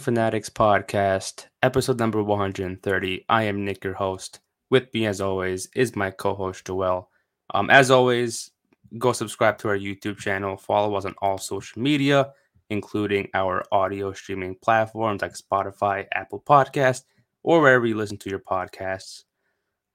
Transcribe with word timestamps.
Ring 0.00 0.04
Fanatics 0.04 0.48
podcast, 0.48 1.48
episode 1.62 1.98
number 1.98 2.22
130. 2.22 3.26
I 3.28 3.42
am 3.42 3.66
Nick, 3.66 3.84
your 3.84 3.92
host. 3.92 4.40
With 4.70 4.88
me, 4.94 5.04
as 5.04 5.20
always, 5.20 5.68
is 5.74 5.94
my 5.94 6.10
co 6.10 6.34
host, 6.34 6.66
Joel. 6.66 7.10
Um, 7.52 7.68
as 7.68 7.90
always, 7.90 8.50
go 8.96 9.12
subscribe 9.12 9.58
to 9.58 9.68
our 9.68 9.76
YouTube 9.76 10.16
channel, 10.16 10.56
follow 10.56 10.94
us 10.94 11.04
on 11.04 11.14
all 11.20 11.36
social 11.36 11.82
media, 11.82 12.32
including 12.70 13.28
our 13.34 13.62
audio 13.72 14.14
streaming 14.14 14.56
platforms 14.62 15.20
like 15.20 15.34
Spotify, 15.34 16.06
Apple 16.14 16.42
Podcast, 16.48 17.02
or 17.42 17.60
wherever 17.60 17.84
you 17.84 17.98
listen 17.98 18.16
to 18.20 18.30
your 18.30 18.38
podcasts. 18.38 19.24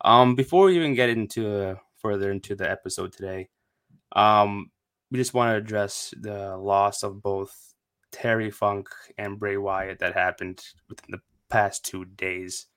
Um, 0.01 0.35
before 0.35 0.65
we 0.65 0.75
even 0.75 0.93
get 0.93 1.09
into 1.09 1.51
uh, 1.51 1.75
further 1.97 2.29
into 2.29 2.53
the 2.53 2.69
episode 2.69 3.11
today, 3.11 3.49
um, 4.15 4.69
we 5.09 5.17
just 5.17 5.33
want 5.33 5.49
to 5.51 5.55
address 5.55 6.13
the 6.21 6.55
loss 6.57 7.01
of 7.01 7.23
both 7.23 7.73
Terry 8.15 8.49
Funk 8.49 8.87
and 9.17 9.37
Bray 9.37 9.57
Wyatt 9.57 9.99
that 9.99 10.13
happened 10.13 10.63
within 10.87 11.11
the 11.11 11.19
past 11.49 11.83
two 11.83 12.05
days. 12.05 12.67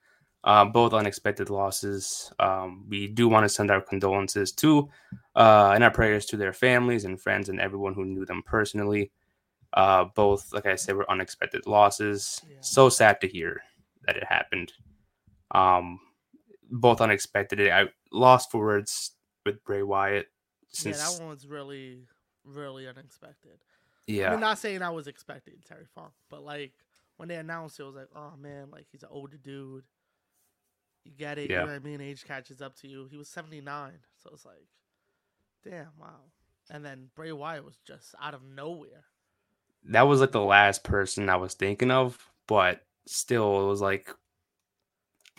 Um, 0.42 0.72
both 0.72 0.92
unexpected 0.92 1.48
losses. 1.48 2.32
Um, 2.40 2.86
we 2.88 3.06
do 3.06 3.28
want 3.28 3.44
to 3.44 3.48
send 3.48 3.70
our 3.70 3.80
condolences 3.80 4.50
to 4.52 4.88
uh, 5.36 5.70
and 5.74 5.84
our 5.84 5.92
prayers 5.92 6.26
to 6.26 6.36
their 6.36 6.52
families 6.52 7.04
and 7.04 7.20
friends 7.20 7.48
and 7.48 7.60
everyone 7.60 7.94
who 7.94 8.04
knew 8.04 8.26
them 8.26 8.42
personally. 8.44 9.12
Uh, 9.74 10.06
both, 10.16 10.52
like 10.52 10.66
I 10.66 10.74
said, 10.74 10.96
were 10.96 11.08
unexpected 11.08 11.66
losses. 11.66 12.42
Yeah. 12.50 12.56
So 12.62 12.88
sad 12.88 13.20
to 13.20 13.28
hear 13.28 13.62
that 14.06 14.16
it 14.16 14.24
happened. 14.24 14.72
Um, 15.52 16.00
both 16.68 17.00
unexpected. 17.00 17.70
I 17.70 17.84
lost 18.10 18.50
for 18.50 18.58
words 18.58 19.12
with 19.46 19.62
Bray 19.64 19.84
Wyatt. 19.84 20.26
Since... 20.68 20.98
Yeah, 20.98 21.10
that 21.10 21.20
one 21.20 21.30
was 21.30 21.46
really, 21.46 22.06
really 22.44 22.88
unexpected. 22.88 23.58
Yeah. 24.08 24.32
I'm 24.32 24.40
not 24.40 24.58
saying 24.58 24.82
I 24.82 24.90
was 24.90 25.06
expecting 25.06 25.54
Terry 25.68 25.84
Funk, 25.94 26.12
but 26.30 26.42
like 26.42 26.72
when 27.18 27.28
they 27.28 27.36
announced 27.36 27.78
it, 27.78 27.82
it 27.82 27.86
was 27.86 27.94
like, 27.94 28.08
oh 28.16 28.32
man, 28.40 28.68
like 28.72 28.86
he's 28.90 29.02
an 29.02 29.10
older 29.12 29.36
dude. 29.36 29.84
You 31.04 31.12
get 31.16 31.38
it. 31.38 31.50
Yeah. 31.50 31.60
You 31.60 31.66
know 31.66 31.72
what 31.72 31.82
I 31.82 31.84
mean? 31.84 32.00
Age 32.00 32.24
catches 32.26 32.62
up 32.62 32.74
to 32.76 32.88
you. 32.88 33.06
He 33.10 33.18
was 33.18 33.28
79. 33.28 33.92
So 34.22 34.30
it's 34.32 34.46
like, 34.46 34.66
damn, 35.62 35.88
wow. 36.00 36.20
And 36.70 36.84
then 36.84 37.08
Bray 37.14 37.32
Wyatt 37.32 37.64
was 37.64 37.76
just 37.86 38.14
out 38.20 38.34
of 38.34 38.42
nowhere. 38.42 39.04
That 39.84 40.02
was 40.02 40.20
like 40.20 40.32
the 40.32 40.40
last 40.40 40.84
person 40.84 41.28
I 41.28 41.36
was 41.36 41.54
thinking 41.54 41.90
of, 41.90 42.18
but 42.46 42.82
still, 43.06 43.62
it 43.62 43.68
was 43.68 43.80
like, 43.80 44.10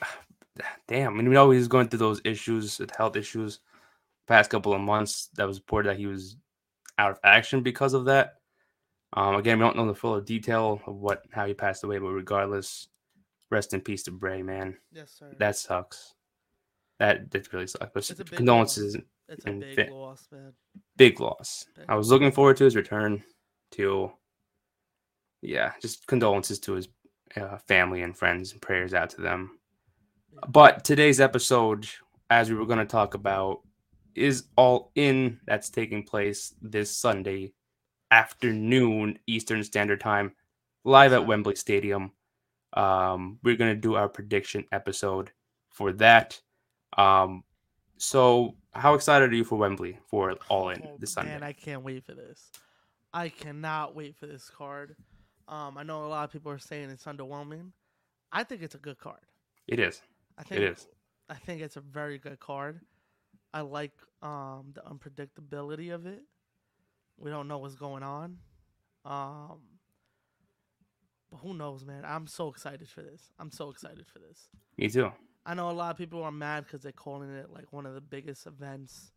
damn. 0.88 1.14
I 1.14 1.16
mean, 1.16 1.28
we 1.28 1.34
know 1.34 1.50
he's 1.50 1.67
going 1.67 1.88
through 1.88 2.00
those 2.00 2.22
issues, 2.23 2.80
health 2.95 3.16
issues, 3.16 3.59
past 4.28 4.50
couple 4.50 4.73
of 4.73 4.81
months. 4.81 5.30
That 5.36 5.47
was 5.47 5.58
reported 5.58 5.90
that 5.90 5.97
he 5.97 6.08
was 6.08 6.38
out 6.97 7.12
of 7.12 7.20
action 7.23 7.62
because 7.62 7.94
of 7.94 8.06
that. 8.06 8.39
Um, 9.14 9.36
again, 9.36 9.58
we 9.58 9.66
don't 9.66 9.76
know 9.76 9.88
the 9.88 9.96
full 9.96 10.20
detail 10.22 10.82
of 10.86 10.96
what 10.96 11.26
how 11.32 11.46
he 11.46 11.54
passed 11.54 11.84
away, 11.84 11.98
but 11.98 12.10
regardless, 12.10 12.90
rest 13.50 13.74
in 13.74 13.82
peace 13.82 14.04
to 14.04 14.12
Bray, 14.12 14.44
man. 14.44 14.78
Yes, 14.92 15.12
sir. 15.18 15.34
That 15.40 15.56
sucks. 15.56 16.14
That 17.00 17.32
that 17.32 17.52
really 17.52 17.68
sucks. 17.68 17.92
But 17.94 18.32
condolences. 18.32 18.96
Loss. 18.96 19.04
It's 19.30 19.46
a 19.46 19.52
big 19.52 19.92
loss, 19.92 20.28
man. 20.32 20.54
Big 20.98 21.20
loss. 21.20 21.66
Big 21.76 21.86
I 21.88 21.96
was 21.96 22.10
looking 22.10 22.32
forward 22.32 22.58
to 22.58 22.64
his 22.64 22.76
return. 22.76 23.24
To 23.74 24.12
yeah, 25.42 25.74
just 25.82 26.08
condolences 26.08 26.60
to 26.62 26.74
his 26.74 26.88
uh, 27.36 27.58
family 27.68 28.02
and 28.02 28.18
friends, 28.18 28.52
and 28.52 28.62
prayers 28.62 28.94
out 28.94 29.12
to 29.12 29.22
them. 29.22 29.60
Yeah. 30.34 30.40
But 30.50 30.84
today's 30.84 31.19
episode, 31.19 31.88
as 32.30 32.50
we 32.50 32.56
were 32.56 32.66
going 32.66 32.80
to 32.80 32.86
talk 32.86 33.14
about, 33.14 33.62
is 34.16 34.46
all 34.56 34.92
in 34.96 35.40
that's 35.46 35.69
taking 35.69 36.03
place 36.03 36.53
this 36.62 36.96
Sunday, 36.96 37.53
afternoon 38.12 39.20
Eastern 39.28 39.64
Standard 39.64 40.00
Time, 40.00 40.34
live 40.84 41.14
at 41.14 41.25
Wembley 41.25 41.56
Stadium. 41.56 42.12
Um, 42.74 43.40
we're 43.44 43.56
gonna 43.56 43.75
do 43.75 43.96
our 43.96 44.09
prediction 44.09 44.66
episode 44.72 45.31
for 45.70 45.92
that. 45.94 46.40
Um, 46.98 47.44
so 47.98 48.56
how 48.74 48.94
excited 48.94 49.31
are 49.31 49.36
you 49.36 49.44
for 49.44 49.58
Wembley 49.58 49.98
for 50.09 50.36
All 50.50 50.69
In 50.69 50.81
oh, 50.84 50.98
this 51.00 51.14
Sunday? 51.14 51.31
Man, 51.31 51.44
I 51.44 51.53
can't 51.53 51.84
wait 51.84 52.06
for 52.06 52.14
this. 52.14 52.52
I 53.14 53.30
cannot 53.30 53.96
wait 53.96 54.16
for 54.16 54.28
this 54.28 54.50
card. 54.50 54.96
Um, 55.48 55.78
I 55.78 55.84
know 55.84 56.06
a 56.06 56.08
lot 56.08 56.24
of 56.24 56.31
people 56.31 56.52
are 56.52 56.59
saying 56.59 56.90
it's 56.90 57.06
underwhelming. 57.06 57.72
I 58.31 58.44
think 58.44 58.62
it's 58.62 58.75
a 58.75 58.80
good 58.80 59.00
card. 59.00 59.22
It 59.68 59.80
is. 59.80 60.02
I 60.38 60.44
think 60.44 60.62
it 60.62 60.72
is. 60.72 60.88
I 61.30 61.36
think 61.36 61.62
it's 61.62 61.75
a 61.75 61.81
very 61.81 62.18
good 62.18 62.40
card. 62.40 62.81
I 63.53 63.62
like 63.62 63.94
um, 64.22 64.74
the 64.74 64.81
unpredictability 64.81 65.94
of 65.94 66.06
it. 66.06 66.22
We 67.19 67.30
don't 67.30 67.47
know 67.47 67.57
what's 67.57 67.75
going 67.75 68.03
on. 68.03 68.38
Um, 69.06 69.59
but 71.31 71.38
who 71.38 71.53
knows, 71.53 71.85
man? 71.85 72.03
I'm 72.06 72.28
so 72.28 72.47
excited 72.50 72.88
for 72.88 73.02
this. 73.02 73.30
I'm 73.38 73.52
so 73.52 73.69
excited 73.69 74.06
for 74.07 74.19
this. 74.19 74.47
Me 74.78 74.90
too. 74.90 75.12
I 75.46 75.53
know 75.53 75.69
a 75.69 75.72
lot 75.72 75.91
of 75.91 75.97
people 75.97 76.24
are 76.24 76.31
mad 76.31 76.66
because 76.66 76.81
they're 76.81 76.91
calling 76.91 77.30
it 77.30 77.52
like 77.52 77.72
one 77.72 77.85
of 77.85 77.94
the 77.94 78.02
biggest 78.02 78.46
events 78.46 79.12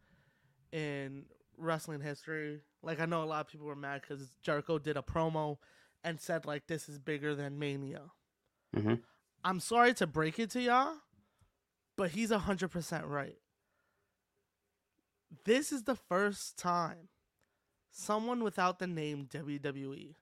in 0.72 1.24
wrestling 1.56 2.00
history. 2.00 2.60
Like 2.82 3.00
I 3.00 3.06
know 3.06 3.22
a 3.22 3.24
lot 3.24 3.40
of 3.40 3.48
people 3.48 3.66
were 3.66 3.76
mad 3.76 4.02
because 4.02 4.28
Jericho 4.42 4.78
did 4.78 4.96
a 4.96 5.02
promo 5.02 5.58
and 6.04 6.20
said 6.20 6.46
like 6.46 6.66
this 6.66 6.88
is 6.88 6.98
bigger 6.98 7.34
than 7.34 7.58
Mania. 7.58 8.02
Mm-hmm. 8.76 8.94
I'm 9.44 9.60
sorry 9.60 9.94
to 9.94 10.06
break 10.06 10.38
it 10.38 10.50
to 10.50 10.60
y'all, 10.60 10.94
but 11.96 12.10
he's 12.10 12.30
hundred 12.30 12.68
percent 12.68 13.04
right. 13.06 13.36
This 15.44 15.72
is 15.72 15.84
the 15.84 15.96
first 15.96 16.58
time 16.58 17.08
someone 17.92 18.42
without 18.42 18.78
the 18.78 18.86
name 18.86 19.28
WWE 19.30 20.14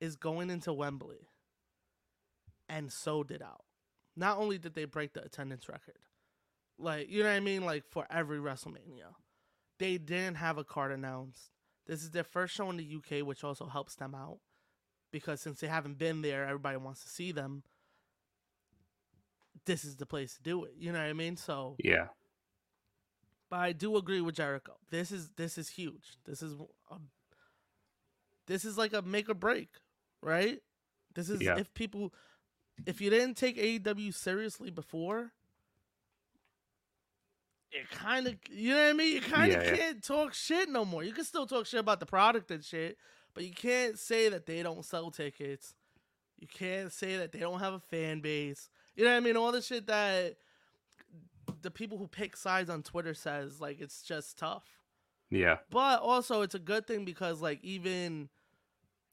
is 0.00 0.16
going 0.16 0.48
into 0.48 0.72
Wembley 0.72 1.28
and 2.68 2.90
sold 2.90 3.30
it 3.30 3.42
out. 3.42 3.64
Not 4.16 4.38
only 4.38 4.58
did 4.58 4.74
they 4.74 4.84
break 4.84 5.12
the 5.12 5.22
attendance 5.22 5.68
record, 5.68 5.98
like, 6.78 7.10
you 7.10 7.22
know 7.22 7.28
what 7.28 7.36
I 7.36 7.40
mean? 7.40 7.64
Like, 7.64 7.84
for 7.90 8.06
every 8.10 8.38
WrestleMania, 8.38 9.14
they 9.78 9.98
didn't 9.98 10.36
have 10.36 10.56
a 10.56 10.64
card 10.64 10.92
announced. 10.92 11.50
This 11.86 12.02
is 12.02 12.10
their 12.10 12.24
first 12.24 12.54
show 12.54 12.70
in 12.70 12.76
the 12.76 12.96
UK, 12.96 13.26
which 13.26 13.44
also 13.44 13.66
helps 13.66 13.96
them 13.96 14.14
out 14.14 14.38
because 15.12 15.40
since 15.40 15.60
they 15.60 15.66
haven't 15.66 15.98
been 15.98 16.22
there, 16.22 16.46
everybody 16.46 16.76
wants 16.76 17.02
to 17.02 17.08
see 17.08 17.32
them. 17.32 17.64
This 19.66 19.84
is 19.84 19.96
the 19.96 20.06
place 20.06 20.36
to 20.36 20.42
do 20.42 20.64
it. 20.64 20.72
You 20.78 20.92
know 20.92 20.98
what 21.00 21.08
I 21.08 21.12
mean? 21.12 21.36
So, 21.36 21.76
yeah. 21.82 22.06
But 23.50 23.58
I 23.58 23.72
do 23.72 23.96
agree 23.96 24.20
with 24.20 24.36
Jericho. 24.36 24.76
This 24.90 25.10
is 25.10 25.30
this 25.36 25.58
is 25.58 25.68
huge. 25.68 26.16
This 26.24 26.40
is 26.40 26.54
a, 26.54 26.94
this 28.46 28.64
is 28.64 28.78
like 28.78 28.92
a 28.92 29.02
make 29.02 29.28
or 29.28 29.34
break, 29.34 29.68
right? 30.22 30.60
This 31.14 31.28
is 31.28 31.42
yeah. 31.42 31.58
if 31.58 31.74
people 31.74 32.14
if 32.86 33.00
you 33.00 33.10
didn't 33.10 33.36
take 33.36 33.58
AEW 33.58 34.14
seriously 34.14 34.70
before, 34.70 35.32
it 37.72 37.90
kind 37.90 38.28
of 38.28 38.36
you 38.50 38.70
know 38.70 38.82
what 38.84 38.90
I 38.90 38.92
mean. 38.92 39.14
You 39.14 39.20
kind 39.20 39.52
of 39.52 39.64
yeah, 39.64 39.76
can't 39.76 39.96
yeah. 39.96 40.00
talk 40.16 40.32
shit 40.32 40.68
no 40.68 40.84
more. 40.84 41.02
You 41.02 41.12
can 41.12 41.24
still 41.24 41.46
talk 41.46 41.66
shit 41.66 41.80
about 41.80 41.98
the 41.98 42.06
product 42.06 42.52
and 42.52 42.64
shit, 42.64 42.98
but 43.34 43.44
you 43.44 43.52
can't 43.52 43.98
say 43.98 44.28
that 44.28 44.46
they 44.46 44.62
don't 44.62 44.84
sell 44.84 45.10
tickets. 45.10 45.74
You 46.38 46.46
can't 46.46 46.92
say 46.92 47.16
that 47.16 47.32
they 47.32 47.40
don't 47.40 47.60
have 47.60 47.74
a 47.74 47.80
fan 47.80 48.20
base. 48.20 48.70
You 48.94 49.04
know 49.04 49.10
what 49.10 49.16
I 49.16 49.20
mean? 49.20 49.36
All 49.36 49.52
the 49.52 49.60
shit 49.60 49.86
that 49.88 50.36
the 51.62 51.70
people 51.70 51.98
who 51.98 52.06
pick 52.06 52.36
sides 52.36 52.70
on 52.70 52.82
Twitter 52.82 53.14
says 53.14 53.60
like 53.60 53.80
it's 53.80 54.02
just 54.02 54.38
tough. 54.38 54.64
Yeah. 55.30 55.58
But 55.70 56.00
also 56.00 56.42
it's 56.42 56.54
a 56.54 56.60
good 56.60 56.86
thing 56.86 57.04
because 57.04 57.40
like 57.40 57.62
even 57.62 58.28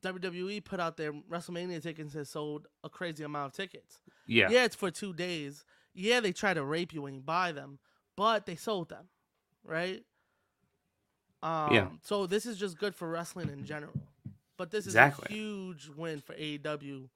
WWE 0.03 0.63
put 0.63 0.79
out 0.79 0.97
their 0.97 1.13
WrestleMania 1.13 1.81
tickets 1.81 2.15
and 2.15 2.27
sold 2.27 2.67
a 2.83 2.89
crazy 2.89 3.23
amount 3.23 3.47
of 3.47 3.53
tickets. 3.53 4.01
Yeah. 4.25 4.49
Yeah, 4.49 4.65
it's 4.65 4.75
for 4.75 4.91
two 4.91 5.13
days. 5.13 5.63
Yeah, 5.93 6.19
they 6.19 6.31
try 6.31 6.53
to 6.53 6.63
rape 6.63 6.93
you 6.93 7.01
when 7.03 7.15
you 7.15 7.21
buy 7.21 7.51
them, 7.51 7.79
but 8.15 8.45
they 8.45 8.55
sold 8.55 8.89
them, 8.89 9.09
right? 9.63 10.03
Um, 11.41 11.73
yeah. 11.73 11.87
So 12.03 12.27
this 12.27 12.45
is 12.45 12.57
just 12.57 12.77
good 12.77 12.95
for 12.95 13.09
wrestling 13.09 13.49
in 13.49 13.65
general. 13.65 13.93
But 14.57 14.71
this 14.71 14.85
is 14.85 14.93
exactly. 14.93 15.27
a 15.29 15.33
huge 15.33 15.89
win 15.95 16.21
for 16.21 16.33
AEW. 16.33 17.09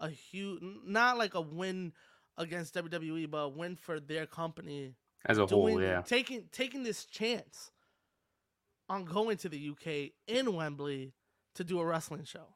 A 0.00 0.08
huge, 0.08 0.62
not 0.84 1.18
like 1.18 1.34
a 1.34 1.40
win 1.40 1.92
against 2.36 2.74
WWE, 2.74 3.30
but 3.30 3.38
a 3.38 3.48
win 3.48 3.76
for 3.76 4.00
their 4.00 4.26
company 4.26 4.94
as 5.26 5.38
a 5.38 5.46
doing, 5.46 5.74
whole. 5.74 5.82
Yeah, 5.82 6.02
taking 6.02 6.44
taking 6.52 6.82
this 6.82 7.04
chance 7.04 7.70
on 8.88 9.04
going 9.04 9.36
to 9.38 9.48
the 9.48 9.70
UK 9.70 10.12
in 10.26 10.54
Wembley 10.54 11.12
to 11.54 11.64
do 11.64 11.80
a 11.80 11.84
wrestling 11.84 12.24
show. 12.24 12.46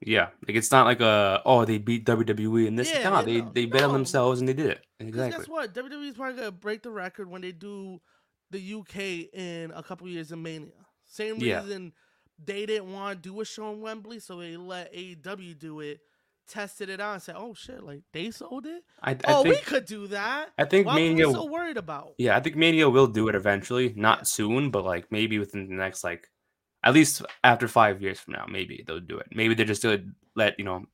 Yeah, 0.00 0.28
like 0.46 0.56
it's 0.56 0.70
not 0.70 0.86
like 0.86 1.00
a 1.00 1.40
oh 1.44 1.64
they 1.64 1.78
beat 1.78 2.04
WWE 2.04 2.68
and 2.68 2.78
this. 2.78 2.92
Yeah, 2.92 3.08
nah, 3.08 3.22
they 3.22 3.40
no, 3.40 3.50
they 3.52 3.66
bet 3.66 3.82
no. 3.82 3.88
on 3.88 3.92
themselves 3.94 4.40
and 4.40 4.48
they 4.48 4.52
did 4.52 4.66
it. 4.66 4.84
Exactly. 5.00 5.38
Guess 5.38 5.48
what? 5.48 5.74
WWE 5.74 6.08
is 6.08 6.14
probably 6.14 6.36
gonna 6.36 6.52
break 6.52 6.82
the 6.82 6.90
record 6.90 7.30
when 7.30 7.42
they 7.42 7.52
do 7.52 8.00
the 8.50 8.74
UK 8.74 9.32
in 9.32 9.72
a 9.74 9.82
couple 9.82 10.06
years 10.08 10.32
in 10.32 10.42
Mania. 10.42 10.72
Same 11.06 11.38
reason 11.38 11.84
yeah. 11.84 12.44
they 12.44 12.66
didn't 12.66 12.92
want 12.92 13.22
to 13.22 13.28
do 13.28 13.40
a 13.40 13.44
show 13.44 13.72
in 13.72 13.80
Wembley, 13.80 14.18
so 14.18 14.38
they 14.38 14.56
let 14.56 14.92
AEW 14.92 15.58
do 15.58 15.80
it 15.80 16.00
tested 16.46 16.88
it 16.88 17.00
out 17.00 17.14
and 17.14 17.22
said, 17.22 17.36
"Oh 17.38 17.54
shit, 17.54 17.82
like 17.82 18.02
they 18.12 18.30
sold 18.30 18.66
it. 18.66 18.82
I, 19.02 19.12
I 19.12 19.16
oh, 19.28 19.42
think, 19.42 19.56
we 19.56 19.60
could 19.62 19.84
do 19.86 20.06
that. 20.08 20.50
I 20.58 20.64
think 20.64 20.86
Why 20.86 20.96
Mania. 20.96 21.30
so 21.30 21.46
worried 21.46 21.76
about? 21.76 22.14
Yeah, 22.18 22.36
I 22.36 22.40
think 22.40 22.56
Mania 22.56 22.88
will 22.88 23.06
do 23.06 23.28
it 23.28 23.34
eventually. 23.34 23.92
Not 23.96 24.20
yeah. 24.20 24.24
soon, 24.24 24.70
but 24.70 24.84
like 24.84 25.10
maybe 25.10 25.38
within 25.38 25.68
the 25.68 25.74
next 25.74 26.04
like, 26.04 26.28
at 26.82 26.94
least 26.94 27.22
after 27.42 27.68
five 27.68 28.02
years 28.02 28.20
from 28.20 28.34
now, 28.34 28.46
maybe 28.48 28.84
they'll 28.86 29.00
do 29.00 29.18
it. 29.18 29.26
Maybe 29.34 29.54
they're 29.54 29.66
just 29.66 29.82
gonna 29.82 30.04
let 30.34 30.58
you 30.58 30.64
know 30.64 30.84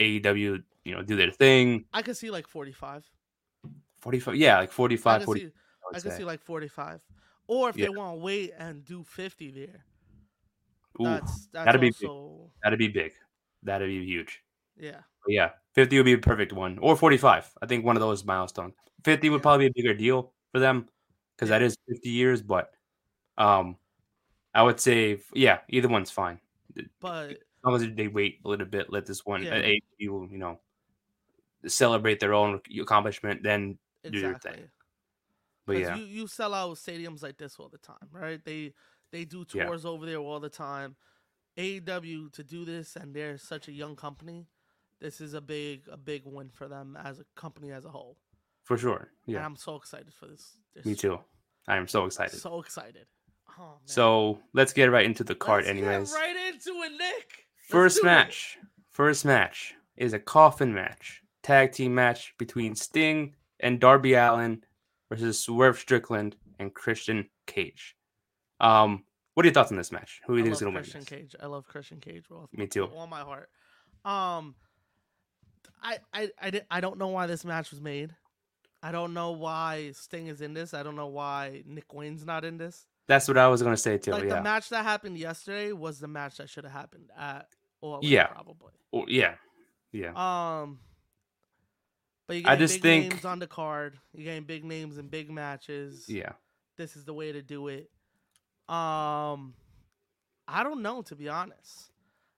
AEW, 0.00 0.62
you 0.84 0.94
know, 0.94 1.02
do 1.02 1.16
their 1.16 1.30
thing. 1.30 1.84
I 1.92 2.02
could 2.02 2.16
see 2.16 2.30
like 2.30 2.46
45. 2.46 3.04
45, 4.00 4.36
yeah, 4.36 4.58
like 4.58 4.72
45, 4.72 5.14
I 5.14 5.18
could 5.18 5.24
40. 5.24 5.40
see, 5.40 5.46
I 5.46 5.96
I 5.96 6.00
could 6.00 6.12
see 6.12 6.24
like 6.24 6.40
45. 6.40 7.00
Or 7.48 7.70
if 7.70 7.76
Yeah. 7.76 7.86
they 7.86 7.88
want 7.90 8.18
to 8.18 8.24
wait 8.24 8.52
and 8.58 8.84
do 8.84 9.04
50 9.04 9.50
there, 9.50 9.84
Ooh, 11.00 11.04
that's 11.04 11.46
that's 11.48 11.66
that'd 11.66 11.80
be 11.80 11.90
big. 11.90 12.10
that'd 12.62 12.78
be 12.78 12.88
big. 12.88 13.12
That'd 13.62 13.88
be 13.88 14.04
huge. 14.04 14.42
Yeah. 14.78 15.00
But 15.24 15.32
yeah, 15.32 15.50
50 15.74 15.96
would 15.98 16.04
be 16.04 16.12
a 16.14 16.18
perfect 16.18 16.52
one, 16.52 16.78
or 16.78 16.96
45. 16.96 17.50
I 17.62 17.66
think 17.66 17.84
one 17.84 17.96
of 17.96 18.00
those 18.00 18.24
milestones. 18.24 18.74
50 19.04 19.30
would 19.30 19.42
probably 19.42 19.68
be 19.68 19.80
a 19.80 19.82
bigger 19.82 19.94
deal 19.94 20.32
for 20.52 20.58
them 20.60 20.88
because 21.36 21.50
Yeah. 21.50 21.58
that 21.58 21.64
is 21.64 21.76
50 21.88 22.08
years. 22.10 22.42
But 22.42 22.72
um, 23.38 23.76
I 24.54 24.62
would 24.62 24.80
say, 24.80 25.20
yeah, 25.34 25.60
either 25.68 25.88
one's 25.88 26.10
fine. 26.10 26.40
But 27.00 27.30
As 27.30 27.36
long 27.64 27.74
as 27.76 27.94
they 27.94 28.08
wait 28.08 28.40
a 28.44 28.48
little 28.48 28.66
bit, 28.66 28.90
let 28.92 29.06
this 29.06 29.24
one, 29.24 29.42
Yeah. 29.42 29.56
uh, 29.56 29.62
AEW, 29.62 30.30
you 30.30 30.38
know, 30.38 30.60
celebrate 31.66 32.20
their 32.20 32.34
own 32.34 32.60
accomplishment, 32.80 33.42
then 33.42 33.78
do 34.04 34.20
their 34.20 34.32
exactly. 34.32 34.62
thing. 34.62 34.70
But 35.66 35.76
yeah, 35.78 35.96
you, 35.96 36.04
you 36.04 36.26
sell 36.28 36.54
out 36.54 36.76
stadiums 36.76 37.22
like 37.22 37.38
this 37.38 37.56
all 37.58 37.68
the 37.68 37.78
time, 37.78 38.08
right? 38.12 38.42
They 38.44 38.72
they 39.10 39.24
do 39.24 39.44
Yeah. 39.52 39.64
tours 39.64 39.84
over 39.84 40.06
there 40.06 40.18
all 40.18 40.38
the 40.40 40.48
time. 40.50 40.96
AEW 41.56 42.30
to 42.32 42.44
do 42.44 42.64
this, 42.64 42.96
and 42.96 43.14
they're 43.14 43.38
such 43.38 43.66
a 43.68 43.72
young 43.72 43.96
company. 43.96 44.46
This 45.00 45.20
is 45.20 45.34
a 45.34 45.40
big 45.40 45.82
a 45.90 45.96
big 45.96 46.22
win 46.24 46.50
for 46.50 46.68
them 46.68 46.96
as 47.02 47.20
a 47.20 47.24
company 47.34 47.70
as 47.72 47.84
a 47.84 47.90
whole. 47.90 48.16
for 48.64 48.76
sure. 48.78 49.10
And 49.26 49.34
Yeah, 49.34 49.44
I'm 49.44 49.56
so 49.56 49.76
excited 49.76 50.12
for 50.14 50.26
this. 50.26 50.56
this 50.74 50.84
me 50.86 50.94
too. 50.94 51.18
I 51.68 51.76
am 51.76 51.86
so 51.88 52.04
excited. 52.06 52.38
So 52.40 52.60
excited. 52.60 53.06
Oh. 53.58 53.78
So 53.84 54.38
let's 54.54 54.72
get 54.72 54.90
right 54.90 55.04
into 55.06 55.24
the 55.24 55.34
card, 55.34 55.64
Let's 55.64 55.74
get 55.78 55.84
anyways. 55.84 56.12
right 56.12 56.36
into 56.52 56.70
it, 56.82 56.92
Nick. 56.92 56.98
Let's 57.00 57.68
First 57.70 57.96
do 57.96 58.02
it. 58.02 58.04
match. 58.06 58.58
First 58.90 59.24
match 59.24 59.74
is 59.96 60.12
a 60.12 60.18
coffin 60.18 60.72
match. 60.74 61.22
Tag 61.42 61.72
team 61.72 61.94
match 61.94 62.34
between 62.38 62.74
Sting 62.74 63.34
and 63.60 63.78
Darby 63.80 64.14
Allin 64.14 64.62
versus 65.08 65.38
Swerve 65.38 65.78
Strickland 65.78 66.36
and 66.58 66.74
Christian 66.74 67.28
Cage. 67.46 67.96
Um, 68.60 69.04
what 69.34 69.44
are 69.44 69.48
your 69.48 69.54
thoughts 69.54 69.70
on 69.70 69.76
this 69.76 69.92
match? 69.92 70.20
Who 70.26 70.34
do 70.34 70.38
you 70.38 70.42
I 70.42 70.44
think 70.44 70.54
is 70.54 70.60
gonna 70.60 70.72
win? 70.72 70.82
Christian? 70.82 71.04
Cage. 71.04 71.36
I 71.40 71.46
love 71.46 71.66
Christian 71.66 72.00
Cage. 72.00 72.24
With 72.30 72.52
Me 72.58 72.66
too. 72.66 72.86
all 72.86 73.06
my 73.06 73.20
heart. 73.20 73.48
Um, 74.04 74.54
I 75.82 75.98
I 76.12 76.30
I, 76.40 76.60
I 76.70 76.80
don't 76.80 76.98
know 76.98 77.08
why 77.08 77.26
this 77.26 77.44
match 77.44 77.70
was 77.70 77.80
made. 77.80 78.14
I 78.82 78.92
don't 78.92 79.14
know 79.14 79.32
why 79.32 79.92
Sting 79.92 80.26
is 80.28 80.40
in 80.40 80.54
this. 80.54 80.74
I 80.74 80.82
don't 80.82 80.96
know 80.96 81.08
why 81.08 81.62
Nick 81.66 81.92
Wayne's 81.92 82.24
not 82.24 82.44
in 82.44 82.58
this. 82.58 82.86
That's 83.08 83.26
what 83.28 83.38
I 83.38 83.48
was 83.48 83.62
gonna 83.62 83.76
say 83.76 83.98
too. 83.98 84.12
like 84.12 84.24
yeah. 84.24 84.36
the 84.36 84.42
match 84.42 84.68
that 84.70 84.84
happened 84.84 85.16
yesterday 85.18 85.72
was 85.72 85.98
the 85.98 86.08
match 86.08 86.36
that 86.38 86.48
should 86.50 86.64
have 86.64 86.72
happened 86.72 87.10
at 87.18 87.48
Yeah. 88.02 88.26
probably. 88.26 88.72
Yeah. 89.08 89.34
Yeah. 89.92 90.12
Um, 90.14 90.80
but 92.26 92.36
you 92.36 92.42
I 92.46 92.56
just 92.56 92.74
big 92.74 92.82
think- 92.82 93.12
names 93.12 93.24
on 93.24 93.38
the 93.38 93.46
card. 93.46 93.98
You're 94.12 94.24
getting 94.24 94.44
big 94.44 94.64
names 94.64 94.98
in 94.98 95.08
big 95.08 95.30
matches. 95.30 96.06
Yeah. 96.08 96.32
This 96.76 96.96
is 96.96 97.04
the 97.04 97.14
way 97.14 97.32
to 97.32 97.42
do 97.42 97.68
it. 97.68 97.90
Um, 98.68 99.54
I 100.48 100.62
don't 100.62 100.82
know 100.82 101.02
to 101.02 101.16
be 101.16 101.28
honest. 101.28 101.90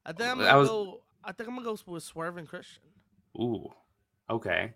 I 0.04 0.12
think 0.12 0.30
I'm 0.30 0.38
gonna 0.38 0.58
was- 0.58 0.69
go. 0.69 1.00
I 1.25 1.32
think 1.32 1.48
I'm 1.48 1.56
gonna 1.56 1.64
go 1.64 1.78
with 1.92 2.02
Swerve 2.02 2.36
and 2.36 2.48
Christian. 2.48 2.82
Ooh. 3.40 3.69
Okay. 4.31 4.73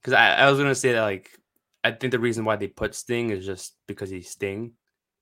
Because 0.00 0.14
I, 0.14 0.34
I 0.36 0.50
was 0.50 0.58
gonna 0.58 0.74
say 0.74 0.92
that 0.92 1.02
like 1.02 1.30
I 1.84 1.92
think 1.92 2.10
the 2.10 2.18
reason 2.18 2.44
why 2.44 2.56
they 2.56 2.66
put 2.66 2.94
Sting 2.94 3.30
is 3.30 3.46
just 3.46 3.76
because 3.86 4.10
he's 4.10 4.30
Sting. 4.30 4.72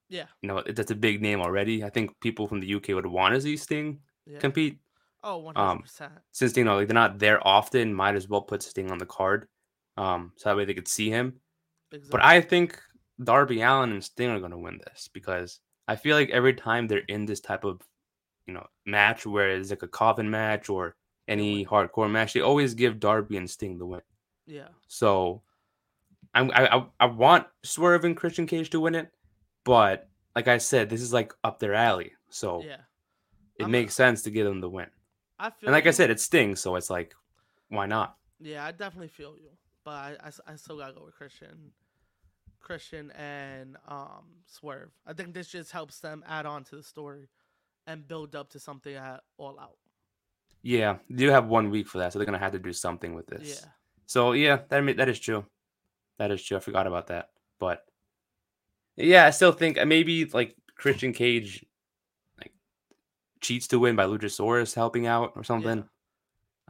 Yeah. 0.08 0.26
You 0.42 0.48
know, 0.48 0.62
that's 0.66 0.90
a 0.90 0.94
big 0.94 1.20
name 1.22 1.40
already. 1.40 1.84
I 1.84 1.90
think 1.90 2.18
people 2.20 2.46
from 2.46 2.60
the 2.60 2.74
UK 2.74 2.88
would 2.88 3.06
want 3.06 3.34
to 3.34 3.40
see 3.40 3.56
Sting 3.56 4.00
Yeah. 4.26 4.38
compete. 4.38 4.78
oh, 5.22 5.38
one 5.38 5.56
um, 5.56 5.66
hundred 5.66 5.82
percent. 5.82 6.12
since 6.32 6.56
you 6.56 6.64
know 6.64 6.76
like 6.76 6.88
they're 6.88 6.94
not 6.94 7.18
there 7.18 7.46
often, 7.46 7.92
might 7.94 8.14
as 8.14 8.28
well 8.28 8.42
put 8.42 8.62
Sting 8.62 8.90
on 8.90 8.98
the 8.98 9.06
card, 9.06 9.46
um, 9.96 10.32
so 10.36 10.48
that 10.48 10.56
way 10.56 10.64
they 10.64 10.74
could 10.74 10.88
see 10.88 11.10
him. 11.10 11.40
But 12.10 12.24
I 12.24 12.40
think 12.40 12.80
Darby 13.22 13.60
Allin 13.62 13.92
and 13.92 14.02
Sting 14.04 14.30
are 14.30 14.40
going 14.40 14.50
to 14.50 14.58
win 14.58 14.80
this 14.84 15.08
because 15.12 15.60
I 15.86 15.96
feel 15.96 16.16
like 16.16 16.30
every 16.30 16.54
time 16.54 16.86
they're 16.88 16.98
in 17.08 17.24
this 17.26 17.40
type 17.40 17.64
of 17.64 17.80
you 18.46 18.54
know 18.54 18.66
match 18.86 19.24
where 19.26 19.50
it's 19.50 19.70
like 19.70 19.82
a 19.82 19.88
coffin 19.88 20.30
match 20.30 20.68
or 20.68 20.96
any 21.28 21.64
hardcore 21.64 22.10
match, 22.10 22.32
they 22.32 22.40
always 22.40 22.74
give 22.74 23.00
Darby 23.00 23.36
and 23.36 23.48
Sting 23.48 23.78
the 23.78 23.86
win. 23.86 24.02
Yeah. 24.46 24.68
So 24.88 25.42
I'm, 26.34 26.50
I 26.52 26.76
I 26.78 26.86
I 27.00 27.06
want 27.06 27.46
Swerve 27.62 28.04
and 28.04 28.16
Christian 28.16 28.46
Cage 28.46 28.70
to 28.70 28.80
win 28.80 28.94
it, 28.94 29.10
but 29.64 30.08
like 30.36 30.48
I 30.48 30.58
said, 30.58 30.90
this 30.90 31.00
is 31.00 31.12
like 31.12 31.32
up 31.44 31.58
their 31.60 31.74
alley, 31.74 32.12
so 32.28 32.62
Yeah. 32.62 32.80
it 33.58 33.62
I'm- 33.62 33.70
makes 33.70 33.94
sense 33.94 34.22
to 34.22 34.30
give 34.30 34.46
them 34.46 34.60
the 34.60 34.68
win. 34.70 34.90
I 35.38 35.50
feel. 35.50 35.68
And 35.68 35.72
like 35.74 35.86
I 35.86 35.90
said, 35.92 36.10
it's 36.10 36.22
Sting, 36.24 36.56
so 36.56 36.76
it's 36.76 36.90
like, 36.90 37.14
why 37.68 37.86
not? 37.86 38.16
Yeah, 38.40 38.64
I 38.64 38.72
definitely 38.72 39.08
feel 39.08 39.36
you, 39.38 39.50
but 39.84 40.20
I 40.20 40.30
I 40.46 40.56
still 40.56 40.76
gotta 40.78 40.92
go 40.92 41.04
with 41.04 41.14
Christian, 41.14 41.72
Christian 42.60 43.10
and 43.12 43.76
um 43.88 44.42
Swerve. 44.46 44.90
I 45.06 45.12
think 45.12 45.34
this 45.34 45.48
just 45.48 45.70
helps 45.72 46.00
them 46.00 46.22
add 46.26 46.46
on 46.46 46.64
to 46.64 46.76
the 46.76 46.82
story, 46.82 47.28
and 47.86 48.06
build 48.06 48.34
up 48.34 48.50
to 48.50 48.58
something 48.60 48.94
at 48.94 49.22
all 49.38 49.58
out. 49.60 49.78
Yeah, 50.66 50.96
they 51.10 51.16
do 51.26 51.28
have 51.28 51.46
one 51.46 51.68
week 51.70 51.86
for 51.86 51.98
that, 51.98 52.12
so 52.12 52.18
they're 52.18 52.26
gonna 52.26 52.38
have 52.38 52.52
to 52.52 52.58
do 52.58 52.72
something 52.72 53.14
with 53.14 53.26
this. 53.26 53.60
Yeah, 53.62 53.68
So 54.06 54.32
yeah, 54.32 54.60
that 54.70 54.96
that 54.96 55.08
is 55.10 55.20
true. 55.20 55.44
That 56.18 56.30
is 56.30 56.42
true. 56.42 56.56
I 56.56 56.60
forgot 56.60 56.86
about 56.86 57.08
that, 57.08 57.30
but 57.60 57.84
yeah, 58.96 59.26
I 59.26 59.30
still 59.30 59.52
think 59.52 59.76
uh, 59.78 59.84
maybe 59.84 60.24
like 60.24 60.56
Christian 60.76 61.12
Cage, 61.12 61.64
like 62.40 62.52
cheats 63.40 63.68
to 63.68 63.78
win 63.78 63.94
by 63.94 64.04
Luchasaurus 64.06 64.74
helping 64.74 65.06
out 65.06 65.32
or 65.36 65.44
something. 65.44 65.84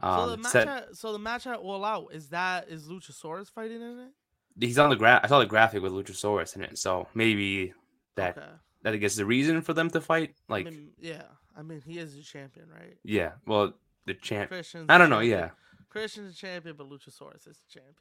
so 0.03 0.25
the 0.27 0.33
Um, 0.33 0.41
match, 0.41 0.51
set- 0.51 0.67
at, 0.67 0.95
so 0.97 1.13
the 1.13 1.19
match 1.19 1.47
at 1.47 1.59
all 1.59 1.85
out 1.85 2.07
is 2.11 2.29
that 2.29 2.67
is 2.67 2.87
Luchasaurus 2.89 3.49
fighting 3.49 3.81
in 3.81 3.99
it? 3.99 4.11
he's 4.59 4.77
on 4.79 4.89
the 4.89 4.95
graph. 4.95 5.23
I 5.23 5.27
saw 5.27 5.39
the 5.39 5.45
graphic 5.45 5.81
with 5.81 5.93
Luchasaurus 5.93 6.55
in 6.55 6.63
it, 6.63 6.77
so 6.77 7.07
maybe 7.13 7.73
that 8.15 8.37
okay. 8.37 8.47
that 8.83 8.93
I 8.93 8.97
guess 8.97 9.15
the 9.15 9.25
reason 9.25 9.61
for 9.61 9.73
them 9.73 9.89
to 9.91 10.01
fight. 10.01 10.35
Like, 10.49 10.67
I 10.67 10.69
mean, 10.71 10.91
yeah, 10.99 11.23
I 11.55 11.61
mean 11.61 11.81
he 11.85 11.97
is 11.99 12.15
the 12.15 12.23
champion, 12.23 12.67
right? 12.69 12.97
yeah, 13.03 13.33
well, 13.45 13.73
the 14.05 14.13
champ. 14.13 14.49
Christian's 14.49 14.85
I 14.89 14.97
don't 14.97 15.09
know. 15.09 15.17
champion. 15.21 15.39
Yeah, 15.39 15.49
Christian's 15.89 16.33
the 16.33 16.37
champion, 16.39 16.75
but 16.77 16.89
Luchasaurus 16.89 17.47
is 17.47 17.59
the 17.59 17.69
champion. 17.79 17.95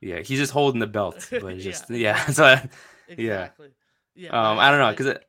yeah, 0.00 0.20
he's 0.20 0.38
just 0.38 0.52
holding 0.52 0.80
the 0.80 0.86
belt, 0.86 1.26
but 1.30 1.42
Yeah, 1.56 1.60
just 1.62 1.90
yeah. 1.90 2.26
So 2.30 2.56
Exactly. 3.08 3.70
Yeah. 4.14 4.30
um, 4.30 4.58
I 4.58 4.70
don't 4.70 4.80
know 4.80 4.90
because 4.90 5.06
it, 5.06 5.24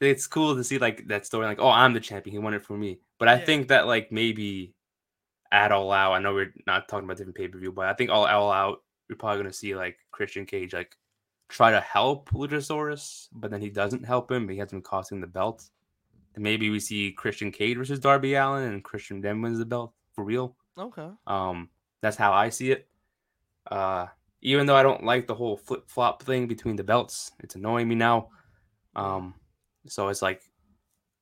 it's 0.00 0.26
cool 0.26 0.54
to 0.56 0.64
see 0.64 0.78
like 0.78 1.06
that 1.08 1.26
story. 1.26 1.46
Like, 1.46 1.58
oh, 1.60 1.68
I'm 1.68 1.92
the 1.92 2.00
champion. 2.00 2.32
He 2.32 2.38
won 2.38 2.54
it 2.54 2.64
for 2.64 2.76
me. 2.76 3.00
But 3.18 3.28
I 3.28 3.34
Yeah. 3.38 3.44
think 3.44 3.68
that 3.68 3.86
like 3.86 4.10
maybe 4.12 4.74
at 5.50 5.72
all 5.72 5.90
out. 5.92 6.12
I 6.12 6.18
know 6.20 6.34
we're 6.34 6.52
not 6.66 6.88
talking 6.88 7.04
about 7.04 7.16
different 7.16 7.36
pay 7.36 7.48
per 7.48 7.58
view, 7.58 7.72
but 7.72 7.86
I 7.86 7.94
think 7.94 8.10
all 8.10 8.26
all 8.26 8.52
out. 8.52 8.82
We're 9.10 9.16
probably 9.16 9.38
gonna 9.42 9.52
see 9.52 9.74
like 9.74 9.96
Christian 10.10 10.46
Cage 10.46 10.72
like 10.74 10.94
try 11.48 11.70
to 11.70 11.80
help 11.80 12.30
Luchasaurus, 12.30 13.28
but 13.32 13.50
then 13.50 13.60
he 13.60 13.70
doesn't 13.70 14.04
help 14.04 14.30
him. 14.30 14.46
But 14.46 14.52
he 14.52 14.58
has 14.58 14.72
him 14.72 14.82
costing 14.82 15.20
the 15.20 15.26
belt. 15.26 15.68
And 16.34 16.44
maybe 16.44 16.70
we 16.70 16.80
see 16.80 17.12
Christian 17.12 17.50
Cage 17.50 17.76
versus 17.76 17.98
Darby 17.98 18.34
Allin, 18.34 18.72
and 18.72 18.84
Christian 18.84 19.20
then 19.20 19.42
wins 19.42 19.58
the 19.58 19.64
belt 19.64 19.92
for 20.12 20.24
real. 20.24 20.56
okay. 20.78 21.08
Um, 21.26 21.68
that's 22.00 22.16
how 22.16 22.32
I 22.32 22.48
see 22.48 22.70
it. 22.70 22.86
Uh, 23.70 24.06
even 24.40 24.66
though 24.66 24.76
I 24.76 24.82
don't 24.84 25.04
like 25.04 25.26
the 25.26 25.34
whole 25.34 25.56
flip 25.56 25.88
flop 25.88 26.22
thing 26.22 26.46
between 26.46 26.76
the 26.76 26.84
belts, 26.84 27.32
it's 27.40 27.56
annoying 27.56 27.88
me 27.88 27.96
now. 27.96 28.28
Um, 28.94 29.34
so 29.86 30.08
it's 30.08 30.22
like, 30.22 30.42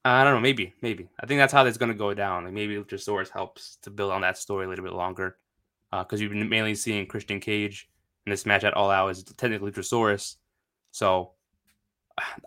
I 0.04 0.22
don't 0.22 0.34
know, 0.34 0.40
maybe, 0.40 0.75
maybe. 0.82 1.08
I 1.20 1.26
think 1.26 1.38
that's 1.38 1.52
how 1.52 1.64
that's 1.64 1.78
gonna 1.78 1.94
go 1.94 2.12
down. 2.14 2.44
Like 2.44 2.52
maybe 2.52 2.76
Luchasaurus 2.76 3.30
helps 3.30 3.76
to 3.82 3.90
build 3.90 4.12
on 4.12 4.20
that 4.20 4.38
story 4.38 4.66
a 4.66 4.68
little 4.68 4.84
bit 4.84 4.92
longer, 4.92 5.38
because 5.90 6.20
you've 6.20 6.32
been 6.32 6.48
mainly 6.48 6.75
seeing 6.75 7.06
Christian 7.06 7.40
Cage 7.40 7.88
in 8.26 8.30
this 8.30 8.44
match 8.46 8.64
at 8.64 8.75
All 8.75 8.90
Out 8.90 9.08
is 9.08 9.25
technically 9.25 9.70
Luchasaurus. 9.70 10.36
So, 10.90 11.32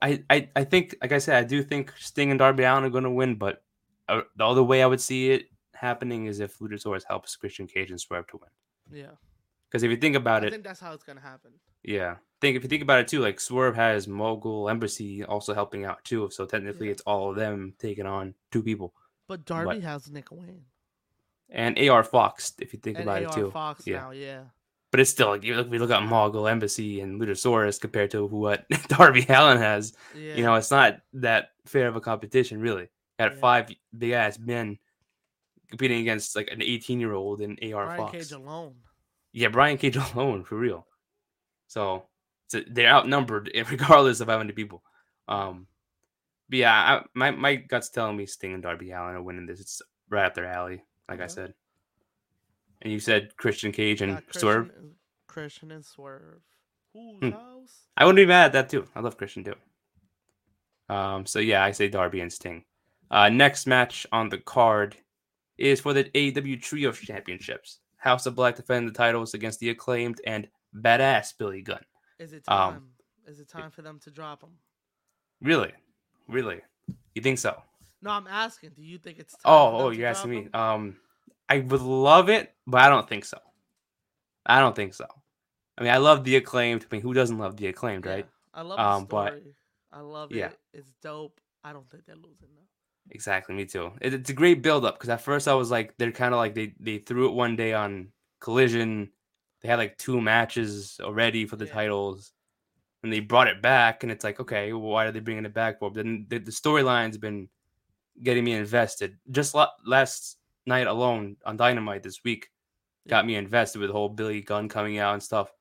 I, 0.01 0.23
I, 0.29 0.49
I 0.55 0.63
think, 0.63 0.95
like 1.01 1.11
I 1.11 1.19
said, 1.19 1.43
I 1.43 1.47
do 1.47 1.61
think 1.63 1.93
Sting 1.99 2.31
and 2.31 2.39
Darby 2.39 2.63
Allin 2.63 2.83
are 2.85 2.89
gonna 2.89 3.11
win, 3.11 3.35
but 3.35 3.63
uh, 4.07 4.21
the 4.35 4.45
other 4.45 4.63
way 4.63 4.81
I 4.81 4.88
would 4.88 5.01
see 5.01 5.31
it 5.31 5.47
happening 5.75 6.25
is 6.25 6.39
if 6.39 6.57
Luchasaurus 6.59 7.03
helps 7.07 7.35
Christian 7.35 7.67
Cage 7.67 7.91
and 7.91 8.01
Swerve 8.01 8.27
to 8.27 8.38
win. 8.38 8.99
Yeah. 9.01 9.11
Because 9.69 9.83
if 9.83 9.91
you 9.91 9.97
think 9.97 10.15
about 10.15 10.43
I 10.43 10.47
it, 10.47 10.47
I 10.47 10.51
think 10.51 10.63
that's 10.63 10.79
how 10.79 10.93
it's 10.93 11.03
gonna 11.03 11.21
happen. 11.21 11.51
yeah, 11.83 12.15
think 12.41 12.57
if 12.57 12.63
you 12.63 12.69
think 12.69 12.81
about 12.81 12.99
it 13.01 13.07
too, 13.07 13.19
like 13.19 13.39
Swerve 13.39 13.75
has 13.75 14.07
Mogul 14.07 14.67
Embassy 14.69 15.23
also 15.23 15.53
helping 15.53 15.85
out 15.85 16.03
too. 16.03 16.29
So 16.31 16.45
technically, 16.47 16.88
Yeah. 16.88 16.93
it's 16.93 17.01
all 17.03 17.29
of 17.29 17.35
them 17.35 17.75
taking 17.77 18.07
on 18.07 18.33
two 18.51 18.63
people 18.63 18.93
But 19.27 19.45
Darby 19.45 19.81
has 19.81 20.09
Nick 20.09 20.31
Wayne 20.31 20.65
and 21.51 21.77
AR 21.77 22.03
Fox. 22.03 22.53
If 22.59 22.73
you 22.73 22.79
think 22.79 22.97
and 22.97 23.07
about 23.07 23.23
AR 23.23 23.29
it 23.29 23.33
too, 23.35 23.51
Fox 23.51 23.85
Yeah. 23.85 23.99
now. 23.99 24.11
Yeah. 24.11 24.43
But 24.91 25.00
it's 25.00 25.10
still 25.12 25.27
like 25.29 25.43
you 25.43 25.55
look, 25.55 25.69
we 25.69 25.77
look 25.77 25.91
at 25.91 26.01
Mogul 26.03 26.48
Embassy 26.48 27.01
and 27.01 27.22
Luchasaurus 27.22 27.79
compared 27.79 28.12
to 28.12 28.25
what 28.25 28.65
Darby 28.88 29.25
Allin 29.29 29.60
has. 29.60 29.93
Yeah. 30.15 30.34
You 30.36 30.43
know, 30.43 30.55
it's 30.55 30.72
not 30.72 30.98
that 31.13 31.50
fair 31.65 31.88
of 31.88 31.96
a 31.96 32.01
competition, 32.01 32.60
really. 32.60 32.89
Got 33.19 33.34
Yeah. 33.34 33.39
five 33.39 33.69
big 33.96 34.12
ass 34.13 34.39
men 34.39 34.79
competing 35.69 36.00
against 36.01 36.36
like 36.36 36.50
an 36.51 36.63
18 36.63 37.00
year 37.00 37.13
old 37.13 37.41
and 37.41 37.60
AR 37.62 37.86
Brian 37.86 37.98
Fox. 38.00 38.12
Cage 38.13 38.31
alone. 38.31 38.75
Yeah, 39.31 39.50
Brian 39.50 39.77
Cage 39.77 39.96
alone 40.15 40.43
for 40.43 40.55
real. 40.58 40.88
So, 41.67 42.05
so 42.48 42.62
they're 42.67 42.89
outnumbered 42.89 43.51
regardless 43.69 44.22
of 44.22 44.27
how 44.27 44.39
many 44.39 44.53
people. 44.53 44.81
Um, 45.27 45.67
but 46.50 46.58
yeah, 46.60 46.74
I, 46.74 47.03
my 47.13 47.29
my 47.29 47.55
gut's 47.55 47.89
telling 47.89 48.17
me 48.17 48.25
Sting 48.25 48.55
and 48.55 48.63
Darby 48.63 48.89
Allin 48.89 49.13
are 49.15 49.22
winning 49.22 49.46
this. 49.46 49.60
It's 49.60 49.84
right 50.10 50.25
up 50.25 50.34
their 50.34 50.48
alley, 50.48 50.84
like 51.08 51.22
I 51.22 51.27
said. 51.27 51.53
And 52.81 52.91
you 52.93 53.00
said 53.00 53.36
Christian 53.38 53.71
Cage 53.71 54.01
and 54.01 54.13
Got 54.13 54.24
Christian 54.25 54.39
Swerve. 54.41 54.71
Christian 55.27 55.71
and 55.71 55.86
Swerve. 55.86 56.41
Whose 56.93 57.19
Hmm. 57.19 57.29
house? 57.31 57.86
I 57.98 58.05
wouldn't 58.05 58.17
be 58.17 58.25
mad 58.25 58.45
at 58.48 58.53
that 58.53 58.69
too. 58.69 58.88
I 58.95 59.01
love 59.01 59.17
Christian 59.17 59.43
too. 59.43 59.55
Um, 60.93 61.25
so 61.25 61.39
yeah, 61.39 61.63
I 61.63 61.71
say 61.71 61.88
Darby 61.88 62.21
and 62.21 62.31
Sting. 62.31 62.63
Uh, 63.12 63.29
next 63.29 63.67
match 63.67 64.05
on 64.12 64.29
the 64.29 64.38
card 64.39 64.95
is 65.57 65.79
for 65.81 65.93
the 65.93 66.05
AEW 66.15 66.62
Trio 66.62 66.91
Championships. 66.91 67.79
House 67.98 68.25
of 68.25 68.36
Black 68.36 68.55
defend 68.55 68.88
the 68.88 68.93
titles 68.93 69.33
against 69.33 69.59
the 69.59 69.69
acclaimed 69.69 70.21
and 70.25 70.48
badass 70.75 71.38
Billy 71.38 71.62
Gunn. 71.62 71.83
Is 72.17 72.33
it 72.33 72.45
time? 72.45 72.75
Um, 72.75 72.89
Is 73.27 73.39
it 73.39 73.50
time 73.50 73.69
for 73.71 73.81
them 73.81 74.00
to 74.00 74.09
drop 74.12 74.41
him? 74.41 74.51
Really, 75.41 75.71
really, 76.27 76.62
you 77.13 77.21
think 77.21 77.38
so? 77.39 77.62
No, 78.01 78.12
I'm 78.12 78.27
asking. 78.27 78.71
Do 78.75 78.81
you 78.83 78.98
think 78.98 79.19
it's 79.19 79.33
time? 79.33 79.41
Oh, 79.45 79.71
for 79.71 79.77
them 79.77 79.86
oh, 79.86 79.89
to 79.91 79.98
you're 79.98 80.07
asking 80.07 80.31
drop 80.31 80.43
me. 80.43 80.50
him? 80.50 80.55
Um, 80.55 80.98
I 81.50 81.60
would 81.60 81.82
love 81.82 82.29
it, 82.29 82.53
but 82.68 82.82
I 82.82 82.89
don't 82.89 83.10
think 83.10 83.25
so. 83.25 83.39
I 84.46 84.60
don't 84.60 84.75
think 84.75 84.94
so. 84.94 85.06
I 85.77 85.84
mean, 85.84 85.91
I 85.91 85.98
love 85.98 86.24
the 86.24 86.36
acclaimed. 86.36 86.86
I 86.89 86.96
mean, 86.96 87.01
who 87.01 87.13
doesn't 87.13 87.38
love 87.38 87.58
the 87.58 87.68
acclaimed, 87.68 88.06
Yeah, 88.06 88.12
right? 88.12 88.27
I 88.53 88.62
love 88.62 88.79
Um, 88.79 89.01
the 89.03 89.08
but- 89.08 89.44
I 89.91 90.01
love 90.01 90.32
yeah. 90.32 90.48
it. 90.48 90.60
It's 90.74 90.91
dope. 91.01 91.39
I 91.63 91.74
don't 91.74 91.89
think 91.89 92.06
they're 92.06 92.15
losing 92.15 92.50
though. 92.56 92.68
Exactly, 93.12 93.56
me 93.56 93.65
too. 93.65 93.91
It, 94.01 94.13
it's 94.13 94.29
a 94.29 94.34
great 94.34 94.62
build 94.62 94.86
up 94.86 94.96
because 94.96 95.10
at 95.10 95.22
first 95.22 95.48
I 95.48 95.56
was 95.56 95.72
like, 95.72 95.96
they're 95.98 96.12
kind 96.12 96.34
of 96.34 96.38
like 96.38 96.53
they 96.53 96.74
they 96.79 97.00
threw 97.00 97.27
it 97.27 97.34
one 97.34 97.56
day 97.56 97.74
on 97.74 98.12
Collision. 98.39 99.12
They 99.62 99.68
had 99.68 99.79
like 99.79 99.98
two 99.98 100.22
matches 100.22 101.00
already 101.01 101.46
for 101.48 101.56
the 101.56 101.65
Yeah. 101.65 101.74
titles, 101.74 102.32
and 103.03 103.12
they 103.12 103.20
brought 103.20 103.48
it 103.48 103.62
back, 103.63 104.03
and 104.03 104.12
it's 104.12 104.24
like, 104.24 104.39
okay, 104.39 104.72
well, 104.74 104.82
why 104.84 105.06
are 105.06 105.12
they 105.12 105.20
bringing 105.22 105.46
it 105.46 105.53
back 105.53 105.79
for? 105.79 105.89
But 105.89 106.03
then 106.03 106.27
the, 106.29 106.38
the 106.38 106.51
storyline's 106.51 107.18
been 107.18 107.50
getting 108.22 108.44
me 108.44 108.53
invested. 108.53 109.18
Just 109.32 109.56
la- 109.56 109.72
last 109.86 110.38
night 110.69 110.88
alone 110.88 111.35
on 111.45 111.57
Dynamite 111.57 112.03
this 112.03 112.23
week 112.23 112.49
got 113.07 113.25
me 113.25 113.35
invested 113.35 113.79
with 113.79 113.89
the 113.89 113.93
whole 113.93 114.09
Billy 114.09 114.41
Gunn 114.41 114.69
coming 114.69 114.97
out 114.99 115.13
and 115.13 115.23
stuff. 115.23 115.51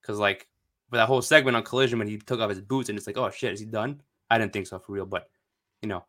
Because 0.00 0.18
like 0.18 0.46
for 0.90 0.96
that 0.96 1.06
whole 1.08 1.22
segment 1.22 1.56
on 1.56 1.62
Collision 1.64 1.98
when 1.98 2.08
he 2.08 2.18
took 2.18 2.40
off 2.40 2.50
his 2.50 2.60
boots 2.60 2.88
and 2.88 2.98
it's 2.98 3.06
like, 3.06 3.16
oh 3.18 3.30
shit, 3.30 3.52
is 3.52 3.60
he 3.60 3.66
done? 3.66 4.00
I 4.30 4.38
didn't 4.38 4.52
think 4.52 4.66
so 4.66 4.78
for 4.78 4.92
real, 4.92 5.06
but 5.06 5.28
you 5.80 5.88
know, 5.88 6.04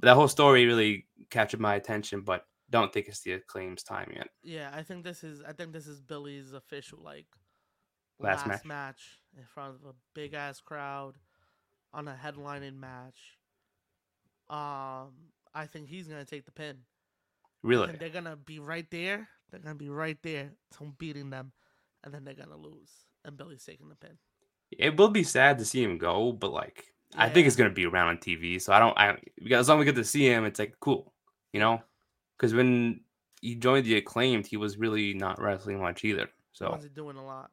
that 0.00 0.14
whole 0.14 0.28
story 0.28 0.66
really 0.66 1.06
captured 1.30 1.60
my 1.60 1.76
attention. 1.76 2.22
But 2.22 2.44
don't 2.70 2.92
think 2.92 3.06
it's 3.08 3.20
the 3.20 3.32
acclaim's 3.32 3.82
time 3.82 4.10
yet. 4.14 4.28
Yeah, 4.42 4.70
I 4.72 4.82
think 4.82 5.04
this 5.04 5.22
is. 5.22 5.42
I 5.46 5.52
think 5.52 5.72
this 5.72 5.86
is 5.86 6.00
Billy's 6.00 6.52
official 6.52 6.98
like 7.02 7.26
Last 8.18 8.46
last, 8.46 8.64
match. 8.64 8.64
match. 8.64 9.18
in 9.38 9.44
front 9.44 9.74
of 9.74 9.88
a 9.90 9.94
big 10.14 10.34
ass 10.34 10.60
crowd 10.60 11.14
on 11.92 12.08
a 12.08 12.16
headlining 12.22 12.76
match. 12.78 13.38
Um, 14.48 15.12
I 15.54 15.66
think 15.66 15.88
he's 15.88 16.08
gonna 16.08 16.24
take 16.24 16.44
the 16.44 16.52
pin. 16.52 16.78
Really, 17.64 17.86
think 17.88 17.98
they're 17.98 18.10
gonna 18.10 18.36
be 18.36 18.58
right 18.58 18.88
there. 18.90 19.28
They're 19.50 19.60
gonna 19.60 19.74
be 19.74 19.88
right 19.88 20.18
there, 20.22 20.52
to 20.78 20.92
beating 20.98 21.30
them, 21.30 21.52
and 22.04 22.12
then 22.12 22.24
they're 22.24 22.34
gonna 22.34 22.56
lose, 22.56 22.90
and 23.24 23.36
Billy's 23.36 23.64
taking 23.64 23.88
the 23.88 23.96
pin. 23.96 24.18
it 24.70 24.96
will 24.96 25.08
be 25.08 25.22
sad 25.24 25.58
to 25.58 25.64
see 25.64 25.82
him 25.82 25.98
go, 25.98 26.32
but 26.32 26.52
like 26.52 26.92
I 27.16 27.28
think 27.28 27.46
it's 27.46 27.56
gonna 27.56 27.70
be 27.70 27.86
around 27.86 28.08
on 28.08 28.18
TV. 28.18 28.60
So 28.60 28.72
I 28.72 28.78
don't. 28.78 28.96
I 28.98 29.16
because 29.42 29.60
as 29.60 29.68
long 29.68 29.78
as 29.78 29.80
we 29.80 29.84
get 29.86 29.94
to 29.96 30.04
see 30.04 30.26
him, 30.26 30.44
it's 30.44 30.58
like 30.58 30.78
cool, 30.80 31.12
you 31.52 31.60
know. 31.60 31.82
Because 32.36 32.52
when 32.54 33.00
he 33.40 33.54
joined 33.54 33.86
the 33.86 33.96
acclaimed, 33.96 34.46
he 34.46 34.56
was 34.56 34.76
really 34.76 35.14
not 35.14 35.40
wrestling 35.40 35.80
much 35.80 36.04
either. 36.04 36.28
So 36.52 36.66
So 36.66 36.72
wasn't 36.72 36.94
doing 36.94 37.16
a 37.16 37.24
lot. 37.24 37.50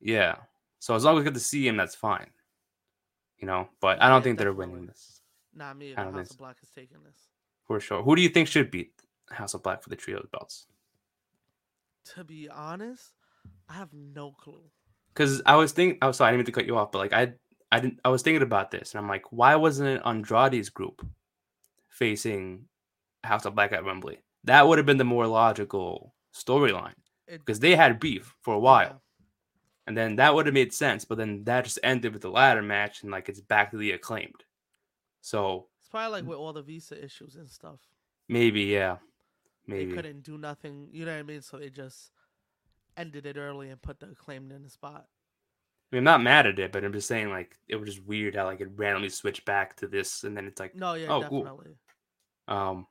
Yeah. 0.00 0.36
So 0.80 0.94
as 0.94 1.04
long 1.04 1.14
as 1.16 1.20
we 1.20 1.24
get 1.24 1.34
to 1.34 1.40
see 1.40 1.66
him, 1.66 1.76
that's 1.76 1.94
fine. 1.94 2.30
You 3.38 3.46
know, 3.46 3.68
but 3.80 4.02
I 4.02 4.08
don't 4.08 4.20
Yeah, 4.20 4.24
think 4.24 4.38
they're 4.38 4.52
winning 4.52 4.86
this 4.86 5.20
Not 5.54 5.76
me. 5.76 5.94
I 5.96 6.04
don't 6.04 6.14
House 6.14 6.30
of 6.30 6.38
Black 6.38 6.56
is 6.62 6.70
taking 6.70 7.02
this. 7.04 7.28
for 7.66 7.78
sure. 7.80 8.02
Who 8.02 8.16
do 8.16 8.22
you 8.22 8.28
think 8.30 8.48
should 8.48 8.70
beat 8.70 8.92
House 9.30 9.54
of 9.54 9.62
Black 9.62 9.82
for 9.82 9.88
the 9.90 9.96
trios 9.96 10.26
belts? 10.32 10.66
To 12.14 12.24
be 12.24 12.48
honest, 12.48 13.12
I 13.68 13.74
have 13.74 13.92
no 13.92 14.32
clue. 14.32 14.62
Because 15.08 15.40
I 15.46 15.56
was 15.56 15.72
thinking, 15.72 15.98
I 16.02 16.06
oh, 16.06 16.08
was 16.08 16.16
sorry, 16.18 16.28
I 16.28 16.32
didn't 16.32 16.40
mean 16.40 16.46
to 16.46 16.52
cut 16.52 16.66
you 16.66 16.76
off, 16.76 16.92
but 16.92 16.98
like 16.98 17.12
I, 17.12 17.32
I 17.70 17.80
didn't, 17.80 18.00
I 18.04 18.08
was 18.08 18.22
thinking 18.22 18.42
about 18.42 18.70
this, 18.70 18.92
and 18.92 19.00
I'm 19.00 19.08
like, 19.08 19.24
why 19.32 19.56
wasn't 19.56 19.88
it 19.88 20.02
Andrade's 20.04 20.68
group 20.68 21.06
facing 21.88 22.66
House 23.22 23.44
of 23.44 23.54
Black 23.54 23.72
at 23.72 23.84
Wembley? 23.84 24.18
That 24.44 24.66
would 24.66 24.78
have 24.78 24.86
been 24.86 24.98
the 24.98 25.04
more 25.04 25.26
logical 25.26 26.14
storyline 26.34 26.94
because 27.28 27.60
they 27.60 27.74
had 27.76 28.00
beef 28.00 28.34
for 28.42 28.54
a 28.54 28.58
while, 28.58 28.82
yeah. 28.82 29.26
and 29.86 29.96
then 29.96 30.16
that 30.16 30.34
would 30.34 30.46
have 30.46 30.54
made 30.54 30.74
sense. 30.74 31.04
But 31.04 31.16
then 31.18 31.44
that 31.44 31.64
just 31.64 31.78
ended 31.82 32.12
with 32.12 32.22
the 32.22 32.30
ladder 32.30 32.62
match, 32.62 33.02
and 33.02 33.10
like 33.10 33.28
it's 33.28 33.40
back 33.40 33.70
to 33.70 33.78
the 33.78 33.92
acclaimed. 33.92 34.44
So 35.22 35.68
It's 35.80 35.88
probably 35.88 36.12
like 36.20 36.28
with 36.28 36.38
all 36.38 36.52
the 36.52 36.62
visa 36.62 37.02
issues 37.02 37.36
and 37.36 37.48
stuff. 37.48 37.78
maybe, 38.28 38.62
yeah, 38.62 38.96
They 39.66 39.86
couldn't 39.86 40.22
do 40.22 40.36
nothing. 40.38 40.88
You 40.92 41.06
know 41.06 41.12
what 41.12 41.18
I 41.20 41.22
mean? 41.22 41.40
So 41.42 41.58
they 41.58 41.70
just 41.70 42.10
ended 42.96 43.26
it 43.26 43.36
early 43.36 43.70
and 43.70 43.80
put 43.80 43.98
the 44.00 44.10
acclaimed 44.10 44.52
in 44.52 44.62
the 44.62 44.70
spot. 44.70 45.06
I 45.92 45.96
mean, 45.96 46.00
I'm 46.00 46.04
not 46.04 46.22
mad 46.22 46.46
at 46.46 46.58
it, 46.58 46.72
but 46.72 46.84
I'm 46.84 46.92
just 46.92 47.08
saying 47.08 47.30
like 47.30 47.56
it 47.68 47.76
was 47.76 47.94
just 47.94 48.06
weird 48.06 48.34
how 48.36 48.44
like 48.46 48.60
it 48.60 48.68
randomly 48.76 49.08
switched 49.08 49.44
back 49.44 49.76
to 49.76 49.86
this, 49.86 50.24
and 50.24 50.36
then 50.36 50.46
it's 50.46 50.60
like, 50.60 50.74
No, 50.74 50.94
yeah, 50.94 51.08
Oh, 51.08 51.22
cool. 51.28 51.42
definitely. 51.44 51.76
um, 52.48 52.86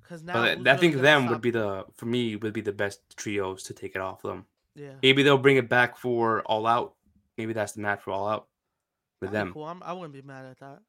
Because 0.00 0.22
now 0.22 0.32
but 0.34 0.38
I- 0.42 0.54
who's 0.56 0.66
I 0.66 0.70
really 0.70 0.78
think 0.80 0.94
them 1.02 1.22
stop- 1.22 1.30
would 1.32 1.40
be 1.42 1.50
the 1.50 1.84
for 1.96 2.06
me 2.06 2.36
would 2.36 2.52
be 2.52 2.60
the 2.60 2.72
best 2.72 3.00
trios 3.16 3.62
to 3.64 3.74
take 3.74 3.94
it 3.94 4.00
off 4.00 4.22
them. 4.22 4.46
yeah. 4.74 4.94
Maybe 5.02 5.22
they'll 5.22 5.38
bring 5.38 5.56
it 5.58 5.68
back 5.68 5.96
for 5.96 6.42
All 6.42 6.66
Out. 6.66 6.94
Maybe 7.36 7.52
that's 7.52 7.72
the 7.72 7.80
match 7.82 8.02
for 8.02 8.10
All 8.12 8.26
Out 8.28 8.48
with 9.20 9.30
That'd 9.32 9.48
them. 9.48 9.52
Cool. 9.54 9.64
I'm, 9.64 9.82
I 9.82 9.92
wouldn't 9.92 10.12
be 10.14 10.22
mad 10.22 10.46
at 10.46 10.58
that. 10.60 10.80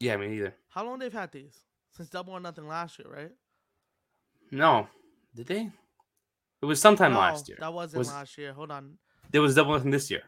Yeah, 0.00 0.16
me 0.16 0.28
neither. 0.28 0.54
How 0.68 0.84
long 0.84 0.98
they've 0.98 1.12
had 1.12 1.30
these? 1.32 1.60
Since 1.96 2.08
Double 2.10 2.32
or 2.32 2.40
Nothing 2.40 2.66
last 2.68 2.98
year, 2.98 3.08
right? 3.12 3.32
No, 4.52 4.86
did 5.34 5.46
they? 5.46 5.70
It 6.60 6.66
was 6.66 6.80
sometime 6.80 7.12
no, 7.14 7.18
last 7.18 7.48
year. 7.48 7.56
That 7.58 7.72
wasn't 7.72 7.98
Was- 7.98 8.08
last 8.12 8.38
year. 8.38 8.52
Hold 8.52 8.70
on. 8.70 8.98
There 9.32 9.40
was 9.42 9.54
double 9.54 9.72
nothing 9.72 9.90
this 9.90 10.10
year. 10.10 10.22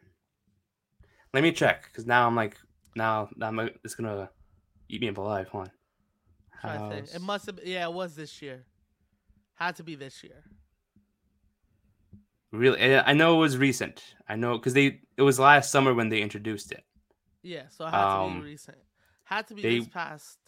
Let 1.34 1.42
me 1.42 1.52
check 1.52 1.84
because 1.84 2.06
now 2.06 2.26
I'm 2.26 2.34
like 2.34 2.56
now 2.96 3.28
now 3.36 3.48
I'm 3.48 3.60
it's 3.84 3.94
gonna 3.94 4.30
eat 4.88 5.00
me 5.02 5.08
up 5.10 5.18
alive. 5.18 5.48
Hold 5.48 5.70
on. 6.62 6.90
To. 6.90 6.96
It 6.96 7.20
must 7.20 7.44
have. 7.46 7.60
Yeah, 7.62 7.84
it 7.86 7.92
was 7.92 8.16
this 8.16 8.40
year. 8.40 8.64
Had 9.54 9.76
to 9.76 9.82
be 9.84 9.94
this 9.94 10.24
year. 10.24 10.42
Really, 12.52 12.96
I 12.96 13.12
know 13.12 13.36
it 13.36 13.40
was 13.40 13.58
recent. 13.58 14.02
I 14.28 14.36
know 14.36 14.56
because 14.56 14.72
they 14.74 15.00
it 15.16 15.22
was 15.22 15.38
last 15.38 15.70
summer 15.70 15.92
when 15.92 16.08
they 16.08 16.22
introduced 16.22 16.72
it. 16.72 16.82
Yeah, 17.42 17.68
so 17.68 17.86
it 17.86 17.90
had 17.90 18.00
to 18.00 18.08
Um, 18.20 18.38
be 18.40 18.44
recent. 18.46 18.78
Had 19.24 19.46
to 19.48 19.54
be 19.54 19.62
they- 19.62 19.78
this 19.80 19.88
past. 19.88 20.38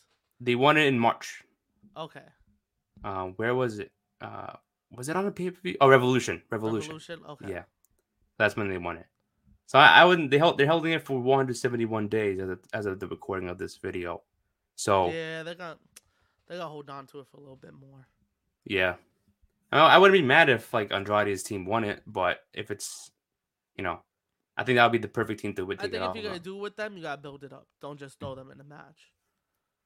They 0.40 0.54
won 0.54 0.76
it 0.78 0.86
in 0.86 0.98
March. 0.98 1.42
Okay. 1.96 2.24
Uh, 3.06 3.26
where 3.36 3.54
was 3.54 3.78
it? 3.78 3.92
Uh, 4.20 4.54
was 4.90 5.08
it 5.08 5.14
on 5.14 5.26
a 5.26 5.30
pay 5.30 5.50
per 5.50 5.60
view? 5.60 5.76
Oh, 5.80 5.88
Revolution. 5.88 6.42
Revolution. 6.50 6.88
Revolution. 6.88 7.20
Okay. 7.28 7.50
Yeah, 7.50 7.62
that's 8.36 8.56
when 8.56 8.68
they 8.68 8.78
won 8.78 8.96
it. 8.96 9.06
So 9.66 9.78
I, 9.78 10.00
I 10.00 10.04
wouldn't. 10.04 10.32
They 10.32 10.38
held. 10.38 10.58
They're 10.58 10.66
holding 10.66 10.92
it 10.92 11.02
for 11.02 11.20
171 11.20 12.08
days 12.08 12.40
as 12.40 12.48
of, 12.48 12.58
as 12.72 12.86
of 12.86 12.98
the 12.98 13.06
recording 13.06 13.48
of 13.48 13.58
this 13.58 13.76
video. 13.76 14.22
So 14.74 15.06
yeah, 15.06 15.12
Yeah, 15.12 15.42
they're 15.44 15.54
gonna 15.54 15.78
they're 16.48 16.58
gonna 16.58 16.68
hold 16.68 16.90
on 16.90 17.06
to 17.08 17.20
it 17.20 17.26
for 17.30 17.36
a 17.36 17.40
little 17.40 17.56
bit 17.56 17.74
more. 17.74 18.08
I, 19.70 19.78
I 19.78 19.98
wouldn't 19.98 20.20
be 20.20 20.26
mad 20.26 20.48
if 20.48 20.74
like 20.74 20.90
Andrade's 20.90 21.44
team 21.44 21.64
won 21.64 21.84
it, 21.84 22.02
but 22.08 22.40
if 22.52 22.72
it's, 22.72 23.12
you 23.76 23.84
know, 23.84 24.00
I 24.56 24.64
think 24.64 24.76
that 24.76 24.84
would 24.84 24.92
be 24.92 24.98
the 24.98 25.08
perfect 25.08 25.40
team 25.40 25.54
to 25.54 25.64
win. 25.64 25.78
I 25.78 25.82
think 25.82 25.94
if 25.94 26.14
you're 26.14 26.24
gonna 26.24 26.40
do 26.40 26.56
with 26.56 26.74
them, 26.74 26.96
you 26.96 27.02
gotta 27.02 27.20
build 27.20 27.44
it 27.44 27.52
up. 27.52 27.68
Don't 27.80 27.98
just 27.98 28.18
throw 28.18 28.34
them 28.34 28.50
in 28.50 28.58
the 28.58 28.64
match. 28.64 29.12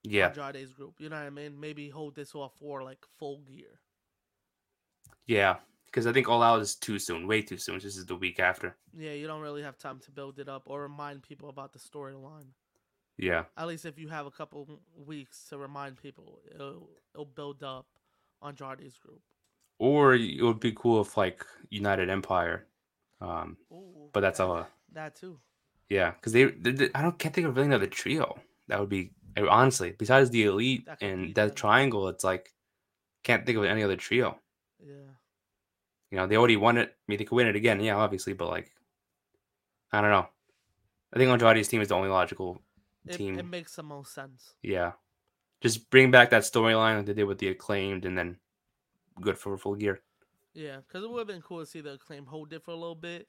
Yeah, 0.02 0.28
Andrade's 0.28 0.72
group. 0.72 0.94
You 0.98 1.08
know 1.10 1.16
what 1.16 1.26
I 1.26 1.30
mean? 1.30 1.58
Maybe 1.60 1.88
hold 1.90 2.14
this 2.14 2.34
off 2.34 2.52
for 2.58 2.82
like 2.82 3.04
full 3.18 3.38
gear. 3.40 3.80
yeah, 5.26 5.56
because 5.86 6.06
I 6.06 6.12
think 6.12 6.28
All 6.28 6.42
Out 6.42 6.60
is 6.62 6.74
too 6.74 6.98
soon, 6.98 7.26
way 7.26 7.42
too 7.42 7.58
soon. 7.58 7.78
This 7.78 7.96
is 7.96 8.06
the 8.06 8.16
week 8.16 8.40
after. 8.40 8.76
Yeah, 8.96 9.12
you 9.12 9.26
don't 9.26 9.40
really 9.42 9.62
have 9.62 9.78
time 9.78 9.98
to 10.00 10.10
build 10.10 10.38
it 10.38 10.48
up 10.48 10.62
or 10.66 10.82
remind 10.82 11.22
people 11.22 11.48
about 11.48 11.72
the 11.72 11.78
storyline. 11.78 12.46
Yeah, 13.18 13.44
At 13.58 13.66
least 13.68 13.84
if 13.84 13.98
you 13.98 14.08
have 14.08 14.24
a 14.24 14.30
couple 14.30 14.80
weeks 14.96 15.44
to 15.50 15.58
remind 15.58 16.00
people, 16.00 16.40
it'll, 16.54 16.88
it'll 17.14 17.26
build 17.26 17.62
up 17.62 17.86
Andrade's 18.42 18.96
group. 18.96 19.20
or 19.78 20.14
it 20.14 20.40
would 20.42 20.60
be 20.60 20.72
cool 20.72 21.02
if 21.02 21.18
like 21.18 21.44
United 21.68 22.08
Empire, 22.08 22.64
um, 23.20 23.58
Ooh, 23.70 24.08
but 24.14 24.20
that's 24.20 24.38
that, 24.38 24.44
all. 24.46 24.66
that 24.92 25.16
too. 25.16 25.38
Yeah, 25.90 26.12
because 26.12 26.32
they, 26.32 26.44
they, 26.44 26.72
they- 26.72 26.90
I 26.94 27.02
don't 27.02 27.18
can't 27.18 27.34
think 27.34 27.46
of 27.46 27.56
really 27.56 27.66
another 27.66 27.86
trio 27.88 28.38
that 28.70 28.80
would 28.80 28.88
be 28.88 29.12
honestly 29.36 29.94
besides 29.96 30.30
the 30.30 30.44
elite 30.44 30.86
That 30.86 31.02
and 31.02 31.34
Death. 31.34 31.54
Triangle. 31.54 32.08
It's 32.08 32.24
like 32.24 32.52
can't 33.22 33.44
think 33.44 33.58
of 33.58 33.64
any 33.64 33.82
other 33.82 33.96
trio. 33.96 34.38
Yeah. 34.84 34.94
You 36.10 36.18
know, 36.18 36.26
they 36.26 36.36
already 36.36 36.56
won 36.56 36.78
it. 36.78 36.88
I 36.88 37.02
mean, 37.06 37.18
they 37.18 37.24
could 37.24 37.36
win 37.36 37.46
it 37.46 37.54
again, 37.54 37.80
yeah, 37.80 37.96
obviously, 37.96 38.32
but 38.32 38.48
like, 38.48 38.72
I 39.92 40.00
don't 40.00 40.10
know. 40.10 40.26
I 41.12 41.18
think 41.18 41.30
Andrade's 41.30 41.68
team 41.68 41.82
is 41.82 41.88
the 41.88 41.94
only 41.94 42.08
logical. 42.08 42.60
It, 43.06 43.16
Team. 43.16 43.38
it 43.38 43.46
makes 43.46 43.76
the 43.76 43.82
most 43.82 44.12
sense. 44.12 44.54
Yeah, 44.62 44.92
just 45.60 45.88
bring 45.90 46.10
back 46.10 46.30
that 46.30 46.42
storyline 46.42 46.96
like 46.98 47.06
they 47.06 47.14
did 47.14 47.24
with 47.24 47.38
the 47.38 47.48
acclaimed, 47.48 48.04
and 48.04 48.16
then 48.16 48.36
good 49.20 49.38
for 49.38 49.56
full 49.56 49.74
gear. 49.74 50.00
Yeah, 50.52 50.76
because 50.86 51.04
it 51.04 51.10
would 51.10 51.20
have 51.20 51.26
been 51.26 51.42
cool 51.42 51.60
to 51.60 51.66
see 51.66 51.80
the 51.80 51.94
acclaim 51.94 52.26
hold 52.26 52.52
it 52.52 52.62
for 52.62 52.72
a 52.72 52.76
little 52.76 52.94
bit, 52.94 53.26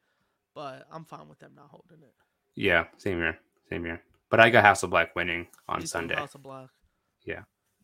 but 0.53 0.86
I'm 0.91 1.05
fine 1.05 1.29
with 1.29 1.39
them 1.39 1.53
not 1.55 1.69
holding 1.69 2.01
it. 2.01 2.13
Yeah, 2.55 2.86
same 2.98 3.17
here, 3.19 3.39
same 3.69 3.86
here. 3.86 4.01
But 4.31 4.39
I 4.39 4.50
got 4.50 4.89
Black 4.89 5.15
winning 5.15 5.47
on 5.69 5.85
Sunday. 5.85 6.15
Of 6.15 6.33
Black. 6.41 6.69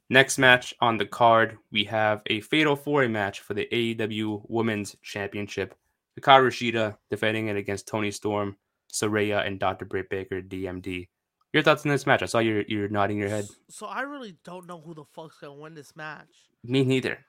Next 0.09 0.37
match 0.37 0.73
on 0.79 0.97
the 0.97 1.05
card, 1.05 1.57
we 1.69 1.83
have 1.83 2.21
a 2.27 2.39
Fatal 2.39 2.77
Four 2.77 3.01
Way 3.01 3.07
match 3.09 3.41
for 3.41 3.53
the 3.53 3.67
AEW 3.73 4.43
Women's 4.47 4.95
Championship. 5.03 5.75
Hikaru 6.17 6.47
Shida 6.47 6.97
defending 7.09 7.49
it 7.49 7.57
against 7.57 7.87
Toni 7.87 8.11
Storm, 8.11 8.55
Saraya, 8.91 9.45
and 9.45 9.59
Dr. 9.59 9.83
Britt 9.83 10.09
Baker, 10.09 10.41
DMD. 10.41 11.09
Your 11.51 11.61
thoughts 11.61 11.85
on 11.85 11.91
this 11.91 12.05
match? 12.05 12.23
I 12.23 12.25
saw 12.25 12.39
you're 12.39 12.61
you're 12.67 12.87
nodding 12.87 13.17
your 13.17 13.27
head. 13.27 13.47
So 13.69 13.85
I 13.85 14.01
really 14.01 14.37
don't 14.45 14.65
know 14.65 14.79
who 14.79 14.93
the 14.93 15.03
fuck's 15.03 15.39
gonna 15.39 15.53
win 15.53 15.73
this 15.73 15.95
match. 15.95 16.29
Me 16.63 16.83
neither. 16.83 17.19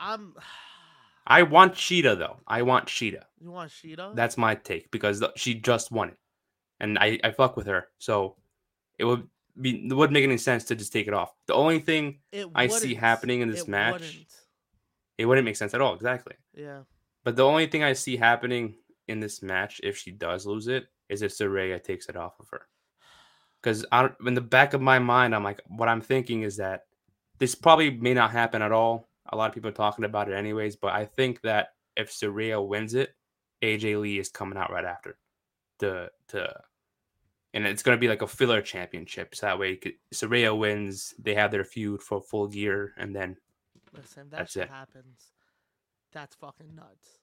I'm. 0.00 0.34
I 1.30 1.42
want 1.42 1.74
Shida 1.74 2.18
though. 2.18 2.38
I 2.46 2.62
want 2.62 2.86
Shida. 2.86 3.22
You 3.38 3.50
want 3.50 3.70
Shida? 3.70 4.16
That's 4.16 4.38
my 4.38 4.54
take 4.54 4.90
because 4.90 5.22
she 5.36 5.54
just 5.54 5.92
won 5.92 6.08
it, 6.08 6.16
and 6.80 6.98
I 6.98 7.20
I 7.22 7.30
fuck 7.32 7.56
with 7.56 7.66
her. 7.66 7.88
So 7.98 8.36
it 8.98 9.04
would 9.04 9.26
be 9.60 9.86
it 9.88 9.92
wouldn't 9.92 10.12
make 10.14 10.24
any 10.24 10.36
sense 10.38 10.64
to 10.64 10.74
just 10.74 10.92
take 10.92 11.08
it 11.08 11.14
off. 11.14 11.32
The 11.46 11.54
only 11.54 11.80
thing 11.80 12.20
It 12.32 12.46
I 12.54 12.66
see 12.68 12.94
happening 12.94 13.40
in 13.40 13.50
this 13.50 13.62
It 13.62 13.68
match- 13.68 13.92
wouldn't. 13.92 14.34
it 15.18 15.26
wouldn't 15.26 15.44
make 15.44 15.56
sense 15.56 15.74
at 15.74 15.80
all. 15.80 15.94
Exactly. 15.94 16.34
Yeah. 16.54 16.82
But 17.24 17.36
the 17.36 17.44
only 17.44 17.66
thing 17.66 17.82
I 17.82 17.92
see 17.94 18.16
happening 18.16 18.76
in 19.08 19.20
this 19.20 19.42
match, 19.42 19.80
if 19.82 19.96
she 19.96 20.12
does 20.12 20.46
lose 20.46 20.68
it, 20.68 20.86
is 21.08 21.22
if 21.22 21.32
Saraya 21.32 21.82
takes 21.82 22.08
it 22.08 22.16
off 22.16 22.38
of 22.40 22.48
her. 22.50 22.66
Because 23.60 23.84
I, 23.90 24.10
in 24.24 24.34
the 24.34 24.40
back 24.40 24.74
of 24.74 24.80
my 24.80 24.98
mind, 25.00 25.34
I'm 25.34 25.42
like, 25.42 25.60
what 25.66 25.88
I'm 25.88 26.00
thinking 26.00 26.42
is 26.42 26.58
that 26.58 26.82
this 27.38 27.54
probably 27.54 27.90
may 27.90 28.14
not 28.14 28.30
happen 28.30 28.62
at 28.62 28.70
all. 28.72 29.08
A 29.30 29.36
lot 29.36 29.48
of 29.48 29.54
people 29.54 29.68
are 29.70 29.72
talking 29.72 30.04
about 30.04 30.28
it 30.28 30.34
anyways, 30.34 30.76
but 30.76 30.92
I 30.92 31.04
think 31.06 31.40
that 31.42 31.70
if 31.96 32.10
Saraya 32.12 32.64
wins 32.66 32.94
it, 32.94 33.14
AJ 33.62 34.00
Lee 34.00 34.18
is 34.20 34.28
coming 34.30 34.56
out 34.56 34.70
right 34.70 34.84
after 34.84 35.18
the 35.80 36.10
to, 36.28 36.60
and 37.54 37.66
it's 37.66 37.82
gonna 37.82 37.96
be 37.98 38.08
like 38.08 38.22
a 38.22 38.26
filler 38.26 38.60
championship. 38.62 39.34
So 39.34 39.46
that 39.46 39.58
way, 39.58 39.80
Saraya 40.12 40.56
wins, 40.56 41.14
they 41.18 41.34
have 41.34 41.50
their 41.50 41.64
feud 41.64 42.02
for 42.02 42.20
full 42.20 42.54
year, 42.54 42.92
and 42.96 43.14
then 43.14 43.36
Listen, 43.96 44.28
that 44.30 44.38
That's 44.38 44.56
it. 44.56 44.68
happens. 44.68 45.32
That's 46.12 46.34
fucking 46.36 46.74
nuts. 46.74 47.18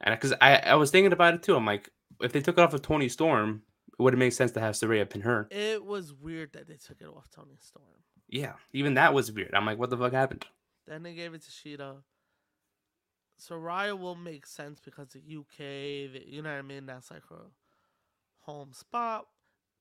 And 0.00 0.14
because 0.14 0.32
I, 0.40 0.56
I 0.56 0.74
was 0.76 0.90
thinking 0.90 1.12
about 1.12 1.34
it 1.34 1.42
too. 1.42 1.56
I'm 1.56 1.66
like, 1.66 1.90
if 2.20 2.32
they 2.32 2.40
took 2.40 2.56
it 2.58 2.60
off 2.62 2.74
of 2.74 2.82
Toni 2.82 3.08
Storm, 3.08 3.62
it 3.98 4.02
would 4.02 4.12
have 4.14 4.18
made 4.18 4.30
sense 4.30 4.52
to 4.52 4.60
have 4.60 4.74
Saraya 4.74 5.08
pin 5.08 5.22
her. 5.22 5.48
It 5.50 5.84
was 5.84 6.12
weird 6.14 6.52
that 6.52 6.66
they 6.68 6.76
took 6.76 7.00
it 7.00 7.06
off 7.08 7.28
Toni 7.30 7.56
Storm. 7.60 7.84
Yeah, 8.28 8.54
even 8.72 8.94
that 8.94 9.14
was 9.14 9.32
weird. 9.32 9.54
I'm 9.54 9.66
like, 9.66 9.78
what 9.78 9.90
the 9.90 9.96
fuck 9.96 10.12
happened? 10.12 10.46
Then 10.86 11.02
they 11.02 11.14
gave 11.14 11.34
it 11.34 11.42
to 11.42 11.50
Shida. 11.50 11.96
Soraya 13.40 13.98
will 13.98 14.14
make 14.14 14.46
sense 14.46 14.80
because 14.80 15.08
the 15.10 15.18
UK, 15.20 15.58
the, 15.58 16.22
you 16.26 16.42
know 16.42 16.50
what 16.50 16.58
I 16.58 16.62
mean? 16.62 16.86
That's 16.86 17.10
like 17.10 17.22
her 17.30 17.50
home 18.40 18.72
spot. 18.72 19.26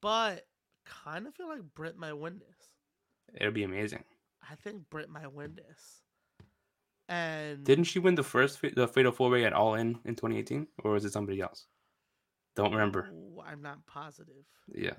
But 0.07 0.45
kind 0.85 1.27
of 1.27 1.35
feel 1.35 1.49
like 1.49 1.59
Britt 1.75 1.97
might 1.97 2.13
win 2.13 2.39
this. 2.39 2.69
It'll 3.41 3.51
be 3.51 3.63
amazing. 3.63 4.05
I 4.49 4.55
think 4.55 4.89
Britt 4.89 5.09
might 5.09 5.33
win 5.33 5.55
this. 5.57 6.01
And 7.09 7.65
Didn't 7.65 7.83
she 7.83 7.99
win 7.99 8.15
the 8.15 8.23
first 8.23 8.61
the 8.73 8.87
Fatal 8.87 9.11
Four 9.11 9.29
Way 9.29 9.43
at 9.43 9.51
All 9.51 9.75
In 9.75 9.99
in 10.05 10.15
2018, 10.15 10.65
or 10.81 10.91
was 10.91 11.03
it 11.03 11.11
somebody 11.11 11.41
else? 11.41 11.67
Don't 12.55 12.71
remember. 12.71 13.09
I'm 13.45 13.61
not 13.61 13.85
positive, 13.85 14.45
Yeah, 14.73 14.95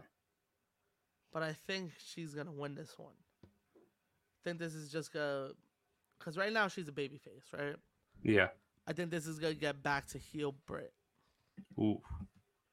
but 1.32 1.42
I 1.42 1.54
think 1.54 1.92
she's 2.06 2.34
gonna 2.34 2.52
win 2.52 2.74
this 2.74 2.98
one. 2.98 3.14
I 3.46 4.40
think 4.44 4.58
this 4.58 4.74
is 4.74 4.92
just 4.92 5.14
gonna, 5.14 5.52
cause 6.20 6.36
right 6.36 6.52
now 6.52 6.68
she's 6.68 6.88
a 6.88 6.92
baby 6.92 7.16
face, 7.16 7.46
right? 7.58 7.76
yeah. 8.22 8.48
I 8.86 8.92
think 8.92 9.10
this 9.10 9.26
is 9.26 9.38
gonna 9.38 9.54
get 9.54 9.82
back 9.82 10.06
to 10.08 10.18
heel 10.18 10.54
Britt. 10.66 10.92
Ooh. 11.78 12.02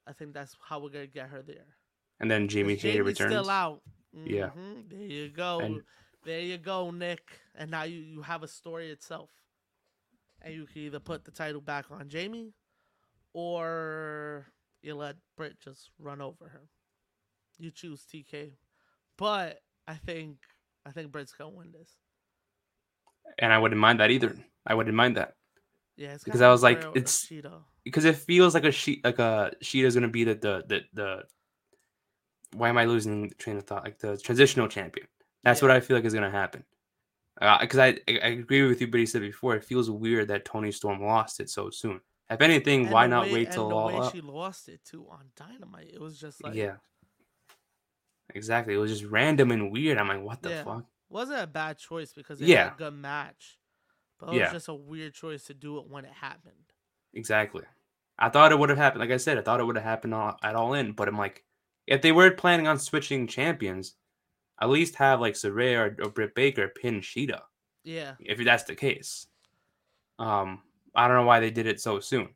I 0.05 0.11
think 0.11 0.33
that's 0.33 0.57
how 0.61 0.79
we're 0.81 0.89
gonna 0.89 1.07
get 1.07 1.29
her 1.29 1.41
there. 1.41 1.77
And 2.19 2.29
then 2.31 2.47
Jamie 2.47 2.75
Jamie's 2.75 3.05
returns. 3.05 3.31
still 3.31 3.49
out. 3.49 3.81
Yeah. 4.13 4.49
Mhm, 4.55 4.89
There 4.89 4.99
you 4.99 5.29
go. 5.29 5.59
And- 5.59 5.81
there 6.23 6.39
you 6.39 6.57
go, 6.57 6.89
Nick. 6.91 7.21
And 7.55 7.69
now 7.69 7.83
you, 7.83 7.99
you 7.99 8.21
have 8.21 8.41
a 8.43 8.47
story 8.47 8.89
itself. 8.89 9.29
And 10.41 10.53
you 10.53 10.65
can 10.65 10.81
either 10.83 10.99
put 10.99 11.23
the 11.25 11.31
title 11.31 11.61
back 11.61 11.85
on 11.91 12.07
Jamie 12.09 12.53
or 13.33 14.47
you 14.81 14.95
let 14.95 15.15
Britt 15.35 15.59
just 15.59 15.89
run 15.99 16.21
over 16.21 16.47
her. 16.49 16.69
You 17.57 17.71
choose 17.71 18.05
TK. 18.05 18.53
But 19.17 19.59
I 19.87 19.95
think 19.95 20.37
I 20.85 20.91
think 20.91 21.11
Britt's 21.11 21.33
gonna 21.33 21.49
win 21.51 21.71
this. 21.71 21.95
And 23.39 23.51
I 23.51 23.57
wouldn't 23.57 23.79
mind 23.79 23.99
that 23.99 24.11
either. 24.11 24.35
I 24.65 24.73
wouldn't 24.75 24.95
mind 24.95 25.17
that 25.17 25.35
Yeah, 25.97 26.13
it's 26.13 26.23
Because 26.23 26.41
I 26.41 26.49
was 26.49 26.61
like, 26.63 26.79
it's- 26.95 27.31
because 27.83 28.05
it 28.05 28.15
feels 28.15 28.53
like 28.53 28.63
a 28.65 28.71
she 28.71 29.01
like 29.03 29.19
a 29.19 29.51
Shida's 29.61 29.93
gonna 29.95 30.07
be 30.09 30.23
the 30.23 30.35
the 30.35 30.63
the, 30.67 30.81
the 30.93 31.23
why 32.53 32.69
am 32.69 32.77
I 32.77 32.85
losing 32.85 33.29
the 33.29 33.35
train 33.35 33.57
of 33.57 33.63
thought? 33.65 33.83
Like 33.83 33.99
the 33.99 34.17
transitional 34.17 34.67
champion. 34.67 35.07
That's 35.43 35.61
Yeah. 35.61 35.67
what 35.67 35.75
I 35.75 35.79
feel 35.79 35.97
like 35.97 36.05
is 36.05 36.13
gonna 36.13 36.31
happen. 36.31 36.63
Uh, 37.41 37.59
because 37.59 37.79
I, 37.79 37.87
I 38.07 38.19
I 38.23 38.27
agree 38.27 38.65
with 38.67 38.79
you, 38.81 38.87
but 38.87 38.99
he 38.99 39.05
said 39.05 39.21
before 39.21 39.55
it 39.55 39.63
feels 39.63 39.89
weird 39.89 40.29
that 40.29 40.45
Toni 40.45 40.71
Storm 40.71 41.01
lost 41.03 41.39
it 41.39 41.49
so 41.49 41.69
soon. 41.69 41.99
If 42.29 42.41
anything, 42.41 42.83
And 42.85 42.91
why 42.91 43.07
not 43.07 43.25
way- 43.25 43.33
wait 43.33 43.51
till 43.51 43.71
all 43.73 44.03
up? 44.03 44.11
she 44.13 44.21
lost 44.21 44.67
it 44.69 44.83
too 44.85 45.05
on 45.09 45.25
Dynamite. 45.35 45.91
It 45.93 45.99
was 46.01 46.19
just 46.19 46.43
like 46.43 46.55
yeah, 46.55 46.77
exactly. 48.33 48.73
It 48.73 48.77
was 48.77 48.91
just 48.91 49.03
random 49.11 49.51
and 49.51 49.71
weird. 49.71 49.97
I'm 49.97 50.07
like, 50.07 50.21
what 50.21 50.41
the 50.41 50.49
Yeah. 50.49 50.63
fuck? 50.63 50.85
wasn't 51.07 51.39
a 51.41 51.47
bad 51.47 51.77
choice 51.77 52.11
because 52.13 52.41
it 52.41 52.47
Yeah. 52.47 52.63
had 52.65 52.73
a 52.73 52.77
good 52.77 52.93
match. 52.93 53.57
But 54.19 54.29
it 54.29 54.37
Yeah. 54.37 54.43
was 54.45 54.53
just 54.53 54.67
a 54.69 54.73
weird 54.73 55.13
choice 55.13 55.43
to 55.45 55.53
do 55.53 55.77
it 55.77 55.87
when 55.87 56.03
it 56.03 56.11
happened. 56.13 56.73
Exactly. 57.13 57.63
I 58.17 58.29
thought 58.29 58.51
it 58.51 58.57
would 58.59 58.69
have 58.69 58.77
happened. 58.77 59.01
Like 59.01 59.11
I 59.11 59.17
said, 59.17 59.37
I 59.37 59.41
thought 59.41 59.59
it 59.59 59.65
would 59.65 59.75
have 59.75 59.83
happened 59.85 60.13
all, 60.15 60.37
at 60.41 60.55
all 60.55 60.73
in. 60.73 60.93
But 60.93 61.07
I'm 61.07 61.17
like, 61.17 61.43
if 61.87 62.01
they 62.01 62.11
were 62.11 62.31
planning 62.31 62.67
on 62.67 62.79
switching 62.79 63.27
champions, 63.27 63.95
at 64.61 64.69
least 64.69 64.95
have 64.95 65.19
like 65.21 65.33
Saraya 65.33 65.77
or, 65.99 66.05
or 66.05 66.09
Britt 66.09 66.35
Baker 66.35 66.67
pin 66.69 67.01
Shida. 67.01 67.41
Yeah. 67.83 68.13
if 68.19 68.43
that's 68.43 68.63
the 68.63 68.75
case. 68.75 69.27
Um, 70.17 70.61
I 70.95 71.07
don't 71.07 71.17
know 71.17 71.25
why 71.25 71.39
they 71.39 71.51
did 71.51 71.67
it 71.67 71.79
so 71.79 71.99
soon. 71.99 72.29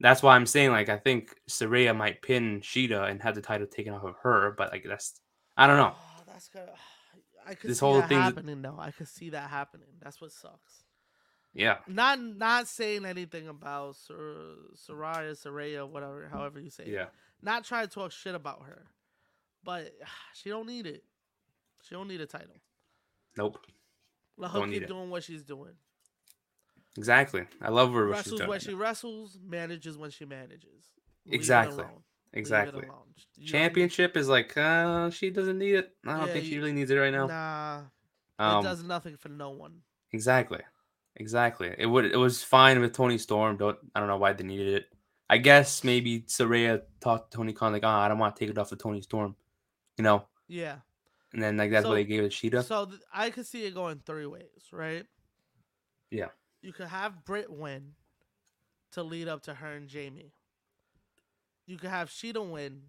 That's 0.00 0.22
why 0.22 0.34
I'm 0.36 0.46
saying 0.46 0.70
like 0.70 0.88
I 0.88 0.98
think 0.98 1.34
Saraya 1.48 1.96
might 1.96 2.22
pin 2.22 2.60
Shida 2.60 3.10
and 3.10 3.22
have 3.22 3.34
the 3.34 3.40
title 3.40 3.66
taken 3.66 3.94
off 3.94 4.04
of 4.04 4.16
her, 4.22 4.54
but 4.56 4.70
like 4.72 4.84
that's 4.86 5.20
I 5.56 5.66
don't 5.66 5.76
know. 5.76 5.94
Oh, 5.96 6.22
that's 6.26 6.48
gonna. 6.48 6.72
I 7.46 7.54
could 7.54 7.70
This 7.70 7.78
see 7.78 7.84
whole 7.84 8.00
that 8.00 8.08
thing 8.08 8.20
happening 8.20 8.62
though. 8.62 8.76
I 8.78 8.92
could 8.92 9.08
see 9.08 9.30
that 9.30 9.50
happening. 9.50 9.88
That's 10.00 10.20
what 10.20 10.30
sucks. 10.30 10.84
Yeah, 11.54 11.78
Not 11.86 12.18
not 12.20 12.66
saying 12.66 13.04
anything 13.04 13.46
about 13.48 13.96
Sar- 13.96 14.70
Saraya, 14.74 15.32
Saraya, 15.32 15.86
whatever, 15.86 16.26
however 16.32 16.58
you 16.60 16.70
say. 16.70 16.84
it. 16.84 16.88
Not 17.42 17.64
trying 17.64 17.86
to 17.88 17.92
talk 17.92 18.12
shit 18.12 18.34
about 18.34 18.62
her, 18.66 18.86
but 19.64 19.92
she 20.34 20.48
don't 20.50 20.66
need 20.66 20.86
it. 20.86 21.04
She 21.82 21.94
don't 21.94 22.08
need 22.08 22.20
a 22.20 22.26
title. 22.26 22.54
nope, 23.36 23.58
Let 24.36 24.52
her 24.52 24.60
Don't 24.60 24.70
keep 24.70 24.86
doing 24.86 25.10
what 25.10 25.24
she's 25.24 25.42
doing. 25.42 25.72
exactly. 26.96 27.44
I 27.60 27.70
love 27.70 27.92
her. 27.92 28.06
Wrestles 28.06 28.42
when 28.46 28.60
she 28.60 28.74
wrestles, 28.74 29.38
manages 29.44 29.96
when 29.98 30.10
she 30.10 30.24
manages. 30.24 30.90
Leave 31.26 31.34
Exactly. 31.34 31.84
it 31.84 32.38
Exactly. 32.38 32.82
alone. 32.86 32.98
You 33.36 33.46
don't- 33.46 33.60
Championship 33.60 34.16
is 34.16 34.28
like 34.28 34.56
uh 34.56 35.10
she 35.10 35.30
doesn't 35.30 35.58
need 35.58 35.74
it. 35.74 35.96
I 36.06 36.16
don't 36.18 36.26
Yeah, 36.28 36.32
think 36.32 36.44
she 36.44 36.52
you- 36.54 36.60
really 36.60 36.72
needs 36.72 36.90
it 36.90 36.96
right 36.96 37.12
now. 37.12 37.26
Nah, 37.26 37.82
it 38.38 38.42
Um, 38.42 38.62
does 38.64 38.82
nothing 38.82 39.16
for 39.16 39.28
no 39.28 39.50
one. 39.50 39.82
Exactly. 40.12 40.60
Exactly. 41.16 41.74
It 41.76 41.86
would 41.86 42.04
it 42.06 42.16
was 42.16 42.42
fine 42.42 42.80
with 42.80 42.92
Toni 42.94 43.18
Storm. 43.18 43.56
Don't 43.56 43.78
I 43.94 44.00
don't 44.00 44.08
know 44.08 44.16
why 44.18 44.32
they 44.32 44.44
needed 44.44 44.68
it. 44.68 44.92
I 45.32 45.38
guess 45.38 45.82
maybe 45.82 46.20
Saraya 46.20 46.82
talked 47.00 47.30
to 47.30 47.36
Tony 47.38 47.54
Khan 47.54 47.72
like, 47.72 47.84
oh, 47.84 47.88
I 47.88 48.06
don't 48.06 48.18
want 48.18 48.36
to 48.36 48.40
take 48.40 48.50
it 48.50 48.58
off 48.58 48.70
of 48.70 48.76
Toni 48.78 49.00
Storm. 49.00 49.34
You 49.96 50.04
know? 50.04 50.26
Yeah. 50.46 50.76
And 51.32 51.42
then 51.42 51.56
like 51.56 51.70
that's 51.70 51.84
So- 51.84 51.88
what 51.88 51.94
they 51.94 52.04
gave 52.04 52.22
it 52.22 52.32
to 52.32 52.50
Shida. 52.50 52.62
So 52.62 52.84
th- 52.84 53.00
I 53.14 53.30
could 53.30 53.46
see 53.46 53.64
it 53.64 53.72
going 53.72 54.02
three 54.04 54.26
ways, 54.26 54.68
right? 54.70 55.06
Yeah. 56.10 56.28
You 56.60 56.74
could 56.74 56.88
have 56.88 57.24
Britt 57.24 57.50
win 57.50 57.94
to 58.92 59.02
lead 59.02 59.26
up 59.26 59.42
to 59.44 59.54
her 59.54 59.72
and 59.72 59.88
Jamie. 59.88 60.34
You 61.66 61.78
could 61.78 61.88
have 61.88 62.10
Shida 62.10 62.46
win 62.46 62.82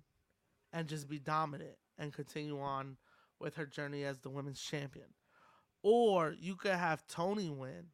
and 0.73 0.89
just 0.89 1.07
be 1.07 1.19
dominant 1.19 1.77
and 1.97 2.11
continue 2.11 2.59
on 2.59 2.97
with 3.39 3.55
her 3.55 3.65
journey 3.65 4.03
as 4.03 4.19
the 4.19 4.29
women's 4.29 4.59
champion. 4.61 5.07
Or 5.81 6.35
you 6.37 6.57
could 6.57 6.73
have 6.75 7.07
Tony 7.07 7.49
win, 7.49 7.85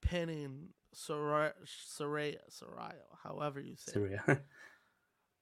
pinning 0.00 0.68
Soraya, 0.94 1.52
Soraya, 1.66 2.38
Soraya 2.50 2.94
however 3.22 3.60
you 3.60 3.74
say 3.76 4.00
it. 4.28 4.42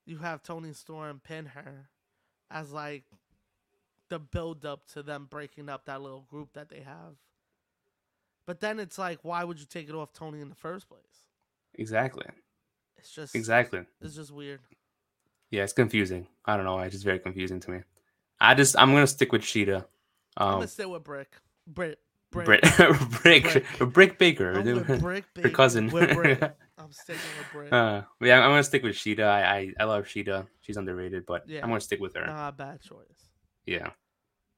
You 0.04 0.18
have 0.18 0.42
Toni 0.42 0.72
Storm 0.72 1.20
pin 1.22 1.46
her 1.46 1.88
as 2.50 2.72
like 2.72 3.04
the 4.08 4.18
build 4.18 4.66
up 4.66 4.86
to 4.88 5.02
them 5.02 5.28
breaking 5.30 5.68
up 5.68 5.84
that 5.86 6.02
little 6.02 6.22
group 6.28 6.54
that 6.54 6.68
they 6.68 6.80
have. 6.80 7.14
But 8.44 8.58
then 8.58 8.80
it's 8.80 8.98
like, 8.98 9.20
why 9.22 9.44
would 9.44 9.60
you 9.60 9.66
take 9.66 9.88
it 9.88 9.94
off 9.94 10.12
Tony 10.12 10.40
in 10.40 10.48
the 10.48 10.56
first 10.56 10.88
place? 10.88 11.22
exactly. 11.74 12.26
It's 12.96 13.10
just 13.10 13.34
Exactly. 13.34 13.84
It's 14.00 14.16
just 14.16 14.32
weird. 14.32 14.60
Yeah, 15.50 15.62
it's 15.62 15.72
confusing. 15.72 16.26
I 16.44 16.56
don't 16.56 16.64
know 16.64 16.74
why. 16.74 16.86
It's 16.86 16.94
just 16.94 17.04
very 17.04 17.18
confusing 17.18 17.60
to 17.60 17.70
me. 17.70 17.80
I 18.40 18.54
just 18.54 18.76
I'm 18.76 18.92
gonna 18.92 19.06
stick 19.06 19.32
with 19.32 19.42
Shida. 19.42 19.84
I'm 20.36 20.48
Um 20.48 20.54
gonna 20.54 20.66
stay 20.68 20.86
with 20.86 21.04
Brick. 21.04 21.36
Brick. 21.66 21.98
Brick. 22.44 22.62
Brick 23.22 23.64
Brick 23.78 24.18
Baker. 24.18 24.52
I'm 24.58 24.64
with 24.64 25.00
Brick. 25.00 25.24
Her 25.40 25.50
cousin. 25.50 25.90
With 25.90 26.14
Brick. 26.14 26.40
I'm 26.78 26.90
sticking 26.92 27.20
with 27.38 27.52
Brick. 27.52 27.72
uh, 27.72 28.02
yeah, 28.20 28.40
I'm 28.40 28.50
gonna 28.50 28.64
stick 28.64 28.82
with 28.82 28.94
Shida. 28.96 29.24
I, 29.24 29.42
I 29.58 29.72
I 29.80 29.84
love 29.84 30.04
Shida. 30.06 30.46
She's 30.62 30.76
underrated, 30.76 31.24
but 31.26 31.48
Yeah. 31.48 31.60
I'm 31.62 31.68
gonna 31.68 31.80
stick 31.80 32.00
with 32.00 32.14
her. 32.16 32.26
Not 32.26 32.48
a 32.48 32.52
bad 32.52 32.80
choice. 32.80 33.06
Yeah. 33.66 33.90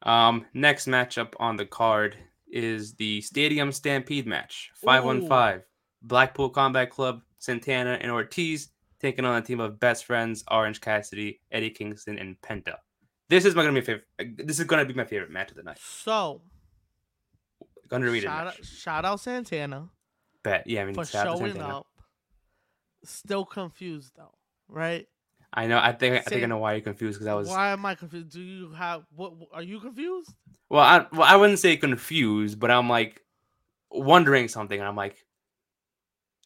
Um, 0.02 0.46
next 0.54 0.86
matchup 0.86 1.34
on 1.40 1.56
the 1.56 1.66
card 1.66 2.16
is 2.50 2.94
the 2.94 3.20
Stadium 3.22 3.72
Stampede 3.72 4.26
match. 4.26 4.70
Five 4.74 5.04
on 5.04 5.26
five. 5.26 5.62
Blackpool 6.02 6.50
Combat 6.50 6.90
Club, 6.90 7.22
Santana, 7.38 7.98
and 8.00 8.10
Ortiz 8.12 8.68
taking 9.00 9.24
on 9.24 9.36
a 9.36 9.42
team 9.42 9.60
of 9.60 9.80
best 9.80 10.04
friends, 10.04 10.44
Orange 10.50 10.80
Cassidy, 10.80 11.40
Eddie 11.50 11.70
Kingston, 11.70 12.18
and 12.18 12.36
Penta. 12.42 12.76
This 13.30 13.44
is 13.46 13.54
my 13.54 13.62
gonna 13.62 13.74
be 13.74 13.80
favorite. 13.80 14.04
This 14.36 14.58
is 14.60 14.66
gonna 14.66 14.84
be 14.84 14.94
my 14.94 15.04
favorite 15.04 15.30
match 15.30 15.50
of 15.50 15.56
the 15.56 15.62
night. 15.62 15.78
So 15.80 16.42
Underrated 17.90 18.24
shout 18.24 18.46
out, 18.46 18.64
shout 18.64 19.04
out 19.04 19.20
Santana 19.20 19.88
Bet. 20.42 20.66
Yeah, 20.66 20.82
I 20.82 20.84
mean, 20.86 20.94
for 20.94 21.04
shout 21.04 21.26
out 21.26 21.38
showing 21.38 21.60
up. 21.60 21.86
Still 23.04 23.44
confused 23.44 24.12
though, 24.16 24.34
right? 24.68 25.06
I 25.52 25.66
know. 25.66 25.78
I 25.78 25.92
think. 25.92 26.16
I 26.16 26.20
think 26.20 26.42
I 26.42 26.46
know 26.46 26.58
why 26.58 26.72
you're 26.72 26.80
confused 26.80 27.18
because 27.18 27.28
I 27.28 27.34
was. 27.34 27.48
Why 27.48 27.70
am 27.70 27.86
I 27.86 27.94
confused? 27.94 28.32
Do 28.32 28.40
you 28.40 28.72
have 28.72 29.04
what? 29.14 29.34
Are 29.52 29.62
you 29.62 29.78
confused? 29.78 30.34
Well, 30.68 30.82
I 30.82 31.06
well, 31.12 31.22
I 31.22 31.36
wouldn't 31.36 31.60
say 31.60 31.76
confused, 31.76 32.58
but 32.58 32.70
I'm 32.70 32.88
like 32.88 33.22
wondering 33.90 34.48
something. 34.48 34.78
And 34.78 34.88
I'm 34.88 34.96
like, 34.96 35.24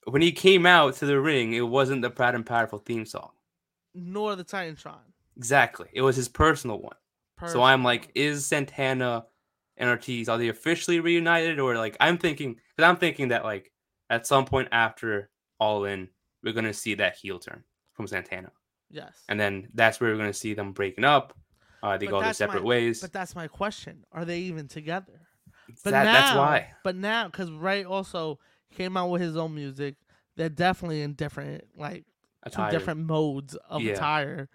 when 0.04 0.20
he 0.20 0.32
came 0.32 0.66
out 0.66 0.94
to 0.96 1.06
the 1.06 1.20
ring, 1.20 1.54
it 1.54 1.62
wasn't 1.62 2.02
the 2.02 2.10
Proud 2.10 2.34
and 2.34 2.44
Powerful 2.44 2.78
theme 2.78 3.06
song. 3.06 3.30
Nor 3.94 4.36
the 4.36 4.44
Titantron. 4.44 4.98
Exactly. 5.36 5.88
It 5.92 6.02
was 6.02 6.16
his 6.16 6.28
personal 6.28 6.78
one. 6.78 6.96
So 7.46 7.62
I'm 7.62 7.84
like, 7.84 8.10
is 8.16 8.46
Santana 8.46 9.26
Ortiz 9.86 10.28
are 10.28 10.38
they 10.38 10.48
officially 10.48 10.98
reunited 11.00 11.60
or 11.60 11.76
like 11.76 11.96
I'm 12.00 12.18
thinking 12.18 12.54
because 12.54 12.88
I'm 12.88 12.96
thinking 12.96 13.28
that 13.28 13.44
like 13.44 13.70
at 14.10 14.26
some 14.26 14.44
point 14.44 14.68
after 14.72 15.30
All 15.60 15.84
In, 15.84 16.08
we're 16.42 16.52
gonna 16.54 16.72
see 16.72 16.94
that 16.94 17.16
heel 17.16 17.38
turn 17.38 17.62
from 17.92 18.06
Santana, 18.08 18.50
yes. 18.90 19.22
and 19.28 19.38
then 19.38 19.68
that's 19.74 20.00
where 20.00 20.10
we're 20.10 20.16
gonna 20.18 20.32
see 20.32 20.54
them 20.54 20.72
breaking 20.72 21.04
up. 21.04 21.34
Uh, 21.82 21.96
they 21.96 22.06
But 22.06 22.10
go 22.10 22.18
their 22.20 22.28
that's 22.30 22.40
my- 22.40 22.46
separate 22.46 22.64
ways. 22.64 23.00
But 23.00 23.12
that's 23.12 23.36
my 23.36 23.46
question. 23.46 24.04
Are 24.10 24.24
they 24.24 24.40
even 24.40 24.66
together? 24.66 25.20
But 25.84 25.90
That- 25.92 26.04
now, 26.06 26.12
that's 26.12 26.36
why. 26.36 26.70
But 26.82 26.96
now, 26.96 27.26
because 27.26 27.50
Ray 27.52 27.84
also 27.84 28.40
came 28.74 28.96
out 28.96 29.10
with 29.10 29.20
his 29.22 29.36
own 29.36 29.54
music, 29.54 29.94
they're 30.34 30.48
definitely 30.48 31.02
in 31.02 31.12
different 31.14 31.64
like 31.76 32.04
Attire. 32.42 32.70
two 32.70 32.76
different 32.78 33.00
modes 33.00 33.54
of 33.68 33.82
Yeah. 33.82 33.92
attire. 33.92 34.48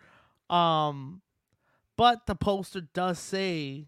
Um, 0.50 1.22
but 1.96 2.26
the 2.26 2.36
poster 2.36 2.82
does 2.82 3.20
say 3.20 3.88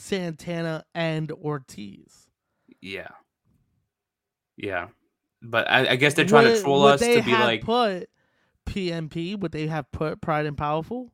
Santana 0.00 0.84
and 0.94 1.30
Ortiz. 1.32 2.26
Yeah. 2.80 3.08
Yeah. 4.56 4.88
But 5.42 5.70
I, 5.70 5.90
I 5.92 5.96
guess 5.96 6.14
they're 6.14 6.24
trying 6.24 6.54
to 6.54 6.60
troll 6.60 6.84
us 6.84 7.00
to 7.00 7.22
be 7.22 7.32
like, 7.32 7.62
put 7.62 8.08
PMP. 8.66 9.38
Would 9.38 9.52
they 9.52 9.66
have 9.68 9.90
put 9.92 10.20
Pride 10.20 10.46
and 10.46 10.56
Powerful? 10.56 11.12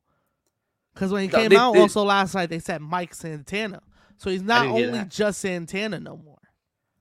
Because 0.93 1.11
when 1.11 1.21
he 1.23 1.27
No, 1.27 1.37
came 1.37 1.49
they- 1.49 1.55
out 1.57 1.73
they- 1.73 1.79
also 1.81 2.03
last 2.03 2.33
night, 2.35 2.49
they 2.49 2.59
said 2.59 2.81
Mike 2.81 3.13
Santana. 3.13 3.81
So 4.17 4.29
he's 4.31 4.41
not 4.41 4.65
only 4.65 5.03
just 5.07 5.39
Santana 5.39 5.99
no 5.99 6.17
more. 6.17 6.39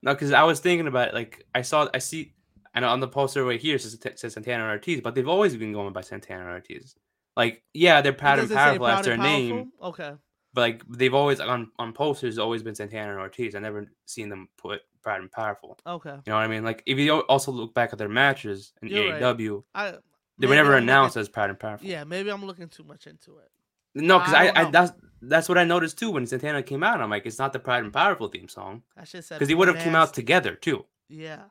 no, 0.03 0.13
because 0.13 0.33
I 0.33 0.43
was 0.43 0.61
thinking 0.61 0.87
about 0.87 1.09
it. 1.09 1.15
Like, 1.15 1.45
I 1.55 1.63
saw, 1.63 1.89
I 1.95 1.99
see, 1.99 2.35
know 2.75 2.89
on 2.89 3.01
the 3.01 3.09
poster 3.09 3.43
right 3.43 3.59
here 3.59 3.77
it 3.77 3.81
says, 3.81 3.99
says 4.17 4.35
Santana 4.35 4.65
and 4.65 4.71
Ortiz, 4.73 5.01
but 5.01 5.15
they've 5.15 5.27
always 5.27 5.57
been 5.57 5.73
going 5.73 5.95
by 5.95 6.03
Santana 6.03 6.43
and 6.43 6.51
Ortiz. 6.51 6.95
Like, 7.35 7.63
yeah, 7.73 8.03
they're 8.03 8.13
proud 8.13 8.39
and 8.39 8.49
Does 8.49 8.51
it 8.51 8.55
say 8.61 8.65
powerful. 8.79 8.87
That's 8.87 9.05
their 9.07 9.15
and 9.15 9.23
name. 9.23 9.73
Okay. 9.83 10.13
But 10.57 10.63
like, 10.63 10.83
they've 10.89 11.13
always, 11.13 11.39
on, 11.39 11.71
on 11.79 11.93
posters, 11.93 12.39
always 12.39 12.63
been 12.63 12.75
Santana 12.75 13.11
and 13.13 13.21
Ortiz. 13.21 13.55
I 13.55 13.59
never 13.59 13.85
seen 14.07 14.31
them 14.31 14.49
put 14.57 14.81
proud 15.03 15.21
and 15.21 15.31
powerful. 15.31 15.79
Okay. 15.87 16.09
You 16.11 16.23
know 16.29 16.35
what 16.35 16.45
I 16.45 16.49
mean? 16.49 16.65
Like, 16.65 16.83
if 16.87 16.99
you 16.99 17.21
also 17.21 17.53
look 17.53 17.75
back 17.75 17.93
at 17.93 17.99
their 17.99 18.09
matches 18.09 18.73
in 18.81 18.89
You're 18.89 19.13
right. 19.13 19.23
AEW, 19.23 19.63
I 19.75 19.95
they 20.39 20.47
were 20.47 20.55
never 20.55 20.71
I'm 20.71 20.77
looking- 20.77 20.89
announced 20.89 21.17
as 21.19 21.29
proud 21.29 21.51
and 21.51 21.61
powerful. 21.61 21.87
Yeah, 21.87 22.05
maybe 22.05 22.31
I'm 22.31 22.45
looking 22.47 22.69
too 22.69 22.85
much 22.85 23.07
into 23.07 23.37
it. 23.39 23.51
No, 23.95 24.19
because 24.19 24.33
I 24.35 24.47
I, 24.47 24.53
I, 24.67 24.71
that's 24.71 24.93
that's 25.23 25.49
what 25.49 25.59
I 25.59 25.65
noticed 25.65 25.99
too 25.99 26.11
when 26.11 26.27
Santana 26.27 26.63
came 26.63 26.83
out. 26.83 27.01
I'm 27.03 27.11
like, 27.11 27.27
it's 27.27 27.39
not 27.39 27.53
the 27.53 27.59
Pride 27.59 27.85
and 27.85 27.93
Powerful 27.93 28.29
theme 28.29 28.49
song 28.49 28.83
I 28.97 29.05
should 29.05 29.25
said 29.25 29.37
because 29.37 29.49
they 29.49 29.55
would 29.55 29.69
have 29.69 29.79
came 29.79 29.95
out 29.95 30.13
together 30.15 30.55
too. 30.55 30.85
Yeah. 31.09 31.45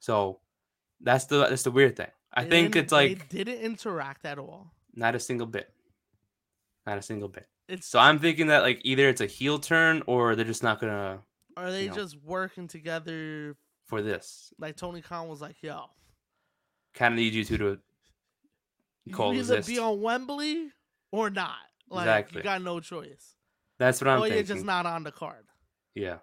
So 0.00 0.40
that's 1.00 1.24
the 1.26 1.46
that's 1.46 1.62
the 1.62 1.70
weird 1.70 1.96
thing. 1.96 2.10
I 2.32 2.44
They 2.44 2.50
think 2.50 2.76
it's 2.76 2.92
like 2.92 3.28
they 3.30 3.42
didn't 3.44 3.60
interact 3.62 4.24
at 4.26 4.38
all. 4.38 4.70
not 4.94 5.14
a 5.14 5.20
single 5.20 5.46
bit, 5.46 5.72
not 6.86 6.98
a 6.98 7.02
single 7.02 7.28
bit. 7.28 7.46
It's 7.70 7.86
So 7.86 7.98
I'm 7.98 8.18
thinking 8.18 8.48
that 8.48 8.62
like 8.62 8.80
either 8.84 9.08
it's 9.08 9.20
a 9.20 9.26
heel 9.26 9.58
turn 9.58 10.02
or 10.06 10.34
they're 10.36 10.44
just 10.44 10.62
not 10.62 10.80
gonna 10.80 11.20
are 11.56 11.70
they 11.70 11.84
you 11.84 11.88
know. 11.90 11.94
just 11.94 12.16
working 12.22 12.68
together? 12.68 13.56
for 13.86 14.02
this. 14.02 14.52
Like 14.58 14.76
Tony 14.76 15.00
Khan 15.02 15.26
was 15.28 15.40
like, 15.40 15.56
"Yo, 15.62 15.86
Kind 16.94 17.14
of 17.14 17.18
need 17.18 17.34
you 17.34 17.44
two 17.44 17.58
to 17.58 17.78
call 19.12 19.34
you 19.34 19.40
either 19.40 19.62
be 19.62 19.78
on 19.80 20.00
Wembley 20.00 20.70
or 21.10 21.28
not. 21.30 21.56
Like 21.88 22.02
Exactly. 22.06 22.38
you 22.38 22.42
got 22.44 22.62
no 22.62 22.78
choice. 22.80 23.34
That's 23.78 24.00
what 24.00 24.06
I'm 24.08 24.18
or 24.18 24.22
thinking. 24.22 24.36
you're 24.46 24.54
just 24.56 24.64
not 24.64 24.86
on 24.86 25.02
the 25.02 25.10
card." 25.12 25.44
Yeah. 25.94 26.18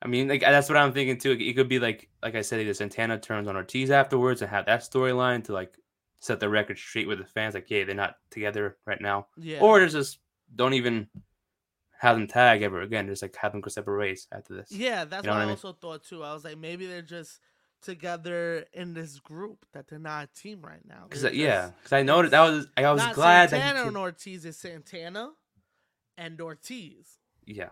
I 0.00 0.06
mean, 0.08 0.28
like 0.28 0.40
that's 0.40 0.68
what 0.68 0.76
I'm 0.78 0.92
thinking 0.92 1.18
too. 1.18 1.32
It 1.32 1.54
could 1.54 1.68
be 1.68 1.78
like, 1.78 2.08
like 2.22 2.34
I 2.34 2.42
said, 2.42 2.60
either 2.60 2.74
Santana 2.74 3.18
turns 3.18 3.48
on 3.48 3.56
Ortiz 3.56 3.90
afterwards 3.90 4.40
and 4.42 4.50
have 4.50 4.66
that 4.66 4.80
storyline 4.80 5.44
to 5.44 5.52
like 5.52 5.76
set 6.20 6.40
the 6.40 6.48
record 6.48 6.78
straight 6.78 7.06
with 7.08 7.18
the 7.18 7.24
fans. 7.26 7.54
Like, 7.54 7.70
yeah, 7.70 7.84
they're 7.84 7.94
not 7.94 8.16
together 8.30 8.76
right 8.86 9.00
now, 9.00 9.26
Yeah. 9.36 9.60
or 9.60 9.78
there's 9.78 9.92
just 9.92 10.18
don't 10.54 10.74
even 10.74 11.08
have 12.00 12.16
them 12.16 12.26
tag 12.26 12.62
ever 12.62 12.80
again. 12.82 13.06
Just 13.06 13.22
like 13.22 13.36
have 13.36 13.52
them 13.52 13.60
go 13.60 13.68
separate 13.68 13.98
ways 13.98 14.26
after 14.32 14.54
this. 14.54 14.70
yeah, 14.72 15.04
that's 15.04 15.24
you 15.24 15.30
know 15.30 15.34
what 15.34 15.40
I 15.40 15.42
I 15.42 15.46
mean? 15.46 15.50
also 15.50 15.72
thought 15.72 16.04
too. 16.04 16.22
I 16.24 16.32
was 16.34 16.44
like, 16.44 16.58
maybe 16.58 16.86
they're 16.86 17.02
just 17.02 17.40
together 17.82 18.64
in 18.72 18.94
this 18.94 19.20
group 19.20 19.64
that 19.72 19.88
they're 19.88 19.98
not 19.98 20.24
a 20.24 20.40
team 20.40 20.62
right 20.62 20.86
now. 20.88 21.04
Because 21.08 21.22
They're 21.22 21.34
yeah, 21.34 21.70
because 21.78 21.92
I 21.92 22.02
noticed 22.02 22.32
that 22.32 22.40
was 22.40 22.66
I 22.76 22.90
was 22.92 23.06
glad 23.14 23.50
Santana 23.50 23.80
that 23.80 23.88
and 23.88 23.96
Ortiz 23.96 24.44
is 24.44 24.56
Santana 24.56 25.32
and 26.16 26.40
Ortiz. 26.40 27.18
yeah, 27.46 27.70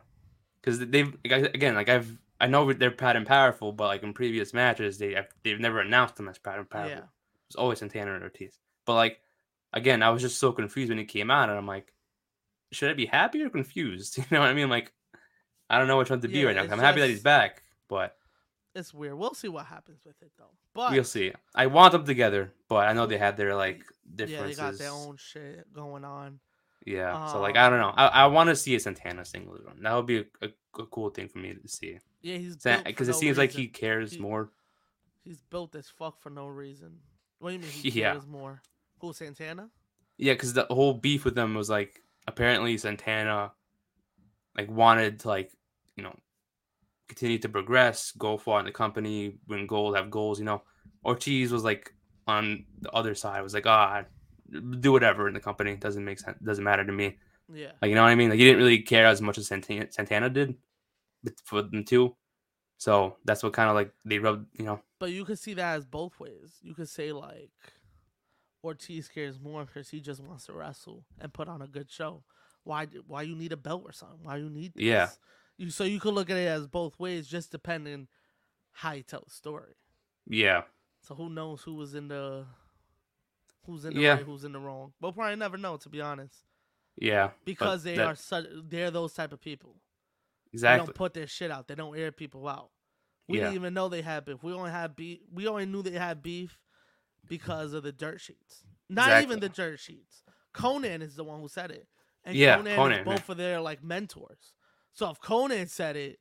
because 0.61 0.78
they've 0.80 1.16
again 1.24 1.74
like 1.74 1.88
I've 1.88 2.18
I 2.40 2.46
know 2.48 2.72
they're 2.72 2.94
and 2.98 3.26
powerful, 3.26 3.72
but 3.72 3.87
like 3.87 4.02
in 4.02 4.12
previous 4.12 4.52
matches 4.52 4.98
they 4.98 5.14
have, 5.14 5.28
they've 5.44 5.61
never 5.61 5.80
announced 5.80 6.16
them 6.16 6.28
as 6.28 6.38
and 6.44 6.68
powerful. 6.68 6.90
Yeah. 6.90 7.04
It's 7.46 7.56
always 7.56 7.78
Santana 7.78 8.14
and 8.14 8.22
Ortiz. 8.22 8.58
But 8.85 8.94
like 8.94 9.20
again, 9.72 10.02
I 10.02 10.11
was 10.11 10.22
just 10.22 10.38
so 10.38 10.52
confused 10.52 10.90
when 10.90 10.98
it 10.98 11.04
came 11.06 11.30
out, 11.30 11.48
and 11.48 11.56
I'm 11.56 11.66
like, 11.66 11.92
should 12.72 12.90
I 12.90 12.94
be 12.94 13.06
happy 13.06 13.42
or 13.42 13.50
confused? 13.50 14.18
You 14.18 14.24
know 14.30 14.40
what 14.40 14.48
I 14.50 14.54
mean? 14.54 14.68
Like, 14.68 14.92
I 15.70 15.78
don't 15.78 15.88
know 15.88 15.98
which 15.98 16.11
one 16.11 16.20
to 16.20 16.28
be 16.28 16.44
right 16.44 16.56
now. 16.56 16.62
I'm 16.62 16.78
happy 16.78 17.00
that 17.00 17.08
he's 17.11 17.22
back, 17.22 17.62
but 17.88 18.16
It's 18.74 18.92
weird. 18.92 19.14
We'll 19.14 19.35
see 19.35 19.48
what 19.48 19.66
happens 19.66 20.00
with 20.04 20.20
it 20.22 20.32
though. 20.38 20.50
But 20.74 20.92
we'll 20.92 21.04
see. 21.04 21.32
I 21.54 21.66
want 21.66 21.92
them 21.92 22.04
together, 22.04 22.52
but 22.68 22.88
I 22.88 22.92
know 22.94 23.06
they 23.06 23.18
had 23.18 23.37
their 23.37 23.54
like 23.54 23.82
differences. 24.14 24.58
yeah, 24.58 24.64
they 24.64 24.72
got 24.72 24.78
their 24.78 24.90
own 24.90 25.16
shit 25.16 25.72
going 25.72 26.04
on. 26.04 26.40
Yeah, 26.85 27.26
so 27.30 27.40
like 27.40 27.56
I 27.56 27.70
don't 27.70 27.78
know. 27.78 27.88
Um, 27.90 27.94
I, 27.96 28.06
I 28.08 28.26
want 28.26 28.48
to 28.48 28.56
see 28.56 28.74
a 28.74 28.80
Santana 28.80 29.24
single 29.24 29.54
run. 29.64 29.82
That 29.82 29.94
would 29.94 30.06
be 30.06 30.18
a, 30.18 30.24
a, 30.42 30.48
a 30.82 30.87
cool 30.87 31.11
thing 31.11 31.28
for 31.28 31.38
me 31.38 31.54
to 31.54 31.68
see. 31.68 31.98
Yeah, 32.22 32.38
he's 32.38 32.56
Because 32.56 33.08
it 33.08 33.12
no 33.12 33.18
seems 33.18 33.38
like 33.38 33.50
he 33.52 33.68
cares 33.68 34.12
He- 34.12 34.18
more. 34.18 34.50
He's 35.22 35.40
built 35.42 35.76
as 35.76 35.88
fuck 35.88 36.20
for 36.20 36.30
no 36.30 36.48
reason. 36.48 36.98
What 37.38 37.50
do 37.50 37.54
you 37.54 37.61
mean 37.61 37.70
he 37.70 37.90
Yeah. 38.00 38.12
cares 38.14 38.26
more? 38.26 38.62
Who 38.98 39.12
Santana? 39.12 39.68
Yeah, 40.18 40.32
because 40.32 40.52
the 40.54 40.66
whole 40.70 40.94
beef 40.94 41.24
with 41.24 41.35
them 41.37 41.54
was 41.54 41.70
like 41.70 42.00
apparently 42.26 42.76
Santana 42.78 43.52
like 44.56 44.70
wanted 44.70 45.20
to 45.20 45.28
like 45.28 45.52
you 45.96 46.02
know 46.02 46.14
continue 47.08 47.38
to 47.38 47.48
progress, 47.48 48.12
go 48.12 48.38
far 48.38 48.61
in 48.61 48.66
the 48.66 48.72
company, 48.72 49.35
win 49.48 49.66
gold, 49.66 49.96
have 49.96 50.11
goals. 50.11 50.38
You 50.38 50.46
know, 50.46 50.62
Ortiz 51.04 51.52
was 51.52 51.64
like 51.64 51.92
on 52.26 52.64
the 52.80 52.90
other 52.90 53.14
side, 53.14 53.42
was 53.42 53.54
like 53.54 53.66
ah, 53.66 54.04
do 54.80 54.92
whatever 54.92 55.28
in 55.28 55.35
the 55.35 55.40
company 55.40 55.76
doesn't 55.76 56.04
make 56.04 56.18
sense, 56.18 56.38
doesn't 56.42 56.64
matter 56.64 56.85
to 56.85 56.92
me. 56.92 57.18
Yeah. 57.52 57.72
Like 57.80 57.88
you 57.88 57.94
know 57.94 58.02
what 58.02 58.08
I 58.08 58.14
mean? 58.14 58.30
Like 58.30 58.38
he 58.38 58.44
didn't 58.44 58.62
really 58.62 58.80
care 58.80 59.06
as 59.06 59.20
much 59.20 59.38
as 59.38 59.48
Santana, 59.48 59.87
Santana 59.90 60.30
did 60.30 60.56
for 61.44 61.62
them 61.62 61.85
too. 61.85 62.16
So 62.78 63.16
that's 63.24 63.42
what 63.42 63.52
kind 63.52 63.68
of 63.68 63.76
like 63.76 63.92
they 64.04 64.18
rubbed, 64.18 64.58
you 64.58 64.64
know. 64.64 64.80
But 64.98 65.12
you 65.12 65.24
could 65.24 65.38
see 65.38 65.54
that 65.54 65.76
as 65.76 65.85
both 65.85 66.18
ways. 66.18 66.58
You 66.62 66.74
could 66.74 66.88
say 66.88 67.12
like 67.12 67.50
Ortiz 68.64 69.09
cares 69.09 69.40
more 69.40 69.64
because 69.64 69.88
he 69.90 70.01
just 70.01 70.20
wants 70.22 70.46
to 70.46 70.53
wrestle 70.53 71.05
and 71.20 71.33
put 71.33 71.48
on 71.48 71.62
a 71.62 71.66
good 71.66 71.90
show. 71.90 72.22
Why? 72.64 72.87
Why 73.07 73.22
you 73.22 73.35
need 73.35 73.53
a 73.53 73.57
belt 73.57 73.83
or 73.85 73.92
something? 73.92 74.20
Why 74.22 74.37
you 74.37 74.48
need? 74.48 74.75
This? 74.75 74.85
Yeah. 74.85 75.09
You 75.59 75.70
so 75.70 75.85
you 75.85 76.01
could 76.01 76.14
look 76.14 76.31
at 76.31 76.37
it 76.37 76.46
as 76.48 76.66
both 76.66 76.98
ways, 76.98 77.27
just 77.29 77.51
depending 77.51 78.09
how 78.72 78.92
you 78.92 79.03
tell 79.03 79.22
the 79.25 79.31
story. 79.31 79.75
Yeah, 80.27 80.62
So 81.01 81.14
who 81.16 81.29
knows 81.29 81.62
who 81.62 81.75
was 81.75 81.94
in 81.94 82.07
the 82.09 82.46
who's 83.66 83.85
in 83.85 83.94
the 83.94 84.01
Yeah. 84.01 84.14
right, 84.14 84.25
who's 84.25 84.44
in 84.44 84.53
the 84.53 84.61
wrong. 84.61 84.92
We'll 85.01 85.12
probably 85.12 85.37
never 85.37 85.57
know, 85.57 85.77
to 85.79 85.88
be 85.88 86.01
honest, 86.01 86.44
yeah. 86.96 87.31
because 87.44 87.83
they 87.83 87.96
that- 87.96 88.07
are 88.07 88.14
such 88.14 88.46
they're 88.68 88.90
those 88.90 89.12
type 89.12 89.33
of 89.33 89.40
people. 89.40 89.77
Exactly. 90.53 90.81
They 90.83 90.87
don't 90.87 90.94
put 90.96 91.14
their 91.14 91.27
shit 91.27 91.51
out. 91.51 91.66
They 91.66 91.75
don't 91.75 91.96
air 91.96 92.12
people 92.12 92.46
out. 92.48 92.70
We 93.29 93.38
Yeah. 93.38 93.44
didn't 93.44 93.57
even 93.57 93.75
know 93.75 93.88
they 93.88 94.03
had 94.03 94.25
beef. 94.25 94.42
We 94.42 94.53
only 94.53 94.70
had 94.70 94.94
beef. 94.96 95.20
We 95.33 95.46
only 95.48 95.66
knew 95.66 95.83
they 95.83 95.92
had 95.92 96.22
beef 96.22 96.59
because 97.28 97.72
of 97.72 97.82
the 97.82 97.92
dirt 97.92 98.20
sheets. 98.20 98.64
Not 98.88 99.22
even 99.22 99.40
the 99.40 99.48
dirt 99.48 99.80
sheets. 99.80 100.22
Konnan 100.54 101.00
is 101.02 101.14
the 101.16 101.24
one 101.24 101.40
who 101.40 101.48
said 101.48 101.70
it, 101.70 101.87
and 102.24 102.37
Yeah, 102.37 102.58
Konnan, 102.58 102.76
Konnan, 102.76 102.98
is 103.00 103.04
both 103.04 103.28
of 103.30 103.37
their 103.38 103.61
like 103.61 103.82
mentors. 103.82 104.52
So 104.92 105.08
if 105.11 105.20
Konnan 105.20 105.68
said 105.68 105.96
it, 105.96 106.18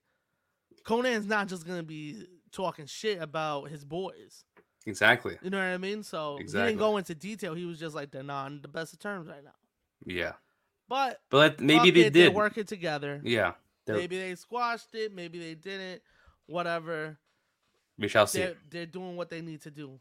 Konnan's 0.86 1.28
not 1.28 1.48
just 1.50 1.68
gonna 1.68 1.84
be 1.84 2.26
talking 2.52 2.86
shit 2.86 3.22
about 3.22 3.70
his 3.70 3.84
boys. 3.84 4.46
Exactly. 4.86 5.38
You 5.44 5.50
know 5.50 5.58
what 5.58 5.66
I 5.66 5.78
mean? 5.78 6.02
So 6.04 6.38
he 6.38 6.46
didn't 6.46 6.78
go 6.78 6.98
into 6.98 7.14
detail. 7.14 7.54
He 7.54 7.66
was 7.66 7.78
just 7.80 7.94
like 7.96 8.10
they're 8.12 8.24
not 8.24 8.46
on 8.46 8.62
the 8.62 8.68
best 8.68 8.94
of 8.94 9.00
terms 9.00 9.28
right 9.28 9.44
now. 9.44 9.52
Yeah. 10.06 10.34
But 10.88 11.22
But 11.30 11.60
maybe 11.60 11.92
they 11.92 12.02
it, 12.08 12.14
did. 12.14 12.14
They're 12.14 12.32
working 12.32 12.64
together. 12.66 13.22
yeah, 13.24 13.54
they're- 13.86 13.98
Maybe 13.98 14.18
they 14.18 14.36
squashed 14.36 14.94
it. 14.96 15.14
Maybe 15.14 15.40
they 15.40 15.56
didn't. 15.56 16.02
Whatever. 16.48 17.18
we 17.98 18.08
shall 18.08 18.28
see. 18.28 18.40
They're 18.40 18.56
they're 18.70 18.86
doing 18.86 19.16
what 19.18 19.30
they 19.30 19.42
need 19.42 19.62
to 19.62 19.72
do. 19.72 20.00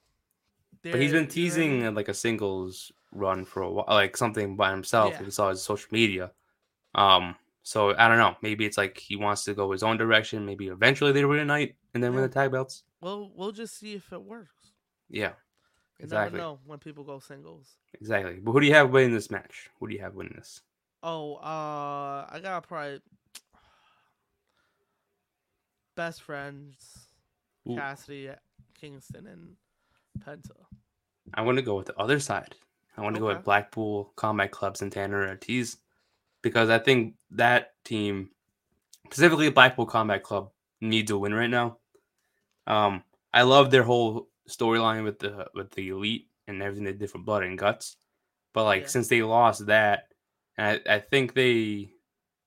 But 0.82 0.94
he's 0.94 0.94
been 0.94 1.00
They're- 1.00 1.02
you 1.02 1.12
know 1.12 1.12
what 1.12 1.16
I 1.16 1.20
mean? 1.20 1.28
teasing 1.28 1.86
uh, 1.86 1.92
like 1.92 2.08
a 2.08 2.14
singles 2.14 2.92
run 3.12 3.44
for 3.44 3.62
a 3.62 3.70
while, 3.70 3.84
like 3.88 4.16
something 4.16 4.56
by 4.56 4.70
himself. 4.70 5.12
Yeah. 5.14 5.22
We 5.24 5.30
saw 5.30 5.50
his 5.50 5.62
social 5.62 5.88
media. 5.92 6.32
Um, 6.94 7.36
so 7.62 7.94
I 7.96 8.08
don't 8.08 8.18
know. 8.18 8.36
Maybe 8.42 8.64
it's 8.64 8.78
like 8.78 8.96
he 8.98 9.16
wants 9.16 9.44
to 9.44 9.54
go 9.54 9.70
his 9.72 9.82
own 9.82 9.96
direction. 9.98 10.46
Maybe 10.46 10.68
eventually 10.68 11.12
they 11.12 11.24
reunite 11.24 11.76
and 11.94 12.02
then 12.02 12.14
win 12.14 12.22
the 12.22 12.28
tag 12.28 12.50
belts. 12.52 12.84
We'll 13.00 13.30
we'll 13.34 13.52
just 13.52 13.78
see 13.78 13.94
if 13.94 14.12
it 14.12 14.22
works. 14.22 14.72
Yeah, 15.10 15.32
You 15.98 16.04
Exactly. 16.04 16.38
never 16.38 16.50
know 16.50 16.58
when 16.66 16.78
people 16.78 17.04
go 17.04 17.18
singles. 17.18 17.76
exactly. 17.94 18.38
But 18.40 18.52
who 18.52 18.60
do 18.60 18.66
you 18.66 18.74
have 18.74 18.90
winning 18.90 19.12
this 19.12 19.30
match? 19.30 19.68
Who 19.80 19.88
do 19.88 19.94
you 19.94 20.00
have 20.00 20.14
winning 20.14 20.34
this? 20.36 20.62
Oh, 21.02 21.34
uh, 21.36 22.26
I 22.30 22.40
got 22.42 22.66
probably 22.68 23.00
best 25.96 26.22
friends 26.22 27.06
Ooh. 27.68 27.76
Cassidy, 27.76 28.30
Kingston, 28.80 29.26
and 29.26 29.56
Penta. 30.18 30.52
I 31.34 31.42
want 31.42 31.56
to 31.58 31.62
go 31.62 31.76
with 31.76 31.86
the 31.86 31.96
other 31.96 32.18
side. 32.20 32.54
I 32.96 33.02
want 33.02 33.14
to 33.14 33.20
go 33.20 33.28
with 33.28 33.44
Blackpool 33.44 34.12
Combat 34.16 34.50
Club 34.50 34.76
Santana 34.76 35.16
Ortiz 35.16 35.78
because 36.42 36.68
I 36.68 36.78
think 36.78 37.14
that 37.30 37.74
team, 37.84 38.30
specifically 39.06 39.48
Blackpool 39.50 39.86
Combat 39.86 40.22
Club, 40.22 40.50
needs 40.80 41.10
a 41.10 41.16
win 41.18 41.34
right 41.34 41.48
now. 41.48 41.78
Um, 42.66 43.02
I 43.32 43.42
love 43.42 43.70
their 43.70 43.84
whole 43.84 44.28
storyline 44.48 45.04
with 45.04 45.18
the 45.20 45.46
with 45.54 45.70
the 45.70 45.88
elite 45.90 46.28
and 46.48 46.62
everything 46.62 46.84
they 46.84 46.92
did 46.92 47.10
for 47.10 47.18
Blood 47.18 47.44
and 47.44 47.58
Guts, 47.58 47.96
but 48.52 48.64
like 48.64 48.82
Yeah. 48.82 48.88
since 48.88 49.08
they 49.08 49.22
lost 49.22 49.66
that, 49.66 50.08
and 50.58 50.80
I, 50.86 50.96
I 50.96 50.98
think 50.98 51.34
they 51.34 51.92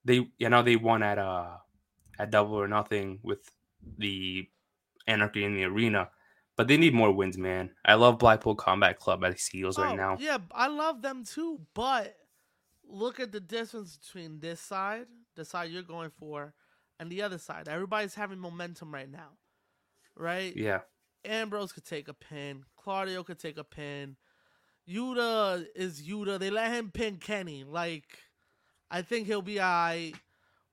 they 0.06 0.28
you 0.38 0.50
know 0.50 0.62
they 0.62 0.76
won 0.76 1.02
at 1.04 1.18
uh 1.18 1.58
at 2.20 2.32
Double 2.32 2.56
or 2.56 2.68
Nothing 2.68 3.20
with 3.24 3.50
the 3.98 4.48
Anarchy 5.08 5.46
in 5.46 5.56
the 5.56 5.64
arena. 5.64 6.10
But 6.56 6.68
they 6.68 6.78
need 6.78 6.94
more 6.94 7.12
wins, 7.12 7.38
man. 7.38 7.72
I 7.84 7.96
love 7.96 8.20
Blackpool 8.20 8.56
Combat 8.56 9.00
Club 9.00 9.24
heels 9.52 9.80
right 9.80 9.94
Oh, 9.94 9.96
now. 9.96 10.18
Yeah, 10.20 10.38
I 10.52 10.68
love 10.68 11.02
them 11.02 11.24
too, 11.24 11.62
but 11.74 12.16
look 12.88 13.20
at 13.20 13.32
the 13.32 13.40
difference 13.40 13.98
between 13.98 14.40
this 14.40 14.60
side, 14.60 15.08
the 15.36 15.46
side 15.46 15.72
you're 15.72 15.82
going 15.82 16.12
for, 16.12 16.54
and 17.00 17.12
the 17.12 17.24
other 17.24 17.40
side. 17.40 17.68
Everybody's 17.68 18.14
having 18.14 18.38
momentum 18.38 18.94
right 18.94 19.10
now. 19.10 19.30
Right? 20.16 20.56
Yeah. 20.56 20.82
Ambrose 21.26 21.72
could 21.72 21.86
take 21.86 22.08
a 22.08 22.14
pin. 22.14 22.66
Claudio 22.78 23.24
could 23.24 23.40
take 23.40 23.58
a 23.58 23.64
pin. 23.64 24.16
Yuta 24.88 25.66
is 25.76 26.02
Yuta. 26.04 26.38
They 26.38 26.50
let 26.50 26.72
him 26.72 26.92
pin 26.92 27.18
Kenny. 27.18 27.64
Like, 27.64 28.20
I 28.92 29.02
think 29.02 29.26
he'll 29.26 29.42
be 29.42 29.60
alright. 29.60 30.14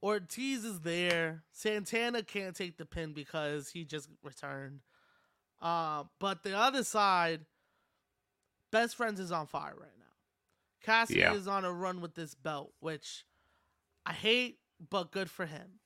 Ortiz 0.02 0.64
is 0.64 0.80
there. 0.80 1.44
Santana 1.52 2.22
can't 2.22 2.56
take 2.56 2.76
the 2.76 2.84
pin 2.84 3.12
because 3.12 3.70
he 3.70 3.84
just 3.84 4.08
returned. 4.22 4.80
Uh, 5.60 6.04
but 6.18 6.42
the 6.42 6.56
other 6.56 6.82
side, 6.84 7.44
Best 8.72 8.96
Friends 8.96 9.20
is 9.20 9.32
on 9.32 9.46
fire 9.46 9.74
right 9.76 9.90
now. 9.98 10.04
Cassidy 10.82 11.20
Yeah. 11.20 11.34
is 11.34 11.46
on 11.48 11.64
a 11.64 11.72
run 11.72 12.00
with 12.00 12.14
this 12.14 12.34
belt, 12.34 12.72
which 12.80 13.24
I 14.06 14.12
hate, 14.12 14.58
but 14.88 15.10
good 15.12 15.30
for 15.30 15.44
him. 15.46 15.80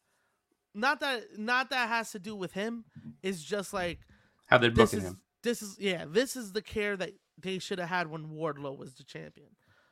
Not 0.75 1.01
that 1.01 1.39
not 1.39 1.71
that 1.71 1.89
has 1.89 2.13
to 2.13 2.19
do 2.19 2.35
with 2.37 2.53
him. 2.53 2.85
It's 3.23 3.43
just 3.43 3.73
like 3.73 4.01
How 4.47 4.59
they're 4.59 4.71
booking 4.71 5.01
is 5.01 5.05
him. 5.07 5.21
this 5.43 5.63
is 5.63 5.77
yeah, 5.79 6.05
this 6.07 6.37
is 6.37 6.53
the 6.53 6.63
care 6.63 6.97
that 6.97 7.11
they 7.39 7.59
should 7.59 7.79
have 7.79 7.89
had 7.89 8.09
when 8.09 8.29
Wardlow 8.29 8.77
was 8.77 8.95
the 8.95 9.05
champion. 9.05 9.51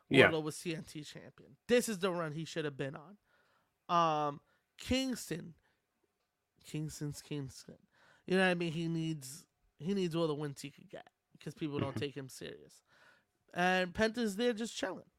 Yeah. 0.08 0.28
Wardlow 0.30 0.42
was 0.42 0.56
TNT 0.56 1.04
champion. 1.06 1.56
This 1.68 1.88
is 1.88 1.98
the 1.98 2.10
run 2.12 2.32
he 2.32 2.44
should 2.44 2.64
have 2.64 2.76
been 2.76 2.96
on. 2.96 3.16
Um 4.28 4.40
Kingston. 4.78 5.54
Kingston's 6.64 7.22
Kingston. 7.22 7.78
You 8.26 8.36
know 8.36 8.44
what 8.44 8.50
I 8.50 8.54
mean? 8.54 8.72
He 8.72 8.88
needs 8.88 9.44
he 9.82 9.94
needs 9.94 10.14
all 10.14 10.26
the 10.26 10.34
wins 10.34 10.60
he 10.60 10.70
could 10.70 10.88
get 10.88 11.08
because 11.32 11.54
people 11.54 11.78
don't 11.78 11.94
Mhm. 11.94 12.00
take 12.00 12.16
him 12.16 12.28
serious. 12.28 12.82
And 13.54 13.92
Penta's 13.94 14.36
there 14.36 14.52
just 14.52 14.76
chilling. 14.76 15.10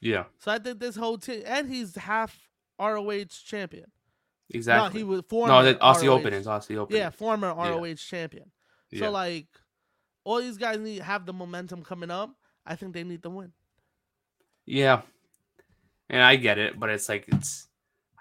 Yeah. 0.00 0.24
So 0.38 0.52
I 0.52 0.58
think 0.58 0.78
this 0.80 0.96
whole 0.96 1.18
team 1.18 1.42
and 1.46 1.68
he's 1.68 1.94
half 1.96 2.50
ROH 2.78 3.42
champion. 3.44 3.90
Exactly. 4.50 4.88
No, 4.88 4.98
he 4.98 5.04
was 5.04 5.22
former 5.28 5.52
no, 5.54 5.62
that 5.64 5.80
Aussie 5.80 6.04
ROH. 6.06 6.18
Open 6.18 6.34
is 6.34 6.46
Aussie 6.46 6.76
Open. 6.76 6.96
Yeah, 6.96 7.10
former 7.10 7.48
Yeah. 7.48 7.68
ROH 7.70 7.94
champion. 7.96 8.50
So 8.92 9.04
Yeah. 9.04 9.08
like, 9.08 9.48
all 10.24 10.40
these 10.40 10.58
guys 10.58 10.78
need 10.78 11.00
have 11.00 11.26
the 11.26 11.32
momentum 11.32 11.82
coming 11.82 12.10
up. 12.10 12.38
I 12.66 12.76
think 12.76 12.92
they 12.94 13.04
need 13.04 13.22
to 13.22 13.30
win. 13.30 13.52
Yeah. 14.66 15.02
And 16.08 16.22
I 16.22 16.36
get 16.36 16.58
it, 16.58 16.78
but 16.78 16.90
it's 16.90 17.08
like 17.08 17.24
it's 17.28 17.68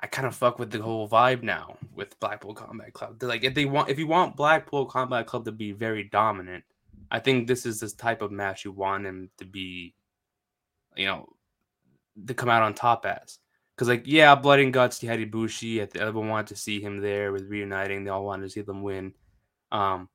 I 0.03 0.07
kind 0.07 0.27
of 0.27 0.35
fuck 0.35 0.59
with 0.59 0.69
the 0.69 0.81
whole 0.81 1.07
vibe 1.07 1.43
now 1.43 1.77
with 1.95 2.19
Blackpool 2.19 2.53
Combat 2.53 2.91
Club. 2.91 3.17
They're 3.17 3.29
like 3.29 3.45
if 3.45 3.53
they 3.55 3.63
want 3.63 3.89
if 3.89 3.97
you 3.97 4.05
want 4.05 4.35
Blackpool 4.35 4.85
Combat 4.85 5.25
Club 5.25 5.45
to 5.45 5.53
be 5.53 5.71
very 5.71 6.03
dominant, 6.03 6.65
I 7.09 7.19
think 7.19 7.47
this 7.47 7.65
is 7.65 7.79
this 7.79 7.93
type 7.93 8.21
of 8.21 8.29
match 8.29 8.65
you 8.65 8.73
want 8.73 9.05
them 9.05 9.29
to 9.37 9.45
be 9.45 9.95
you 10.97 11.05
know 11.05 11.29
to 12.27 12.33
come 12.33 12.49
out 12.49 12.63
on 12.63 12.73
top 12.73 13.05
as. 13.05 13.39
Cause 13.77 13.87
like 13.87 14.03
yeah, 14.05 14.35
Blood 14.35 14.59
and 14.59 14.73
Guts, 14.73 15.01
you 15.01 15.07
had 15.07 15.19
Ibushi, 15.19 15.95
everyone 15.95 16.29
wanted 16.29 16.47
to 16.47 16.57
see 16.57 16.81
him 16.81 16.99
there 16.99 17.31
with 17.31 17.49
reuniting. 17.49 18.03
They 18.03 18.11
all 18.11 18.25
wanted 18.25 18.43
to 18.43 18.49
see 18.49 18.61
them 18.61 18.83
win. 18.83 19.13
Um, 19.71 20.09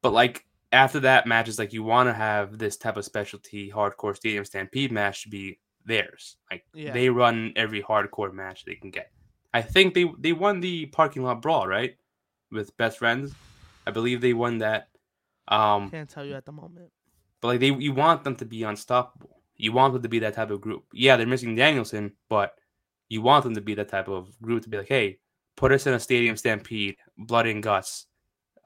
but 0.00 0.12
like 0.12 0.46
after 0.70 1.00
that 1.00 1.26
match, 1.26 1.48
it's 1.48 1.58
like 1.58 1.72
you 1.72 1.82
want 1.82 2.08
to 2.08 2.14
have 2.14 2.56
this 2.56 2.76
type 2.76 2.96
of 2.96 3.04
specialty 3.04 3.70
hardcore 3.70 4.16
stadium 4.16 4.44
stampede 4.44 4.92
match 4.92 5.24
to 5.24 5.28
be 5.28 5.58
theirs. 5.84 6.36
Like 6.50 6.64
Yeah. 6.72 6.92
they 6.92 7.10
run 7.10 7.52
every 7.56 7.82
hardcore 7.82 8.32
match 8.32 8.64
they 8.64 8.76
can 8.76 8.90
get. 8.90 9.10
I 9.54 9.62
think 9.62 9.94
they 9.94 10.04
they 10.18 10.32
won 10.34 10.60
the 10.60 10.86
parking 10.86 11.22
lot 11.22 11.40
brawl 11.40 11.66
right 11.66 11.96
with 12.50 12.76
best 12.76 12.98
friends. 12.98 13.32
I 13.86 13.90
believe 13.92 14.20
they 14.20 14.34
won 14.34 14.58
that. 14.58 14.88
Um, 15.48 15.90
Can't 15.90 16.08
tell 16.10 16.24
you 16.24 16.34
at 16.34 16.44
the 16.44 16.52
moment. 16.52 16.90
but 17.40 17.48
like 17.48 17.60
they, 17.60 17.72
you 17.72 17.92
want 17.94 18.24
them 18.24 18.34
to 18.36 18.44
be 18.44 18.62
unstoppable. 18.64 19.40
You 19.56 19.72
want 19.72 19.92
them 19.94 20.02
to 20.02 20.08
be 20.08 20.18
that 20.20 20.34
type 20.34 20.50
of 20.50 20.60
group. 20.60 20.84
Yeah, 20.92 21.16
they're 21.16 21.26
missing 21.26 21.54
Danielson, 21.54 22.12
but 22.28 22.54
you 23.08 23.22
want 23.22 23.44
them 23.44 23.54
to 23.54 23.60
be 23.60 23.74
that 23.76 23.88
type 23.88 24.08
of 24.08 24.28
group 24.42 24.62
to 24.64 24.68
be 24.68 24.78
like, 24.78 24.88
hey, 24.88 25.18
put 25.56 25.70
us 25.70 25.86
in 25.86 25.94
a 25.94 26.00
stadium 26.00 26.36
stampede, 26.36 26.96
blood 27.16 27.46
and 27.46 27.62
guts, 27.62 28.06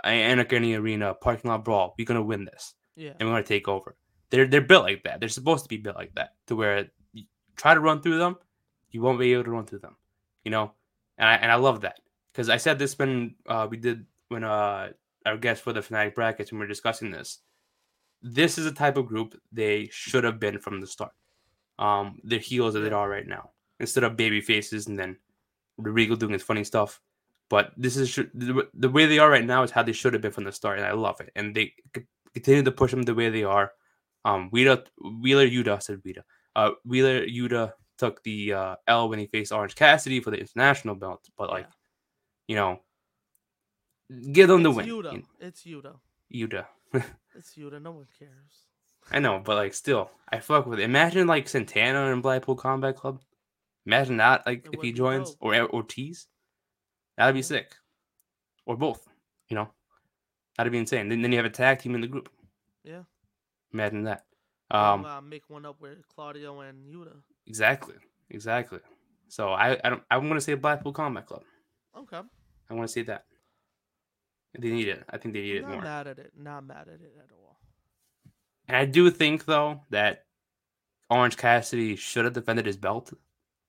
Anarchy 0.05 0.75
arena, 0.77 1.15
parking 1.15 1.51
lot 1.51 1.65
brawl. 1.65 1.95
We're 1.99 2.07
gonna 2.07 2.23
win 2.23 2.45
this, 2.45 2.75
Yeah. 2.97 3.13
and 3.19 3.29
we're 3.29 3.35
gonna 3.35 3.43
take 3.45 3.69
over. 3.69 3.97
They're 4.31 4.47
they're 4.47 4.61
built 4.61 4.85
like 4.85 5.03
that. 5.05 5.21
They're 5.21 5.29
supposed 5.29 5.65
to 5.65 5.69
be 5.69 5.77
built 5.79 5.97
like 5.97 6.15
that, 6.15 6.35
to 6.47 6.57
where 6.57 6.89
you 7.13 7.25
try 7.57 7.75
to 7.75 7.81
run 7.81 8.01
through 8.01 8.19
them, 8.19 8.37
you 8.91 9.03
won't 9.03 9.19
be 9.19 9.33
able 9.33 9.45
to 9.45 9.51
run 9.51 9.67
through 9.67 9.81
them. 9.81 9.97
You 10.45 10.53
know, 10.53 10.73
and 11.19 11.29
I 11.29 11.35
and 11.35 11.53
I 11.53 11.57
love 11.57 11.83
that 11.83 12.01
because 12.33 12.49
I 12.49 12.57
said 12.57 12.79
this 12.79 12.99
when 12.99 13.35
uh, 13.47 13.67
we 13.71 13.77
did 13.77 14.07
when 14.29 14.45
uh, 14.45 14.91
our 15.27 15.37
guest 15.37 15.63
for 15.63 15.73
the 15.73 15.83
Fanatic 15.83 16.15
brackets 16.15 16.51
when 16.51 16.59
we 16.59 16.65
were 16.65 16.69
discussing 16.69 17.11
this 17.11 17.41
this 18.23 18.59
is 18.59 18.67
a 18.67 18.73
type 18.73 18.97
of 18.97 19.07
group 19.07 19.41
they 19.53 19.89
should 19.93 20.25
have 20.25 20.41
been 20.41 20.59
from 20.59 20.81
the 20.81 20.87
start. 20.87 21.13
Um, 21.79 22.19
they're 22.25 22.39
heels 22.39 22.75
that 22.75 22.81
they 22.81 22.91
are 22.91 23.09
right 23.09 23.27
now, 23.27 23.51
instead 23.79 24.05
of 24.05 24.17
baby 24.17 24.41
faces 24.41 24.87
and 24.87 24.99
then 24.99 25.17
Regal 25.77 26.17
doing 26.17 26.33
his 26.33 26.43
funny 26.43 26.65
stuff. 26.65 27.01
But 27.49 27.73
this 27.77 27.97
is 27.97 28.15
the, 28.15 28.69
the 28.75 28.89
way 28.91 29.07
they 29.07 29.19
are 29.19 29.31
right 29.31 29.45
now 29.45 29.63
is 29.63 29.71
how 29.71 29.83
they 29.83 29.93
should 29.93 30.13
have 30.13 30.23
been 30.23 30.33
from 30.33 30.45
the 30.45 30.53
start, 30.53 30.79
and 30.79 30.87
I 30.87 30.93
love 30.93 31.21
it. 31.21 31.31
And 31.37 31.55
they 31.55 31.73
continue 32.35 32.63
to 32.63 32.73
push 32.73 32.91
them 32.91 33.03
the 33.03 33.15
way 33.15 33.31
they 33.31 33.45
are. 33.45 33.73
Um, 34.25 34.51
Wheeler, 34.51 34.83
Wheeler 35.23 35.47
Yuta 35.47 35.81
said 35.83 36.01
Wheeler, 36.05 36.25
uh, 36.57 36.71
Wheeler 36.85 37.25
Yuta 37.25 37.73
took 37.99 38.23
the 38.23 38.53
uh, 38.55 38.77
L 38.87 39.09
when 39.09 39.19
he 39.19 39.27
faced 39.27 39.53
Orange 39.53 39.75
Cassidy 39.75 40.21
for 40.21 40.31
the 40.31 40.39
international 40.39 40.95
belt, 40.95 41.29
but 41.37 41.51
like, 41.51 41.67
Yeah. 41.67 41.71
you 42.49 42.57
know, 42.57 44.33
give 44.33 44.49
them 44.49 44.63
the 44.63 44.71
win. 44.71 44.87
Yuta. 44.87 45.13
you- 45.15 45.27
It's 45.41 45.63
Yuta. 45.65 45.99
Yuta. 46.33 46.67
It's 47.35 47.55
Yuta. 47.57 47.81
No 47.81 47.93
one 47.93 48.07
cares. 48.19 48.65
I 49.13 49.21
know, 49.21 49.41
but 49.45 49.57
like 49.57 49.75
still, 49.75 50.11
I 50.31 50.41
fuck 50.41 50.67
with 50.67 50.81
it. 50.81 50.85
Imagine 50.85 51.27
like 51.27 51.49
Santana 51.49 52.13
and 52.13 52.23
Blackpool 52.23 52.57
Combat 52.57 52.97
Club. 52.97 53.21
Imagine 53.87 54.17
that, 54.19 54.45
like 54.47 54.67
It 54.67 54.75
if 54.75 54.83
he 54.83 54.93
joins 54.93 55.31
dope. 55.31 55.39
or 55.41 55.55
or 55.55 55.69
Ortiz, 55.75 56.27
that'd 57.17 57.35
be 57.35 57.41
Yeah. 57.41 57.45
sick, 57.45 57.75
or 58.67 58.77
both. 58.77 59.07
You 59.49 59.55
know, 59.57 59.69
that'd 60.57 60.73
be 60.73 60.79
insane. 60.79 61.09
Then, 61.09 61.23
then 61.23 61.33
you 61.33 61.39
have 61.39 61.47
a 61.47 61.51
tag 61.51 61.79
team 61.79 61.95
in 61.95 62.01
the 62.03 62.07
group. 62.07 62.29
Yeah. 62.85 63.05
Imagine 63.73 64.05
that. 64.05 64.27
Um, 64.71 64.81
Um, 64.81 65.05
uh, 65.07 65.21
make 65.23 65.49
one 65.49 65.65
up 65.65 65.81
with 65.81 66.07
Claudio 66.09 66.61
and 66.61 66.85
Yuta. 66.87 67.23
Exactly, 67.49 67.97
exactly. 68.31 68.79
So 69.29 69.49
I, 69.49 69.79
I 69.83 69.91
don't, 69.91 70.03
I'm 70.11 70.29
gonna 70.29 70.41
say 70.41 70.55
Blackpool 70.55 70.93
Combat 70.93 71.27
Club. 71.27 71.43
Okay. 71.97 72.21
I 72.71 72.75
want 72.75 72.89
to 72.89 72.93
say 72.93 73.03
that. 73.03 73.25
They 74.59 74.71
need 74.71 74.89
it. 74.89 75.05
I 75.11 75.19
think 75.19 75.35
they 75.35 75.43
need 75.43 75.57
it 75.57 75.63
more. 75.63 75.77
Not 75.77 75.85
mad 75.85 76.07
at 76.07 76.19
it. 76.19 76.33
Not 76.37 76.65
mad 76.65 76.89
at 76.89 77.01
it 77.01 77.13
at 77.19 77.31
all. 77.33 77.59
And 78.67 78.77
I 78.77 78.85
do 78.85 79.11
think 79.11 79.45
though 79.45 79.83
that 79.91 80.25
Orange 81.11 81.37
Cassidy 81.37 81.97
should 81.97 82.25
have 82.25 82.35
defended 82.35 82.67
his 82.67 82.77
belt 82.77 83.13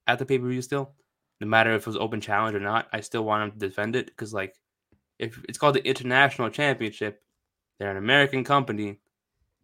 at 0.06 0.18
the 0.18 0.26
pay 0.26 0.38
per 0.38 0.48
view. 0.48 0.62
Still, 0.62 0.92
no 1.40 1.46
matter 1.46 1.74
if 1.74 1.82
it 1.82 1.86
was 1.86 1.96
open 1.96 2.20
challenge 2.20 2.54
or 2.54 2.60
not, 2.60 2.88
I 2.92 3.00
still 3.00 3.24
want 3.24 3.44
him 3.44 3.58
to 3.58 3.66
defend 3.66 3.96
it 3.96 4.06
because, 4.06 4.34
like, 4.34 4.54
if 5.18 5.42
it's 5.48 5.58
called 5.58 5.74
the 5.76 5.86
International 5.86 6.50
Championship, 6.50 7.22
they're 7.78 7.90
an 7.90 7.96
American 7.96 8.44
company. 8.44 9.00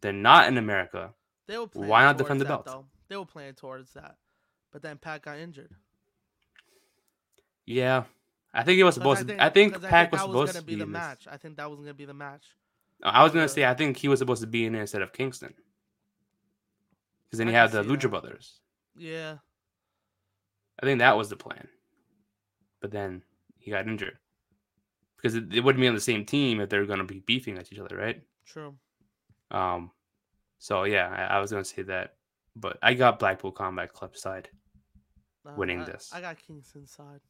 They're 0.00 0.12
not 0.12 0.48
in 0.48 0.58
America. 0.58 1.12
They 1.46 1.54
playing 1.66 1.88
Why 1.88 2.02
not 2.02 2.18
defend 2.18 2.40
the 2.40 2.44
belt? 2.44 2.66
Though. 2.66 2.86
They 3.08 3.16
were 3.16 3.24
playing 3.26 3.54
towards 3.54 3.92
that. 3.94 4.16
but 4.72 4.82
then 4.82 4.98
Pac 4.98 5.22
got 5.22 5.38
injured. 5.38 5.70
Yeah, 7.64 8.04
I 8.54 8.62
think 8.62 8.78
it 8.78 8.84
was 8.84 8.94
supposed 8.94 9.26
to. 9.28 9.42
I 9.42 9.48
think 9.48 9.74
'cause 9.74 9.82
Pac 9.84 10.12
was 10.12 10.20
that 10.20 10.26
supposed 10.26 10.52
gonna 10.52 10.60
to 10.60 10.66
be 10.66 10.74
the 10.76 10.82
in 10.84 10.92
this. 10.92 10.98
match. 10.98 11.26
I 11.30 11.36
think 11.36 11.56
that 11.56 11.70
was 11.70 11.80
gonna 11.80 11.94
be 11.94 12.04
the 12.04 12.14
match. 12.14 12.44
I 13.02 13.22
was 13.22 13.32
gonna 13.32 13.48
say 13.48 13.64
I 13.64 13.74
think 13.74 13.96
he 13.96 14.08
was 14.08 14.18
supposed 14.18 14.40
to 14.42 14.46
be 14.46 14.64
in 14.66 14.72
there 14.72 14.82
instead 14.82 15.02
of 15.02 15.12
Kingston, 15.12 15.54
because 17.24 17.38
then 17.38 17.48
I 17.48 17.50
you 17.52 17.56
have 17.56 17.72
the 17.72 17.82
Lucha 17.82 18.02
that. 18.02 18.08
Brothers. 18.08 18.60
Yeah, 18.96 19.38
I 20.80 20.86
think 20.86 20.98
that 21.00 21.16
was 21.16 21.28
the 21.28 21.36
plan, 21.36 21.68
but 22.80 22.90
then 22.90 23.22
he 23.58 23.70
got 23.70 23.86
injured 23.88 24.18
because 25.16 25.34
it, 25.34 25.52
it 25.52 25.60
wouldn't 25.64 25.80
be 25.80 25.88
on 25.88 25.94
the 25.94 26.00
same 26.00 26.24
team 26.24 26.60
if 26.60 26.68
they're 26.68 26.86
gonna 26.86 27.04
be 27.04 27.20
beefing 27.20 27.58
at 27.58 27.72
each 27.72 27.78
other, 27.78 27.96
right? 27.96 28.22
true. 28.46 28.76
Um, 29.50 29.90
so 30.58 30.84
yeah, 30.84 31.08
I, 31.08 31.36
I 31.36 31.40
was 31.40 31.50
gonna 31.50 31.64
say 31.64 31.82
that, 31.82 32.15
but 32.56 32.78
I 32.82 32.94
got 32.94 33.18
Blackpool 33.18 33.52
Combat 33.52 33.92
Club 33.92 34.16
side. 34.16 34.48
Uh, 35.46 35.52
Winning 35.56 35.82
I- 35.82 35.84
this. 35.84 36.10
I 36.12 36.20
got 36.20 36.38
Kingston's 36.38 36.90
side. 36.90 37.20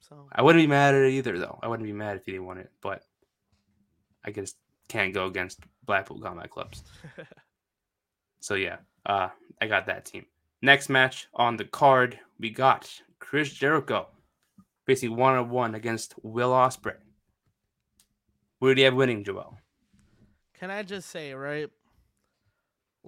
So 0.00 0.28
I 0.32 0.42
wouldn't 0.42 0.62
be 0.62 0.68
mad 0.68 0.94
at 0.94 1.02
it 1.02 1.12
either, 1.12 1.38
though. 1.38 1.58
I 1.62 1.68
wouldn't 1.68 1.86
be 1.86 1.92
mad 1.92 2.16
if 2.16 2.24
he 2.24 2.32
didn't 2.32 2.46
want 2.46 2.60
it, 2.60 2.70
but 2.80 3.02
I 4.24 4.30
just 4.30 4.56
can't 4.88 5.12
go 5.12 5.26
against 5.26 5.60
Blackpool 5.84 6.20
Combat 6.20 6.50
Clubs. 6.50 6.82
So 8.40 8.54
yeah, 8.54 8.76
uh, 9.04 9.28
I 9.60 9.66
got 9.66 9.86
that 9.86 10.04
team. 10.04 10.26
Next 10.62 10.88
match 10.88 11.28
on 11.34 11.56
the 11.56 11.64
card, 11.64 12.18
we 12.38 12.50
got 12.50 12.90
Chris 13.18 13.52
Jericho 13.52 14.08
facing 14.86 15.16
one 15.16 15.34
on 15.36 15.50
one 15.50 15.74
against 15.74 16.14
Will 16.22 16.50
Ospreay. 16.50 16.96
Who 18.60 18.74
do 18.74 18.80
you 18.80 18.86
have 18.86 18.94
winning, 18.94 19.24
Joel? 19.24 19.58
Can 20.58 20.70
I 20.70 20.82
just 20.82 21.10
say, 21.10 21.32
right? 21.34 21.68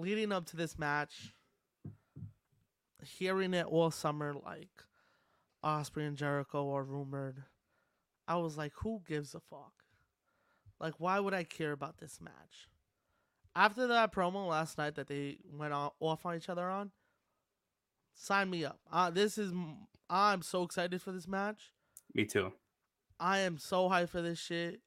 Leading 0.00 0.32
up 0.32 0.46
to 0.46 0.56
this 0.56 0.78
match, 0.78 1.34
hearing 3.04 3.52
it 3.52 3.66
all 3.66 3.90
summer, 3.90 4.32
like 4.32 4.70
Ospreay 5.62 6.08
and 6.08 6.16
Jericho 6.16 6.72
are 6.74 6.82
rumored, 6.82 7.42
I 8.26 8.36
was 8.36 8.56
like, 8.56 8.72
who 8.76 9.02
gives 9.06 9.34
a 9.34 9.40
fuck? 9.40 9.74
Like, 10.80 10.94
why 10.96 11.20
would 11.20 11.34
I 11.34 11.44
care 11.44 11.72
about 11.72 11.98
this 11.98 12.18
match? 12.18 12.70
After 13.54 13.86
that 13.88 14.10
promo 14.10 14.48
last 14.48 14.78
night 14.78 14.94
that 14.94 15.08
they 15.08 15.36
went 15.52 15.74
off 15.74 16.24
on 16.24 16.34
each 16.34 16.48
other 16.48 16.70
on, 16.70 16.92
sign 18.14 18.48
me 18.48 18.64
up. 18.64 18.78
Uh, 18.90 19.10
this 19.10 19.36
is, 19.36 19.52
I'm 20.08 20.40
so 20.40 20.62
excited 20.62 21.02
for 21.02 21.12
this 21.12 21.28
match. 21.28 21.72
Me 22.14 22.24
too. 22.24 22.52
I 23.18 23.40
am 23.40 23.58
so 23.58 23.90
hyped 23.90 24.08
for 24.08 24.22
this 24.22 24.38
shit. 24.38 24.80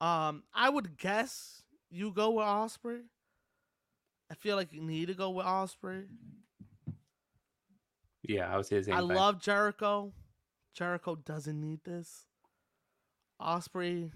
Um, 0.00 0.44
I 0.54 0.70
would 0.70 0.96
guess 0.96 1.62
you 1.90 2.10
go 2.10 2.30
with 2.30 2.46
Ospreay. 2.46 3.02
I 4.30 4.34
feel 4.34 4.56
like 4.56 4.72
you 4.72 4.80
need 4.82 5.06
to 5.08 5.14
go 5.14 5.30
with 5.30 5.46
Ospreay. 5.46 6.06
Yeah, 8.22 8.52
I 8.52 8.56
would 8.56 8.66
say 8.66 8.76
the 8.78 8.84
same 8.84 8.94
I 8.94 8.98
thing. 9.00 9.08
love 9.08 9.40
Jericho. 9.40 10.12
Jericho 10.74 11.16
doesn't 11.16 11.60
need 11.60 11.80
this. 11.84 12.26
Ospreay 13.40 14.12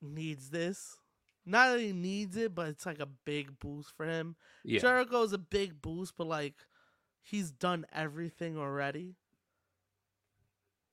needs 0.00 0.50
this. 0.50 0.96
Not 1.44 1.70
that 1.72 1.80
he 1.80 1.92
needs 1.92 2.36
it, 2.36 2.54
but 2.54 2.68
it's 2.68 2.86
like 2.86 3.00
a 3.00 3.06
big 3.06 3.58
boost 3.58 3.90
for 3.96 4.06
him. 4.06 4.36
yeah, 4.64 4.80
Jericho's 4.80 5.32
a 5.32 5.38
big 5.38 5.82
boost, 5.82 6.14
but 6.16 6.26
like 6.26 6.54
he's 7.22 7.50
done 7.50 7.84
everything 7.92 8.56
already. 8.56 9.16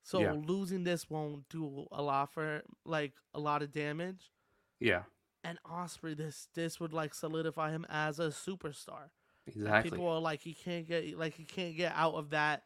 So 0.04 0.22
Yeah. 0.22 0.32
losing 0.34 0.84
this 0.84 1.10
won't 1.10 1.48
do 1.50 1.88
a 1.92 2.02
lot 2.02 2.34
for 2.34 2.64
like 2.86 3.14
a 3.34 3.40
lot 3.40 3.62
of 3.62 3.72
damage. 3.72 4.32
yeah, 4.80 5.04
And 5.48 5.58
Ospreay, 5.64 6.18
this 6.18 6.50
this 6.56 6.78
would 6.80 6.92
like 6.92 7.14
solidify 7.14 7.72
him 7.72 7.86
as 7.90 8.20
a 8.20 8.28
superstar. 8.28 9.12
Exactly. 9.46 9.92
People 9.92 10.10
are 10.10 10.20
like 10.20 10.42
he 10.42 10.54
can't 10.54 10.86
get 10.86 11.18
like 11.18 11.36
he 11.36 11.46
can't 11.46 11.78
get 11.78 11.94
out 11.96 12.16
of 12.16 12.32
that 12.32 12.64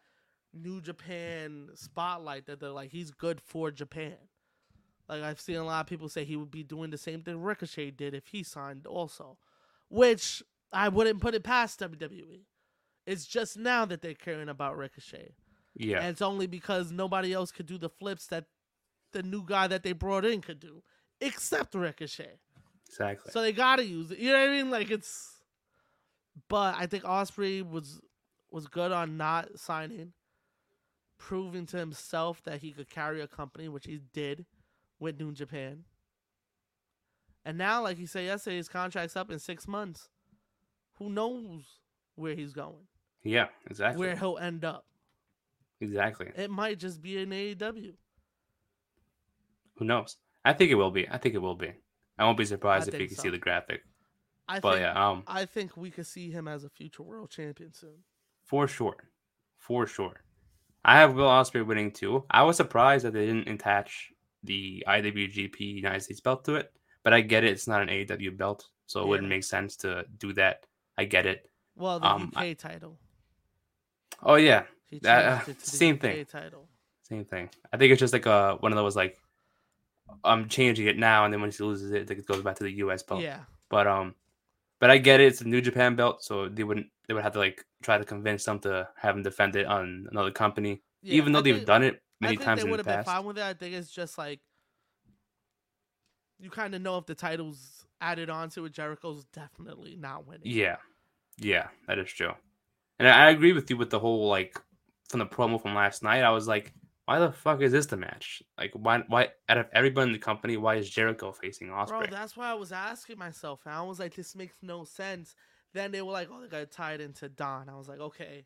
New 0.52 0.82
Japan 0.82 1.70
spotlight 1.76 2.48
that 2.48 2.60
they're 2.60 2.72
like 2.72 2.92
he's 2.92 3.12
good 3.12 3.40
for 3.40 3.70
Japan. 3.70 4.16
Like 5.08 5.22
I've 5.22 5.40
seen 5.40 5.58
a 5.58 5.64
lot 5.64 5.82
of 5.82 5.88
people 5.88 6.10
say 6.10 6.24
he 6.24 6.36
would 6.36 6.50
be 6.50 6.64
doing 6.64 6.90
the 6.90 6.98
same 6.98 7.22
thing 7.22 7.40
Ricochet 7.40 7.92
did 7.92 8.16
if 8.16 8.28
he 8.28 8.42
signed 8.42 8.88
also, 8.88 9.38
which 9.88 10.42
I 10.74 10.90
wouldn't 10.90 11.22
put 11.22 11.36
it 11.36 11.44
past 11.44 11.80
WWE. 11.82 12.46
It's 13.06 13.28
just 13.28 13.58
now 13.58 13.86
that 13.86 14.02
they're 14.02 14.16
caring 14.16 14.50
about 14.50 14.76
Ricochet, 14.76 15.36
yeah, 15.76 16.00
and 16.00 16.08
it's 16.08 16.22
only 16.22 16.48
because 16.48 16.92
nobody 16.92 17.32
else 17.32 17.52
could 17.52 17.68
do 17.68 17.78
the 17.78 17.90
flips 17.90 18.26
that 18.28 18.46
the 19.12 19.22
new 19.22 19.44
guy 19.46 19.68
that 19.68 19.84
they 19.84 19.92
brought 19.92 20.26
in 20.26 20.42
could 20.42 20.60
do, 20.60 20.82
except 21.20 21.76
Ricochet. 21.76 22.40
Exactly. 22.92 23.32
So 23.32 23.42
they 23.42 23.54
gotta 23.54 23.86
use 23.86 24.12
it. 24.12 24.20
You 24.20 24.34
know 24.34 24.40
what 24.40 24.50
I 24.50 24.52
mean? 24.52 24.70
Like 24.70 24.92
it's. 24.92 25.40
But 26.50 26.76
I 26.78 26.88
think 26.88 27.04
Ospreay 27.04 27.68
was 27.68 28.02
was 28.52 28.68
good 28.68 28.92
on 28.92 29.16
not 29.16 29.58
signing, 29.58 30.12
proving 31.18 31.66
to 31.68 31.78
himself 31.78 32.44
that 32.44 32.60
he 32.60 32.72
could 32.72 32.90
carry 32.90 33.22
a 33.22 33.28
company, 33.28 33.70
which 33.70 33.86
he 33.86 34.02
did 34.14 34.46
with 35.00 35.20
New 35.20 35.32
Japan. 35.32 35.86
And 37.46 37.58
now, 37.58 37.82
like 37.82 37.98
he 37.98 38.06
said 38.06 38.26
yesterday, 38.26 38.58
his 38.58 38.70
contract's 38.70 39.16
up 39.16 39.32
in 39.32 39.40
six 39.40 39.68
months. 39.68 40.10
Who 41.00 41.10
knows 41.10 41.64
where 42.16 42.36
he's 42.36 42.54
going, 42.54 42.88
yeah, 43.24 43.48
exactly. 43.70 44.06
where 44.06 44.16
he'll 44.16 44.38
end 44.38 44.66
up? 44.66 44.86
Exactly. 45.80 46.30
It 46.36 46.52
might 46.52 46.78
just 46.78 47.02
be 47.02 47.18
an 47.18 47.32
AEW. 47.32 47.94
Who 49.78 49.86
knows? 49.86 50.18
I 50.46 50.54
think 50.54 50.70
it 50.72 50.76
will 50.76 50.92
be. 50.92 51.10
I 51.10 51.18
think 51.18 51.34
it 51.34 51.40
will 51.40 51.56
be. 51.56 51.74
I 52.18 52.26
won't 52.26 52.38
be 52.38 52.46
surprised 52.46 52.90
I 52.90 52.96
if 52.96 53.02
you 53.02 53.08
can 53.08 53.18
so. 53.18 53.24
see 53.24 53.30
the 53.30 53.38
graphic. 53.38 53.82
I 54.48 54.60
But 54.60 54.74
think. 54.74 54.82
yeah, 54.84 55.10
um, 55.10 55.24
I 55.28 55.46
think 55.46 55.78
we 55.78 55.90
could 55.92 56.06
see 56.08 56.30
him 56.32 56.48
as 56.48 56.64
a 56.64 56.70
future 56.70 57.04
world 57.04 57.30
champion 57.30 57.74
soon. 57.74 58.04
for 58.44 58.68
sure, 58.68 58.98
for 59.58 59.88
sure. 59.88 60.22
I 60.84 60.98
have 61.00 61.14
Will 61.14 61.26
Ospreay 61.28 61.66
winning 61.66 61.92
too. 61.92 62.26
I 62.32 62.44
was 62.44 62.58
surprised 62.58 63.06
that 63.06 63.14
they 63.14 63.26
didn't 63.28 63.48
attach 63.48 64.12
the 64.44 64.84
IWGP 64.88 65.60
United 65.60 66.02
States 66.02 66.20
belt 66.20 66.44
to 66.46 66.56
it, 66.56 66.74
but 67.04 67.14
I 67.14 67.22
get 67.22 67.44
it. 67.44 67.52
It's 67.52 67.68
not 67.68 67.82
an 67.84 67.88
AEW 67.90 68.36
belt, 68.36 68.68
so 68.88 69.02
it 69.02 69.08
wouldn't 69.08 69.30
make 69.30 69.44
sense 69.44 69.76
to 69.78 70.04
do 70.18 70.34
that. 70.34 70.66
I 70.98 71.06
get 71.06 71.26
it. 71.28 71.48
Well, 71.76 72.00
the 72.00 72.08
Um, 72.08 72.32
UK 72.36 72.56
title. 72.58 72.98
Oh 74.24 74.36
yeah, 74.36 74.66
That- 75.02 75.26
uh, 75.26 75.52
it 75.52 75.60
to 75.60 75.60
the 75.60 75.66
same 75.66 75.96
UK 75.96 76.02
thing. 76.02 76.26
title. 76.26 76.68
same 77.04 77.26
thing. 77.26 77.50
I 77.72 77.78
think 77.78 77.92
it's 77.92 78.00
just 78.00 78.14
like 78.14 78.26
a 78.26 78.56
one 78.60 78.72
of 78.72 78.76
those 78.78 78.96
like 78.96 79.21
I'm 80.24 80.48
changing 80.50 80.88
it 80.88 80.98
now, 80.98 81.26
and 81.26 81.34
then 81.34 81.42
when 81.42 81.52
she 81.52 81.64
loses 81.64 81.92
it, 81.92 82.10
it 82.10 82.26
goes 82.26 82.42
back 82.42 82.56
to 82.58 82.64
the 82.64 82.72
US 82.74 83.04
belt. 83.04 83.22
Yeah. 83.22 83.40
But 83.70 83.88
um, 83.88 84.16
but 84.80 84.90
I 84.92 84.98
get 84.98 85.20
it. 85.20 85.28
It's 85.28 85.42
a 85.42 85.48
New 85.48 85.62
Japan 85.62 85.96
belt, 85.96 86.24
so 86.24 86.50
they 86.50 86.64
wouldn't 86.64 86.88
they 87.08 87.14
would 87.14 87.24
have 87.24 87.34
to 87.34 87.40
like 87.40 87.66
try 87.84 87.98
to 87.98 88.06
convince 88.06 88.46
them 88.46 88.60
to 88.60 88.88
have 88.98 89.16
him 89.16 89.24
defend 89.24 89.56
it 89.56 89.66
on 89.66 90.08
another 90.12 90.32
company, 90.32 90.82
yeah. 91.02 91.16
even 91.16 91.32
though 91.34 91.40
I 91.40 91.44
they've 91.44 91.56
think- 91.56 91.68
done 91.68 91.84
it 91.84 91.96
I 91.96 92.26
many 92.26 92.36
think 92.38 92.46
times 92.46 92.62
they 92.62 92.66
in 92.66 92.72
would 92.72 92.80
the 92.84 92.90
have 92.90 92.98
been 93.00 93.06
past. 93.06 93.18
fine 93.18 93.26
with 93.26 93.38
it. 93.38 93.44
I 93.44 93.54
think 93.54 93.74
it's 93.76 93.92
just 93.92 94.18
like 94.18 94.40
you 96.40 96.50
kind 96.50 96.74
of 96.76 96.82
know 96.82 96.98
if 96.98 97.06
the 97.06 97.16
title's 97.16 97.86
added 98.00 98.30
on 98.30 98.50
to 98.50 98.66
it, 98.66 98.74
Jericho's 98.74 99.26
definitely 99.26 99.96
not 99.96 100.26
winning. 100.28 100.42
Yeah, 100.46 100.78
yeah, 101.38 101.68
that 101.88 102.00
is 102.00 102.12
true. 102.12 102.34
And 103.00 103.08
I, 103.08 103.28
I 103.28 103.30
agree 103.30 103.54
with 103.54 103.70
you 103.70 103.78
with 103.78 103.90
the 103.90 104.00
whole 104.00 104.28
like 104.28 104.60
from 105.10 105.20
the 105.20 105.26
promo 105.26 105.62
from 105.62 105.76
last 105.76 106.04
night. 106.04 106.24
I 106.24 106.32
was 106.32 106.48
like, 106.48 106.74
why 107.12 107.20
the 107.20 107.32
fuck 107.34 107.60
is 107.62 107.74
this 107.74 107.88
the 107.88 107.98
match? 107.98 108.42
Like, 108.58 108.72
why 108.74 109.04
why 109.10 109.30
out 109.50 109.58
of 109.58 109.68
everybody 109.74 110.08
in 110.08 110.14
the 110.14 110.20
company, 110.20 110.56
why 110.56 110.76
is 110.76 110.90
Jericho 110.90 111.34
facing 111.34 111.70
Bro, 111.90 112.06
that's 112.10 112.38
why 112.38 112.50
I 112.50 112.54
was 112.54 112.72
asking 112.72 113.18
myself. 113.18 113.60
And 113.66 113.76
I 113.76 113.82
was 113.82 114.00
like, 114.00 114.16
this 114.16 114.34
makes 114.34 114.56
no 114.62 114.86
sense. 114.86 115.36
Then 115.74 115.92
they 115.92 116.02
were 116.02 116.14
like, 116.14 116.30
oh, 116.32 116.40
they 116.40 116.48
got 116.48 116.60
to 116.60 116.66
tie 116.66 116.94
it 116.94 117.02
into 117.02 117.28
Don. 117.28 117.68
I 117.68 117.76
was 117.76 117.90
like, 117.90 118.00
okay. 118.00 118.46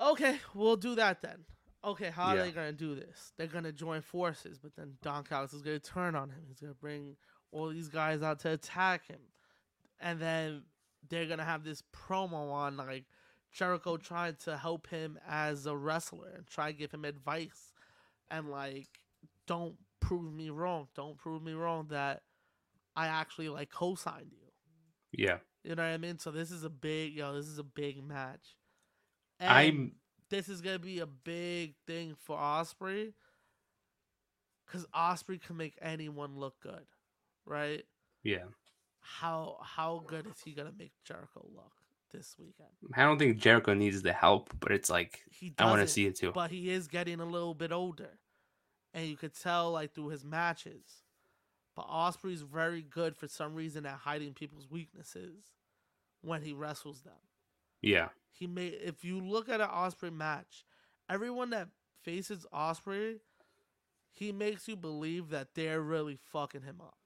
Okay, 0.00 0.38
we'll 0.54 0.76
do 0.76 0.94
that 0.94 1.20
then. 1.20 1.44
Okay, 1.82 2.10
how 2.10 2.28
are 2.28 2.36
Yeah. 2.36 2.42
they 2.44 2.52
to 2.68 2.72
do 2.72 2.94
this? 2.94 3.32
They're 3.36 3.48
to 3.64 3.72
join 3.72 4.00
forces, 4.00 4.60
but 4.60 4.76
then 4.76 4.94
Don 5.02 5.24
Callis 5.24 5.52
is 5.52 5.62
to 5.80 5.90
turn 5.92 6.14
on 6.14 6.30
him. 6.30 6.44
He's 6.46 6.60
to 6.70 6.76
bring 6.76 7.16
all 7.50 7.70
these 7.70 7.88
guys 7.88 8.22
out 8.22 8.38
to 8.40 8.52
attack 8.52 9.08
him. 9.08 9.20
And 9.98 10.20
then 10.20 10.62
they're 11.08 11.26
to 11.38 11.44
have 11.44 11.64
this 11.64 11.82
promo 11.92 12.52
on, 12.52 12.76
like, 12.76 13.06
Jericho 13.54 13.96
tried 13.96 14.38
to 14.40 14.56
help 14.58 14.88
him 14.88 15.18
as 15.26 15.64
a 15.66 15.76
wrestler 15.76 16.32
and 16.36 16.46
try 16.46 16.72
to 16.72 16.76
give 16.76 16.90
him 16.92 17.04
advice. 17.04 17.72
And, 18.30 18.50
like, 18.50 18.88
don't 19.46 19.76
prove 20.00 20.32
me 20.32 20.50
wrong. 20.50 20.88
Don't 20.94 21.16
prove 21.16 21.42
me 21.42 21.52
wrong 21.52 21.86
that 21.90 22.22
I 22.96 23.06
actually 23.06 23.48
like 23.48 23.70
co-signed 23.70 24.30
you. 24.32 24.48
yeah, 25.12 25.38
You 25.62 25.74
know 25.74 25.82
what 25.82 25.92
I 25.92 25.98
mean? 25.98 26.18
So 26.18 26.30
this 26.30 26.50
is 26.50 26.64
a 26.64 26.70
big 26.70 27.14
yo. 27.14 27.34
This 27.34 27.46
is 27.46 27.58
a 27.58 27.64
big 27.64 28.02
match. 28.02 28.56
And 29.40 29.50
I'm 29.50 29.92
this 30.30 30.48
is 30.48 30.60
gonna 30.60 30.78
be 30.78 31.00
a 31.00 31.06
big 31.06 31.74
thing 31.86 32.14
for 32.20 32.36
Ospreay, 32.36 33.12
because 34.66 34.86
Ospreay 34.94 35.40
can 35.40 35.56
make 35.56 35.76
anyone 35.80 36.36
look 36.36 36.60
good, 36.60 36.86
right? 37.44 37.84
yeah. 38.22 38.44
How 39.00 39.58
how 39.62 40.02
good 40.06 40.26
is 40.26 40.40
he 40.44 40.52
gonna 40.52 40.72
make 40.76 40.92
Jericho 41.04 41.46
look 41.54 41.72
this 42.14 42.34
weekend? 42.38 42.68
I 42.94 43.02
don't 43.02 43.18
think 43.18 43.38
Jericho 43.38 43.74
needs 43.74 44.02
the 44.02 44.12
help, 44.12 44.50
but 44.60 44.72
it's 44.72 44.88
like 44.88 45.22
He 45.30 45.52
I 45.58 45.66
want 45.66 45.80
to 45.82 45.88
see 45.88 46.06
it 46.06 46.16
too. 46.16 46.32
but 46.32 46.50
he 46.50 46.70
is 46.70 46.86
getting 46.88 47.20
a 47.20 47.24
little 47.26 47.54
bit 47.54 47.72
older, 47.72 48.18
and 48.94 49.06
you 49.06 49.16
could 49.16 49.34
tell 49.38 49.70
like 49.72 49.92
through 49.94 50.08
his 50.08 50.24
matches. 50.24 51.02
But 51.76 51.88
Ospreay's 51.88 52.42
very 52.42 52.82
good 52.82 53.16
for 53.16 53.26
some 53.26 53.54
reason 53.54 53.84
at 53.84 53.98
hiding 53.98 54.32
people's 54.32 54.70
weaknesses 54.70 55.42
when 56.22 56.40
he 56.42 56.52
wrestles 56.52 57.02
them. 57.02 57.14
Yeah. 57.82 58.08
He 58.30 58.46
made 58.46 58.74
if 58.82 59.04
you 59.04 59.20
look 59.20 59.48
at 59.48 59.60
an 59.60 59.68
Ospreay 59.68 60.12
match, 60.12 60.64
everyone 61.10 61.50
that 61.50 61.68
faces 62.02 62.46
Ospreay, 62.52 63.16
he 64.12 64.30
makes 64.30 64.68
you 64.68 64.76
believe 64.76 65.30
that 65.30 65.48
they're 65.54 65.80
really 65.80 66.16
fucking 66.30 66.62
him 66.62 66.80
up. 66.80 66.96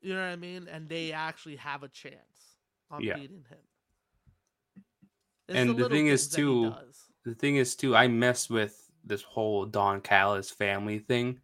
You 0.00 0.14
know 0.14 0.20
what 0.20 0.32
I 0.32 0.36
mean? 0.36 0.68
And 0.70 0.88
they 0.88 1.12
actually 1.12 1.56
have 1.56 1.82
a 1.82 1.88
chance 1.88 2.58
on 2.90 3.02
Yeah. 3.02 3.14
beating 3.14 3.44
him. 3.48 3.58
It's 5.48 5.58
And 5.58 5.76
the 5.76 5.88
thing 5.88 6.08
is, 6.08 6.28
too. 6.28 6.74
The 7.24 7.34
thing 7.34 7.56
is, 7.56 7.74
too, 7.74 7.96
I 7.96 8.08
mess 8.08 8.50
with 8.50 8.90
this 9.04 9.22
whole 9.22 9.66
Don 9.66 10.00
Callis 10.00 10.50
family 10.50 10.98
thing, 10.98 11.40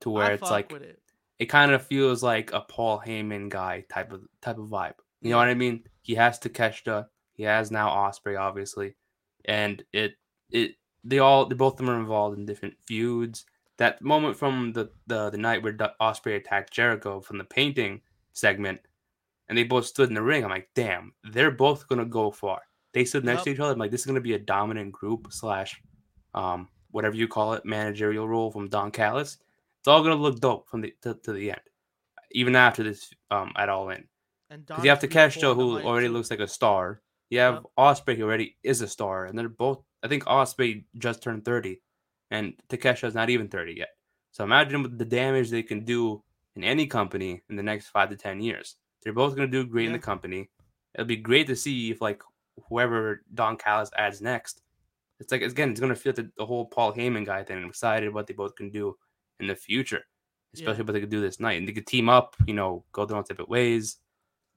to 0.00 0.10
where 0.10 0.26
I 0.26 0.32
it's 0.32 0.42
like 0.42 0.72
it. 0.72 1.00
it 1.38 1.46
kind 1.46 1.72
of 1.72 1.86
feels 1.86 2.22
like 2.22 2.52
a 2.52 2.60
Paul 2.60 3.02
Heyman 3.04 3.48
guy 3.48 3.84
type 3.88 4.12
of 4.12 4.22
type 4.40 4.58
of 4.58 4.68
vibe. 4.68 4.94
You 5.20 5.30
know 5.30 5.38
what 5.38 5.48
I 5.48 5.54
mean? 5.54 5.84
He 6.02 6.14
has 6.16 6.38
Takeshita, 6.38 7.06
he 7.34 7.44
has 7.44 7.70
now 7.70 7.88
Ospreay, 7.88 8.38
obviously, 8.38 8.94
and 9.44 9.82
it 9.92 10.14
it 10.50 10.72
they 11.04 11.18
all 11.18 11.46
they 11.46 11.54
both 11.54 11.74
of 11.74 11.78
them 11.78 11.90
are 11.90 12.00
involved 12.00 12.38
in 12.38 12.46
different 12.46 12.74
feuds. 12.86 13.44
That 13.78 14.02
moment 14.02 14.36
from 14.36 14.72
the 14.72 14.90
the, 15.06 15.30
the 15.30 15.38
night 15.38 15.62
where 15.62 15.72
Ospreay 15.72 16.36
attacked 16.36 16.72
Jericho 16.72 17.20
from 17.20 17.38
the 17.38 17.44
painting 17.44 18.00
segment, 18.32 18.80
and 19.48 19.56
they 19.56 19.64
both 19.64 19.86
stood 19.86 20.08
in 20.08 20.14
the 20.14 20.22
ring. 20.22 20.44
I'm 20.44 20.50
like, 20.50 20.68
damn, 20.74 21.12
they're 21.24 21.50
both 21.50 21.88
gonna 21.88 22.04
go 22.04 22.30
far. 22.30 22.62
They 22.92 23.04
stood 23.04 23.24
next 23.24 23.38
Yep. 23.40 23.44
to 23.44 23.50
each 23.52 23.60
other. 23.60 23.72
I'm 23.72 23.78
like, 23.78 23.90
this 23.90 24.00
is 24.00 24.06
gonna 24.06 24.20
be 24.20 24.34
a 24.34 24.38
dominant 24.38 24.92
group 24.92 25.28
slash, 25.30 25.80
um, 26.34 26.68
whatever 26.90 27.16
you 27.16 27.28
call 27.28 27.54
it, 27.54 27.64
managerial 27.64 28.28
role 28.28 28.50
from 28.50 28.68
Don 28.68 28.90
Callis. 28.90 29.38
It's 29.80 29.88
all 29.88 30.02
gonna 30.02 30.14
look 30.16 30.40
dope 30.40 30.68
from 30.68 30.80
the 30.82 30.94
to, 31.02 31.14
to 31.24 31.32
the 31.32 31.50
end, 31.50 31.60
even 32.32 32.54
after 32.56 32.82
this 32.82 33.10
um 33.30 33.52
at 33.56 33.68
all 33.68 33.90
in. 33.90 34.04
And 34.50 34.66
Because 34.66 34.84
you 34.84 34.90
have 34.90 34.98
Takeshita, 35.00 35.54
who 35.54 35.80
already 35.80 36.08
looks 36.08 36.30
like 36.30 36.40
a 36.40 36.48
star. 36.48 37.00
You 37.30 37.38
have 37.38 37.54
Yep. 37.54 37.62
Ospreay, 37.78 38.16
who 38.16 38.24
already 38.24 38.56
is 38.62 38.82
a 38.82 38.88
star, 38.88 39.24
and 39.24 39.38
they're 39.38 39.48
both. 39.48 39.82
I 40.02 40.08
think 40.08 40.24
Ospreay 40.24 40.84
just 40.98 41.22
turned 41.22 41.44
thirty, 41.44 41.80
and 42.30 42.54
Takesha's 42.68 43.14
not 43.14 43.30
even 43.30 43.48
thirty 43.48 43.74
yet. 43.74 43.88
So 44.32 44.44
imagine 44.44 44.96
the 44.98 45.04
damage 45.04 45.50
they 45.50 45.62
can 45.62 45.84
do 45.84 46.22
in 46.56 46.64
any 46.64 46.86
company 46.86 47.42
in 47.48 47.56
the 47.56 47.62
next 47.62 47.88
five 47.88 48.10
to 48.10 48.16
ten 48.16 48.40
years. 48.42 48.76
They're 49.02 49.12
both 49.14 49.34
going 49.34 49.50
to 49.50 49.62
do 49.64 49.66
great 49.68 49.86
in 49.86 49.92
the 49.92 49.98
company. 49.98 50.50
It'll 50.94 51.06
be 51.06 51.16
great 51.16 51.46
to 51.48 51.56
see 51.56 51.90
if 51.90 52.00
like 52.00 52.22
whoever 52.68 53.22
Don 53.34 53.56
Callis 53.56 53.90
adds 53.96 54.20
next. 54.20 54.62
It's 55.20 55.30
like 55.30 55.42
again, 55.42 55.70
it's 55.70 55.80
going 55.80 55.94
to 55.94 56.00
fit 56.00 56.16
the, 56.16 56.30
the 56.36 56.44
whole 56.46 56.66
Paul 56.66 56.92
Heyman 56.92 57.24
guy 57.24 57.44
thing. 57.44 57.58
I'm 57.58 57.68
excited 57.68 58.12
what 58.12 58.26
they 58.26 58.34
both 58.34 58.56
can 58.56 58.70
do 58.70 58.96
in 59.40 59.46
the 59.46 59.54
future, 59.54 60.02
especially 60.54 60.78
Yeah. 60.80 60.84
what 60.84 60.92
they 60.94 61.00
could 61.00 61.10
do 61.10 61.20
this 61.20 61.38
night, 61.40 61.58
and 61.58 61.68
they 61.68 61.72
could 61.72 61.86
team 61.86 62.08
up. 62.08 62.34
You 62.46 62.54
know, 62.54 62.84
go 62.92 63.04
their 63.06 63.16
own 63.16 63.24
separate 63.24 63.48
ways. 63.48 63.98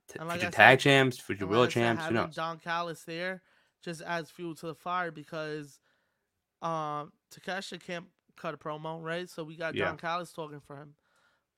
T- 0.07 0.19
like 0.19 0.31
future 0.39 0.47
I 0.47 0.51
tag 0.51 0.79
champs, 0.79 1.19
future 1.19 1.47
world 1.47 1.65
like 1.65 1.71
said, 1.71 1.81
champs. 1.81 2.01
Who 2.01 2.15
having 2.15 2.27
knows? 2.27 2.35
Don 2.35 2.57
Callis 2.59 3.03
there 3.03 3.41
just 3.83 4.01
adds 4.01 4.31
fuel 4.31 4.55
to 4.55 4.67
the 4.67 4.75
fire 4.75 5.11
because 5.11 5.79
um 6.61 7.11
Takesha 7.33 7.79
can't 7.79 8.05
cut 8.35 8.53
a 8.53 8.57
promo, 8.57 9.01
right? 9.01 9.29
So 9.29 9.43
we 9.43 9.55
got 9.55 9.75
Yeah. 9.75 9.85
Don 9.85 9.97
Callis 9.97 10.31
talking 10.31 10.59
for 10.59 10.75
him. 10.77 10.95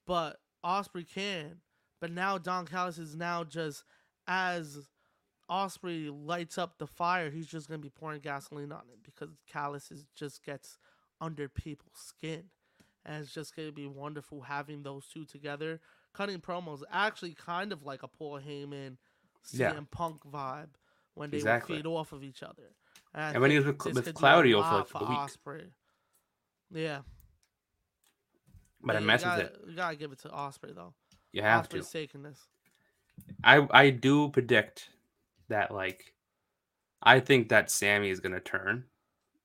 But 0.06 0.38
Ospreay 0.64 1.08
can. 1.08 1.60
But 2.00 2.12
now 2.12 2.38
Don 2.38 2.66
Callis 2.66 2.98
is 2.98 3.16
now 3.16 3.44
just 3.44 3.84
as 4.26 4.78
Ospreay 5.50 6.10
lights 6.26 6.58
up 6.58 6.78
the 6.78 6.86
fire, 6.86 7.30
he's 7.30 7.46
just 7.46 7.68
gonna 7.68 7.78
be 7.78 7.88
pouring 7.90 8.20
gasoline 8.20 8.72
on 8.72 8.82
it 8.92 8.98
because 9.02 9.30
calluses 9.46 10.04
just 10.14 10.44
gets 10.44 10.78
under 11.20 11.48
people's 11.48 11.98
skin. 11.98 12.44
And 13.04 13.22
it's 13.22 13.32
just 13.32 13.56
gonna 13.56 13.72
be 13.72 13.86
wonderful 13.86 14.42
having 14.42 14.82
those 14.82 15.06
two 15.06 15.24
together. 15.24 15.80
Cutting 16.12 16.40
promos 16.40 16.82
actually 16.90 17.34
kind 17.34 17.72
of 17.72 17.82
like 17.84 18.02
a 18.02 18.08
Paul 18.08 18.40
Heyman 18.40 18.96
CM 19.46 19.58
Yeah. 19.58 19.80
Punk 19.90 20.22
vibe 20.24 20.70
when 21.14 21.30
they 21.30 21.38
Exactly. 21.38 21.76
feed 21.76 21.86
off 21.86 22.12
of 22.12 22.22
each 22.22 22.42
other. 22.42 22.74
I 23.14 23.30
And 23.30 23.40
when 23.40 23.50
he 23.50 23.56
was 23.58 23.66
with 23.66 23.82
with 23.94 24.14
Claudio 24.14 24.62
for, 24.62 24.74
like, 24.78 24.94
a 24.94 24.98
week. 24.98 25.18
Ospreay. 25.18 25.70
Yeah, 26.70 27.00
But 28.82 28.96
I 28.96 28.98
you 29.00 29.06
mess 29.06 29.24
with 29.24 29.38
it. 29.38 29.60
You 29.66 29.74
gotta 29.74 29.96
give 29.96 30.12
it 30.12 30.18
to 30.20 30.28
Ospreay 30.28 30.74
though. 30.74 30.92
You 31.32 31.40
have 31.42 31.68
to. 31.70 31.78
Ospreay's 31.78 31.90
taking 31.90 32.22
this. 32.22 32.46
I 33.42 33.66
I 33.70 33.90
do 33.90 34.28
predict 34.30 34.90
that 35.48 35.72
like 35.72 36.14
I 37.02 37.20
think 37.20 37.48
that 37.48 37.70
Sammy 37.70 38.10
is 38.10 38.20
gonna 38.20 38.40
turn, 38.40 38.84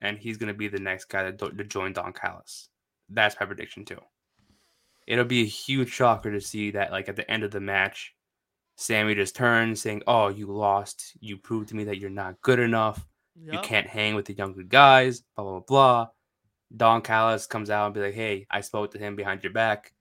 and 0.02 0.18
he's 0.18 0.38
gonna 0.38 0.54
be 0.54 0.68
the 0.68 0.80
next 0.80 1.06
guy 1.06 1.30
to, 1.30 1.50
to 1.50 1.64
join 1.64 1.94
Don 1.94 2.14
Callis. 2.14 2.70
That's 3.10 3.36
my 3.40 3.46
prediction 3.46 3.86
too. 3.86 4.02
It'll 5.08 5.26
be 5.26 5.42
a 5.42 5.46
huge 5.46 5.90
shocker 5.90 6.32
to 6.32 6.42
see 6.42 6.72
that 6.72 6.92
like 6.92 7.10
at 7.10 7.16
the 7.16 7.30
end 7.30 7.44
of 7.44 7.52
the 7.52 7.60
match, 7.60 8.16
Sammy 8.78 9.16
just 9.16 9.36
turns 9.36 9.82
saying, 9.82 10.04
"Oh, 10.08 10.30
you 10.30 10.48
lost. 10.48 11.14
You 11.20 11.38
proved 11.38 11.70
to 11.70 11.76
me 11.76 11.84
that 11.86 12.00
you're 12.00 12.10
not 12.10 12.42
good 12.42 12.60
enough. 12.60 13.06
You 13.36 13.60
can't 13.60 13.88
hang 13.88 14.16
with 14.16 14.26
the 14.26 14.34
younger 14.34 14.64
guys." 14.64 15.22
Blah 15.36 15.46
blah 15.46 15.60
blah. 15.60 16.08
Don 16.76 17.02
Callis 17.02 17.46
comes 17.46 17.70
out 17.70 17.86
and 17.86 17.94
be 17.94 18.02
like, 18.02 18.16
"Hey, 18.16 18.48
I 18.50 18.62
spoke 18.62 18.92
to 18.92 18.98
him 18.98 19.16
behind 19.16 19.44
your 19.44 19.54
back. 19.54 19.94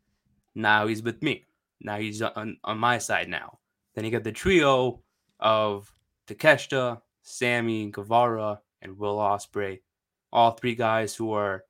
Now 0.54 0.86
he's 0.86 1.02
with 1.02 1.22
me. 1.22 1.46
Now 1.80 1.98
he's 1.98 2.22
on, 2.22 2.56
on 2.64 2.78
my 2.78 2.98
side 2.98 3.28
now." 3.28 3.58
Then 3.94 4.04
you 4.04 4.10
got 4.10 4.24
the 4.24 4.32
trio 4.32 5.02
of 5.42 5.92
Takeshita, 6.26 7.02
Sammy, 7.22 7.90
Guevara, 7.90 8.60
and 8.80 8.98
Will 8.98 9.16
Ospreay. 9.18 9.80
All 10.32 10.52
three 10.52 10.74
guys 10.74 11.14
who 11.14 11.32
are 11.32 11.64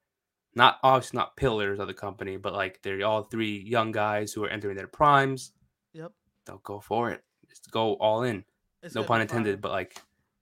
not 0.55 0.79
obviously 0.83 1.19
not 1.19 1.37
pillars 1.37 1.79
of 1.79 1.89
the 1.89 1.95
company, 1.95 2.37
but 2.37 2.53
like 2.53 2.81
they're 2.83 3.05
all 3.05 3.23
three 3.23 3.59
young 3.67 3.91
guys 3.91 4.33
who 4.33 4.45
are 4.45 4.49
entering 4.49 4.77
their 4.77 4.87
primes. 4.87 5.53
Yep. 5.95 6.13
They'll 6.47 6.59
go 6.59 6.81
for 6.81 7.11
it. 7.11 7.23
Just 7.49 7.71
go 7.71 7.95
all 7.95 8.23
in. 8.23 8.45
It's 8.83 8.95
no 8.95 9.05
pun 9.05 9.21
intended, 9.21 9.61
but 9.61 9.73
like 9.73 9.97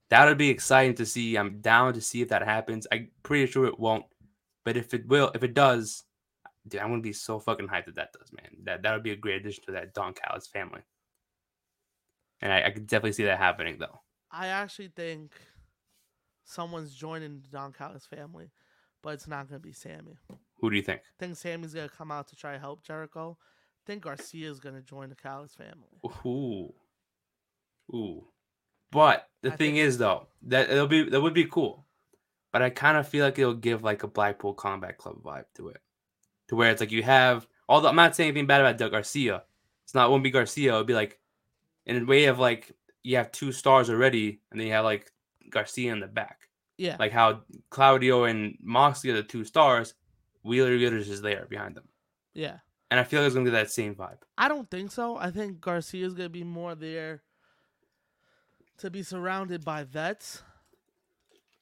that 0.09 0.27
would 0.27 0.39
be 0.39 0.51
exciting 0.51 0.95
to 0.97 1.07
see. 1.07 1.37
I'm 1.37 1.61
down 1.61 1.95
to 1.95 2.01
see 2.01 2.23
if 2.23 2.29
that 2.29 2.43
happens. 2.43 2.87
I'm 2.91 3.09
pretty 3.23 3.51
sure 3.51 3.67
it 3.67 3.79
won't, 3.79 4.05
but 4.65 4.77
if 4.77 4.95
it 4.95 5.07
will, 5.07 5.31
if 5.35 5.43
it 5.43 5.55
does, 5.55 6.05
dude, 6.67 6.81
I'm 6.81 6.89
gonna 6.89 7.03
be 7.03 7.13
so 7.13 7.39
fucking 7.39 7.69
hyped 7.69 7.87
that 7.87 7.95
that 7.97 8.13
does, 8.13 8.33
man. 8.33 8.51
That 8.65 8.83
that 8.83 8.93
would 8.93 9.03
be 9.03 9.13
a 9.13 9.17
great 9.17 9.37
addition 9.37 9.65
to 9.65 9.73
that 9.73 9.95
Don 9.95 10.15
Callis 10.15 10.47
family. 10.47 10.81
And 12.41 12.53
I, 12.53 12.65
I 12.65 12.71
could 12.71 12.87
definitely 12.87 13.13
see 13.13 13.25
that 13.25 13.39
happening 13.39 13.77
though. 13.79 14.01
I 14.31 14.49
actually 14.49 14.89
think 14.89 15.33
someone's 16.45 16.95
joining 16.95 17.43
Don 17.51 17.73
Callis 17.73 18.07
family, 18.07 18.51
but 19.03 19.15
it's 19.15 19.29
not 19.29 19.49
gonna 19.49 19.61
be 19.61 19.73
Sammy. 19.73 20.19
Who 20.61 20.71
do 20.71 20.77
you 20.77 20.83
think? 20.83 21.01
I 21.01 21.25
think 21.25 21.37
Sammy's 21.37 21.75
gonna 21.75 21.89
come 21.89 22.11
out 22.11 22.29
to 22.29 22.37
try 22.37 22.53
to 22.53 22.59
help 22.59 22.83
Jericho. 22.83 23.37
I 23.41 23.83
think 23.87 24.03
Garcia's 24.03 24.61
gonna 24.61 24.83
join 24.83 25.09
the 25.09 25.17
Callis 25.17 25.55
family. 25.55 26.01
Ooh, 26.27 26.73
ooh. 27.95 28.25
But 28.93 29.29
the 29.43 29.53
I 29.53 29.57
thing 29.57 29.77
is 29.77 29.99
though 29.99 30.27
that 30.43 30.71
it'll 30.71 30.87
be 30.87 31.09
that 31.09 31.21
would 31.21 31.35
be 31.35 31.45
cool, 31.47 31.87
but 32.53 32.63
I 32.63 32.71
kind 32.71 32.97
of 32.97 33.09
feel 33.09 33.25
like 33.25 33.39
it'll 33.39 33.55
give 33.55 33.83
like 33.83 34.03
a 34.03 34.09
Blackpool 34.09 34.55
Combat 34.55 34.99
Club 34.99 35.23
vibe 35.23 35.45
to 35.57 35.69
it, 35.69 35.81
to 36.49 36.57
where 36.57 36.71
it's 36.71 36.81
like 36.81 36.91
you 36.91 37.03
have. 37.03 37.47
Although 37.69 37.89
I'm 37.89 37.97
not 37.97 38.17
saying 38.17 38.31
anything 38.31 38.47
bad 38.47 38.61
about 38.61 38.79
Doug 38.79 38.91
Garcia, 38.91 39.45
it's 39.85 39.95
not 39.95 40.09
it 40.09 40.11
won't 40.11 40.25
be 40.25 40.31
Garcia. 40.31 40.73
It'll 40.73 40.85
be 40.85 40.95
like 40.95 41.21
in 41.97 42.03
a 42.03 42.07
way 42.07 42.25
of 42.27 42.39
like 42.39 42.73
you 43.03 43.17
have 43.17 43.33
two 43.33 43.53
stars 43.53 43.91
already, 43.91 44.41
and 44.51 44.59
then 44.61 44.67
you 44.67 44.73
have 44.75 44.85
like 44.85 45.11
Garcia 45.51 45.93
in 45.93 46.01
the 46.01 46.07
back, 46.07 46.49
Yeah. 46.77 46.97
like 46.99 47.13
how 47.13 47.43
Claudio 47.71 48.25
and 48.25 48.57
Moxley 48.63 49.11
are 49.11 49.15
the 49.17 49.23
two 49.23 49.45
stars. 49.45 49.95
Wheeler 50.43 50.71
Wheeler's 50.71 51.09
is 51.11 51.21
there 51.21 51.47
behind 51.51 51.75
them, 51.77 51.89
yeah. 52.33 52.59
and 52.91 52.99
I 52.99 53.05
feel 53.05 53.21
like 53.21 53.27
it's 53.27 53.35
gonna 53.35 53.45
be 53.45 53.51
that 53.51 53.71
same 53.71 53.95
vibe. 53.95 54.19
I 54.39 54.49
don't 54.49 54.71
think 54.71 54.91
so. 54.91 55.17
I 55.17 55.31
think 55.31 55.61
Garcia's 55.61 56.15
gonna 56.15 56.29
be 56.31 56.45
more 56.45 56.75
there 56.75 57.23
to 58.79 58.91
be 58.91 59.03
surrounded 59.03 59.65
by 59.65 59.85
vets, 59.85 60.43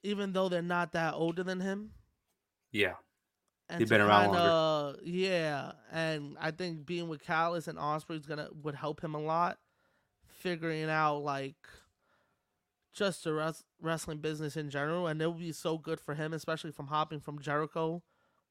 even 0.05 0.33
though 0.33 0.49
they're 0.49 0.63
not 0.63 0.93
that 0.93 1.15
older 1.15 1.43
than 1.43 1.61
him. 1.61 1.91
Yeah, 2.71 2.95
And 3.71 3.81
They've 3.81 3.89
been 3.89 4.01
around 4.01 4.33
kinda- 4.35 4.97
Yeah, 5.05 5.73
and 5.91 6.37
I 6.41 6.53
think 6.53 6.87
being 6.87 7.09
with 7.09 7.21
Callis 7.23 7.67
and 7.69 7.79
Ospreay's 7.79 8.25
gonna 8.27 8.49
would 8.63 8.75
help 8.77 9.03
him 9.03 9.15
a 9.15 9.21
lot, 9.21 9.59
figuring 10.39 10.89
out 10.91 11.19
like 11.19 11.57
just 12.93 13.25
the 13.25 13.33
res- 13.33 13.65
wrestling 13.81 14.19
business 14.19 14.57
in 14.57 14.71
general, 14.71 15.07
and 15.07 15.21
it 15.23 15.27
would 15.29 15.39
be 15.39 15.53
so 15.53 15.79
good 15.79 16.01
for 16.01 16.15
him, 16.15 16.33
especially 16.33 16.73
from 16.73 16.89
hopping 16.89 17.21
from 17.21 17.39
Jericho 17.41 18.03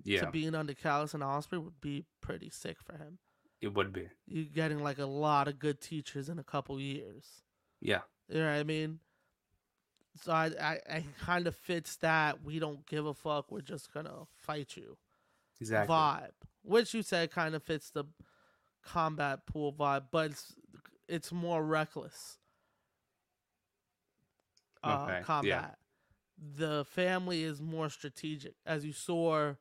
yeah, 0.04 0.22
to 0.22 0.32
being 0.32 0.56
under 0.56 0.74
Callis 0.74 1.14
and 1.14 1.24
Ospreay 1.24 1.64
would 1.64 1.82
be 1.82 2.06
pretty 2.22 2.50
sick 2.50 2.78
for 2.82 2.94
him. 2.98 3.18
it 3.62 3.74
would 3.74 3.92
be. 3.92 4.08
You're 4.28 4.46
getting 4.46 4.84
like 4.84 5.00
a 5.00 5.06
lot 5.06 5.48
of 5.48 5.58
good 5.60 5.82
teachers 5.82 6.30
in 6.30 6.38
a 6.40 6.44
couple 6.44 6.80
years. 6.80 7.42
Yeah. 7.82 8.02
You 8.30 8.40
know 8.40 8.46
what 8.52 8.60
I 8.60 8.64
mean? 8.64 9.00
So 10.22 10.32
I, 10.32 10.52
I, 10.62 10.80
I 10.90 11.04
kind 11.20 11.48
of 11.48 11.56
fits 11.56 11.96
that 11.98 12.44
we 12.44 12.60
don't 12.60 12.86
give 12.86 13.06
a 13.06 13.14
fuck. 13.14 13.52
We're 13.52 13.62
just 13.62 13.92
gonna 13.94 14.26
fight 14.36 14.76
you 14.78 14.98
Exactly. 15.60 15.94
vibe, 15.94 16.32
which 16.64 16.94
you 16.94 17.02
said 17.04 17.32
kind 17.32 17.56
of 17.56 17.64
fits 17.64 17.90
the 17.90 18.06
combat 18.84 19.46
pool 19.48 19.74
vibe, 19.74 20.06
but 20.12 20.32
it's 20.32 20.56
it's 21.08 21.32
more 21.32 21.64
reckless. 21.64 22.38
Uh, 24.84 25.04
Okay, 25.04 25.14
yeah. 25.18 25.22
combat. 25.24 25.78
The 26.56 26.86
family 26.86 27.44
is 27.44 27.62
more 27.62 27.90
strategic, 27.90 28.54
as 28.66 28.86
you 28.86 28.94
saw. 28.94 29.54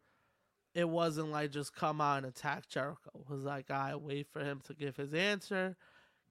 It 0.74 0.88
wasn't 0.88 1.30
like 1.30 1.50
just 1.52 1.74
come 1.74 2.02
out 2.02 2.18
and 2.18 2.26
attack 2.26 2.68
Jericho. 2.68 3.10
It 3.14 3.30
was 3.30 3.44
like 3.44 3.70
I 3.70 3.96
wait 3.96 4.26
for 4.30 4.40
him 4.44 4.60
to 4.66 4.74
give 4.74 4.96
his 4.96 5.14
answer. 5.14 5.74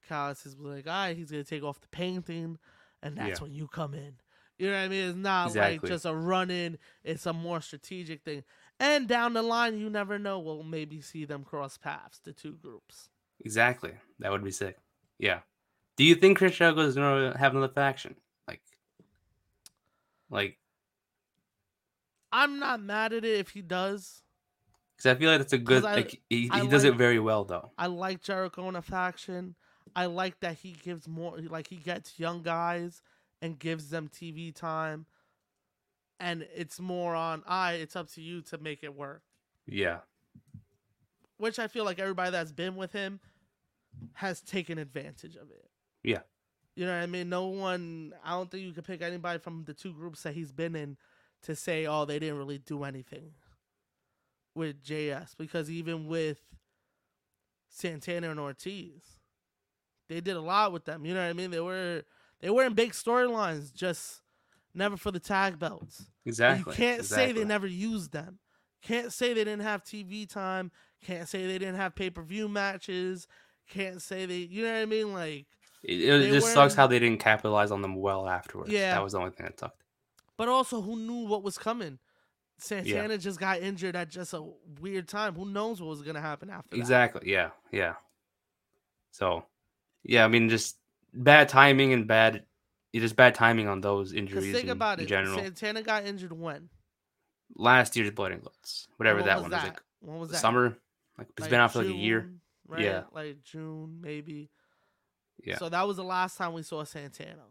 Callis 0.08 0.46
is 0.46 0.56
like, 0.60 0.86
all 0.86 0.94
right, 0.94 1.18
he's 1.18 1.32
gonna 1.32 1.44
take 1.44 1.64
off 1.64 1.82
the 1.82 1.88
painting, 1.88 2.60
and 3.02 3.18
that's 3.18 3.40
Yeah. 3.40 3.44
when 3.46 3.54
you 3.56 3.68
come 3.68 3.96
in. 3.96 4.18
You 4.60 4.68
know 4.68 4.74
what 4.74 4.86
I 4.86 4.88
mean? 4.88 5.10
It's 5.10 5.18
not 5.18 5.48
Exactly. 5.48 5.80
like 5.80 5.88
just 5.92 6.06
a 6.06 6.14
run 6.16 6.52
in. 6.52 6.78
It's 7.04 7.26
a 7.26 7.34
more 7.34 7.60
strategic 7.60 8.22
thing. 8.24 8.44
And 8.80 9.08
down 9.08 9.34
the 9.34 9.42
line, 9.42 9.80
you 9.80 9.90
never 9.90 10.20
know. 10.20 10.40
We'll 10.40 10.62
maybe 10.64 11.02
see 11.02 11.26
them 11.26 11.44
cross 11.44 11.78
paths, 11.78 12.20
the 12.20 12.32
two 12.34 12.54
groups. 12.54 13.10
Exactly. 13.44 13.94
That 14.20 14.32
would 14.32 14.44
be 14.44 14.52
sick. 14.52 14.78
Yeah. 15.20 15.40
Do 15.98 16.04
you 16.04 16.16
think 16.16 16.38
Chris 16.38 16.56
Jericho 16.56 16.82
is 16.82 16.96
gonna 16.96 17.38
have 17.38 17.56
another 17.56 17.72
faction? 17.74 18.16
Like, 18.48 18.62
like, 20.30 20.58
I'm 22.32 22.60
not 22.60 22.82
mad 22.82 23.14
at 23.14 23.24
it 23.24 23.40
if 23.40 23.50
he 23.50 23.62
does. 23.62 24.22
because 24.98 25.16
I 25.16 25.20
feel 25.20 25.32
like 25.32 25.42
it's 25.42 25.54
a 25.54 25.58
good. 25.58 25.86
I- 25.86 25.96
like, 25.96 26.22
he, 26.30 26.50
he 26.54 26.68
does 26.68 26.84
it 26.84 26.96
very 26.96 27.20
well 27.20 27.46
though. 27.46 27.72
I 27.78 27.88
like 27.88 28.22
Jericho 28.22 28.68
in 28.70 28.76
a 28.76 28.82
faction. 28.82 29.56
I 29.96 30.08
like 30.08 30.40
that 30.42 30.56
he 30.58 30.72
gives 30.84 31.08
more, 31.08 31.38
like 31.40 31.68
he 31.68 31.78
gets 31.78 32.20
young 32.20 32.42
guys 32.42 33.02
and 33.42 33.58
gives 33.58 33.90
them 33.90 34.10
TV 34.10 34.54
time. 34.54 35.06
And 36.20 36.48
it's 36.56 36.80
more 36.80 37.14
on, 37.16 37.44
I, 37.46 37.74
it's 37.74 37.96
up 37.96 38.10
to 38.14 38.22
you 38.22 38.42
to 38.44 38.58
make 38.58 38.84
it 38.84 38.96
work. 38.96 39.22
Yeah. 39.68 40.00
Which 41.38 41.60
I 41.60 41.68
feel 41.68 41.86
like 41.86 42.00
everybody 42.00 42.32
that's 42.32 42.52
been 42.52 42.76
with 42.76 42.92
him 42.94 43.20
has 44.14 44.42
taken 44.42 44.78
advantage 44.78 45.36
of 45.36 45.50
it. 45.50 45.70
Yeah. 46.04 46.22
You 46.76 46.86
know 46.86 46.94
what 46.94 47.04
I 47.04 47.06
mean? 47.06 47.30
No 47.30 47.48
one, 47.48 48.14
I 48.24 48.32
don't 48.32 48.52
think 48.52 48.64
you 48.64 48.74
could 48.74 48.86
pick 48.86 49.02
anybody 49.02 49.40
from 49.40 49.64
the 49.66 49.74
two 49.74 49.94
groups 49.94 50.24
that 50.24 50.34
he's 50.34 50.52
been 50.52 50.76
in 50.76 50.98
to 51.44 51.56
say, 51.56 51.86
oh, 51.86 52.06
they 52.06 52.20
didn't 52.20 52.38
really 52.38 52.58
do 52.58 52.84
anything 52.84 53.32
with 54.56 54.84
JS. 54.84 55.36
Because 55.38 55.70
even 55.72 56.08
with 56.08 56.42
Santana 57.70 58.30
and 58.30 58.40
Ortiz, 58.40 59.04
they 60.10 60.22
did 60.22 60.36
a 60.36 60.42
lot 60.42 60.72
with 60.72 60.86
them. 60.86 61.06
You 61.06 61.14
know 61.14 61.22
what 61.22 61.30
I 61.30 61.34
mean? 61.34 61.52
They 61.52 61.60
were 61.60 62.04
they 62.42 62.50
were 62.50 62.66
in 62.66 62.74
big 62.74 62.92
storylines, 62.92 63.74
just 63.74 64.22
never 64.74 64.98
for 64.98 65.12
the 65.12 65.20
tag 65.20 65.58
belts. 65.60 66.06
Exactly. 66.26 66.74
You 66.74 66.78
can't 66.78 67.06
say 67.06 67.32
they 67.32 67.46
never 67.46 67.68
used 67.68 68.12
them. 68.12 68.40
Can't 68.82 69.12
say 69.12 69.34
they 69.34 69.44
didn't 69.44 69.64
have 69.64 69.84
TV 69.84 70.30
time. 70.30 70.72
Can't 71.04 71.28
say 71.28 71.48
they 71.48 71.58
didn't 71.58 71.76
have 71.76 71.96
pay 71.96 72.10
per 72.10 72.22
view 72.22 72.48
matches. 72.48 73.28
Can't 73.70 74.02
say 74.02 74.26
they, 74.26 74.36
you 74.38 74.64
know 74.64 74.72
what 74.74 74.82
I 74.82 74.86
mean? 74.86 75.14
Like, 75.14 75.46
It, 75.84 76.02
it 76.04 76.32
just 76.32 76.54
sucks 76.54 76.76
how 76.76 76.88
they 76.88 77.00
didn't 77.00 77.20
capitalize 77.20 77.72
on 77.72 77.82
them 77.82 77.96
well 77.96 78.28
afterwards. 78.28 78.72
Yeah. 78.72 78.94
That 78.94 79.04
was 79.04 79.14
the 79.14 79.20
only 79.20 79.32
thing 79.32 79.46
that 79.48 79.60
sucked. 79.60 79.82
but 80.38 80.48
also, 80.48 80.82
who 80.82 80.96
knew 80.98 81.28
what 81.28 81.44
was 81.44 81.58
coming? 81.58 82.00
Santana 82.58 83.18
just 83.18 83.40
got 83.40 83.60
injured 83.62 83.96
at 83.98 84.10
just 84.10 84.34
a 84.34 84.42
weird 84.80 85.08
time. 85.10 85.36
Who 85.36 85.46
knows 85.46 85.82
what 85.82 85.90
was 85.90 86.02
gonna 86.04 86.22
happen 86.22 86.50
after 86.50 86.70
that? 86.76 86.78
Exactly. 86.78 87.30
Yeah. 87.30 87.50
Yeah. 87.72 87.96
So, 89.12 89.44
yeah, 90.04 90.24
I 90.24 90.28
mean, 90.30 90.50
just 90.50 90.78
bad 91.14 91.50
timing 91.50 91.92
and 91.94 92.08
bad, 92.08 92.44
just 92.94 93.16
bad 93.16 93.36
timing 93.36 93.68
on 93.68 93.82
those 93.82 94.14
injuries 94.14 94.54
think 94.54 94.66
in, 94.66 94.70
about 94.72 95.00
in 95.00 95.06
it. 95.06 95.08
general. 95.10 95.38
Santana 95.38 95.82
got 95.82 96.06
injured 96.06 96.32
when? 96.34 96.70
Last 97.58 97.96
year's 97.96 98.12
Blood 98.12 98.32
and 98.32 98.44
Guts, 98.44 98.88
whatever 98.98 99.22
that 99.24 99.36
was 99.36 99.42
one 99.44 99.52
that? 99.52 99.64
was, 99.64 99.70
like 99.70 99.82
when 100.02 100.20
was 100.20 100.30
that? 100.32 100.38
summer. 100.38 100.78
Like 101.18 101.28
it's 101.32 101.42
Like 101.42 101.50
been 101.50 101.60
out 101.60 101.72
for 101.74 101.80
like 101.80 101.88
a 101.88 101.94
year. 101.94 102.30
Right? 102.68 102.82
Yeah. 102.84 103.04
Like 103.12 103.44
June, 103.44 104.00
maybe. 104.02 104.50
Yeah, 105.44 105.58
So 105.58 105.70
that 105.70 105.88
was 105.88 105.98
the 105.98 106.04
last 106.04 106.38
time 106.38 106.54
we 106.54 106.64
saw 106.64 106.84
Santana. 106.84 107.44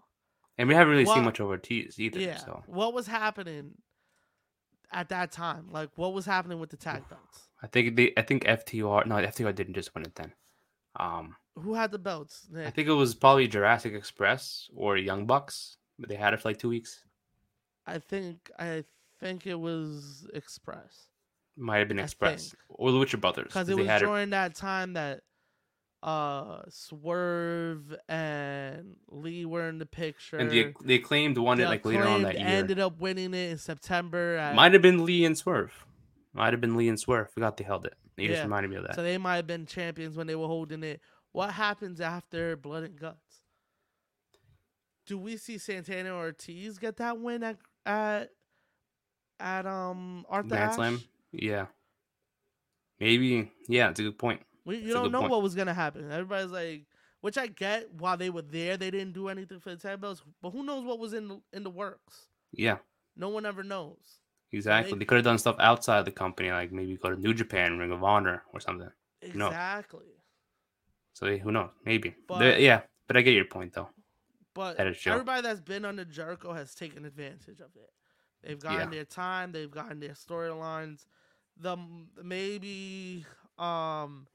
and 0.58 0.68
we 0.68 0.74
haven't 0.74 0.92
really 0.92 1.04
what- 1.04 1.14
seen 1.14 1.24
much 1.24 1.40
of 1.40 1.46
Ortiz 1.48 1.98
either. 2.00 2.18
Yeah. 2.20 2.36
So 2.38 2.62
What 2.66 2.94
was 2.94 3.06
happening 3.06 3.74
at 4.92 5.08
that 5.10 5.32
time? 5.32 5.68
Like, 5.70 5.90
what 5.96 6.12
was 6.14 6.24
happening 6.26 6.58
with 6.60 6.70
the 6.70 6.76
tag 6.76 7.08
belts? 7.08 7.48
I 7.62 7.66
think 7.66 7.96
they, 7.96 8.12
I 8.16 8.22
think 8.22 8.44
FTR, 8.44 9.06
no, 9.06 9.16
FTR 9.16 9.54
didn't 9.54 9.74
just 9.74 9.94
win 9.94 10.04
it 10.04 10.14
then. 10.14 10.32
Um, 10.96 11.36
Who 11.56 11.74
had 11.74 11.90
the 11.92 11.98
belts? 11.98 12.46
I 12.56 12.70
think 12.70 12.88
it 12.88 12.92
was 12.92 13.14
probably 13.14 13.48
Jurassic 13.48 13.92
Express 13.94 14.68
or 14.74 14.96
Young 14.96 15.26
Bucks, 15.26 15.76
but 15.98 16.08
they 16.08 16.16
had 16.16 16.32
it 16.34 16.40
for 16.40 16.48
like 16.48 16.58
two 16.58 16.68
weeks. 16.68 17.04
I 17.86 17.98
think 17.98 18.50
I 18.58 18.84
think 19.20 19.46
it 19.46 19.58
was 19.60 20.26
Express 20.32 21.08
Might 21.56 21.78
have 21.78 21.88
been 21.88 22.00
I 22.00 22.04
Express 22.04 22.50
think. 22.50 22.62
or 22.68 22.90
the 22.92 22.98
Lucha 22.98 23.20
Brothers 23.20 23.46
because 23.46 23.68
it 23.68 23.76
was 23.76 23.86
during 24.00 24.30
that 24.30 24.54
time 24.54 24.94
that 24.94 25.20
uh 26.02 26.62
Swerve 26.68 27.94
and 28.08 28.96
Lee 29.08 29.44
were 29.46 29.68
in 29.68 29.78
the 29.78 29.86
picture. 29.86 30.36
and 30.36 30.50
they 30.50 30.74
they 30.84 30.98
claimed 30.98 31.38
won 31.38 31.60
it 31.60 31.66
like 31.66 31.84
later 31.84 32.06
on 32.06 32.22
that 32.22 32.38
year. 32.38 32.46
Ended 32.46 32.78
up 32.78 33.00
winning 33.00 33.32
it 33.34 33.50
in 33.52 33.58
September. 33.58 34.36
At, 34.36 34.54
Might 34.54 34.72
have 34.72 34.82
been 34.82 35.04
Lee 35.04 35.24
and 35.24 35.38
Swerve. 35.38 35.72
Might 36.32 36.52
have 36.52 36.60
been 36.60 36.76
Lee 36.76 36.88
and 36.88 36.98
Swerve. 36.98 37.30
Forgot 37.30 37.56
they 37.56 37.64
held 37.64 37.86
it. 37.86 37.94
You 38.16 38.28
just 38.28 38.42
reminded 38.42 38.70
me 38.70 38.76
of 38.76 38.84
that. 38.86 38.94
so 38.96 39.02
they 39.02 39.18
might 39.18 39.36
have 39.36 39.46
been 39.46 39.66
champions 39.66 40.16
when 40.16 40.26
they 40.26 40.34
were 40.36 40.46
holding 40.46 40.82
it. 40.84 41.00
What 41.32 41.52
happens 41.52 42.00
after 42.00 42.56
Blood 42.56 42.84
and 42.84 42.98
Guts? 42.98 43.42
Do 45.06 45.18
we 45.18 45.36
see 45.36 45.58
Santana 45.58 46.14
Ortiz 46.14 46.78
get 46.78 46.96
that 46.98 47.18
win 47.18 47.42
at 47.42 47.56
at 47.86 48.30
at 49.40 49.66
um 49.66 50.24
Arthur 50.28 50.48
Grand 50.48 50.64
Ashe? 50.70 50.74
Slam? 50.76 51.02
Yeah. 51.42 51.66
Maybe. 53.00 53.50
Yeah, 53.68 53.90
it's 53.90 54.00
a 54.00 54.04
good 54.04 54.18
point. 54.18 54.40
We, 54.64 54.78
you 54.78 54.90
a 54.92 54.94
don't 54.94 55.12
know 55.12 55.20
point. 55.20 55.30
what 55.30 55.42
was 55.42 55.54
gonna 55.54 55.74
happen. 55.74 56.10
Everybody's 56.10 56.50
like, 56.50 56.86
which 57.20 57.36
I 57.36 57.48
get. 57.48 57.92
While 57.94 58.16
they 58.16 58.30
were 58.30 58.42
there, 58.42 58.76
they 58.76 58.90
didn't 58.90 59.12
do 59.12 59.28
anything 59.28 59.60
for 59.60 59.70
the 59.70 59.76
tag 59.76 60.00
belts. 60.00 60.22
But 60.40 60.50
who 60.50 60.62
knows 60.62 60.84
what 60.84 60.98
was 60.98 61.12
in 61.12 61.28
the, 61.28 61.40
in 61.52 61.64
the 61.64 61.70
works? 61.70 62.28
Yeah, 62.52 62.78
No 63.16 63.28
one 63.30 63.44
ever 63.46 63.62
knows. 63.64 63.98
exactly. 64.52 64.92
They- 64.92 64.98
They 65.00 65.04
could 65.06 65.16
have 65.16 65.24
done 65.24 65.38
stuff 65.38 65.56
outside 65.58 66.04
the 66.04 66.12
company, 66.12 66.50
like 66.52 66.70
maybe 66.72 66.96
go 66.96 67.10
to 67.10 67.16
New 67.20 67.34
Japan, 67.34 67.78
Ring 67.78 67.90
of 67.90 68.04
Honor, 68.04 68.44
or 68.52 68.60
something. 68.60 68.90
No. 69.34 69.48
Exactly. 69.48 70.06
So 71.14 71.36
who 71.36 71.50
knows? 71.52 71.70
Maybe. 71.84 72.14
But- 72.28 72.60
yeah, 72.60 72.82
but 73.08 73.16
I 73.16 73.22
get 73.22 73.34
your 73.34 73.44
point 73.46 73.72
though. 73.72 73.88
But 74.54 74.76
That 74.76 74.86
everybody 75.06 75.42
that's 75.42 75.60
been 75.60 75.84
under 75.84 76.04
Jericho 76.04 76.52
has 76.52 76.76
taken 76.76 77.04
advantage 77.04 77.58
of 77.60 77.70
it. 77.74 77.90
They've 78.44 78.58
gotten 78.60 78.80
Yeah. 78.82 78.86
their 78.98 79.04
time. 79.04 79.50
They've 79.50 79.70
gotten 79.70 79.98
their 79.98 80.10
storylines. 80.14 81.06
The 81.56 81.76
maybe 82.22 83.24
um 83.58 84.26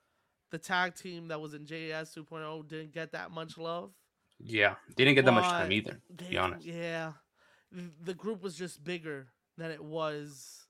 the 0.51 0.57
tag 0.57 0.95
team 0.95 1.27
that 1.27 1.39
was 1.39 1.53
in 1.53 1.65
JS 1.65 2.15
2.0 2.17 2.67
didn't 2.67 2.93
get 2.93 3.11
that 3.11 3.31
much 3.31 3.57
love. 3.57 3.91
Yeah, 4.39 4.75
they 4.95 5.03
didn't 5.03 5.15
get 5.15 5.25
that 5.25 5.33
much 5.33 5.43
time 5.45 5.71
either. 5.71 5.91
To 5.93 5.99
they- 6.23 6.29
be 6.31 6.37
honest. 6.37 6.65
Yeah, 6.65 7.13
the 7.71 8.13
group 8.13 8.41
was 8.41 8.55
just 8.55 8.83
bigger 8.83 9.27
than 9.57 9.69
it 9.71 9.83
was 9.83 10.65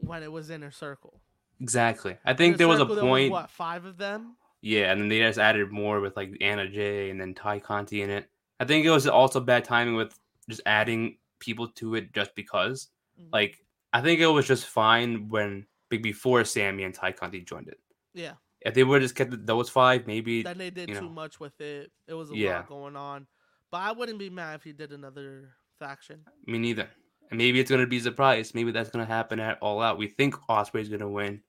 when 0.00 0.22
it 0.22 0.32
was 0.32 0.50
inner 0.50 0.70
circle. 0.70 1.20
Exactly. 1.60 2.16
I 2.24 2.34
think 2.34 2.56
there 2.56 2.68
was 2.68 2.80
a 2.80 2.86
point. 2.86 3.30
what 3.32 3.50
five 3.50 3.84
of 3.84 3.98
them? 3.98 4.36
Yeah, 4.60 4.90
and 4.90 5.00
then 5.00 5.08
they 5.08 5.18
just 5.20 5.38
added 5.38 5.70
more 5.70 6.00
with 6.00 6.16
like 6.16 6.32
Anna 6.40 6.68
Jay 6.68 7.10
and 7.10 7.20
then 7.20 7.34
Ty 7.34 7.60
Conti 7.60 8.02
in 8.02 8.10
it. 8.10 8.28
I 8.58 8.64
think 8.64 8.84
it 8.86 8.90
was 8.90 9.06
also 9.06 9.38
bad 9.40 9.64
timing 9.64 9.94
with 9.94 10.18
just 10.48 10.62
adding 10.66 11.18
people 11.38 11.68
to 11.68 11.94
it 11.94 12.12
just 12.12 12.34
because. 12.34 12.88
Mhm. 13.20 13.32
Like, 13.32 13.64
I 13.92 14.00
think 14.00 14.20
it 14.20 14.26
was 14.26 14.46
just 14.46 14.66
fine 14.66 15.28
when 15.28 15.66
before 15.88 16.44
Sammy 16.44 16.84
and 16.84 16.94
Ty 16.94 17.12
Conti 17.12 17.40
joined 17.40 17.68
it. 17.68 17.78
Yeah. 18.14 18.34
If 18.60 18.74
they 18.74 18.84
would 18.84 19.00
have 19.02 19.04
just 19.10 19.14
kept 19.14 19.46
those 19.46 19.70
five, 19.70 20.06
maybe 20.06 20.42
Then 20.42 20.58
they 20.58 20.70
did 20.70 20.88
too 20.88 20.94
know. 21.02 21.08
much 21.08 21.40
with 21.40 21.58
it. 21.60 21.90
It 22.06 22.14
was 22.14 22.30
a 22.30 22.36
Yeah. 22.36 22.56
lot 22.56 22.68
going 22.68 22.96
on. 22.96 23.26
But 23.70 23.78
I 23.78 23.92
wouldn't 23.92 24.18
be 24.18 24.30
mad 24.30 24.56
if 24.56 24.64
he 24.64 24.72
did 24.72 24.92
another 24.92 25.54
faction. 25.78 26.24
me 26.46 26.58
neither. 26.58 26.90
And 27.30 27.38
maybe 27.38 27.60
it's 27.60 27.70
gonna 27.70 27.86
be 27.86 27.98
a 27.98 28.00
surprise. 28.00 28.54
Maybe 28.54 28.72
that's 28.72 28.90
gonna 28.90 29.04
happen 29.06 29.38
at 29.38 29.58
All 29.60 29.80
Out. 29.80 29.98
We 29.98 30.08
think 30.08 30.34
Ospreay's 30.48 30.88
gonna 30.88 31.08
win, 31.08 31.42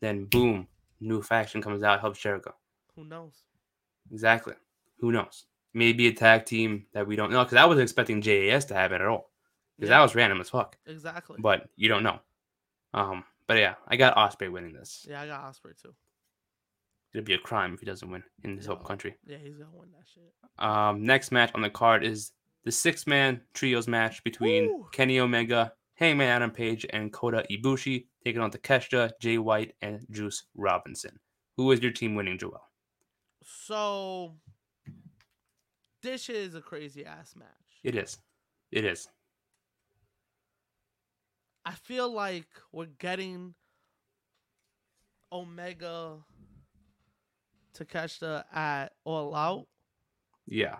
then 0.00 0.26
boom, 0.26 0.68
new 1.00 1.20
faction 1.22 1.60
comes 1.60 1.82
out, 1.82 2.00
helps 2.00 2.20
Jericho. 2.20 2.54
Who 2.94 3.04
knows? 3.04 3.42
Exactly. 4.10 4.54
Who 4.98 5.10
knows? 5.10 5.46
Maybe 5.74 6.06
a 6.06 6.12
tag 6.12 6.44
team 6.46 6.86
that 6.92 7.06
we 7.06 7.16
don't 7.16 7.30
know. 7.32 7.42
Because 7.42 7.56
I 7.56 7.64
wasn't 7.64 7.84
expecting 7.84 8.20
JAS 8.20 8.66
to 8.66 8.74
have 8.74 8.92
it 8.92 9.00
at 9.00 9.06
all. 9.08 9.31
Because 9.82 9.90
Yeah, 9.90 9.98
that 9.98 10.02
was 10.02 10.14
random 10.14 10.40
as 10.40 10.48
fuck. 10.48 10.76
exactly. 10.86 11.38
But 11.40 11.68
you 11.74 11.88
don't 11.88 12.04
know. 12.04 12.20
Um. 12.94 13.24
But 13.48 13.58
yeah, 13.58 13.74
I 13.88 13.96
got 13.96 14.16
Ospreay 14.16 14.50
winning 14.50 14.72
this. 14.72 15.04
yeah, 15.10 15.20
I 15.20 15.26
got 15.26 15.42
Ospreay 15.52 15.80
too. 15.82 15.92
It'd 17.12 17.24
be 17.24 17.34
a 17.34 17.38
crime 17.38 17.74
if 17.74 17.80
he 17.80 17.86
doesn't 17.86 18.08
win 18.08 18.22
in 18.44 18.54
this 18.56 18.66
whole 18.66 18.76
No. 18.76 18.82
country. 18.84 19.16
Yeah, 19.26 19.38
he's 19.38 19.56
gonna 19.56 19.70
win 19.74 19.90
that 19.90 20.06
shit. 20.06 20.32
Um. 20.58 21.02
Next 21.04 21.32
match 21.32 21.50
on 21.54 21.62
the 21.62 21.68
card 21.70 22.04
is 22.04 22.30
the 22.64 22.70
six-man 22.70 23.40
trios 23.54 23.88
match 23.88 24.22
between 24.22 24.68
Woo! 24.68 24.88
Kenny 24.92 25.18
Omega, 25.18 25.72
Hangman 25.94 26.28
Adam 26.28 26.52
Page, 26.52 26.86
and 26.90 27.12
Kota 27.12 27.44
Ibushi 27.50 28.06
taking 28.24 28.40
on 28.40 28.52
Takeshita, 28.52 29.10
Jay 29.20 29.36
White, 29.38 29.74
and 29.82 30.06
Juice 30.10 30.44
Robinson. 30.54 31.18
Who 31.56 31.72
is 31.72 31.80
your 31.82 31.90
team 31.92 32.14
winning, 32.14 32.38
Joel? 32.38 32.62
So 33.42 34.36
this 36.02 36.28
is 36.28 36.54
a 36.54 36.60
crazy 36.60 37.04
ass 37.04 37.34
match. 37.36 37.48
It 37.82 37.96
is. 37.96 38.18
It 38.70 38.84
is. 38.84 39.08
I 41.64 41.72
feel 41.72 42.12
like 42.12 42.46
we're 42.72 42.86
getting 42.86 43.54
Omega 45.30 46.18
Takeshita 47.74 48.44
at 48.52 48.92
All 49.04 49.34
Out 49.34 49.66
Yeah. 50.46 50.78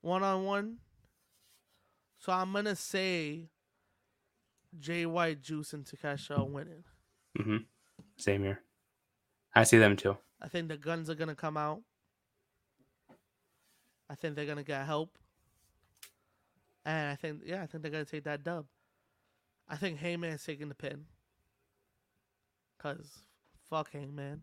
one 0.00 0.22
on 0.22 0.44
one. 0.44 0.78
So 2.18 2.32
I'm 2.32 2.52
gonna 2.52 2.76
say 2.76 3.50
Jay 4.78 5.04
White, 5.06 5.42
Juice, 5.42 5.72
and 5.74 5.84
Takeshita 5.84 6.38
are 6.38 6.44
winning. 6.44 6.84
Mm-hmm. 7.38 7.56
Same 8.16 8.42
here. 8.42 8.62
I 9.54 9.64
see 9.64 9.78
them 9.78 9.96
too. 9.96 10.16
I 10.40 10.48
think 10.48 10.68
the 10.68 10.76
guns 10.76 11.10
are 11.10 11.14
gonna 11.14 11.34
come 11.34 11.56
out. 11.56 11.82
I 14.08 14.14
think 14.14 14.34
they're 14.34 14.46
gonna 14.46 14.62
get 14.64 14.86
help. 14.86 15.18
And 16.84 17.10
I 17.10 17.16
think 17.16 17.42
yeah, 17.44 17.62
I 17.62 17.66
think 17.66 17.82
they're 17.82 17.92
gonna 17.92 18.04
take 18.04 18.24
that 18.24 18.42
dub. 18.42 18.66
I 19.68 19.76
think 19.76 19.98
Hangman's 19.98 20.44
taking 20.44 20.68
the 20.68 20.74
pin. 20.74 21.04
Cause 22.80 23.06
fuck 23.70 23.92
Hangman. 23.92 24.42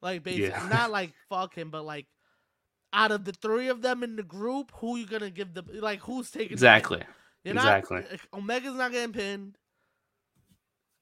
Like 0.00 0.22
basically 0.22 0.48
Yeah. 0.48 0.68
not 0.68 0.90
like 0.98 1.12
fuck 1.28 1.54
him, 1.54 1.70
but 1.70 1.84
like 1.84 2.06
out 2.92 3.12
of 3.12 3.24
the 3.24 3.32
three 3.32 3.68
of 3.68 3.82
them 3.82 4.02
in 4.02 4.16
the 4.16 4.22
group, 4.22 4.72
who 4.76 4.96
you 4.96 5.06
gonna 5.06 5.30
give 5.30 5.54
the 5.54 5.62
like 5.80 6.00
who's 6.00 6.30
taking 6.30 6.44
the 6.44 6.48
pin? 6.48 6.54
Exactly. 6.54 7.02
You're 7.44 7.54
Exactly. 7.54 8.00
Not, 8.10 8.20
Omega's 8.32 8.74
not 8.74 8.92
getting 8.92 9.12
pinned. 9.12 9.56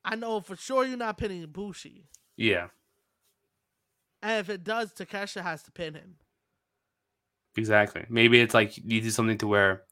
I 0.05 0.15
know 0.15 0.41
for 0.41 0.57
sure 0.57 0.85
you're 0.85 0.97
not 0.97 1.19
pinning 1.19 1.45
Bushi. 1.47 2.07
Yeah. 2.37 2.69
And 4.23 4.41
if 4.41 4.49
it 4.49 4.65
does, 4.65 4.93
Takesha 4.93 5.43
has 5.43 5.63
to 5.65 5.71
pin 5.73 5.95
him. 5.95 6.17
Exactly. 7.57 8.05
Maybe 8.09 8.41
it's 8.41 8.55
like 8.55 8.77
you 8.79 9.01
do 9.01 9.11
something 9.11 9.39
to 9.39 9.47
where 9.47 9.83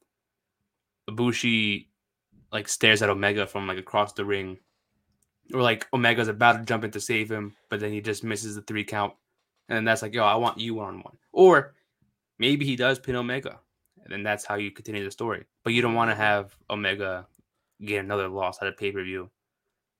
Ibushi 1.10 1.86
like 2.52 2.68
stares 2.68 3.02
at 3.02 3.10
Omega 3.10 3.46
from 3.46 3.66
like 3.66 3.78
across 3.78 4.12
the 4.12 4.24
ring, 4.24 4.58
or 5.52 5.62
like 5.62 5.86
Omega's 5.92 6.28
about 6.28 6.54
to 6.58 6.64
jump 6.64 6.84
in 6.84 6.90
to 6.92 7.00
save 7.00 7.30
him, 7.30 7.54
but 7.70 7.80
then 7.80 7.92
he 7.92 8.00
just 8.00 8.24
misses 8.24 8.54
the 8.54 8.62
three 8.62 8.84
count, 8.84 9.14
and 9.68 9.76
then 9.76 9.84
that's 9.84 10.02
like, 10.02 10.14
yo, 10.14 10.24
I 10.24 10.36
want 10.36 10.58
you 10.58 10.74
one 10.74 10.88
on 10.88 11.00
one. 11.00 11.18
Or 11.32 11.74
maybe 12.38 12.64
he 12.64 12.76
does 12.76 12.98
pin 12.98 13.16
Omega, 13.16 13.58
and 14.02 14.12
then 14.12 14.22
that's 14.22 14.44
how 14.44 14.54
you 14.56 14.70
continue 14.70 15.04
the 15.04 15.10
story. 15.10 15.44
But 15.64 15.72
you 15.72 15.82
don't 15.82 15.94
want 15.94 16.10
to 16.10 16.16
have 16.16 16.56
Omega 16.70 17.26
get 17.84 18.04
another 18.04 18.28
loss 18.28 18.58
at 18.62 18.68
a 18.68 18.72
pay 18.72 18.92
per 18.92 19.02
view. 19.02 19.30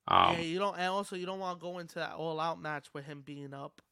Um, 0.08 0.34
yeah, 0.34 0.40
you 0.40 0.58
don't, 0.58 0.76
and 0.78 0.88
also 0.88 1.16
you 1.16 1.26
don't 1.26 1.40
want 1.40 1.58
to 1.58 1.62
go 1.62 1.78
into 1.78 1.96
that 1.96 2.14
all 2.14 2.38
out 2.40 2.60
match 2.60 2.86
with 2.94 3.04
him 3.04 3.22
being 3.24 3.52
up 3.52 3.82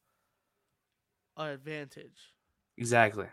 an 1.37 1.47
advantage. 1.49 2.33
Exactly. 2.77 3.25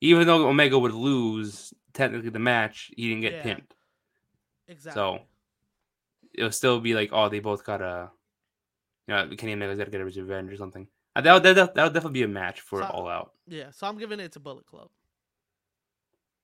Even 0.00 0.26
though 0.26 0.46
Omega 0.46 0.78
would 0.78 0.92
lose 0.92 1.72
technically 1.94 2.28
the 2.28 2.38
match, 2.38 2.90
he 2.96 3.08
didn't 3.08 3.22
get 3.22 3.32
Yeah. 3.32 3.42
pinned. 3.42 3.74
Exactly. 4.68 5.00
So 5.00 5.18
it'll 6.34 6.52
still 6.52 6.80
be 6.80 6.94
like, 6.94 7.10
oh, 7.12 7.28
they 7.28 7.40
both 7.40 7.64
got 7.64 7.80
a, 7.82 8.10
you 9.06 9.14
know, 9.14 9.28
Kenny 9.36 9.52
Omega's 9.52 9.78
got 9.78 9.84
to 9.84 9.90
get 9.90 10.00
a 10.00 10.04
revenge 10.04 10.52
or 10.52 10.56
something. 10.56 10.86
Uh, 11.16 11.20
That 11.20 11.32
would 11.34 11.42
that 11.44 11.56
would 11.56 11.74
that 11.74 11.84
would 11.84 11.92
definitely 11.92 12.20
be 12.20 12.24
a 12.24 12.28
match 12.28 12.60
for 12.60 12.80
So- 12.80 12.88
All 12.88 13.08
Out. 13.08 13.32
yeah, 13.46 13.70
so 13.70 13.86
I'm 13.86 13.98
giving 13.98 14.20
it 14.20 14.32
to 14.32 14.40
Bullet 14.40 14.66
Club. 14.66 14.88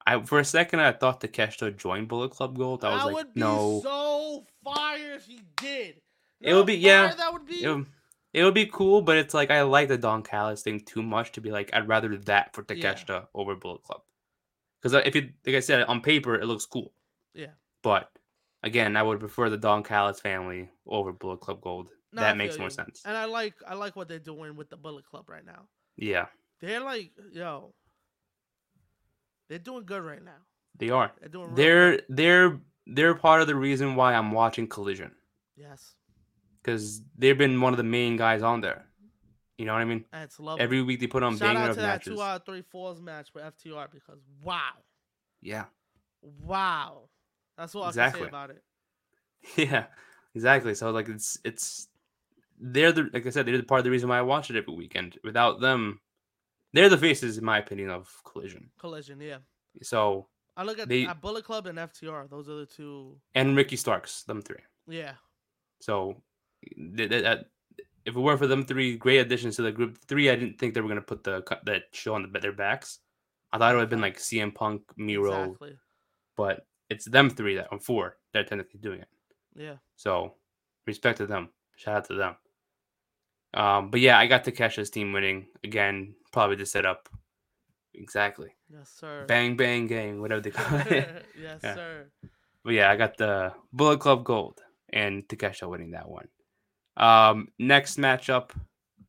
I 0.06 0.20
for 0.22 0.38
a 0.38 0.44
second 0.44 0.80
I 0.80 0.92
thought 0.92 1.20
Takeshita 1.20 1.76
joined 1.76 2.08
Bullet 2.08 2.30
Club 2.30 2.56
Gold. 2.56 2.84
I 2.84 2.90
was 2.92 3.00
that 3.00 3.06
like, 3.06 3.14
would 3.16 3.34
be 3.34 3.40
no, 3.40 3.80
so 3.82 4.46
fire 4.64 5.12
if 5.14 5.26
he 5.26 5.42
did. 5.56 5.96
You 6.40 6.50
It 6.50 6.54
would 6.54 6.66
be- 6.66 6.76
yeah, 6.76 7.12
That 7.14 7.32
would 7.32 7.46
be. 7.46 7.62
it 7.62 7.68
would, 7.68 7.86
it 8.32 8.44
would 8.44 8.54
be 8.54 8.66
cool, 8.66 9.02
but 9.02 9.16
it's 9.18 9.34
like 9.34 9.50
I 9.50 9.62
like 9.62 9.88
the 9.88 9.98
Don 9.98 10.22
Callis 10.22 10.62
thing 10.62 10.80
too 10.80 11.02
much 11.02 11.32
to 11.32 11.40
be 11.40 11.50
like 11.50 11.70
I'd 11.74 11.88
rather 11.88 12.16
that 12.16 12.54
for 12.54 12.64
Yeah. 12.72 12.94
Takeshita 12.94 13.26
over 13.34 13.54
Bullet 13.56 13.82
Club. 13.82 14.02
Because 14.80 14.94
if 15.06 15.14
you 15.14 15.30
like 15.44 15.56
I 15.56 15.60
said 15.60 15.82
on 15.82 16.00
paper 16.00 16.34
it 16.36 16.46
looks 16.46 16.64
cool, 16.64 16.92
yeah. 17.34 17.48
But 17.82 18.10
again 18.62 18.96
I 18.96 19.02
would 19.02 19.20
prefer 19.20 19.48
the 19.50 19.56
Don 19.56 19.82
Callis 19.82 20.20
family 20.20 20.68
over 20.86 21.12
Bullet 21.12 21.40
Club 21.40 21.60
Gold. 21.60 21.88
No, 22.12 22.22
that 22.22 22.36
makes 22.36 22.58
more 22.58 22.66
you. 22.66 22.70
sense. 22.74 23.02
And 23.04 23.16
I 23.16 23.24
like 23.26 23.54
I 23.66 23.74
like 23.74 23.94
what 23.96 24.08
they're 24.08 24.18
doing 24.18 24.56
with 24.56 24.68
the 24.70 24.76
Bullet 24.76 25.04
Club 25.06 25.28
right 25.28 25.44
now. 25.46 25.66
Yeah, 25.96 26.26
They're 26.60 26.80
like, 26.80 27.12
yo, 27.32 27.72
they're 29.48 29.58
doing 29.58 29.84
good 29.84 30.02
right 30.02 30.22
now. 30.24 30.38
they 30.78 30.90
are. 30.90 31.12
They're 31.20 31.28
doing. 31.28 31.54
They're 31.54 31.90
good. 31.92 32.04
they're 32.08 32.60
they're 32.86 33.14
part 33.14 33.40
of 33.42 33.46
the 33.46 33.54
reason 33.54 33.94
why 33.96 34.14
I'm 34.14 34.32
watching 34.32 34.66
Collision 34.66 35.12
yes, 35.56 35.94
because 36.62 37.02
they've 37.16 37.36
been 37.38 37.60
one 37.60 37.72
of 37.72 37.76
the 37.76 37.84
main 37.84 38.16
guys 38.16 38.42
on 38.42 38.60
there. 38.60 38.86
You 39.58 39.66
know 39.66 39.74
what 39.74 39.82
I 39.82 39.84
mean? 39.84 40.04
it's 40.14 40.40
lovely. 40.40 40.62
Every 40.64 40.82
week 40.82 41.00
they 41.00 41.06
put 41.06 41.22
on 41.22 41.32
Shout 41.36 41.40
banger 41.54 41.60
out 41.60 41.74
to 41.74 41.80
that 41.80 41.82
matches. 41.82 42.14
two 42.14 42.22
out 42.22 42.40
of 42.40 42.46
three 42.46 42.62
falls 42.62 43.00
match 43.00 43.28
with 43.34 43.44
FTR 43.44 43.88
because 43.92 44.18
wow, 44.42 44.72
Yeah, 45.42 45.66
wow, 46.22 47.02
that's 47.60 47.74
all 47.74 47.82
I 47.82 47.86
can 47.86 47.90
Exactly. 47.90 48.22
say 48.22 48.28
about 48.28 48.50
it. 48.50 48.62
yeah, 49.56 49.86
exactly. 50.34 50.74
So 50.74 50.90
like 50.90 51.08
it's 51.08 51.38
it's 51.44 51.88
they're 52.58 52.92
the 52.92 53.08
like 53.12 53.26
I 53.26 53.30
said 53.30 53.46
they're 53.46 53.56
the 53.56 53.62
part 53.62 53.78
of 53.80 53.84
the 53.84 53.90
reason 53.90 54.08
why 54.08 54.18
I 54.18 54.22
watch 54.22 54.50
it 54.50 54.56
every 54.56 54.74
weekend. 54.74 55.18
Without 55.24 55.60
them, 55.60 56.00
they're 56.72 56.88
the 56.88 56.98
faces, 56.98 57.38
in 57.38 57.44
my 57.44 57.58
opinion, 57.58 57.90
of 57.90 58.10
Collision. 58.24 58.70
Collision, 58.78 59.20
yeah. 59.20 59.38
So 59.82 60.26
I 60.56 60.64
look 60.64 60.78
at, 60.78 60.88
They- 60.88 61.06
at 61.06 61.20
Bullet 61.20 61.44
Club 61.44 61.66
and 61.66 61.78
FTR. 61.78 62.28
Those 62.28 62.48
are 62.48 62.56
the 62.56 62.66
two. 62.66 63.16
and 63.34 63.56
Ricky 63.56 63.76
Starks, 63.76 64.24
them 64.24 64.42
three. 64.42 64.62
Yeah, 64.88 65.12
So 65.80 66.22
th- 66.76 67.08
th- 67.08 67.22
that 67.22 67.46
if 68.04 68.16
it 68.16 68.20
weren't 68.20 68.40
for 68.40 68.46
them 68.48 68.64
three 68.64 68.96
great 68.96 69.18
additions 69.18 69.56
to 69.56 69.62
the 69.62 69.70
group 69.72 69.96
three, 70.08 70.28
I 70.28 70.34
didn't 70.36 70.58
think 70.58 70.74
they 70.74 70.80
were 70.80 70.88
gonna 70.88 71.00
put 71.00 71.22
the 71.24 71.42
cut- 71.42 71.64
that 71.66 71.84
show 71.92 72.14
on 72.14 72.22
the, 72.30 72.40
their 72.40 72.52
backs. 72.52 72.98
I 73.52 73.58
thought 73.58 73.72
it 73.72 73.76
would 73.76 73.82
have 73.82 73.90
been 73.90 74.00
like 74.00 74.18
CM 74.18 74.54
Punk, 74.54 74.82
Miro, 74.96 75.44
exactly. 75.44 75.76
but 76.36 76.66
it's 76.90 77.04
them 77.06 77.30
three 77.30 77.56
that 77.56 77.68
or 77.72 77.78
four 77.80 78.16
that 78.32 78.40
are 78.40 78.44
technically 78.48 78.80
doing 78.80 79.00
it. 79.00 79.08
Yeah, 79.54 79.76
So 79.96 80.34
respect 80.86 81.18
to 81.18 81.26
them. 81.26 81.48
Shout 81.76 81.96
out 81.96 82.04
to 82.06 82.14
them. 82.14 82.36
Um, 83.54 83.90
but 83.90 84.00
yeah, 84.00 84.18
I 84.18 84.26
got 84.26 84.44
Takesha's 84.44 84.90
team 84.90 85.12
winning 85.12 85.46
again. 85.64 86.14
Probably 86.32 86.56
to 86.56 86.66
set 86.66 86.86
up 86.86 87.08
exactly 87.94 88.54
yes, 88.72 88.92
sir. 88.96 89.24
bang 89.26 89.56
bang 89.56 89.86
gang, 89.88 90.20
whatever 90.20 90.40
they 90.40 90.50
call 90.50 90.78
it. 90.86 91.26
yes, 91.40 91.60
Yeah. 91.62 91.74
sir. 91.74 92.06
But 92.64 92.74
yeah, 92.74 92.90
I 92.90 92.96
got 92.96 93.16
the 93.16 93.52
Bullet 93.72 93.98
Club 94.00 94.22
Gold 94.24 94.60
and 94.92 95.26
Takesha 95.26 95.68
winning 95.68 95.90
that 95.92 96.08
one. 96.08 96.28
Um, 96.96 97.48
next 97.58 97.98
matchup 97.98 98.50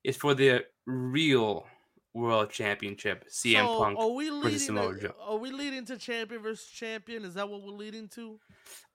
is 0.04 0.18
for 0.18 0.34
the 0.34 0.64
real 0.88 1.68
World 2.14 2.50
Championship. 2.52 3.26
CM 3.30 3.66
so 3.66 3.78
Punk. 3.80 4.00
Are 4.00 4.10
we 4.10 4.30
versus 4.30 4.44
leading? 4.44 4.60
Samoa 4.60 4.94
To, 4.96 5.00
Joe. 5.00 5.16
are 5.22 5.38
we 5.38 5.52
leading 5.52 5.86
to 5.86 5.98
champion 5.98 6.42
versus 6.42 6.68
champion? 6.70 7.24
Is 7.26 7.36
that 7.36 7.48
what 7.50 7.62
we're 7.64 7.72
leading 7.72 8.08
to? 8.10 8.40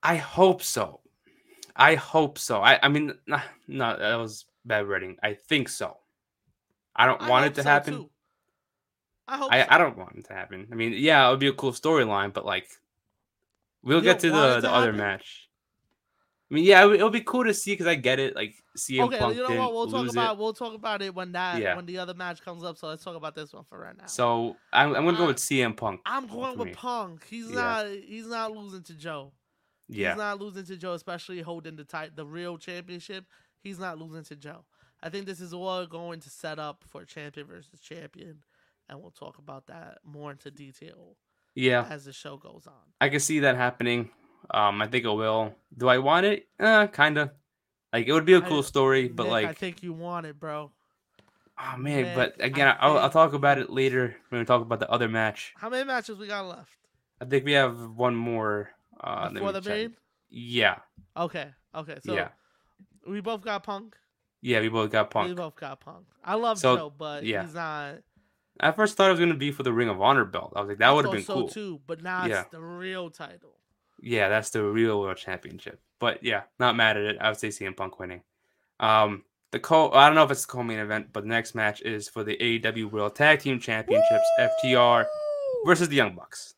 I 0.03 0.17
hope 0.17 0.63
so. 0.63 1.01
I 1.75 1.95
hope 1.95 2.39
so. 2.39 2.61
I, 2.63 2.79
I 2.83 2.89
mean, 2.89 3.15
nah, 3.27 3.41
no, 3.69 3.97
that 3.99 4.17
was 4.17 4.47
bad 4.65 4.87
wording. 4.89 5.17
I 5.23 5.35
think 5.35 5.69
so. 5.69 5.97
I 6.95 7.07
don't 7.07 7.21
I 7.21 7.29
want 7.29 7.47
it 7.47 7.55
to 7.57 7.63
so, 7.63 7.69
happen. 7.69 7.95
too. 7.95 8.11
I 9.29 9.37
hope. 9.39 9.53
I, 9.53 9.63
so. 9.63 9.67
I 9.71 9.79
don't 9.79 9.99
want 9.99 10.17
it 10.17 10.25
to 10.27 10.33
happen. 10.35 10.69
I 10.73 10.75
mean, 10.75 10.93
yeah, 10.97 11.27
it 11.27 11.31
would 11.31 11.41
be 11.41 11.49
a 11.49 11.53
cool 11.53 11.73
storyline, 11.73 12.33
but 12.33 12.45
like, 12.47 12.69
we'll 13.83 13.99
You 13.99 14.05
get 14.05 14.21
to 14.21 14.31
the, 14.31 14.55
the 14.61 14.61
to 14.63 14.73
other 14.73 14.87
happen? 14.93 14.99
match. 14.99 15.46
I 16.51 16.55
mean, 16.55 16.65
yeah, 16.65 16.89
it'll 16.93 17.11
be 17.11 17.23
cool 17.23 17.43
to 17.45 17.53
see 17.53 17.73
because 17.73 17.89
I 17.89 17.97
get 17.97 18.21
it. 18.21 18.37
Like, 18.37 18.55
CM 18.77 19.07
Okay, 19.07 19.19
Punk 19.19 19.37
you 19.37 19.43
know 19.49 19.57
what? 19.57 19.73
We'll 19.73 19.91
talk 19.91 20.09
about 20.09 20.33
it. 20.35 20.39
we'll 20.39 20.53
talk 20.53 20.75
about 20.75 21.03
it 21.03 21.13
when 21.15 21.33
that 21.33 21.61
Yeah. 21.61 21.75
when 21.75 21.87
the 21.87 21.99
other 21.99 22.15
match 22.15 22.41
comes 22.43 22.63
up. 22.63 22.79
So 22.79 22.87
let's 22.87 23.03
talk 23.03 23.17
about 23.17 23.35
this 23.35 23.53
one 23.53 23.65
for 23.65 23.79
right 23.79 23.97
now. 23.97 24.07
So 24.07 24.57
I'm, 24.73 24.95
I'm 24.95 25.05
gonna 25.05 25.17
go 25.17 25.27
with 25.27 25.39
CM 25.39 25.77
Punk. 25.77 26.01
I'm 26.07 26.27
going 26.29 26.57
with 26.57 26.69
me. 26.69 26.75
Punk. 26.75 27.27
He's 27.29 27.49
Yeah. 27.49 27.55
not 27.57 27.87
he's 27.89 28.29
not 28.29 28.53
losing 28.53 28.83
to 28.85 28.95
Joe. 28.95 29.33
Yeah, 29.89 30.11
He's 30.11 30.19
not 30.19 30.41
losing 30.41 30.65
to 30.67 30.77
Joe, 30.77 30.95
especially 30.95 31.41
holding 31.41 31.77
the 31.77 31.85
tight 31.85 32.15
the 32.17 32.27
real 32.27 32.59
championship. 32.59 33.25
He's 33.61 33.79
not 33.79 33.99
losing 33.99 34.25
to 34.25 34.37
Joe. 34.37 34.65
I 35.03 35.11
think 35.11 35.27
this 35.27 35.41
is 35.41 35.53
all 35.53 35.87
going 35.87 36.21
to 36.21 36.31
set 36.31 36.59
up 36.59 36.85
for 36.89 37.05
champion 37.05 37.47
versus 37.47 37.81
champion, 37.81 38.39
and 38.89 39.01
we'll 39.01 39.11
talk 39.11 39.39
about 39.39 39.67
that 39.67 39.99
more 40.05 40.33
into 40.33 40.51
detail 40.51 41.17
yeah, 41.55 41.87
as 41.89 42.05
the 42.05 42.13
show 42.13 42.37
goes 42.37 42.67
on. 42.67 42.73
I 43.01 43.09
can 43.09 43.21
see 43.21 43.41
that 43.41 43.57
happening. 43.57 44.11
Um, 44.51 44.81
I 44.83 44.87
think 44.87 45.05
it 45.05 45.11
will. 45.11 45.55
Do 45.77 45.89
I 45.89 45.99
want 45.99 46.27
it? 46.27 46.47
Uh, 46.59 46.87
kind 46.87 47.19
of. 47.19 47.31
Like, 47.93 48.07
it 48.07 48.13
would 48.13 48.25
be 48.27 48.35
a 48.35 48.41
cool 48.43 48.63
story, 48.63 49.09
but 49.09 49.25
Nick, 49.25 49.33
like, 49.33 49.47
I 49.49 49.53
think 49.55 49.83
you 49.83 49.93
want 49.93 50.27
it, 50.27 50.39
bro. 50.39 50.71
oh 51.59 51.77
man. 51.79 52.03
Nick, 52.03 52.15
but 52.15 52.35
again, 52.45 52.75
I'll, 52.79 52.99
I'll 52.99 53.11
talk 53.11 53.33
about 53.33 53.59
it 53.59 53.71
later 53.71 54.17
when 54.29 54.41
we 54.41 54.45
talk 54.45 54.61
about 54.63 54.81
the 54.81 54.91
other 54.91 55.09
match. 55.09 55.55
How 55.57 55.71
many 55.71 55.85
matches 55.85 56.19
we 56.19 56.27
got 56.27 56.47
left 56.47 56.71
I 57.21 57.25
think 57.25 57.45
we 57.47 57.53
have 57.53 57.79
one 57.97 58.15
more. 58.15 58.71
Uh, 59.01 59.31
before 59.31 59.53
the 59.53 59.61
check. 59.61 59.71
main? 59.73 59.97
Yeah, 60.29 60.77
Okay, 61.17 61.47
okay. 61.75 61.99
So 62.05 62.15
yeah, 62.15 62.29
we 63.07 63.21
both 63.21 63.43
got 63.43 63.63
Punk. 63.63 63.97
yeah. 64.43 64.61
We 64.61 64.69
both 64.69 64.91
got 64.91 65.11
Punk. 65.11 65.29
We 65.29 65.35
both 65.35 65.55
got 65.57 65.81
Punk. 65.81 66.05
I 66.25 66.35
love 66.35 66.59
So, 66.59 66.77
Joe, 66.77 66.93
but 66.97 67.25
yeah. 67.25 67.43
he's 67.45 67.55
not. 67.55 67.97
I 68.59 68.73
first 68.73 68.97
thought 68.97 69.09
it 69.09 69.13
was 69.13 69.21
gonna 69.21 69.35
be 69.35 69.53
for 69.53 69.63
the 69.63 69.73
Ring 69.73 69.89
of 69.89 70.01
Honor 70.03 70.25
belt. 70.25 70.53
I 70.57 70.61
was 70.61 70.69
like, 70.69 70.79
that 70.79 70.91
would 70.91 71.05
have 71.05 71.13
been 71.15 71.23
so 71.23 71.35
cool. 71.35 71.49
too, 71.49 71.81
but 71.87 72.03
now 72.03 72.27
Yeah. 72.27 72.41
it's 72.43 72.51
the 72.51 72.61
real 72.61 73.09
title. 73.11 73.53
Yeah, 74.01 74.29
that's 74.29 74.51
the 74.51 74.63
real 74.63 75.01
world 75.01 75.17
championship. 75.17 75.81
But 75.99 76.23
yeah, 76.23 76.43
not 76.59 76.77
mad 76.77 76.97
at 76.97 77.05
it. 77.05 77.17
I 77.21 77.29
would 77.29 77.39
say 77.39 77.49
CM 77.49 77.77
Punk 77.77 77.99
winning. 77.99 78.23
Um, 78.81 79.25
the 79.53 79.61
co 79.61 79.91
I 79.93 80.07
don't 80.07 80.15
know 80.15 80.25
if 80.25 80.31
it's 80.31 80.45
the 80.45 80.53
co-main 80.53 80.79
event, 80.79 81.09
but 81.13 81.23
the 81.23 81.29
next 81.29 81.55
match 81.55 81.81
is 81.83 82.09
for 82.09 82.25
the 82.25 82.37
AEW 82.37 82.91
World 82.91 83.15
Tag 83.15 83.41
Team 83.41 83.59
Championships, 83.59 84.27
FTR 84.39 85.07
versus 85.65 85.89
the 85.89 85.97
Young 85.97 86.15
Bucks. 86.15 86.55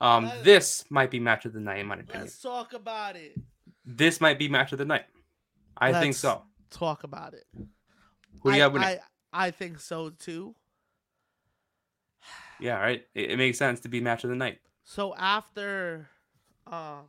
Um, 0.00 0.30
this 0.42 0.84
might 0.90 1.10
be 1.10 1.18
match 1.18 1.46
of 1.46 1.54
the 1.54 1.60
night 1.60 1.78
in 1.78 1.86
my 1.86 1.94
opinion. 1.94 2.22
Let's 2.24 2.40
talk 2.40 2.74
about 2.74 3.16
it. 3.16 3.34
This 3.84 4.20
might 4.20 4.38
be 4.38 4.48
match 4.48 4.72
of 4.72 4.78
the 4.78 4.84
night. 4.84 5.06
I 5.78 5.92
think 5.92 6.06
Let's 6.06 6.18
so. 6.18 6.42
Talk 6.70 7.04
about 7.04 7.34
it. 7.34 7.44
Who 7.54 8.50
do 8.50 8.50
I, 8.50 8.56
you 8.56 8.62
have 8.62 8.72
winning? 8.72 8.88
I, 8.88 9.46
I 9.46 9.50
think 9.50 9.80
so 9.80 10.10
too. 10.10 10.54
Yeah, 12.60 12.78
right. 12.78 13.04
It, 13.14 13.32
it 13.32 13.36
makes 13.36 13.58
sense 13.58 13.80
to 13.80 13.88
be 13.88 14.00
match 14.00 14.24
of 14.24 14.30
the 14.30 14.36
night. 14.36 14.58
So 14.84 15.14
after 15.14 16.08
uh, 16.66 17.00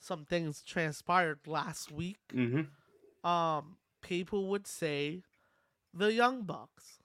some 0.00 0.24
things 0.24 0.62
transpired 0.62 1.40
last 1.46 1.90
week, 1.92 2.18
Mm-hmm. 2.34 3.28
um, 3.28 3.76
people 4.02 4.48
would 4.48 4.66
say 4.66 5.22
the 5.92 6.12
Young 6.12 6.42
Bucks. 6.42 6.98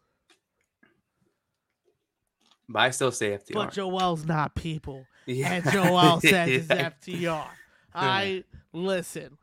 But 2.68 2.80
I 2.80 2.90
still 2.92 3.12
say 3.12 3.32
FTR. 3.32 3.54
But 3.54 3.72
Joel's 3.74 4.26
not 4.26 4.54
people. 4.56 5.06
yeah. 5.26 5.54
And 5.54 5.72
Joel 5.72 6.20
says 6.22 6.68
it's 6.70 6.70
Yeah. 7.08 7.42
FTR. 7.42 7.48
I 7.96 8.44
listen. 8.74 9.38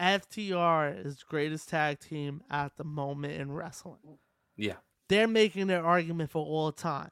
FTR 0.00 1.04
is 1.04 1.22
greatest 1.22 1.68
tag 1.68 2.00
team 2.00 2.42
at 2.50 2.76
the 2.76 2.84
moment 2.84 3.34
in 3.34 3.52
wrestling. 3.52 4.18
Yeah. 4.56 4.76
They're 5.08 5.28
making 5.28 5.66
their 5.66 5.84
argument 5.84 6.30
for 6.30 6.44
all 6.44 6.72
time. 6.72 7.10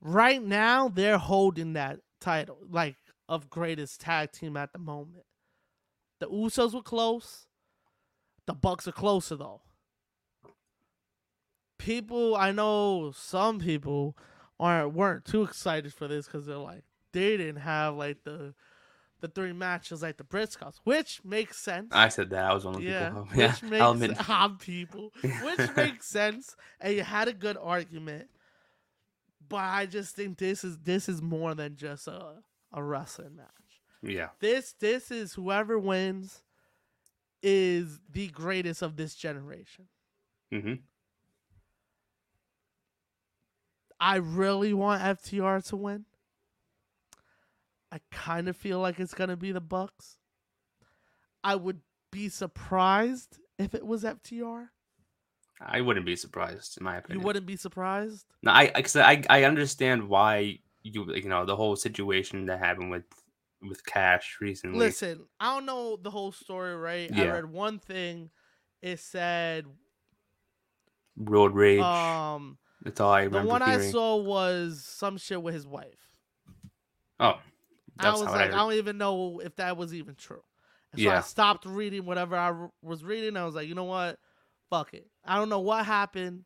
Right 0.00 0.42
now, 0.42 0.88
they're 0.88 1.18
holding 1.18 1.74
that 1.74 2.00
title, 2.20 2.58
like 2.68 2.96
of 3.28 3.50
greatest 3.50 4.00
tag 4.00 4.32
team 4.32 4.56
at 4.56 4.72
the 4.72 4.78
moment. 4.78 5.24
The 6.20 6.26
Usos 6.26 6.74
were 6.74 6.82
close. 6.82 7.46
The 8.46 8.54
Bucks 8.54 8.86
are 8.86 8.92
closer 8.92 9.36
though. 9.36 9.62
People, 11.78 12.36
I 12.36 12.52
know 12.52 13.12
some 13.14 13.58
people 13.58 14.16
aren't 14.58 14.94
weren't 14.94 15.24
too 15.24 15.42
excited 15.42 15.92
for 15.92 16.08
this 16.08 16.26
because 16.26 16.46
they're 16.46 16.56
like 16.56 16.84
they 17.12 17.36
didn't 17.36 17.60
have 17.60 17.94
like 17.94 18.24
the 18.24 18.54
the 19.20 19.28
three 19.28 19.52
matches 19.52 20.02
like 20.02 20.16
the 20.16 20.24
Briscoes, 20.24 20.76
which 20.84 21.20
makes 21.24 21.58
sense. 21.58 21.88
I 21.92 22.08
said 22.08 22.30
that. 22.30 22.44
I 22.44 22.54
was 22.54 22.64
one 22.64 22.74
of 22.76 22.80
the 22.80 22.86
yeah, 22.86 23.08
people. 23.08 23.24
which 23.34 23.62
makes 23.62 24.28
I'll. 24.28 24.42
I'm 24.44 24.56
people, 24.58 25.12
which 25.22 25.70
makes 25.76 26.06
sense, 26.06 26.56
and 26.80 26.94
you 26.94 27.02
had 27.02 27.28
a 27.28 27.32
good 27.32 27.56
argument. 27.60 28.28
But 29.48 29.56
I 29.56 29.86
just 29.86 30.14
think 30.16 30.38
this 30.38 30.64
is 30.64 30.78
this 30.78 31.08
is 31.08 31.22
more 31.22 31.54
than 31.54 31.76
just 31.76 32.08
a 32.08 32.34
a 32.72 32.82
wrestling 32.82 33.36
match. 33.36 33.46
Yeah. 34.02 34.28
This 34.40 34.72
this 34.78 35.10
is 35.10 35.34
whoever 35.34 35.78
wins 35.78 36.42
is 37.42 38.00
the 38.10 38.28
greatest 38.28 38.82
of 38.82 38.96
this 38.96 39.14
generation. 39.14 39.88
hmm 40.50 40.74
I 43.98 44.16
really 44.16 44.74
want 44.74 45.02
FTR 45.02 45.66
to 45.68 45.76
win. 45.76 46.04
I 47.90 48.00
kind 48.10 48.46
of 48.46 48.56
feel 48.56 48.78
like 48.78 49.00
it's 49.00 49.14
gonna 49.14 49.36
be 49.36 49.52
the 49.52 49.60
Bucks. 49.60 50.18
I 51.42 51.54
would 51.54 51.80
be 52.10 52.28
surprised 52.28 53.38
if 53.58 53.74
it 53.74 53.86
was 53.86 54.04
FTR. 54.04 54.68
I 55.60 55.80
wouldn't 55.80 56.04
be 56.04 56.16
surprised, 56.16 56.76
in 56.78 56.84
my 56.84 56.96
opinion. 56.96 57.20
You 57.20 57.26
wouldn't 57.26 57.46
be 57.46 57.56
surprised. 57.56 58.26
No, 58.42 58.50
I, 58.52 58.72
I, 58.76 59.22
I 59.30 59.44
understand 59.44 60.08
why 60.08 60.58
you, 60.92 61.14
you 61.14 61.28
know, 61.28 61.44
the 61.44 61.56
whole 61.56 61.76
situation 61.76 62.46
that 62.46 62.58
happened 62.58 62.90
with, 62.90 63.04
with 63.62 63.84
Cash 63.84 64.38
recently. 64.40 64.78
Listen, 64.78 65.26
I 65.40 65.54
don't 65.54 65.66
know 65.66 65.96
the 65.96 66.10
whole 66.10 66.32
story, 66.32 66.76
right? 66.76 67.10
Yeah. 67.12 67.24
I 67.24 67.26
read 67.28 67.46
one 67.46 67.78
thing. 67.78 68.30
It 68.82 69.00
said, 69.00 69.66
Road 71.16 71.54
rage. 71.54 71.80
um, 71.80 72.58
that's 72.82 73.00
all 73.00 73.10
I 73.10 73.22
the 73.22 73.30
remember 73.30 73.48
one 73.48 73.62
I 73.62 73.78
saw 73.78 74.16
was 74.16 74.84
some 74.84 75.16
shit 75.16 75.42
with 75.42 75.54
his 75.54 75.66
wife. 75.66 76.16
Oh, 77.18 77.40
I 77.98 78.10
was 78.10 78.22
like, 78.22 78.34
I 78.34 78.44
I, 78.44 78.48
don't 78.50 78.74
even 78.74 78.98
know 78.98 79.40
if 79.42 79.56
that 79.56 79.76
was 79.76 79.94
even 79.94 80.14
true. 80.14 80.42
And 80.92 81.00
so 81.02 81.10
I 81.10 81.20
stopped 81.20 81.64
reading 81.64 82.04
whatever 82.04 82.36
I 82.36 82.50
r- 82.50 82.70
was 82.82 83.02
reading. 83.02 83.36
I 83.36 83.44
was 83.44 83.54
like, 83.54 83.68
you 83.68 83.74
know 83.74 83.84
what? 83.84 84.18
Fuck 84.68 84.94
it. 84.94 85.08
I 85.24 85.36
don't 85.36 85.48
know 85.48 85.60
what 85.60 85.86
happened. 85.86 86.44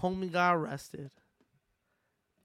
Homie 0.00 0.30
got 0.30 0.54
arrested. 0.56 1.10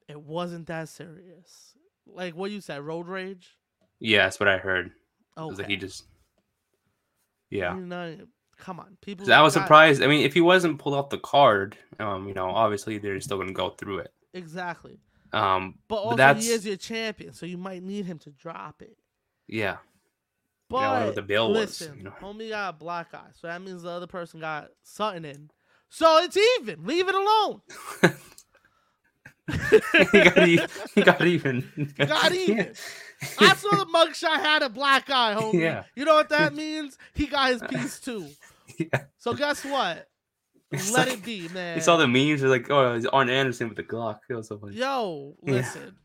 It 0.08 0.20
wasn't 0.20 0.66
that 0.66 0.88
serious. 0.88 1.74
Like 2.06 2.34
what 2.36 2.50
you 2.50 2.60
said, 2.60 2.82
road 2.82 3.08
rage. 3.08 3.56
Yeah, 4.00 4.24
that's 4.24 4.38
what 4.38 4.48
I 4.48 4.58
heard. 4.58 4.92
Oh, 5.36 5.44
Okay. 5.44 5.50
was 5.50 5.58
like 5.58 5.68
he 5.68 5.76
just. 5.76 6.04
Yeah. 7.50 7.74
You 7.76 7.86
know, 7.86 8.16
come 8.58 8.80
on, 8.80 8.96
people. 9.00 9.30
I 9.32 9.40
was 9.42 9.54
got- 9.54 9.62
surprised. 9.62 10.02
I 10.02 10.06
mean, 10.06 10.24
if 10.24 10.34
he 10.34 10.40
wasn't 10.40 10.78
pulled 10.78 10.94
off 10.94 11.08
the 11.10 11.18
card, 11.18 11.76
um, 11.98 12.26
you 12.28 12.34
know, 12.34 12.50
obviously 12.50 12.98
they're 12.98 13.20
still 13.20 13.38
gonna 13.38 13.52
go 13.52 13.70
through 13.70 13.98
it. 13.98 14.12
Exactly. 14.32 14.98
Um, 15.32 15.78
But 15.88 15.96
also, 15.96 16.16
that's 16.16 16.44
he 16.46 16.52
is 16.52 16.64
your 16.66 16.76
champion, 16.76 17.32
so 17.32 17.46
you 17.46 17.58
might 17.58 17.82
need 17.82 18.04
him 18.06 18.18
to 18.20 18.30
drop 18.30 18.82
it. 18.82 18.96
yeah, 19.48 19.78
But 20.68 20.76
wonder 20.82 21.06
what 21.06 21.14
the 21.16 21.22
bill 21.22 21.48
was, 21.50 21.80
listen, 21.80 21.96
you 21.98 22.04
know. 22.04 22.12
homie 22.20 22.50
got 22.50 22.70
a 22.70 22.72
black 22.76 23.12
eye, 23.14 23.30
so 23.34 23.48
that 23.48 23.60
means 23.60 23.82
the 23.82 23.90
other 23.90 24.06
person 24.06 24.38
got 24.40 24.68
something 24.84 25.24
in. 25.24 25.50
So 25.88 26.18
it's 26.22 26.36
even. 26.60 26.84
Leave 26.84 27.08
it 27.08 27.14
alone. 27.16 27.62
he 30.12 30.22
got 30.22 30.38
even. 30.46 30.68
He 30.94 31.02
got 31.02 31.22
even. 31.26 31.94
Got 31.98 32.32
even. 32.32 32.72
I 33.38 33.54
saw 33.54 33.70
the 33.70 33.86
mugshot 33.86 34.36
had 34.40 34.62
a 34.62 34.68
black 34.68 35.08
eye, 35.10 35.34
homie. 35.38 35.60
Yeah. 35.60 35.84
You 35.94 36.04
know 36.04 36.14
what 36.14 36.28
that 36.30 36.54
means? 36.54 36.98
He 37.14 37.26
got 37.26 37.50
his 37.52 37.62
piece 37.62 38.00
too. 38.00 38.26
yeah. 38.78 39.04
So 39.18 39.34
guess 39.34 39.64
what? 39.64 40.08
It's 40.70 40.90
Let 40.92 41.08
like- 41.08 41.18
it 41.18 41.24
be, 41.24 41.48
man. 41.48 41.76
You 41.76 41.82
saw 41.82 41.96
the 41.96 42.08
memes. 42.08 42.40
They're 42.40 42.50
like, 42.50 42.70
oh, 42.70 42.94
it's 42.94 43.06
Arn 43.06 43.28
Anderson 43.30 43.68
with 43.68 43.76
the 43.76 43.82
Glock. 43.84 44.18
It 44.28 44.34
was 44.34 44.48
so 44.48 44.58
funny. 44.58 44.76
Yo, 44.76 45.34
Yeah. 45.42 45.52
listen. 45.54 45.96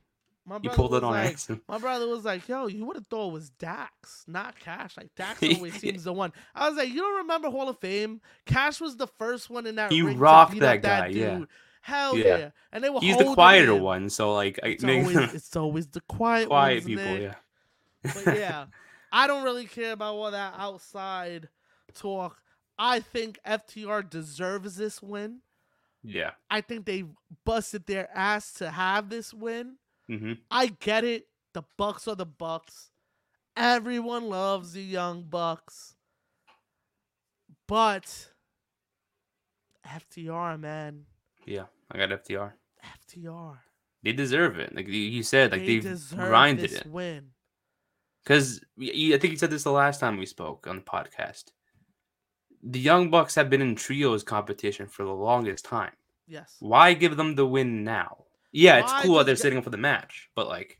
My 0.45 0.55
You 0.55 0.61
brother 0.61 0.75
pulled 0.77 0.91
was 0.91 0.97
it 0.97 1.03
on 1.03 1.11
like, 1.11 1.29
accident. 1.31 1.63
My 1.67 1.77
brother 1.77 2.07
was 2.07 2.25
like, 2.25 2.47
"Yo, 2.47 2.65
you 2.65 2.83
would 2.85 2.95
have 2.95 3.05
thought 3.05 3.27
it 3.29 3.33
was 3.33 3.51
Dax, 3.51 4.23
not 4.25 4.59
Cash. 4.59 4.97
Like 4.97 5.09
Dax 5.15 5.39
Yeah. 5.43 5.55
always 5.57 5.75
seems 5.79 6.03
the 6.05 6.13
one." 6.13 6.33
I 6.55 6.67
was 6.67 6.75
like, 6.75 6.89
"You 6.89 7.01
don't 7.01 7.17
remember 7.17 7.51
Hall 7.51 7.69
of 7.69 7.77
Fame? 7.79 8.19
Cash 8.47 8.81
was 8.81 8.97
the 8.97 9.05
first 9.05 9.51
one 9.51 9.67
in 9.67 9.75
that 9.75 9.91
You 9.91 10.09
rocked 10.13 10.57
that 10.59 10.81
guy, 10.81 11.07
yeah. 11.09 11.37
dude. 11.37 11.47
Hell 11.81 12.17
Yeah. 12.17 12.37
yeah. 12.37 12.49
And 12.71 12.83
they 12.83 12.89
were 12.89 12.99
He's 12.99 13.17
the 13.17 13.33
quieter 13.33 13.75
one, 13.75 14.09
so 14.09 14.33
like, 14.33 14.59
I 14.63 14.67
It's 14.69 14.83
always, 14.85 15.33
it's 15.33 15.55
always 15.55 15.87
the 15.87 16.01
quiet, 16.01 16.47
quiet 16.47 16.85
people. 16.85 17.17
Yeah. 17.17 17.35
But 18.03 18.25
yeah, 18.37 18.65
I 19.11 19.27
don't 19.27 19.43
really 19.43 19.65
care 19.65 19.93
about 19.93 20.15
all 20.15 20.31
that 20.31 20.53
outside 20.57 21.49
talk. 21.93 22.37
I 22.77 22.99
think 22.99 23.39
FTR 23.45 24.09
deserves 24.09 24.75
this 24.77 25.01
win. 25.01 25.39
Yeah. 26.03 26.31
I 26.49 26.61
think 26.61 26.85
they 26.85 27.03
busted 27.45 27.85
their 27.87 28.09
ass 28.15 28.53
to 28.53 28.71
have 28.71 29.09
this 29.09 29.33
win. 29.33 29.75
hmm 30.07 30.33
I 30.49 30.67
get 30.67 31.03
it. 31.03 31.27
The 31.53 31.63
Bucks 31.77 32.07
are 32.07 32.15
the 32.15 32.25
Bucks. 32.25 32.91
Everyone 33.57 34.29
loves 34.29 34.73
the 34.73 34.83
young 34.83 35.23
Bucks. 35.23 35.95
But 37.67 38.29
FTR, 39.85 40.59
man. 40.59 41.05
Yeah. 41.49 41.65
I 41.91 41.97
got 41.97 42.09
FTR. 42.09 42.53
FTR. 43.09 43.57
They 44.03 44.13
deserve 44.13 44.59
it. 44.59 44.73
Like 44.75 44.87
you 44.87 45.23
said, 45.23 45.51
like 45.51 45.61
they 45.61 45.67
they've 45.79 45.83
deserve 45.83 46.19
grinded 46.19 46.69
this 46.69 46.79
it. 46.81 46.87
win. 46.87 47.31
Because 48.23 48.59
I 48.79 49.17
think 49.17 49.23
you 49.31 49.37
said 49.37 49.49
this 49.49 49.63
the 49.63 49.71
last 49.71 49.99
time 49.99 50.17
we 50.17 50.25
spoke 50.25 50.67
on 50.67 50.75
the 50.77 50.81
podcast. 50.83 51.45
The 52.61 52.79
Young 52.79 53.09
Bucks 53.09 53.35
have 53.35 53.49
been 53.49 53.61
in 53.61 53.75
trios 53.75 54.23
competition 54.23 54.87
for 54.87 55.03
the 55.03 55.11
longest 55.13 55.65
time. 55.65 55.93
Yes. 56.27 56.55
Why 56.59 56.93
give 56.93 57.17
them 57.17 57.35
the 57.35 57.45
win 57.47 57.83
now? 57.83 58.25
Yeah, 58.51 58.79
it's 58.79 58.91
Why 58.91 59.03
cool 59.03 59.17
that 59.17 59.25
they're 59.25 59.35
get- 59.35 59.41
setting 59.41 59.57
up 59.57 59.63
for 59.63 59.69
the 59.69 59.77
match, 59.77 60.29
but 60.35 60.47
like, 60.47 60.79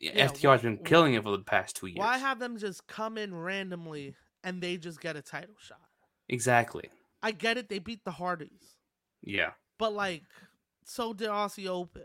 yeah, 0.00 0.26
FTR's 0.28 0.62
been 0.62 0.78
killing 0.78 1.14
it 1.14 1.22
for 1.22 1.30
the 1.36 1.42
past 1.42 1.76
two 1.76 1.86
years. 1.88 1.98
Why 1.98 2.18
have 2.18 2.38
them 2.38 2.56
just 2.58 2.86
come 2.86 3.18
in 3.18 3.34
randomly 3.34 4.14
and 4.44 4.60
they 4.62 4.76
just 4.76 5.00
get 5.00 5.16
a 5.16 5.22
title 5.22 5.54
shot? 5.60 5.78
exactly. 6.28 6.90
I 7.22 7.32
get 7.32 7.56
it. 7.58 7.68
They 7.68 7.78
beat 7.80 8.04
the 8.04 8.12
Hardys. 8.12 8.76
Yeah, 9.22 9.50
But, 9.78 9.92
like, 9.92 10.22
so 10.84 11.12
did 11.12 11.28
Aussie 11.28 11.66
Open. 11.68 12.04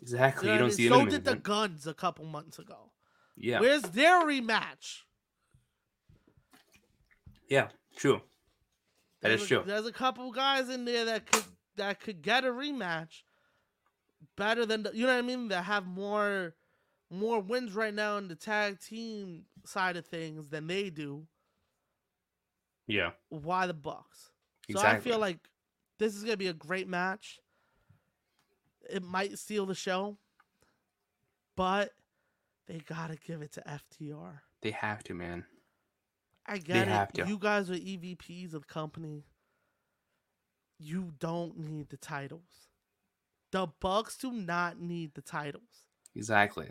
exactly. 0.00 0.48
You, 0.48 0.54
You, 0.54 0.58
know 0.58 0.58
I 0.58 0.58
don't 0.58 0.68
mean? 0.68 0.76
see 0.76 0.88
so 0.88 1.04
did 1.06 1.24
the 1.24 1.36
Guns 1.36 1.86
a 1.86 1.94
couple 1.94 2.24
months 2.26 2.58
ago. 2.58 2.90
yeah, 3.36 3.60
Where's 3.60 3.82
their 3.82 4.22
rematch? 4.24 5.00
yeah, 7.48 7.68
true. 7.96 8.20
That 9.20 9.28
There's 9.28 9.42
is 9.42 9.46
a- 9.46 9.54
true. 9.54 9.64
There's 9.66 9.86
a 9.86 9.92
couple 9.92 10.30
guys 10.32 10.68
in 10.68 10.84
there 10.84 11.04
that 11.06 11.30
could 11.30 11.44
that 11.76 12.00
could 12.00 12.22
get 12.22 12.44
a 12.44 12.48
rematch 12.48 13.22
better 14.36 14.64
than 14.66 14.84
the, 14.84 14.90
you 14.94 15.06
know 15.06 15.12
what 15.12 15.18
I 15.18 15.22
mean. 15.26 15.48
That 15.48 15.64
have 15.64 15.86
more 15.86 16.54
more 17.10 17.40
wins 17.40 17.72
right 17.74 17.94
now 17.94 18.16
in 18.18 18.28
the 18.28 18.34
tag 18.36 18.80
team 18.80 19.44
side 19.64 19.96
of 19.96 20.06
things 20.06 20.48
than 20.48 20.66
they 20.66 20.90
do. 20.90 21.26
Yeah, 22.86 23.12
Why 23.30 23.66
the 23.66 23.74
Bucks? 23.74 24.30
So 24.70 24.78
exactly. 24.78 25.10
I 25.10 25.12
feel 25.12 25.18
like 25.20 25.38
this 25.98 26.14
is 26.14 26.24
gonna 26.24 26.36
be 26.36 26.48
a 26.48 26.52
great 26.52 26.88
match. 26.88 27.38
It 28.88 29.02
might 29.02 29.38
steal 29.38 29.66
the 29.66 29.74
show, 29.74 30.18
but 31.56 31.92
they 32.66 32.78
gotta 32.78 33.16
give 33.16 33.42
it 33.42 33.52
to 33.52 33.62
FTR. 33.62 34.40
they 34.62 34.70
have 34.70 35.02
to, 35.04 35.14
man. 35.14 35.44
I 36.46 36.58
get 36.58 36.88
have 36.88 37.10
it. 37.10 37.22
to. 37.22 37.28
You 37.28 37.38
guys 37.38 37.70
are 37.70 37.74
EVPs 37.74 38.52
of 38.54 38.66
the 38.66 38.72
company. 38.72 39.24
You 40.78 41.12
don't 41.18 41.58
need 41.58 41.88
the 41.88 41.96
titles. 41.96 42.68
The 43.50 43.68
Bucks 43.80 44.16
do 44.16 44.32
not 44.32 44.80
need 44.80 45.14
the 45.14 45.22
titles. 45.22 45.86
Exactly. 46.14 46.70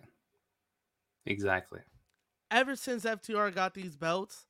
Exactly. 1.25 1.79
Ever 2.51 2.75
since 2.75 3.05
FTR 3.05 3.53
got 3.55 3.73
these 3.73 3.95
belts, 3.95 4.45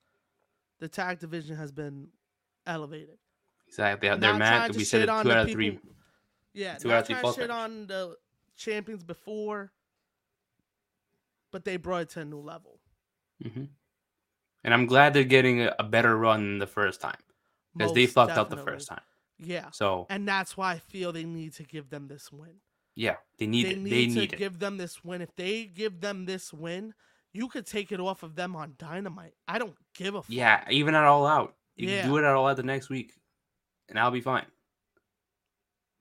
the 0.79 0.87
tag 0.87 1.19
division 1.19 1.55
has 1.55 1.71
been 1.71 2.09
elevated. 2.65 3.17
Exactly. 3.73 4.09
Not 4.09 4.37
trying 4.37 4.71
to 4.71 4.77
We 4.77 4.83
said 4.83 5.05
two 5.05 5.11
out 5.11 5.27
of 5.27 5.51
three. 5.51 5.79
Yeah, 6.53 6.75
Two 6.77 6.91
out 6.91 6.99
of 7.01 7.07
three 7.07 7.15
to 7.15 7.33
shit 7.33 7.49
on 7.49 7.87
the 7.87 8.15
champions 8.55 9.03
before, 9.03 9.71
but 11.51 11.65
they 11.65 11.77
brought 11.77 12.03
it 12.03 12.09
to 12.11 12.21
a 12.21 12.25
new 12.25 12.39
level. 12.39 12.79
hmm 13.41 13.65
And 14.63 14.73
I'm 14.73 14.85
glad 14.85 15.13
they're 15.13 15.23
getting 15.23 15.67
a, 15.77 15.83
better 15.83 16.15
run 16.15 16.41
than 16.43 16.59
the 16.59 16.67
first 16.67 17.01
time 17.01 17.17
because 17.75 17.93
they 17.93 18.05
fucked 18.05 18.31
up 18.37 18.49
the 18.49 18.57
first 18.57 18.87
time. 18.87 19.01
Yeah. 19.39 19.71
So 19.71 20.05
And 20.09 20.27
that's 20.27 20.55
why 20.55 20.73
I 20.73 20.79
feel 20.79 21.11
they 21.11 21.23
need 21.23 21.53
to 21.53 21.63
give 21.63 21.89
them 21.89 22.07
this 22.07 22.31
win. 22.31 22.61
yeah, 22.95 23.15
they 23.39 23.47
need 23.47 23.65
they 23.65 23.71
it. 23.71 23.79
need 23.81 23.91
They 23.91 24.07
to 24.07 24.19
need 24.19 24.33
it. 24.33 24.37
give 24.37 24.59
them 24.59 24.77
this 24.77 25.03
win. 25.03 25.21
If 25.21 25.35
they 25.35 25.65
give 25.65 25.99
them 26.01 26.25
this 26.25 26.53
win, 26.53 26.93
you 27.33 27.47
could 27.47 27.65
take 27.65 27.91
it 27.91 27.99
off 27.99 28.21
of 28.21 28.35
them 28.35 28.55
on 28.55 28.75
Dynamite. 28.77 29.33
I 29.47 29.57
don't 29.57 29.75
give 29.95 30.13
a 30.13 30.21
fuck. 30.21 30.29
Yeah, 30.29 30.63
even 30.69 30.93
at 30.93 31.03
all 31.03 31.25
out. 31.25 31.55
You 31.75 31.89
Yeah. 31.89 32.01
can 32.01 32.11
do 32.11 32.17
it 32.17 32.23
at 32.23 32.35
all 32.35 32.47
out 32.47 32.57
the 32.57 32.63
next 32.63 32.89
week, 32.89 33.13
and 33.89 33.99
I'll 33.99 34.11
be 34.11 34.21
fine. 34.21 34.45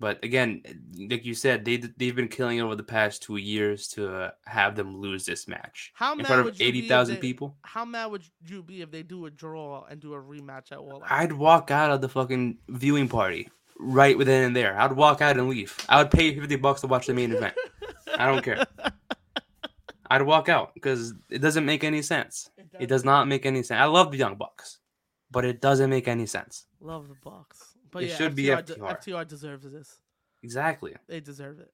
But 0.00 0.24
again, 0.24 0.62
like 1.10 1.24
you 1.24 1.32
said, 1.34 1.64
they 1.64 1.76
they've 1.76 2.16
been 2.16 2.26
killing 2.26 2.58
it 2.58 2.62
over 2.62 2.74
the 2.74 2.82
past 2.82 3.22
two 3.22 3.36
years 3.36 3.86
to 3.88 4.12
uh, 4.12 4.30
have 4.46 4.74
them 4.74 4.96
lose 5.00 5.24
this 5.24 5.46
match 5.46 5.92
How 5.94 6.12
in 6.12 6.18
mad 6.18 6.26
front 6.26 6.40
of 6.40 6.44
would 6.46 6.58
you 6.58 6.72
be 6.72 6.88
if 6.88 7.06
they- 7.06 7.16
people. 7.16 7.56
How 7.62 7.84
mad 7.84 8.06
would 8.06 8.24
you 8.48 8.64
be 8.64 8.82
if 8.82 8.90
they 8.90 9.04
do 9.04 9.26
a 9.26 9.30
draw 9.30 9.84
and 9.88 10.00
do 10.00 10.14
a 10.14 10.20
rematch 10.20 10.72
at 10.72 10.78
All 10.78 11.02
I'd 11.08 11.32
walk 11.32 11.70
out 11.70 11.92
of 11.92 12.00
the 12.00 12.08
fucking 12.08 12.58
viewing 12.68 13.08
party 13.08 13.48
right 13.78 14.18
within 14.18 14.42
and 14.44 14.56
there. 14.56 14.76
I'd 14.78 14.92
walk 14.92 15.20
out 15.20 15.38
and 15.38 15.48
leave. 15.48 15.76
I 15.88 15.98
would 16.02 16.10
pay 16.10 16.34
fifty 16.34 16.56
bucks 16.56 16.80
to 16.80 16.88
watch 16.88 17.06
the 17.06 17.14
main 17.14 17.30
event. 17.32 17.54
I 18.18 18.26
don't 18.26 18.42
care. 18.42 18.64
I'd 20.10 20.22
walk 20.22 20.48
out 20.48 20.74
because 20.74 21.14
it 21.30 21.38
doesn't 21.38 21.64
make 21.64 21.84
any 21.84 22.02
sense. 22.02 22.50
It 22.78 22.88
does 22.88 23.04
not 23.04 23.28
make 23.28 23.46
any 23.46 23.62
sense. 23.62 23.80
I 23.80 23.84
love 23.84 24.10
the 24.10 24.18
Young 24.18 24.34
Bucks, 24.36 24.78
but 25.30 25.44
it 25.44 25.60
doesn't 25.60 25.88
make 25.88 26.06
any 26.08 26.26
sense. 26.26 26.66
Love 26.80 27.08
the 27.08 27.14
Bucks, 27.24 27.71
but 27.92 28.02
It 28.02 28.10
yeah, 28.10 28.16
should 28.16 28.34
be 28.34 28.44
FTR, 28.44 28.64
de- 28.64 28.74
FTR. 28.76 29.04
FTR 29.04 29.28
deserves 29.28 29.70
this. 29.70 30.00
Exactly. 30.42 30.94
They 31.06 31.20
deserve 31.20 31.60
it. 31.60 31.72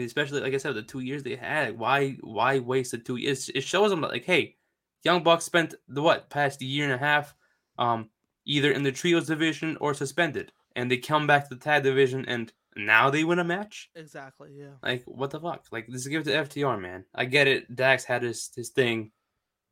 Especially 0.00 0.40
like 0.40 0.54
I 0.54 0.58
said, 0.58 0.74
the 0.74 0.82
two 0.82 1.00
years 1.00 1.22
they 1.22 1.36
had. 1.36 1.78
Why 1.78 2.12
why 2.20 2.58
waste 2.58 2.92
the 2.92 2.98
two 2.98 3.16
years? 3.16 3.48
It 3.54 3.62
shows 3.62 3.90
them 3.90 4.00
like, 4.02 4.24
hey, 4.24 4.56
Young 5.02 5.22
Bucks 5.22 5.44
spent 5.44 5.74
the 5.88 6.02
what 6.02 6.28
past 6.30 6.60
year 6.62 6.84
and 6.84 6.92
a 6.92 6.98
half, 6.98 7.34
um, 7.78 8.10
either 8.44 8.72
in 8.72 8.82
the 8.82 8.92
trios 8.92 9.26
division 9.26 9.76
or 9.80 9.94
suspended, 9.94 10.52
and 10.76 10.90
they 10.90 10.98
come 10.98 11.26
back 11.26 11.48
to 11.48 11.54
the 11.54 11.60
tag 11.60 11.82
division, 11.82 12.26
and 12.26 12.52
now 12.76 13.08
they 13.08 13.24
win 13.24 13.38
a 13.38 13.44
match. 13.44 13.90
Exactly. 13.94 14.50
Yeah. 14.54 14.74
Like 14.82 15.02
what 15.06 15.30
the 15.30 15.40
fuck? 15.40 15.64
Like 15.72 15.86
this 15.86 16.02
is 16.02 16.08
give 16.08 16.26
it 16.26 16.30
to 16.30 16.60
FTR, 16.60 16.80
man. 16.80 17.04
I 17.14 17.24
get 17.24 17.48
it. 17.48 17.74
Dax 17.74 18.04
had 18.04 18.22
his 18.22 18.50
his 18.54 18.68
thing, 18.68 19.12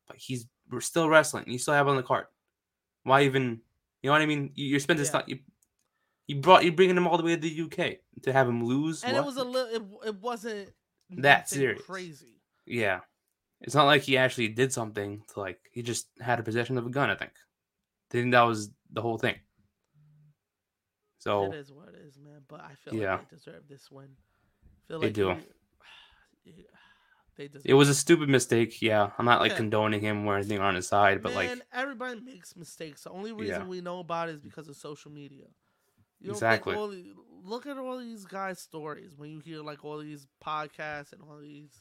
but 0.06 0.16
he's 0.16 0.46
we're 0.70 0.80
still 0.80 1.08
wrestling. 1.08 1.44
You 1.46 1.58
still 1.58 1.74
have 1.74 1.88
on 1.88 1.96
the 1.96 2.02
card. 2.02 2.26
Why 3.04 3.22
even? 3.22 3.60
You 4.02 4.08
know 4.08 4.12
what 4.12 4.22
I 4.22 4.26
mean? 4.26 4.52
You, 4.54 4.66
you're 4.66 4.80
spending 4.80 5.04
Yeah. 5.04 5.08
stuff. 5.10 5.24
You, 5.26 5.38
you 6.26 6.36
brought 6.40 6.64
you 6.64 6.72
bringing 6.72 6.96
him 6.96 7.06
all 7.06 7.16
the 7.16 7.24
way 7.24 7.34
to 7.36 7.40
the 7.40 7.62
UK 7.62 7.98
to 8.22 8.32
have 8.32 8.48
him 8.48 8.64
lose. 8.64 9.02
And 9.02 9.14
What? 9.14 9.22
it 9.22 9.26
was 9.26 9.36
a 9.36 9.44
little. 9.44 10.00
It, 10.02 10.08
it 10.08 10.14
wasn't 10.20 10.70
That 11.10 11.48
serious. 11.48 11.82
Crazy. 11.82 12.40
Yeah. 12.66 13.00
It's 13.60 13.74
not 13.74 13.86
like 13.86 14.02
he 14.02 14.16
actually 14.16 14.48
did 14.48 14.72
something 14.72 15.22
to 15.32 15.40
like 15.40 15.58
he 15.72 15.82
just 15.82 16.08
had 16.20 16.38
a 16.38 16.42
possession 16.44 16.78
of 16.78 16.86
a 16.86 16.90
gun, 16.90 17.10
I 17.10 17.16
think. 17.16 17.32
I 17.32 18.12
think 18.12 18.32
that 18.32 18.42
was 18.42 18.70
the 18.92 19.02
whole 19.02 19.18
thing. 19.18 19.34
So 21.18 21.52
It 21.52 21.56
is 21.56 21.72
what 21.72 21.88
it 21.88 21.96
is, 22.06 22.18
man. 22.18 22.42
But 22.46 22.60
I 22.60 22.74
feel 22.74 22.94
Yeah. 22.94 23.16
like 23.16 23.28
they 23.30 23.36
deserve 23.36 23.66
this 23.68 23.90
win. 23.90 24.10
feel 24.86 25.00
They 25.00 25.06
like 25.08 25.14
do. 25.14 25.28
you- 25.28 25.42
yeah, 26.44 26.64
they 27.38 27.48
deserve 27.48 27.64
it 27.64 27.72
was 27.74 27.88
a 27.88 27.94
stupid 27.94 28.28
mistake, 28.28 28.82
yeah. 28.82 29.10
I'm 29.18 29.24
not 29.24 29.40
like 29.40 29.52
Yeah. 29.52 29.56
condoning 29.56 30.02
him 30.02 30.26
or 30.26 30.36
anything 30.36 30.58
on 30.60 30.74
his 30.74 30.86
side, 30.86 31.22
but 31.22 31.32
Man, 31.32 31.36
like 31.58 31.66
everybody 31.72 32.20
makes 32.20 32.54
mistakes. 32.56 33.04
The 33.04 33.10
only 33.10 33.32
reason 33.32 33.62
Yeah. 33.62 33.66
we 33.66 33.80
know 33.80 34.00
about 34.00 34.28
it 34.28 34.32
is 34.34 34.40
because 34.40 34.68
of 34.68 34.76
social 34.76 35.10
media. 35.10 35.46
You 36.20 36.32
Exactly. 36.32 36.74
The, 36.74 37.14
look 37.44 37.66
at 37.66 37.78
all 37.78 37.96
these 37.98 38.26
guys' 38.26 38.58
stories 38.58 39.16
when 39.16 39.30
you 39.30 39.38
hear 39.38 39.62
like 39.62 39.84
all 39.84 39.98
these 39.98 40.26
podcasts 40.44 41.12
and 41.14 41.22
all 41.22 41.38
these 41.38 41.80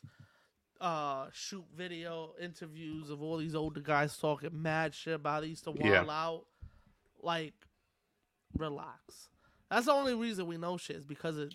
uh 0.79 1.27
shoot 1.33 1.65
video 1.75 2.35
interviews 2.39 3.09
of 3.09 3.21
all 3.23 3.37
these 3.37 3.55
older 3.55 3.79
guys 3.81 4.15
talking 4.15 4.51
mad 4.61 4.93
shit 4.93 5.15
about 5.15 5.41
they 5.41 5.47
used 5.47 5.63
to 5.63 5.73
Yeah. 5.75 6.03
wild 6.03 6.09
out. 6.11 6.45
Like, 7.21 7.55
relax. 8.57 9.29
That's 9.69 9.87
the 9.87 9.91
only 9.91 10.13
reason 10.13 10.47
we 10.47 10.57
know 10.57 10.77
shit 10.77 10.95
is 10.97 11.05
because 11.05 11.37
of 11.37 11.51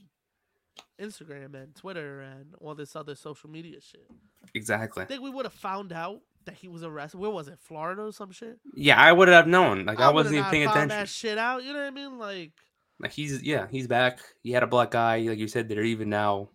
Instagram 1.00 1.54
and 1.54 1.74
Twitter 1.74 2.20
and 2.20 2.54
all 2.60 2.74
this 2.74 2.94
other 2.96 3.14
social 3.14 3.50
media 3.50 3.80
shit. 3.80 4.06
exactly. 4.54 5.02
I 5.02 5.06
think 5.06 5.22
we 5.22 5.30
would 5.30 5.44
have 5.46 5.52
found 5.52 5.92
out 5.92 6.20
that 6.44 6.54
he 6.54 6.68
was 6.68 6.82
arrested. 6.82 7.18
Where 7.18 7.30
was 7.30 7.48
it? 7.48 7.58
Florida 7.60 8.02
or 8.02 8.12
some 8.12 8.32
shit? 8.32 8.58
Yeah, 8.74 9.00
I 9.00 9.12
would 9.12 9.28
have 9.28 9.46
known. 9.46 9.84
Like 9.84 10.00
I, 10.00 10.06
would've 10.06 10.14
wasn't 10.14 10.36
even 10.36 10.50
paying 10.50 10.66
attention. 10.66 10.88
That 10.88 11.08
shit 11.08 11.38
out. 11.38 11.62
You 11.64 11.72
know 11.72 11.80
what 11.80 11.86
I 11.86 11.90
mean? 11.90 12.18
Like, 12.18 12.52
Like 13.00 13.12
he's 13.12 13.42
yeah, 13.42 13.66
he's 13.70 13.86
back. 13.86 14.20
He 14.42 14.52
had 14.52 14.62
a 14.62 14.66
black 14.66 14.90
guy, 14.90 15.18
like 15.18 15.38
you 15.38 15.48
said, 15.48 15.68
they're 15.68 15.82
even 15.82 16.08
now. 16.08 16.48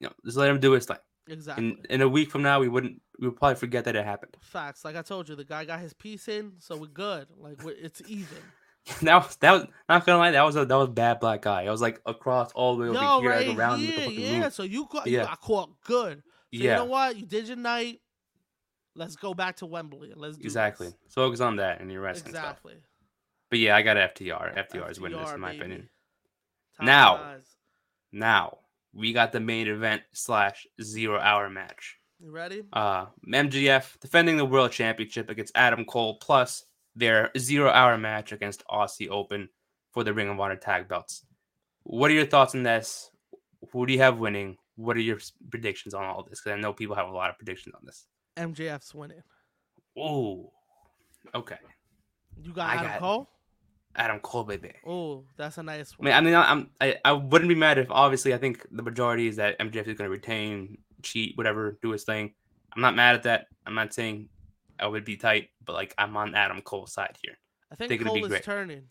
You 0.00 0.08
know, 0.08 0.12
just 0.24 0.36
let 0.36 0.48
him 0.50 0.60
do 0.60 0.72
his 0.72 0.86
thing. 0.86 0.96
exactly. 1.28 1.64
In 1.66 1.76
in 1.90 2.02
a 2.02 2.08
week 2.08 2.30
from 2.30 2.42
now, 2.42 2.60
we 2.60 2.68
wouldn't. 2.68 3.00
We 3.20 3.28
would 3.28 3.36
probably 3.36 3.56
forget 3.56 3.84
that 3.84 3.96
it 3.96 4.04
happened. 4.04 4.36
Facts. 4.40 4.84
Like 4.84 4.94
I 4.96 5.02
told 5.02 5.28
you, 5.28 5.34
the 5.34 5.44
guy 5.44 5.64
got 5.64 5.80
his 5.80 5.92
piece 5.92 6.28
in, 6.28 6.52
so 6.58 6.76
we're 6.76 6.86
good. 6.86 7.28
Like 7.36 7.62
we're, 7.64 7.72
it's 7.72 8.02
even. 8.06 8.38
that 9.02 9.16
was 9.16 9.36
that 9.36 9.52
was 9.52 9.66
not 9.88 10.06
gonna 10.06 10.18
lie. 10.18 10.30
That 10.30 10.42
was 10.42 10.56
a 10.56 10.64
that 10.64 10.74
was 10.76 10.88
bad 10.88 11.20
black 11.20 11.42
guy. 11.42 11.64
I 11.64 11.70
was 11.70 11.80
like 11.80 12.00
across 12.06 12.52
all 12.52 12.76
the 12.76 12.82
way 12.82 12.88
over 12.88 12.98
Yo, 12.98 13.20
here, 13.20 13.30
right 13.30 13.48
like 13.48 13.56
around 13.58 13.80
the 13.80 13.86
here, 13.86 14.08
yeah. 14.08 14.42
room. 14.42 14.50
So 14.50 14.62
you 14.62 14.88
you 15.04 15.12
Yeah. 15.12 15.24
got 15.24 15.40
caught 15.40 15.70
good. 15.84 16.18
So 16.18 16.22
Yeah, 16.52 16.62
You 16.62 16.76
know 16.78 16.84
what? 16.86 17.16
You 17.16 17.26
did 17.26 17.48
your 17.48 17.56
night. 17.56 18.00
Let's 18.94 19.16
go 19.16 19.32
back 19.34 19.56
to 19.56 19.66
Wembley 19.66 20.12
let's 20.16 20.36
do 20.38 20.44
exactly. 20.44 20.88
this. 20.88 20.96
Focus 21.14 21.40
on 21.40 21.56
that 21.56 21.80
and 21.80 21.90
your 21.92 22.12
stuff. 22.14 22.28
Exactly. 22.28 22.74
But 23.50 23.58
yeah, 23.60 23.76
I 23.76 23.82
got 23.82 23.96
FTR. 23.96 24.56
FTR 24.68 24.90
is 24.90 25.00
winning 25.00 25.20
this, 25.20 25.30
in 25.32 25.40
my 25.40 25.50
baby. 25.50 25.58
opinion. 25.60 25.88
Now. 26.80 27.36
Now 28.10 28.58
we 28.94 29.12
got 29.12 29.32
the 29.32 29.40
main 29.40 29.68
event 29.68 30.02
slash 30.12 30.66
zero 30.82 31.18
hour 31.18 31.48
match. 31.50 31.98
You 32.20 32.32
ready? 32.32 32.62
Uh, 32.72 33.06
MJF 33.28 34.00
defending 34.00 34.36
the 34.36 34.44
world 34.44 34.72
championship 34.72 35.30
against 35.30 35.52
Adam 35.54 35.84
Cole, 35.84 36.16
plus 36.20 36.64
their 36.98 37.30
zero 37.38 37.70
hour 37.70 37.96
match 37.96 38.32
against 38.32 38.64
Aussie 38.66 39.08
Open 39.08 39.48
for 39.92 40.04
the 40.04 40.12
Ring 40.12 40.28
of 40.28 40.38
Honor 40.40 40.56
tag 40.56 40.88
belts. 40.88 41.24
What 41.84 42.10
are 42.10 42.14
your 42.14 42.26
thoughts 42.26 42.54
on 42.54 42.62
this? 42.64 43.10
Who 43.72 43.86
do 43.86 43.92
you 43.92 44.00
have 44.00 44.18
winning? 44.18 44.56
What 44.76 44.96
are 44.96 45.00
your 45.00 45.18
predictions 45.50 45.94
on 45.94 46.04
all 46.04 46.22
this? 46.22 46.40
Because 46.40 46.56
I 46.56 46.60
know 46.60 46.72
people 46.72 46.96
have 46.96 47.08
a 47.08 47.12
lot 47.12 47.30
of 47.30 47.38
predictions 47.38 47.74
on 47.74 47.82
this. 47.84 48.06
MJF's 48.36 48.94
winning. 48.94 49.22
Oh, 49.96 50.52
okay. 51.34 51.56
You 52.42 52.52
got 52.52 52.68
I 52.70 52.74
Adam 52.74 52.86
got- 52.86 53.00
Cole. 53.00 53.28
Adam 53.96 54.20
Cole, 54.20 54.44
baby. 54.44 54.72
Oh, 54.86 55.24
that's 55.36 55.58
a 55.58 55.62
nice 55.62 55.92
I 55.92 55.94
one. 55.96 56.04
mean, 56.06 56.14
I 56.14 56.20
mean, 56.20 56.34
I'm, 56.34 56.70
I, 56.80 56.96
I 57.04 57.12
wouldn't 57.12 57.48
be 57.48 57.56
mad 57.56 57.78
if 57.78 57.90
obviously 57.90 58.32
I 58.32 58.38
think 58.38 58.64
the 58.70 58.82
majority 58.82 59.26
is 59.26 59.36
that 59.36 59.58
MJF 59.58 59.88
is 59.88 59.98
going 59.98 60.06
to 60.06 60.08
retain, 60.10 60.78
cheat, 61.02 61.36
whatever, 61.36 61.78
do 61.82 61.90
his 61.90 62.04
thing. 62.04 62.34
I'm 62.76 62.82
not 62.82 62.94
mad 62.94 63.16
at 63.16 63.22
that. 63.24 63.46
I'm 63.66 63.74
not 63.74 63.92
saying 63.92 64.28
I 64.80 64.86
would 64.86 65.04
be 65.04 65.16
tight, 65.16 65.48
but 65.64 65.74
like 65.74 65.94
I'm 65.98 66.16
on 66.16 66.34
Adam 66.34 66.60
Cole's 66.62 66.92
side 66.92 67.16
here. 67.22 67.36
I 67.70 67.74
think 67.74 67.90
think 67.90 68.00
it'll 68.02 68.14
be 68.14 68.20
Cole 68.20 68.24
is 68.26 68.30
great. 68.30 68.44
turning. 68.44 68.84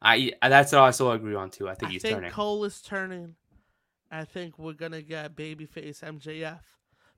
I 0.00 0.32
that's 0.42 0.72
what 0.72 0.78
I 0.82 0.86
also 0.86 1.10
agree 1.12 1.34
on 1.34 1.50
too. 1.50 1.68
I 1.68 1.74
think 1.74 1.90
I 1.90 1.92
he's 1.94 2.02
think 2.02 2.14
turning. 2.16 2.30
Cole 2.30 2.64
is 2.64 2.80
turning. 2.80 3.34
I 4.10 4.24
think 4.24 4.58
we're 4.58 4.72
gonna 4.72 5.02
get 5.02 5.34
babyface 5.36 6.02
MJF 6.02 6.60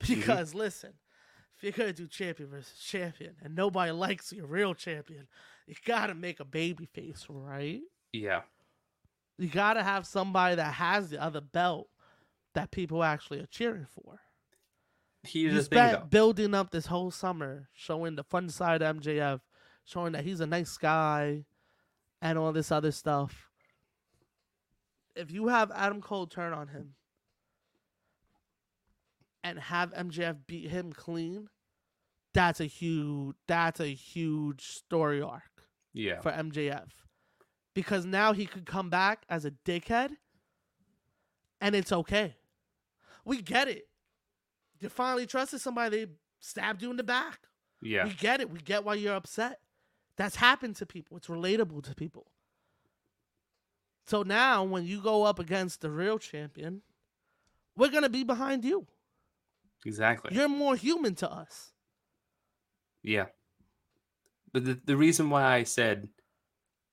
Mm-hmm. 0.03 0.15
because 0.15 0.55
listen, 0.55 0.95
if 1.57 1.63
you're 1.63 1.73
gonna 1.73 1.93
do 1.93 2.07
champion 2.07 2.49
versus 2.49 2.79
champion 2.79 3.37
and 3.43 3.55
nobody 3.55 3.93
likes 3.93 4.33
your 4.33 4.47
real 4.47 4.73
champion, 4.75 5.29
you 5.67 5.75
gotta 5.85 6.15
make 6.15 6.41
a 6.41 6.45
babyface, 6.45 7.27
right? 7.29 7.81
yeah, 8.15 8.41
You 9.39 9.49
gotta 9.49 9.83
have 9.83 10.07
somebody 10.07 10.55
that 10.57 10.73
has 10.75 11.11
the 11.11 11.23
other 11.23 11.43
belt 11.43 11.89
that 12.55 12.71
people 12.71 13.05
actually 13.05 13.41
are 13.41 13.47
cheering 13.47 13.87
for. 13.95 14.19
Here's 15.23 15.35
you 15.35 15.51
the 15.51 15.65
thing 15.65 15.89
spent 15.91 16.11
building 16.11 16.55
up 16.55 16.71
this 16.71 16.87
whole 16.87 17.11
summer, 17.11 17.69
showing 17.73 18.17
the 18.17 18.25
fun 18.25 18.49
side 18.49 18.83
of 18.83 18.97
MJF, 18.97 19.41
showing 19.85 20.13
that 20.13 20.25
he's 20.25 20.41
a 20.41 20.47
nice 20.47 20.77
guy, 20.77 21.45
and 22.23 22.39
all 22.39 22.53
this 22.53 22.71
other 22.73 22.93
stuff. 22.93 23.49
If 25.17 25.31
you 25.31 25.49
have 25.49 25.71
Adam 25.73 26.01
Cole 26.01 26.27
turn 26.27 26.53
on 26.53 26.69
him 26.69 26.95
and 29.43 29.59
have 29.59 29.93
MJF 29.93 30.39
beat 30.47 30.71
him 30.71 30.93
clean, 30.93 31.49
that's 32.33 32.61
a 32.61 32.67
huge 32.67 33.35
that's 33.47 33.81
a 33.81 33.89
huge 33.89 34.65
story 34.65 35.21
arc 35.21 35.65
Yeah, 35.93 36.21
for 36.21 36.31
MJF. 36.31 36.89
Because 37.75 38.05
now 38.05 38.33
he 38.33 38.47
could 38.47 38.67
come 38.67 38.91
back 38.91 39.25
as 39.29 39.45
a 39.45 39.51
dickhead 39.51 40.11
and 41.61 41.75
it's 41.75 41.93
okay. 41.93 42.37
We 43.25 43.43
get 43.43 43.69
it. 43.69 43.90
You 44.81 44.89
finally 44.89 45.27
trusted 45.27 45.61
somebody, 45.61 46.05
they 46.05 46.13
stabbed 46.41 46.83
you 46.83 46.91
in 46.91 46.97
the 46.97 47.03
back. 47.03 47.41
yeah, 47.83 48.05
We 48.05 48.15
get 48.15 48.41
it. 48.41 48.51
We 48.51 48.61
get 48.61 48.85
why 48.85 48.95
you're 48.95 49.15
upset. 49.15 49.61
That's 50.17 50.37
happened 50.37 50.77
to 50.77 50.87
people. 50.87 51.17
It's 51.17 51.29
relatable 51.29 51.83
to 51.85 51.95
people. 51.95 52.31
So 54.07 54.23
now 54.23 54.65
when 54.65 54.85
you 54.85 55.01
go 55.03 55.25
up 55.25 55.39
against 55.39 55.81
the 55.81 55.91
real 55.91 56.19
champion, 56.19 56.83
we're 57.77 57.91
going 57.91 58.03
to 58.03 58.09
be 58.09 58.25
behind 58.25 58.65
you. 58.65 58.87
exactly. 59.87 60.35
You're 60.35 60.49
more 60.49 60.77
human 60.77 61.15
to 61.17 61.31
us. 61.31 61.73
Yeah. 63.03 63.27
But 64.53 64.65
the, 64.65 64.81
the 64.85 64.97
reason 64.97 65.31
why 65.31 65.45
I 65.45 65.63
said 65.63 66.09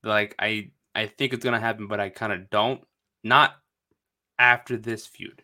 like 0.02 0.34
I 0.38 0.70
I 0.94 1.06
think 1.06 1.32
it's 1.32 1.44
gonna 1.44 1.60
happen, 1.60 1.86
but 1.86 2.00
I 2.00 2.08
kind 2.08 2.32
of 2.32 2.50
don't. 2.50 2.82
Not 3.24 3.56
after 4.38 4.76
this 4.76 5.06
feud. 5.06 5.42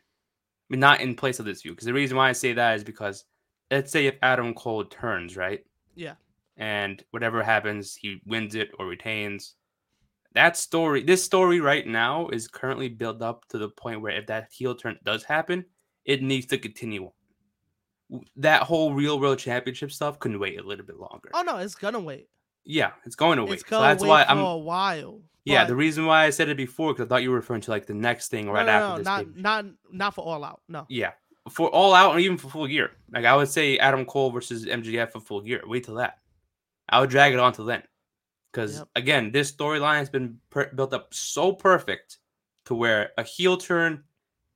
Mean, 0.70 0.80
not 0.80 1.00
in 1.00 1.14
place 1.14 1.38
of 1.38 1.44
this 1.44 1.62
view. 1.62 1.72
Because 1.72 1.86
the 1.86 1.92
reason 1.92 2.16
why 2.16 2.28
I 2.28 2.32
say 2.32 2.52
that 2.54 2.76
is 2.76 2.84
because 2.84 3.24
let's 3.70 3.92
say 3.92 4.06
if 4.06 4.16
Adam 4.22 4.54
Cole 4.54 4.84
turns 4.84 5.36
right, 5.36 5.64
Yeah. 5.94 6.14
and 6.56 7.02
whatever 7.10 7.42
happens, 7.42 7.94
he 7.94 8.20
wins 8.26 8.54
it 8.54 8.70
or 8.78 8.86
retains. 8.86 9.54
that 10.32 10.56
story, 10.56 11.00
this 11.02 11.22
story 11.22 11.60
right 11.60 11.86
now 11.86 12.26
is 12.28 12.48
currently 12.48 12.88
built 12.88 13.22
up 13.22 13.46
to 13.48 13.56
the 13.56 13.68
point 13.68 14.00
where 14.00 14.10
if 14.18 14.26
that 14.26 14.50
heel 14.52 14.74
turn 14.74 14.98
does 15.04 15.22
happen, 15.22 15.64
it 16.04 16.22
needs 16.22 16.46
to 16.46 16.58
continue. 16.58 17.08
That 18.36 18.62
whole 18.62 18.92
real 18.94 19.18
world 19.20 19.38
championship 19.38 19.92
stuff 19.92 20.18
can 20.18 20.38
wait 20.40 20.58
a 20.58 20.62
little 20.62 20.84
bit 20.84 20.98
longer. 20.98 21.30
Oh 21.34 21.42
no, 21.42 21.58
it's 21.58 21.74
gonna 21.76 22.00
wait. 22.00 22.28
Yeah, 22.64 22.90
it's 23.06 23.14
going 23.16 23.36
to 23.36 23.44
wait. 23.44 23.52
It's 23.54 23.62
gonna 23.62 23.86
that's 23.88 24.02
wait 24.02 24.08
why 24.08 24.24
for 24.24 24.30
I'm. 24.30 24.38
a 24.38 24.56
while. 24.58 25.20
Yeah, 25.44 25.64
but- 25.64 25.68
the 25.68 25.76
reason 25.76 26.06
why 26.06 26.24
I 26.24 26.30
said 26.30 26.48
it 26.48 26.56
before 26.56 26.92
because 26.92 27.06
I 27.06 27.08
thought 27.08 27.22
you 27.22 27.30
were 27.30 27.36
referring 27.36 27.60
to 27.62 27.70
like 27.70 27.86
the 27.86 27.94
next 27.94 28.28
thing 28.28 28.48
right 28.50 28.64
no, 28.66 28.72
no, 28.72 28.78
after 28.78 28.90
no, 28.90 28.96
this. 29.24 29.36
not 29.36 29.36
not 29.36 29.64
not 29.92 30.14
for 30.14 30.22
all 30.24 30.42
out. 30.44 30.62
No. 30.68 30.86
Yeah, 30.88 31.12
for 31.50 31.68
all 31.68 31.92
out 31.94 32.14
or 32.14 32.18
even 32.18 32.38
for 32.38 32.48
full 32.48 32.66
gear. 32.66 32.92
Like 33.12 33.24
I 33.24 33.36
would 33.36 33.48
say 33.48 33.76
Adam 33.78 34.04
Cole 34.06 34.30
versus 34.30 34.64
MJF 34.66 35.10
for 35.12 35.20
full 35.20 35.40
gear. 35.42 35.62
Wait 35.66 35.84
till 35.84 35.96
that. 35.96 36.18
I 36.88 37.00
would 37.00 37.10
drag 37.10 37.32
it 37.34 37.38
on 37.40 37.52
till 37.52 37.64
then, 37.66 37.82
because 38.52 38.78
Yep. 38.78 38.88
again, 38.96 39.32
this 39.32 39.50
storyline 39.52 39.98
has 39.98 40.10
been 40.10 40.38
per- 40.50 40.72
built 40.74 40.92
up 40.92 41.12
so 41.14 41.52
perfect 41.52 42.18
to 42.66 42.74
where 42.74 43.10
a 43.18 43.22
heel 43.22 43.56
turn 43.56 44.04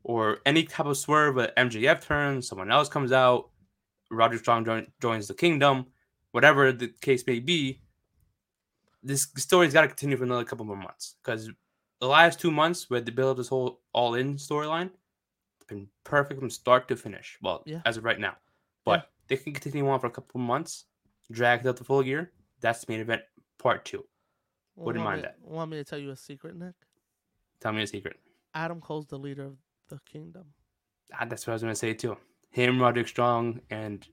or 0.04 0.38
any 0.46 0.64
type 0.64 0.86
of 0.86 0.96
swerve, 0.96 1.36
a 1.38 1.48
MJF 1.58 2.00
turn, 2.02 2.40
someone 2.40 2.70
else 2.70 2.88
comes 2.88 3.12
out, 3.12 3.50
Roderick 4.10 4.40
Strong 4.40 4.64
join- 4.64 4.92
joins 5.02 5.26
the 5.28 5.34
Kingdom, 5.34 5.86
whatever 6.32 6.72
the 6.72 6.88
case 7.02 7.26
may 7.26 7.40
be. 7.40 7.80
This 9.02 9.28
story's 9.36 9.72
got 9.72 9.82
to 9.82 9.88
continue 9.88 10.16
for 10.16 10.24
another 10.24 10.44
couple 10.44 10.64
more 10.64 10.76
months 10.76 11.16
because 11.22 11.50
the 12.00 12.06
last 12.06 12.40
two 12.40 12.50
months 12.50 12.90
where 12.90 13.00
they 13.00 13.10
build 13.12 13.30
up 13.32 13.36
this 13.36 13.48
whole 13.48 13.80
all 13.92 14.14
in 14.14 14.36
storyline 14.36 14.90
been 15.68 15.86
perfect 16.02 16.40
from 16.40 16.48
start 16.48 16.88
to 16.88 16.96
finish. 16.96 17.36
Well, 17.42 17.62
Yeah. 17.66 17.82
as 17.84 17.98
of 17.98 18.04
right 18.04 18.18
now, 18.18 18.36
but 18.84 19.10
they 19.28 19.36
can 19.36 19.52
continue 19.52 19.86
on 19.88 20.00
for 20.00 20.06
a 20.06 20.10
couple 20.10 20.40
months, 20.40 20.86
drag 21.30 21.60
it 21.60 21.66
out 21.66 21.76
the 21.76 21.84
full 21.84 22.02
gear. 22.02 22.32
That's 22.60 22.84
the 22.84 22.90
main 22.92 23.00
event 23.00 23.20
part 23.58 23.84
two. 23.84 24.04
Wouldn't 24.76 25.04
want 25.04 25.16
mind 25.20 25.22
me, 25.22 25.28
that. 25.28 25.50
Want 25.52 25.70
me 25.70 25.76
to 25.76 25.84
tell 25.84 25.98
you 25.98 26.10
a 26.10 26.16
secret, 26.16 26.56
Nick? 26.56 26.74
Tell 27.60 27.72
me 27.72 27.82
a 27.82 27.86
secret. 27.86 28.16
Adam 28.54 28.80
Cole's 28.80 29.06
the 29.08 29.18
leader 29.18 29.44
of 29.44 29.58
the 29.88 30.00
kingdom. 30.10 30.46
Ah, 31.12 31.26
that's 31.26 31.46
what 31.46 31.52
I 31.52 31.54
was 31.56 31.62
gonna 31.62 31.74
say 31.74 31.92
too. 31.92 32.16
Him, 32.50 32.80
Roderick 32.80 33.08
Strong, 33.08 33.60
and 33.68 34.08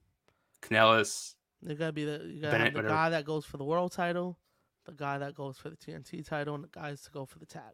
Kanellis. 0.61 1.35
You 1.61 1.75
gotta 1.75 1.93
be 1.93 2.03
the 2.05 2.21
you 2.25 2.41
gotta 2.41 2.57
Bennett, 2.57 2.73
the 2.73 2.79
whatever. 2.79 2.93
guy 2.93 3.09
that 3.11 3.23
goes 3.25 3.45
for 3.45 3.55
the 3.57 3.63
world 3.63 3.91
title, 3.93 4.37
the 4.85 4.91
guy 4.93 5.17
that 5.17 5.35
goes 5.35 5.57
for 5.57 5.69
the 5.69 5.75
TNT 5.75 6.25
title, 6.25 6.55
and 6.55 6.63
the 6.63 6.67
guys 6.69 7.01
to 7.01 7.11
go 7.11 7.25
for 7.25 7.39
the 7.39 7.45
tag 7.45 7.73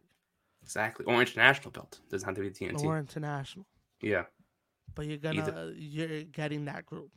Exactly. 0.62 1.04
Or 1.06 1.20
international 1.20 1.70
belt. 1.72 2.00
Doesn't 2.10 2.26
have 2.26 2.36
to 2.36 2.40
be 2.42 2.50
TNT. 2.50 2.84
or 2.84 2.98
international. 2.98 3.66
yeah. 4.00 4.24
But 4.94 5.06
you're 5.06 5.16
gonna 5.18 5.40
Either. 5.42 5.72
you're 5.74 6.22
getting 6.24 6.66
that 6.66 6.84
group. 6.86 7.10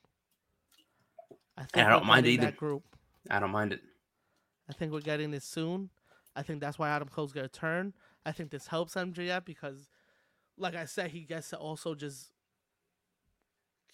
I 1.57 1.63
think 1.65 1.85
I 1.85 1.89
don't 1.89 2.05
mind 2.05 2.25
either. 2.25 2.45
that 2.45 2.57
group. 2.57 2.83
I 3.29 3.39
don't 3.39 3.51
mind 3.51 3.73
it. 3.73 3.81
I 4.69 4.73
think 4.73 4.91
we're 4.91 5.01
getting 5.01 5.33
it 5.33 5.43
soon. 5.43 5.89
I 6.35 6.41
think 6.43 6.59
that's 6.61 6.79
why 6.79 6.89
Adam 6.89 7.07
Cole's 7.09 7.33
gonna 7.33 7.47
turn. 7.49 7.93
I 8.25 8.31
think 8.31 8.49
this 8.49 8.67
helps 8.67 8.95
MJF 8.95 9.45
because, 9.45 9.89
like 10.57 10.75
I 10.75 10.85
said, 10.85 11.11
he 11.11 11.21
gets 11.21 11.49
to 11.49 11.57
also 11.57 11.95
just 11.95 12.31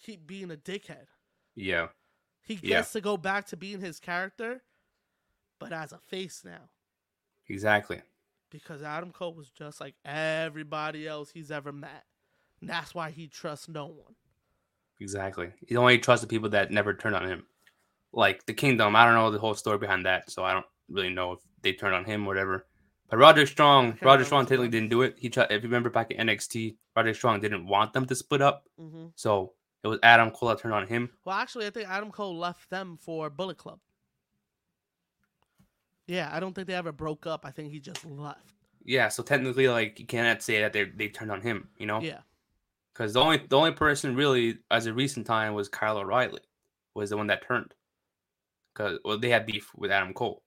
keep 0.00 0.26
being 0.26 0.50
a 0.50 0.56
dickhead. 0.56 1.06
Yeah. 1.54 1.88
He 2.40 2.56
gets 2.56 2.64
Yeah. 2.64 2.82
to 2.82 3.00
go 3.00 3.16
back 3.16 3.46
to 3.48 3.56
being 3.56 3.80
his 3.80 4.00
character, 4.00 4.62
but 5.62 5.72
as 5.72 5.92
a 5.92 5.98
face 5.98 6.42
now. 6.44 6.68
Exactly. 7.48 8.00
Because 8.50 8.82
Adam 8.82 9.12
Cole 9.12 9.34
was 9.34 9.50
just 9.50 9.80
like 9.80 9.94
everybody 10.04 11.08
else 11.08 11.30
he's 11.30 11.50
ever 11.50 11.72
met. 11.72 12.04
And 12.60 12.68
that's 12.68 12.94
why 12.94 13.10
he 13.10 13.26
trusts 13.26 13.68
no 13.68 13.86
one. 13.86 14.14
Exactly. 15.00 15.50
He 15.66 15.76
only 15.76 15.98
trusts 15.98 16.22
the 16.22 16.28
people 16.28 16.50
that 16.50 16.70
never 16.70 16.94
turn 16.94 17.14
on 17.14 17.28
him. 17.28 17.46
Like 18.12 18.46
the 18.46 18.54
Kingdom, 18.54 18.94
I 18.94 19.04
don't 19.04 19.14
know 19.14 19.30
the 19.30 19.38
whole 19.38 19.54
story 19.54 19.78
behind 19.78 20.06
that, 20.06 20.30
so 20.30 20.44
I 20.44 20.52
don't 20.52 20.66
really 20.88 21.10
know 21.10 21.32
if 21.32 21.40
they 21.62 21.72
turned 21.72 21.94
on 21.94 22.04
him 22.04 22.24
or 22.24 22.28
whatever. 22.28 22.66
But 23.08 23.18
Roderick 23.18 23.48
Strong, 23.48 23.98
remember 24.00 24.24
Strong 24.24 24.46
technically 24.46 24.68
didn't 24.68 24.90
do 24.90 25.02
it. 25.02 25.16
He 25.18 25.28
tried, 25.28 25.50
if 25.50 25.62
you 25.62 25.68
remember 25.68 25.90
back 25.90 26.10
in 26.10 26.26
NXT, 26.26 26.76
Roderick 26.94 27.16
Strong 27.16 27.40
didn't 27.40 27.66
want 27.66 27.92
them 27.92 28.06
to 28.06 28.14
split 28.14 28.42
up, 28.42 28.64
hmm 28.78 29.06
so 29.16 29.52
it 29.82 29.88
was 29.88 29.98
Adam 30.02 30.30
Cole 30.30 30.50
that 30.50 30.60
turned 30.60 30.74
on 30.74 30.86
him. 30.86 31.10
Well, 31.24 31.36
actually, 31.36 31.66
I 31.66 31.70
think 31.70 31.88
Adam 31.88 32.10
Cole 32.12 32.36
left 32.36 32.70
them 32.70 32.96
for 33.00 33.28
Bullet 33.28 33.58
Club. 33.58 33.80
Yeah, 36.06 36.30
I 36.32 36.40
don't 36.40 36.54
think 36.54 36.66
they 36.66 36.74
ever 36.74 36.92
broke 36.92 37.26
up. 37.26 37.44
I 37.44 37.50
think 37.50 37.72
he 37.72 37.80
just 37.80 38.04
left. 38.04 38.52
Yeah, 38.84 39.08
so 39.08 39.22
technically, 39.22 39.68
like 39.68 40.00
you 40.00 40.06
cannot 40.06 40.42
say 40.42 40.60
that 40.60 40.72
they 40.72 40.84
they 40.84 41.08
turned 41.08 41.30
on 41.30 41.40
him, 41.40 41.68
you 41.78 41.86
know? 41.86 42.00
Yeah. 42.00 42.20
Because 42.92 43.12
the 43.14 43.20
only 43.20 43.38
the 43.48 43.56
only 43.56 43.72
person 43.72 44.16
really 44.16 44.58
as 44.70 44.86
a 44.86 44.92
recent 44.92 45.26
time 45.26 45.54
was 45.54 45.68
Kyle 45.68 45.98
O'Reilly, 45.98 46.40
was 46.94 47.10
the 47.10 47.16
one 47.16 47.28
that 47.28 47.46
turned. 47.46 47.74
Because 48.74 48.98
well, 49.04 49.18
they 49.18 49.30
had 49.30 49.46
beef 49.46 49.70
with 49.76 49.90
Adam 49.90 50.12
Cole. 50.12 50.42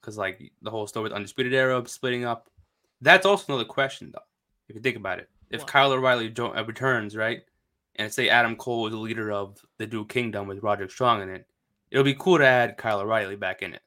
Because 0.00 0.18
like 0.18 0.52
the 0.62 0.70
whole 0.70 0.86
story 0.86 1.04
with 1.04 1.12
Undisputed 1.12 1.54
Era 1.54 1.82
splitting 1.86 2.24
up, 2.24 2.50
that's 3.00 3.24
also 3.24 3.52
another 3.52 3.68
question 3.68 4.10
though. 4.12 4.20
If 4.68 4.74
you 4.74 4.82
think 4.82 4.96
about 4.96 5.20
it, 5.20 5.28
if 5.50 5.60
What? 5.60 5.68
Kyle 5.68 5.92
O'Reilly 5.92 6.30
jo- 6.30 6.54
uh, 6.54 6.64
returns, 6.66 7.16
right, 7.16 7.42
and 7.96 8.12
say 8.12 8.28
Adam 8.28 8.56
Cole 8.56 8.86
is 8.86 8.92
the 8.92 8.98
leader 8.98 9.30
of 9.30 9.64
the 9.78 9.86
Duke 9.86 10.08
Kingdom 10.08 10.48
with 10.48 10.62
Roderick 10.62 10.90
Strong 10.90 11.22
in 11.22 11.28
it, 11.28 11.46
it'll 11.90 12.04
be 12.04 12.14
cool 12.14 12.38
to 12.38 12.46
add 12.46 12.76
Kyle 12.76 13.00
O'Reilly 13.00 13.36
back 13.36 13.62
in 13.62 13.72
it 13.74 13.82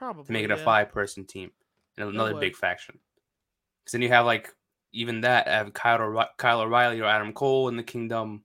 Probably. 0.00 0.24
to 0.24 0.32
make 0.32 0.44
it 0.44 0.50
a 0.50 0.56
five 0.56 0.88
person 0.90 1.24
team 1.26 1.50
and 1.98 2.08
another 2.08 2.32
would. 2.34 2.40
big 2.40 2.56
faction. 2.56 2.98
Because 3.84 3.92
then 3.92 4.02
you 4.02 4.08
have 4.08 4.24
like 4.26 4.52
even 4.92 5.20
that 5.20 5.46
have 5.46 5.72
Kyle, 5.74 6.00
O'Re- 6.00 6.30
Kyle 6.38 6.62
O'Reilly 6.62 7.00
or 7.00 7.04
Adam 7.04 7.32
Cole 7.34 7.68
in 7.68 7.76
the 7.76 7.82
Kingdom 7.82 8.42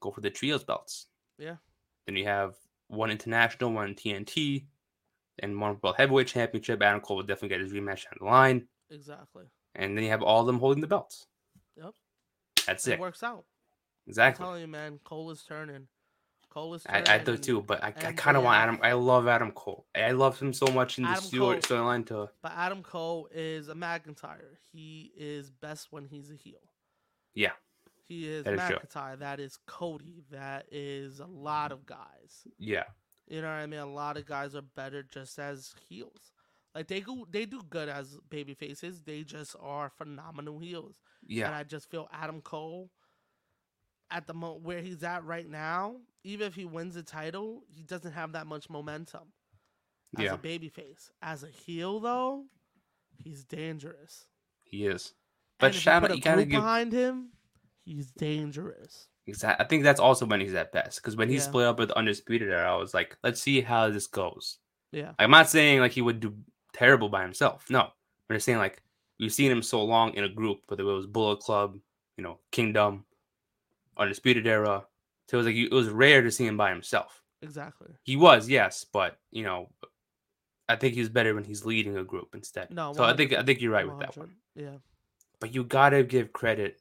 go 0.00 0.10
for 0.10 0.20
the 0.20 0.28
trios 0.30 0.64
belts. 0.64 1.06
Yeah. 1.38 1.56
Then 2.06 2.16
you 2.16 2.24
have 2.24 2.54
one 2.88 3.10
international, 3.10 3.72
one 3.72 3.94
TNT, 3.94 4.66
and 5.38 5.60
one 5.60 5.78
World 5.82 5.94
Heavyweight 5.96 6.26
Championship. 6.26 6.82
Adam 6.82 7.00
Cole 7.00 7.18
will 7.18 7.22
definitely 7.24 7.50
get 7.50 7.60
his 7.60 7.72
rematch 7.72 8.04
on 8.10 8.18
the 8.18 8.24
line, 8.26 8.66
Exactly. 8.90 9.44
and 9.76 9.96
then 9.96 10.02
you 10.04 10.10
have 10.10 10.22
all 10.22 10.40
of 10.40 10.46
them 10.46 10.58
holding 10.58 10.80
the 10.80 10.86
belts. 10.88 11.26
Yep. 11.76 11.94
That's 12.66 12.86
It 12.88 12.94
it. 12.94 13.00
works 13.00 13.22
out. 13.22 13.44
Exactly. 14.08 14.42
I'm 14.42 14.48
telling 14.48 14.60
you, 14.62 14.66
man. 14.68 14.98
Cole 15.04 15.30
is 15.30 15.42
turning. 15.44 15.86
Cole 16.50 16.74
is 16.74 16.84
I. 16.88 17.02
I 17.06 17.18
do 17.18 17.36
too, 17.36 17.62
but 17.62 17.82
I, 17.82 17.88
I 17.88 18.12
kind 18.12 18.36
of 18.36 18.42
want 18.42 18.58
Adam. 18.58 18.78
I 18.82 18.92
love 18.92 19.28
Adam 19.28 19.52
Cole. 19.52 19.86
I 19.94 20.10
love 20.12 20.38
him 20.40 20.52
so 20.52 20.66
much 20.66 20.98
in 20.98 21.04
the 21.04 21.10
Adam 21.10 21.24
Cole- 21.38 21.54
storyline. 21.56 22.06
To 22.06 22.30
But 22.42 22.52
Adam 22.56 22.82
Cole 22.82 23.28
is 23.32 23.68
a 23.68 23.74
McIntyre. 23.74 24.56
He 24.72 25.12
is 25.16 25.50
best 25.50 25.88
when 25.90 26.06
he's 26.06 26.30
a 26.30 26.34
heel. 26.34 26.60
Yeah. 27.34 27.52
He 28.08 28.26
is 28.26 28.44
That 28.44 28.54
is 28.54 28.60
true. 28.68 28.76
McIntyre. 28.78 29.18
That 29.18 29.40
is 29.40 29.58
Cody. 29.66 30.22
That 30.30 30.66
is 30.72 31.20
a 31.20 31.26
lot 31.26 31.72
of 31.72 31.84
guys. 31.86 32.46
yeah, 32.58 32.84
You 33.26 33.42
know 33.42 33.48
what 33.48 33.54
I 33.54 33.66
mean? 33.66 33.80
A 33.80 33.86
lot 33.86 34.16
of 34.16 34.24
guys 34.26 34.54
are 34.54 34.62
better 34.62 35.02
just 35.02 35.38
as 35.38 35.74
heels. 35.88 36.32
Like 36.74 36.86
they 36.88 37.00
go, 37.00 37.26
they 37.30 37.44
do 37.44 37.60
good 37.68 37.88
as 37.88 38.16
baby 38.30 38.54
faces. 38.54 39.02
They 39.02 39.22
just 39.24 39.56
are 39.60 39.90
phenomenal 39.90 40.58
heels. 40.58 40.96
Yeah. 41.26 41.46
And 41.46 41.54
I 41.54 41.64
just 41.64 41.90
feel 41.90 42.08
Adam 42.12 42.40
Cole, 42.40 42.90
at 44.10 44.26
the 44.26 44.32
mo 44.32 44.58
where 44.62 44.80
he's 44.80 45.02
at 45.02 45.22
right 45.24 45.46
now, 45.48 45.96
even 46.24 46.46
if 46.46 46.54
he 46.54 46.64
wins 46.64 46.94
the 46.94 47.02
title, 47.02 47.62
he 47.68 47.82
doesn't 47.82 48.12
have 48.12 48.32
that 48.32 48.46
much 48.46 48.68
momentum 48.68 49.32
as 50.16 50.24
yeah. 50.24 50.34
a 50.34 50.38
baby 50.38 50.68
face. 50.68 51.10
As 51.22 51.42
a 51.42 51.48
heel, 51.48 52.00
though, 52.00 52.44
he's 53.16 53.44
dangerous. 53.44 54.26
He 54.64 54.86
is. 54.86 55.14
But 55.58 55.74
shout 55.74 56.02
you 56.02 56.08
out, 56.08 56.16
you 56.16 56.22
gotta 56.22 56.36
group 56.36 56.50
give 56.50 56.60
behind 56.60 56.92
him, 56.92 57.30
he's 57.84 58.10
dangerous. 58.12 59.08
Exactly. 59.26 59.64
I 59.64 59.68
think 59.68 59.82
that's 59.82 60.00
also 60.00 60.24
when 60.24 60.40
he's 60.40 60.54
at 60.54 60.72
best. 60.72 61.00
Because 61.00 61.16
when 61.16 61.28
he 61.28 61.36
Yeah. 61.36 61.42
split 61.42 61.66
up 61.66 61.78
with 61.78 61.90
Undisputed 61.90 62.48
Era, 62.48 62.72
I 62.72 62.76
was 62.76 62.94
like, 62.94 63.16
let's 63.22 63.42
see 63.42 63.60
how 63.60 63.90
this 63.90 64.06
goes. 64.06 64.58
Yeah, 64.90 65.12
I'm 65.18 65.30
not 65.30 65.50
saying 65.50 65.80
like 65.80 65.92
he 65.92 66.00
would 66.00 66.20
do 66.20 66.34
terrible 66.72 67.10
by 67.10 67.22
himself. 67.22 67.68
No. 67.68 67.80
I'm 68.30 68.36
just 68.36 68.46
saying 68.46 68.58
like 68.58 68.82
we've 69.20 69.32
seen 69.32 69.50
him 69.50 69.62
so 69.62 69.84
long 69.84 70.14
in 70.14 70.24
a 70.24 70.28
group, 70.28 70.60
whether 70.68 70.82
it 70.82 70.86
was 70.86 71.06
Bullet 71.06 71.40
Club, 71.40 71.78
you 72.16 72.24
know, 72.24 72.38
Kingdom, 72.52 73.04
Undisputed 73.98 74.46
Era. 74.46 74.86
So 75.28 75.36
it 75.36 75.38
was 75.38 75.46
like 75.46 75.56
it 75.56 75.72
was 75.72 75.88
rare 75.88 76.22
to 76.22 76.30
see 76.30 76.46
him 76.46 76.56
by 76.56 76.70
himself. 76.70 77.22
exactly. 77.42 77.88
He 78.02 78.16
was, 78.16 78.48
yes, 78.48 78.84
but 78.90 79.18
you 79.30 79.44
know, 79.44 79.68
I 80.68 80.76
think 80.76 80.94
he's 80.94 81.08
better 81.08 81.34
when 81.34 81.44
he's 81.44 81.64
leading 81.64 81.96
a 81.96 82.04
group 82.04 82.34
instead. 82.34 82.70
No, 82.70 82.92
so 82.92 83.04
I 83.04 83.14
think 83.14 83.32
I 83.32 83.42
think 83.42 83.60
you're 83.60 83.72
right 83.72 83.88
with 83.88 84.00
that 84.00 84.16
one. 84.16 84.36
Yeah, 84.54 84.78
But 85.40 85.54
you 85.54 85.64
gotta 85.64 86.02
give 86.02 86.32
credit 86.32 86.80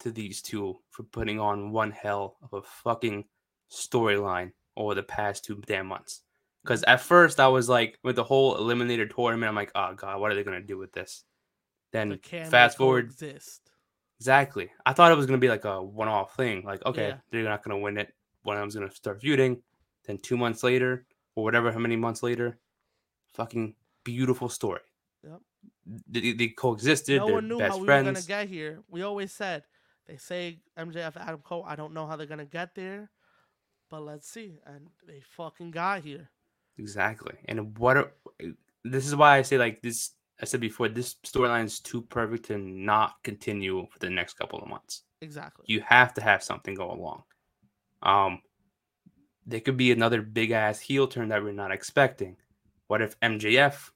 to 0.00 0.10
these 0.10 0.42
two 0.42 0.76
for 0.90 1.04
putting 1.04 1.38
on 1.40 1.70
one 1.72 1.90
hell 1.90 2.36
of 2.42 2.52
a 2.52 2.62
fucking 2.62 3.24
storyline 3.72 4.52
over 4.76 4.94
the 4.94 5.02
past 5.02 5.44
two 5.44 5.62
damn 5.66 5.86
months. 5.86 6.22
Because 6.62 6.82
at 6.82 7.00
first 7.00 7.38
I 7.38 7.48
was 7.48 7.68
like, 7.68 7.98
with 8.02 8.16
the 8.16 8.24
whole 8.24 8.56
eliminator 8.58 9.08
tournament, 9.12 9.48
I'm 9.48 9.54
like, 9.54 9.72
oh 9.74 9.94
god, 9.94 10.20
what 10.20 10.32
are 10.32 10.34
they 10.34 10.44
gonna 10.44 10.60
do 10.60 10.76
with 10.78 10.92
this? 10.92 11.24
Then 11.92 12.18
can 12.18 12.50
fast 12.50 12.76
forward? 12.76 13.12
Exactly. 14.18 14.70
I 14.84 14.92
thought 14.92 15.12
it 15.12 15.16
was 15.16 15.26
gonna 15.26 15.38
be 15.38 15.48
like 15.48 15.64
a 15.64 15.82
one-off 15.82 16.36
thing. 16.36 16.62
Like, 16.64 16.84
okay, 16.84 17.08
Yeah. 17.08 17.18
they're 17.30 17.44
not 17.44 17.62
gonna 17.62 17.78
win 17.78 17.98
it. 17.98 18.14
One 18.42 18.56
of 18.56 18.62
them's 18.62 18.74
gonna 18.74 18.90
start 18.90 19.20
feuding. 19.20 19.62
Then 20.04 20.18
two 20.18 20.36
months 20.36 20.62
later, 20.62 21.04
or 21.34 21.44
whatever, 21.44 21.72
how 21.72 21.78
many 21.78 21.96
months 21.96 22.22
later, 22.22 22.58
fucking 23.34 23.74
beautiful 24.04 24.48
story. 24.48 24.80
Yep. 25.24 25.40
They, 26.08 26.32
they 26.32 26.48
coexisted. 26.48 27.18
No 27.18 27.26
they're 27.26 27.34
one 27.36 27.48
knew 27.48 27.58
best 27.58 27.72
how 27.72 27.78
we 27.78 27.86
friends. 27.86 28.06
were 28.06 28.12
gonna 28.12 28.26
get 28.26 28.48
here. 28.48 28.82
We 28.88 29.02
always 29.02 29.32
said 29.32 29.64
they 30.06 30.16
say 30.16 30.60
MJF 30.78 31.16
Adam 31.16 31.40
Cole. 31.42 31.64
I 31.66 31.76
don't 31.76 31.92
know 31.92 32.06
how 32.06 32.16
they're 32.16 32.26
gonna 32.26 32.44
get 32.44 32.74
there, 32.74 33.10
but 33.90 34.00
let's 34.02 34.28
see. 34.28 34.60
And 34.64 34.88
they 35.06 35.20
fucking 35.36 35.72
got 35.72 36.02
here. 36.02 36.30
Exactly. 36.78 37.34
And 37.46 37.76
what 37.78 37.96
are, 37.96 38.12
this 38.84 39.06
is 39.06 39.16
why 39.16 39.38
I 39.38 39.42
say 39.42 39.58
like 39.58 39.82
this 39.82 40.12
I 40.40 40.44
said 40.44 40.60
before, 40.60 40.88
this 40.88 41.16
storyline 41.24 41.64
is 41.64 41.80
too 41.80 42.02
perfect 42.02 42.46
to 42.46 42.58
not 42.58 43.14
continue 43.22 43.86
for 43.90 43.98
the 43.98 44.10
next 44.10 44.34
couple 44.34 44.58
of 44.58 44.68
months. 44.68 45.02
Exactly. 45.22 45.64
You 45.68 45.80
have 45.80 46.12
to 46.14 46.20
have 46.20 46.42
something 46.42 46.74
go 46.74 46.90
along. 46.90 47.22
Um, 48.02 48.42
there 49.46 49.60
could 49.60 49.76
be 49.76 49.92
another 49.92 50.20
big 50.20 50.50
ass 50.50 50.78
heel 50.78 51.06
turn 51.06 51.28
that 51.28 51.42
we're 51.42 51.52
not 51.52 51.72
expecting. 51.72 52.36
What 52.88 53.00
if 53.00 53.18
MJF 53.20 53.90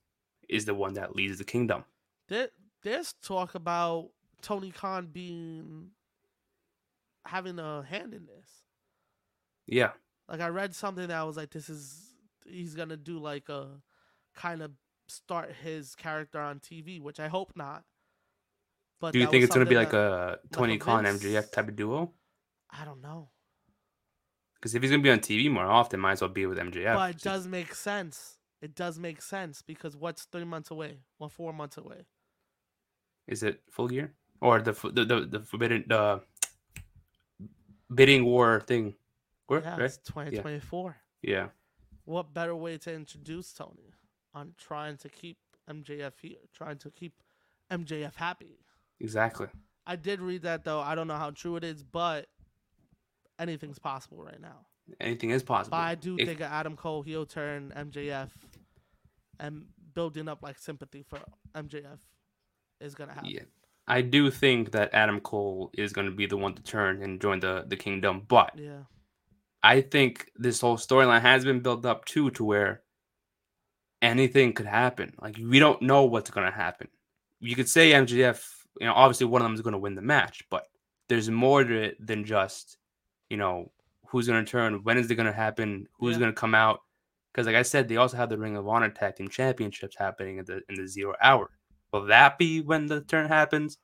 is 0.49 0.65
the 0.65 0.75
one 0.75 0.95
that 0.95 1.15
leads 1.15 1.39
the 1.39 1.45
kingdom? 1.45 1.85
There, 2.29 2.49
there's 2.83 3.13
talk 3.23 3.55
about 3.55 4.11
Tony 4.41 4.71
Khan 4.71 5.09
being 5.13 5.91
having 7.27 7.59
a 7.59 7.83
hand 7.83 8.15
in 8.15 8.27
this. 8.27 8.49
Yeah, 9.67 9.91
Like 10.29 10.41
I 10.41 10.49
read 10.49 10.75
something 10.75 11.07
that 11.09 11.23
was 11.27 11.37
like, 11.37 11.51
this 11.51 11.69
is 11.69 12.15
he's 12.45 12.75
gonna 12.75 12.97
do 12.97 13.19
like 13.19 13.49
a 13.49 13.81
kind 14.35 14.63
of 14.63 14.73
start 15.11 15.53
his 15.63 15.95
character 15.95 16.41
on 16.41 16.61
TV, 16.61 17.01
which 17.01 17.21
I 17.21 17.29
hope 17.29 17.53
not. 17.57 17.85
But 19.01 19.13
do 19.13 19.19
you 19.19 19.27
think 19.27 19.45
it's 19.45 19.55
going 19.55 19.65
to 19.67 19.71
be 19.71 19.77
like 19.77 19.93
a 19.95 20.39
Tony 20.53 20.75
a 20.75 20.79
Khan 20.79 21.05
MJF 21.05 21.53
type 21.53 21.69
of 21.69 21.77
duo? 21.77 22.13
I 22.71 22.85
don't 22.85 23.01
know, 23.03 23.31
Because 24.55 24.75
if 24.75 24.83
he's 24.83 24.91
going 24.91 25.03
to 25.03 25.07
be 25.07 25.11
on 25.11 25.19
TV 25.21 25.51
more 25.51 25.65
often, 25.67 25.99
might 26.01 26.13
as 26.13 26.21
well 26.21 26.31
be 26.31 26.47
with 26.47 26.59
MJF. 26.59 26.95
but 26.95 27.11
it 27.17 27.23
does 27.23 27.47
make 27.47 27.75
sense. 27.75 28.37
It 28.63 28.75
does 28.75 28.99
make 28.99 29.23
sense 29.23 29.63
because 29.63 29.97
what's 29.97 30.25
three 30.25 30.45
months 30.45 30.71
away? 30.71 30.99
Well, 31.19 31.31
four 31.31 31.53
months 31.55 31.79
away. 31.79 32.05
Is 33.27 33.43
it 33.43 33.63
full 33.71 33.89
gear 33.89 34.13
or 34.41 34.61
the 34.61 34.73
the 34.73 35.05
the, 35.05 35.21
the 35.33 35.41
forbidden 35.41 35.85
the 35.89 36.21
bidding 37.95 38.25
war 38.25 38.61
thing? 38.61 38.95
War, 39.49 39.61
yeah, 39.65 39.73
right? 39.77 39.83
it's 39.83 39.97
2024. 39.99 40.97
Yeah, 41.23 41.49
What 42.05 42.33
better 42.35 42.55
way 42.55 42.79
to 42.79 42.95
introduce 42.95 43.53
Tony 43.53 43.93
on 44.35 44.55
trying 44.59 44.97
to 44.99 45.09
keep 45.09 45.39
MJF 45.69 46.13
here, 46.21 46.39
trying 46.53 46.79
to 46.79 46.91
keep 46.91 47.15
MJF 47.71 48.15
happy? 48.17 48.59
exactly. 49.01 49.49
I 49.87 49.97
did 49.97 50.21
read 50.21 50.43
that 50.43 50.65
though. 50.65 50.81
I 50.81 50.95
don't 50.95 51.09
know 51.09 51.17
how 51.17 51.31
true 51.31 51.57
it 51.57 51.65
is, 51.65 51.83
but 51.83 52.27
anything's 53.39 53.79
possible 53.79 54.23
right 54.23 54.41
now. 54.41 54.67
Anything 55.01 55.31
is 55.31 55.43
possible. 55.43 55.77
But 55.79 55.85
I 55.85 55.95
do 55.95 56.17
If- 56.19 56.27
think 56.29 56.41
Adam 56.41 56.77
Cole 56.77 57.03
heel 57.03 57.25
turn 57.27 57.73
MJF 57.75 58.31
and 59.39 59.67
building 59.95 60.29
up 60.29 60.43
like 60.43 60.59
sympathy 60.59 61.03
for 61.03 61.19
MJF 61.55 61.99
is 62.81 62.95
gonna 62.95 63.15
happen. 63.15 63.31
Yeah. 63.31 63.43
I 63.89 64.03
do 64.03 64.31
think 64.31 64.73
that 64.73 64.93
Adam 64.95 65.21
Cole 65.21 65.71
is 65.75 65.93
going 65.93 66.07
to 66.09 66.15
be 66.15 66.27
the 66.27 66.37
one 66.37 66.55
to 66.55 66.63
turn 66.63 67.03
and 67.03 67.21
join 67.21 67.41
the 67.41 67.65
the 67.67 67.77
kingdom, 67.77 68.21
but 68.29 68.57
Yeah. 68.57 68.85
I 69.65 69.81
think 69.81 70.31
this 70.37 70.61
whole 70.61 70.77
storyline 70.77 71.23
has 71.23 71.45
been 71.45 71.61
built 71.61 71.85
up 71.85 72.05
too 72.05 72.31
to 72.33 72.45
where 72.45 72.83
anything 74.03 74.53
could 74.53 74.67
happen. 74.67 75.15
Like 75.21 75.37
we 75.39 75.59
don't 75.59 75.83
know 75.83 76.05
what's 76.05 76.31
going 76.31 76.47
to 76.47 76.53
happen. 76.57 76.89
You 77.41 77.55
could 77.57 77.69
say 77.69 77.93
MJF, 77.93 78.45
you 78.81 78.87
know, 78.87 78.93
obviously 78.95 79.27
one 79.27 79.43
of 79.43 79.45
them 79.47 79.55
is 79.55 79.63
going 79.63 79.73
to 79.73 79.79
win 79.79 79.95
the 79.95 80.03
match, 80.03 80.45
but 80.51 80.67
there's 81.09 81.31
more 81.31 81.65
to 81.65 81.75
it 81.83 82.07
than 82.07 82.25
just, 82.25 82.77
you 83.29 83.37
know, 83.37 83.71
who's 84.07 84.27
going 84.27 84.45
to 84.45 84.51
turn, 84.51 84.83
when 84.83 84.99
is 84.99 85.11
it 85.11 85.15
going 85.15 85.27
to 85.27 85.33
happen, 85.33 85.87
who's 85.99 86.15
Yeah. 86.15 86.21
going 86.21 86.33
to 86.33 86.41
come 86.41 86.55
out. 86.55 86.81
Because 87.33 87.47
like 87.47 87.57
I 87.57 87.63
said, 87.63 87.89
they 87.89 87.97
also 87.97 88.17
have 88.17 88.29
the 88.29 88.39
Ring 88.39 88.57
of 88.57 88.67
Honor 88.67 88.91
Tag 88.91 89.17
Team 89.17 89.29
Championships 89.29 89.97
happening 89.97 90.39
in 90.39 90.45
the 90.45 90.63
in 90.69 90.75
the 90.75 90.87
zero 90.89 91.15
hour. 91.23 91.49
Will 91.93 92.07
that 92.07 92.39
be 92.39 92.61
when 92.61 92.87
the 92.87 93.03
turn 93.03 93.29
happens? 93.29 93.79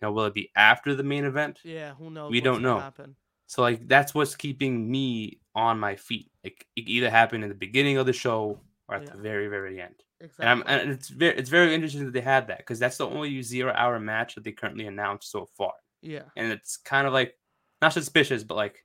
You 0.00 0.06
know, 0.06 0.12
will 0.12 0.26
it 0.26 0.34
be 0.34 0.50
after 0.54 0.94
the 0.94 1.02
main 1.02 1.24
event? 1.24 1.58
Yeah, 1.64 1.94
who 1.94 2.10
knows? 2.10 2.30
We 2.30 2.40
don't 2.40 2.62
know. 2.62 2.78
Happen. 2.78 3.16
So 3.46 3.62
like 3.62 3.88
that's 3.88 4.14
what's 4.14 4.36
keeping 4.36 4.88
me 4.88 5.40
on 5.56 5.78
my 5.80 5.96
feet. 5.96 6.30
Like 6.44 6.66
it 6.76 6.88
either 6.88 7.10
happened 7.10 7.42
in 7.42 7.48
the 7.48 7.56
beginning 7.56 7.96
of 7.96 8.06
the 8.06 8.12
show 8.12 8.60
or 8.88 8.96
at 8.96 9.02
Yeah. 9.02 9.10
the 9.14 9.20
very 9.22 9.48
very 9.48 9.80
end. 9.80 10.02
Exactly. 10.20 10.46
And 10.46 10.50
I'm 10.50 10.62
and 10.66 10.90
it's 10.92 11.08
very 11.08 11.36
it's 11.36 11.50
very 11.50 11.74
interesting 11.74 12.04
that 12.04 12.12
they 12.12 12.20
had 12.20 12.46
that 12.48 12.58
because 12.58 12.78
that's 12.78 12.96
the 12.98 13.06
only 13.08 13.42
zero 13.42 13.72
hour 13.74 13.98
match 14.00 14.34
that 14.34 14.44
they 14.44 14.52
currently 14.52 14.86
announced 14.86 15.30
so 15.30 15.46
far. 15.46 15.72
yeah. 16.02 16.22
And 16.36 16.52
it's 16.52 16.76
kind 16.76 17.06
of 17.06 17.12
like 17.12 17.38
not 17.82 17.92
suspicious, 17.92 18.44
but 18.44 18.56
like 18.56 18.84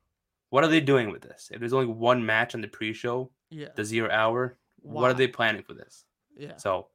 what 0.49 0.63
are 0.63 0.67
they 0.69 0.79
doing 0.81 1.11
with 1.11 1.21
this? 1.21 1.49
If 1.53 1.59
there's 1.59 1.73
only 1.73 1.87
one 1.87 2.25
match 2.25 2.55
on 2.55 2.61
the 2.61 2.67
pre-show, 2.67 3.31
Yeah. 3.49 3.69
the 3.75 3.85
zero 3.85 4.09
hour, 4.09 4.57
what 4.81 5.11
are 5.11 5.13
they 5.13 5.27
planning 5.27 5.63
for 5.63 5.73
this? 5.75 6.05
Yeah. 6.35 6.55
So 6.57 6.87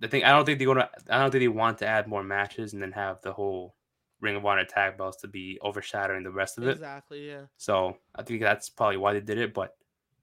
the 0.00 0.08
thing 0.08 0.24
I 0.24 0.30
don't 0.30 0.44
think 0.44 0.58
they're 0.58 0.66
gonna 0.68 0.90
I 1.08 1.18
don't 1.18 1.30
think 1.30 1.40
they 1.42 1.48
want 1.48 1.78
to 1.78 1.86
add 1.86 2.06
more 2.08 2.22
matches 2.24 2.72
and 2.72 2.82
then 2.82 2.92
have 2.92 3.20
the 3.22 3.32
whole 3.32 3.74
Ring 4.20 4.34
of 4.34 4.44
Honor 4.44 4.64
tag 4.64 4.98
belts 4.98 5.18
to 5.18 5.28
be 5.28 5.58
overshadowing 5.62 6.24
the 6.24 6.30
rest 6.32 6.58
of 6.58 6.64
it. 6.66 6.72
Exactly. 6.72 7.28
Yeah. 7.28 7.46
So 7.56 7.96
I 8.16 8.22
think 8.24 8.40
that's 8.42 8.68
probably 8.68 8.96
why 8.96 9.12
they 9.12 9.20
did 9.20 9.38
it. 9.38 9.54
But 9.54 9.76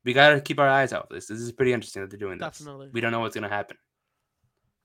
we 0.05 0.13
gotta 0.13 0.39
keep 0.39 0.59
our 0.59 0.69
eyes 0.69 0.93
out 0.93 1.07
for 1.09 1.15
this. 1.15 1.27
This 1.27 1.39
is 1.39 1.51
pretty 1.51 1.73
interesting 1.73 2.01
that 2.03 2.09
they're 2.11 2.19
doing 2.19 2.37
this. 2.37 2.59
Definitely. 2.59 2.89
We 2.93 3.01
don't 3.01 3.11
know 3.11 3.19
what's 3.19 3.35
gonna 3.35 3.49
happen, 3.49 3.77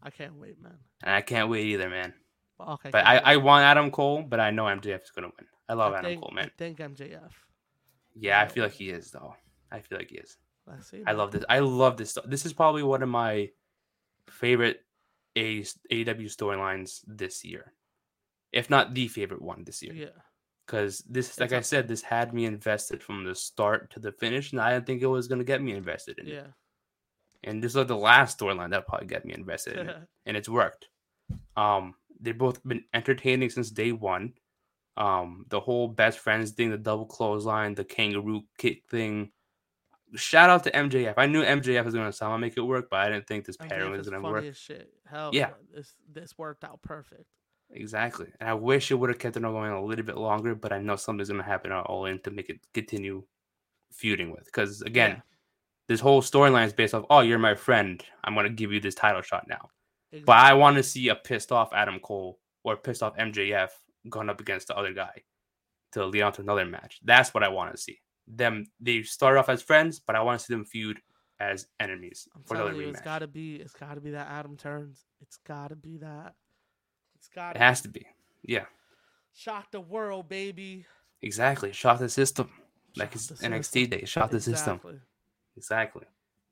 I 0.02 0.10
can't 0.10 0.34
wait, 0.36 0.60
man. 0.60 0.78
and 1.02 1.14
I 1.14 1.20
can't 1.20 1.48
wait 1.48 1.66
either, 1.66 1.88
man. 1.88 2.14
Okay. 2.60 2.90
But 2.90 3.06
I, 3.06 3.18
I 3.18 3.36
want 3.36 3.64
Adam 3.64 3.90
Cole, 3.90 4.22
but 4.22 4.40
I 4.40 4.50
know 4.50 4.64
MJF 4.64 5.02
is 5.02 5.10
gonna 5.14 5.28
win. 5.28 5.46
I 5.68 5.74
love 5.74 5.92
I 5.92 5.98
Adam 5.98 6.10
think, 6.10 6.20
Cole, 6.22 6.32
man. 6.34 6.46
I 6.46 6.50
think 6.58 6.78
MJF. 6.78 7.30
Yeah, 8.14 8.40
I 8.40 8.48
feel 8.48 8.64
like 8.64 8.72
he 8.72 8.90
is 8.90 9.10
though. 9.10 9.34
I 9.70 9.80
feel 9.80 9.98
like 9.98 10.10
he 10.10 10.16
is. 10.16 10.36
Let's 10.66 10.90
see. 10.90 11.02
I 11.06 11.12
love 11.12 11.30
this. 11.30 11.44
I 11.48 11.60
love 11.60 11.96
this. 11.96 12.16
This 12.26 12.44
is 12.44 12.52
probably 12.52 12.82
one 12.82 13.02
of 13.02 13.08
my 13.08 13.50
favorite 14.28 14.80
AEW 15.36 16.26
storylines 16.34 17.00
this 17.06 17.44
year, 17.44 17.72
if 18.52 18.68
not 18.68 18.94
the 18.94 19.08
favorite 19.08 19.42
one 19.42 19.64
this 19.64 19.82
year. 19.82 19.94
Yeah. 19.94 20.06
Because 20.70 20.98
this, 21.08 21.40
like 21.40 21.52
I 21.52 21.62
said, 21.62 21.88
this 21.88 22.00
had 22.02 22.32
me 22.32 22.44
invested 22.44 23.02
from 23.02 23.24
the 23.24 23.34
start 23.34 23.90
to 23.90 23.98
the 23.98 24.12
finish, 24.12 24.52
and 24.52 24.60
I 24.60 24.72
didn't 24.72 24.86
think 24.86 25.02
it 25.02 25.06
was 25.08 25.26
gonna 25.26 25.42
get 25.42 25.60
me 25.60 25.72
invested 25.72 26.20
in 26.20 26.28
it. 26.28 26.34
Yeah. 26.34 26.46
and 27.42 27.60
this 27.62 27.72
is 27.72 27.76
like 27.76 27.88
the 27.88 27.96
last 27.96 28.38
storyline 28.38 28.70
that 28.70 28.86
probably 28.86 29.08
got 29.08 29.24
me 29.24 29.34
invested 29.34 29.76
in 29.78 29.88
it, 29.88 29.96
and 30.26 30.36
it's 30.36 30.48
worked. 30.48 30.86
Um, 31.56 31.94
they've 32.20 32.38
both 32.38 32.62
been 32.62 32.84
entertaining 32.94 33.50
since 33.50 33.70
day 33.70 33.90
one. 33.92 34.34
Um, 34.96 35.46
the 35.48 35.58
whole 35.58 35.88
best 35.88 36.18
friends 36.20 36.52
thing, 36.52 36.70
the 36.70 36.78
double 36.78 37.06
clothesline, 37.06 37.74
the 37.74 37.84
kangaroo 37.84 38.42
kick 38.58 38.84
thing. 38.90 39.32
Shout 40.14 40.50
out 40.50 40.64
to 40.64 40.70
MJF. 40.72 41.14
I 41.16 41.26
knew 41.26 41.42
MJF 41.42 41.84
was 41.84 41.94
gonna 41.94 42.12
somehow 42.12 42.36
make 42.36 42.56
it 42.56 42.60
work, 42.60 42.88
but 42.90 43.00
I 43.00 43.08
didn't 43.08 43.26
think 43.26 43.44
this 43.44 43.56
pairing 43.56 43.90
was 43.90 44.08
gonna 44.08 44.20
work. 44.32 44.44
Hell 45.06 45.30
yeah. 45.32 45.50
This 45.74 45.94
this 46.12 46.38
worked 46.38 46.62
out 46.62 46.80
perfect. 46.82 47.26
Exactly, 47.72 48.26
and 48.40 48.48
I 48.48 48.54
wish 48.54 48.90
it 48.90 48.94
would 48.96 49.10
have 49.10 49.18
kept 49.18 49.36
it 49.36 49.42
going 49.42 49.70
a 49.72 49.84
little 49.84 50.04
bit 50.04 50.16
longer, 50.16 50.54
but 50.54 50.72
I 50.72 50.78
know 50.78 50.96
something's 50.96 51.28
gonna 51.30 51.42
happen 51.42 51.72
at 51.72 51.86
all 51.86 52.06
in 52.06 52.18
to 52.20 52.30
make 52.30 52.48
it 52.50 52.60
continue 52.74 53.22
feuding 53.92 54.30
with. 54.30 54.44
Because 54.44 54.82
again, 54.82 55.10
Yeah. 55.10 55.20
this 55.86 56.00
whole 56.00 56.22
storyline 56.22 56.66
is 56.66 56.72
based 56.72 56.94
off, 56.94 57.04
oh, 57.10 57.20
you're 57.20 57.38
my 57.38 57.54
friend. 57.54 58.04
I'm 58.24 58.34
gonna 58.34 58.50
give 58.50 58.72
you 58.72 58.80
this 58.80 58.94
title 58.94 59.22
shot 59.22 59.46
now. 59.48 59.70
Exactly. 60.12 60.24
But 60.24 60.36
I 60.38 60.54
want 60.54 60.76
to 60.76 60.82
see 60.82 61.08
a 61.08 61.14
pissed 61.14 61.52
off 61.52 61.72
Adam 61.72 62.00
Cole 62.00 62.40
or 62.64 62.76
pissed 62.76 63.02
off 63.02 63.16
MJF 63.16 63.70
going 64.08 64.28
up 64.28 64.40
against 64.40 64.68
the 64.68 64.76
other 64.76 64.92
guy 64.92 65.22
to 65.92 66.04
lead 66.06 66.22
on 66.22 66.32
to 66.32 66.42
another 66.42 66.64
match. 66.64 67.00
That's 67.04 67.32
what 67.32 67.44
I 67.44 67.48
want 67.48 67.72
to 67.72 67.80
see. 67.80 68.00
Them 68.26 68.66
they 68.80 69.02
start 69.02 69.36
off 69.36 69.48
as 69.48 69.62
friends, 69.62 70.00
but 70.00 70.16
I 70.16 70.22
want 70.22 70.40
to 70.40 70.44
see 70.44 70.54
them 70.54 70.64
feud 70.64 71.00
as 71.38 71.66
enemies 71.80 72.28
I'm 72.34 72.42
for 72.44 72.54
another 72.54 72.70
telling 72.70 72.86
you, 72.86 72.92
it's 72.92 73.00
gotta 73.00 73.26
be 73.26 73.56
it's 73.56 73.72
gotta 73.72 74.00
be 74.00 74.10
that 74.10 74.28
Adam 74.28 74.56
turns. 74.56 75.06
It's 75.20 75.38
gotta 75.38 75.76
be 75.76 75.96
that. 75.98 76.34
It's 77.20 77.28
gotta 77.34 77.56
It 77.58 77.62
has 77.62 77.80
to 77.82 77.88
be. 77.88 78.06
Yeah, 78.42 78.64
shock 79.34 79.70
the 79.70 79.80
world, 79.80 80.28
baby. 80.28 80.86
exactly. 81.22 81.72
Shock 81.72 81.98
the 82.00 82.08
system. 82.08 82.50
Like 82.96 83.12
his 83.12 83.30
NXT 83.30 83.62
system. 83.64 83.90
days. 83.90 84.08
Shock 84.08 84.30
the 84.30 84.40
system. 84.40 84.74
Exactly. 84.76 85.00
Exactly. 85.56 86.02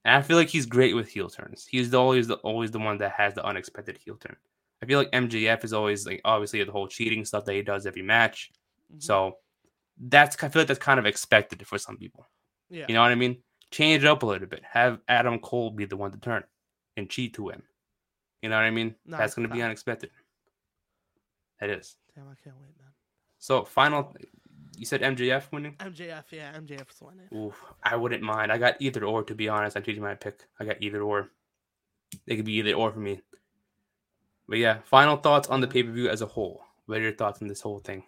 And 0.04 0.14
I 0.16 0.22
feel 0.22 0.36
like 0.36 0.48
he's 0.48 0.66
great 0.66 0.94
with 0.94 1.08
heel 1.08 1.28
turns. 1.28 1.66
He's 1.68 1.92
always 1.94 2.28
the 2.28 2.36
always 2.36 2.70
the 2.70 2.78
one 2.78 2.98
that 2.98 3.12
has 3.12 3.34
the 3.34 3.44
unexpected 3.44 3.98
heel 3.98 4.16
turn. 4.16 4.36
I 4.82 4.86
feel 4.86 4.98
like 5.00 5.10
MJF 5.10 5.64
is 5.64 5.72
always 5.72 6.06
like 6.06 6.20
obviously 6.24 6.62
the 6.62 6.70
whole 6.70 6.86
cheating 6.86 7.24
stuff 7.24 7.44
that 7.46 7.54
he 7.54 7.62
does 7.62 7.86
every 7.86 8.02
match. 8.02 8.52
Mhm. 8.94 9.02
So 9.02 9.38
that's 9.98 10.36
I 10.44 10.48
feel 10.48 10.60
like 10.60 10.68
that's 10.68 10.78
kind 10.78 11.00
of 11.00 11.06
expected 11.06 11.66
for 11.66 11.78
some 11.78 11.96
people. 11.96 12.26
yeah. 12.70 12.84
You 12.88 12.94
know 12.94 13.00
what 13.02 13.10
I 13.10 13.16
mean? 13.16 13.42
Change 13.72 14.04
it 14.04 14.06
up 14.06 14.22
a 14.22 14.26
little 14.26 14.46
bit. 14.46 14.62
Have 14.70 15.00
Adam 15.08 15.38
Cole 15.40 15.70
be 15.70 15.84
the 15.86 15.96
one 15.96 16.12
to 16.12 16.18
turn 16.18 16.44
and 16.96 17.10
cheat 17.10 17.34
to 17.34 17.42
win. 17.44 17.62
You 18.42 18.48
know 18.50 18.56
what 18.56 18.64
I 18.64 18.70
mean? 18.70 18.94
No, 19.04 19.16
that's 19.18 19.34
going 19.34 19.48
to 19.48 19.52
be 19.54 19.60
unexpected. 19.62 20.10
It 21.60 21.70
is. 21.70 21.96
Damn, 22.14 22.24
I 22.24 22.34
can't 22.42 22.56
wait, 22.60 22.70
man. 22.78 22.90
So 23.38 23.64
final, 23.64 24.14
you 24.76 24.84
said 24.86 25.00
MJF 25.02 25.50
winning. 25.52 25.74
MJF, 25.78 26.24
yeah, 26.30 26.52
MJF's 26.58 27.00
winning. 27.00 27.28
Oof, 27.34 27.62
I 27.82 27.96
wouldn't 27.96 28.22
mind. 28.22 28.50
I 28.52 28.58
got 28.58 28.76
either 28.80 29.04
or. 29.04 29.22
To 29.24 29.34
be 29.34 29.48
honest, 29.48 29.76
I'm 29.76 29.82
changing 29.82 30.02
my 30.02 30.14
pick. 30.14 30.40
I 30.60 30.64
got 30.64 30.76
either 30.80 31.02
or. 31.02 31.30
It 32.26 32.36
could 32.36 32.44
be 32.44 32.54
either 32.54 32.72
or 32.74 32.90
for 32.92 33.00
me. 33.00 33.20
But 34.48 34.58
yeah, 34.58 34.78
final 34.84 35.16
thoughts 35.16 35.48
on 35.48 35.60
the 35.60 35.68
pay 35.68 35.82
per 35.82 35.90
view 35.92 36.08
as 36.08 36.22
a 36.22 36.26
whole. 36.26 36.62
What 36.86 36.98
are 36.98 37.02
your 37.02 37.12
thoughts 37.12 37.42
on 37.42 37.48
this 37.48 37.60
whole 37.60 37.80
thing? 37.80 38.02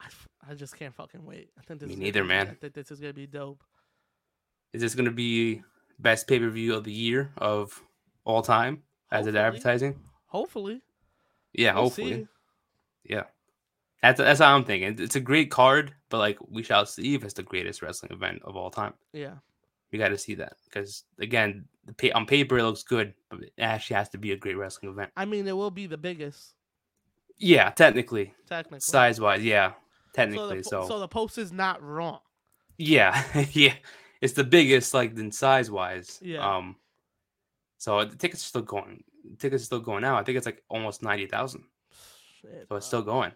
I, 0.00 0.06
I 0.50 0.54
just 0.54 0.76
can't 0.76 0.94
fucking 0.94 1.24
wait. 1.24 1.50
I 1.58 1.62
think 1.62 1.80
this 1.80 1.88
Me 1.88 1.94
is 1.94 2.00
neither, 2.00 2.20
gonna 2.20 2.28
man. 2.28 2.48
I 2.48 2.54
think 2.54 2.74
this 2.74 2.90
is 2.90 2.98
gonna 3.00 3.12
be 3.12 3.26
dope. 3.26 3.62
Is 4.72 4.82
this 4.82 4.94
going 4.94 5.04
to 5.06 5.10
be 5.12 5.62
best 6.00 6.26
pay 6.26 6.38
per 6.38 6.50
view 6.50 6.74
of 6.74 6.84
the 6.84 6.92
year 6.92 7.32
of 7.38 7.80
all 8.24 8.42
time 8.42 8.82
as 9.10 9.26
it 9.26 9.34
Hopefully. 9.34 9.46
advertising? 9.46 10.00
Hopefully. 10.26 10.82
Yeah, 11.54 11.74
We'll 11.74 11.84
hopefully. 11.84 12.12
see. 12.14 12.26
Yeah. 13.08 13.24
That's 14.02 14.18
that's 14.18 14.40
how 14.40 14.54
I'm 14.54 14.64
thinking. 14.64 14.96
It's 15.02 15.16
a 15.16 15.20
great 15.20 15.50
card, 15.50 15.94
but 16.10 16.18
like 16.18 16.38
we 16.48 16.62
shall 16.62 16.86
see 16.86 17.14
if 17.14 17.24
it's 17.24 17.34
the 17.34 17.42
greatest 17.42 17.82
wrestling 17.82 18.12
event 18.12 18.42
of 18.44 18.54
all 18.56 18.70
time. 18.70 18.94
Yeah. 19.12 19.34
We 19.90 19.98
got 19.98 20.08
to 20.08 20.18
see 20.18 20.34
that 20.34 20.54
because 20.64 21.04
again, 21.18 21.64
the 21.86 21.94
pa- 21.94 22.16
on 22.16 22.26
paper 22.26 22.58
it 22.58 22.62
looks 22.64 22.82
good, 22.82 23.14
but 23.30 23.42
it 23.44 23.52
actually 23.58 23.96
has 23.96 24.08
to 24.10 24.18
be 24.18 24.32
a 24.32 24.36
great 24.36 24.56
wrestling 24.58 24.92
event. 24.92 25.10
I 25.16 25.24
mean, 25.24 25.46
it 25.48 25.56
will 25.56 25.70
be 25.70 25.86
the 25.86 25.96
biggest, 25.96 26.54
Yeah, 27.38 27.70
technically, 27.70 28.34
technically. 28.48 28.80
size 28.80 29.20
wise, 29.20 29.42
yeah, 29.44 29.70
so, 29.70 29.74
technically. 30.14 30.58
the, 30.58 30.64
So, 30.64 30.86
so 30.88 30.98
the 30.98 31.08
post 31.08 31.38
is 31.38 31.52
not 31.52 31.82
wrong. 31.82 32.18
yeah, 32.78 33.22
yeah, 33.52 33.74
it's 34.20 34.34
the 34.34 34.44
biggest 34.44 34.92
like 34.92 35.16
in 35.18 35.30
size 35.32 35.70
wise. 35.70 36.18
Yeah. 36.20 36.46
Um, 36.56 36.76
so 37.78 38.04
the 38.04 38.16
tickets 38.16 38.42
are 38.42 38.48
still 38.48 38.62
going. 38.62 39.04
Tickets 39.38 39.62
are 39.62 39.66
still 39.66 39.80
going 39.80 40.04
out. 40.04 40.18
I 40.18 40.24
think 40.24 40.36
it's 40.36 40.46
like 40.46 40.62
almost 40.68 41.02
ninety 41.02 41.26
thousand. 41.26 41.64
Shit, 42.50 42.66
So 42.68 42.76
it's 42.76 42.88
bro. 42.90 43.00
still 43.00 43.02
going. 43.02 43.32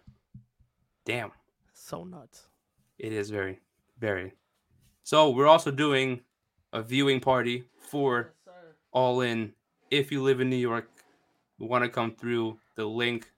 Damn. 1.05 1.31
so 1.73 2.03
nuts. 2.03 2.47
It 2.99 3.11
is 3.13 3.29
very, 3.29 3.59
very. 3.99 4.33
So 5.03 5.29
we're 5.31 5.47
also 5.47 5.71
doing 5.71 6.21
a 6.73 6.81
viewing 6.81 7.19
party 7.19 7.63
for 7.79 8.33
All 8.91 9.21
In. 9.21 9.53
If 9.89 10.11
you 10.11 10.21
live 10.21 10.39
in 10.41 10.49
New 10.49 10.55
York, 10.57 10.89
want 11.59 11.83
to 11.83 11.89
come 11.89 12.13
through, 12.15 12.57
the 12.75 12.85
link 12.85 13.29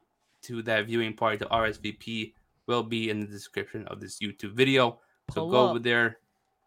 to 0.43 0.61
that 0.63 0.85
viewing 0.85 1.13
party 1.15 1.37
to 1.37 1.45
RSVP 1.45 2.33
will 2.67 2.83
be 2.83 3.09
in 3.09 3.19
the 3.21 3.25
description 3.25 3.87
of 3.87 3.99
this 3.99 4.19
YouTube 4.19 4.53
video. 4.53 4.99
So 5.31 5.41
Pull 5.41 5.51
go 5.51 5.63
up. 5.65 5.69
over 5.71 5.79
there, 5.79 6.17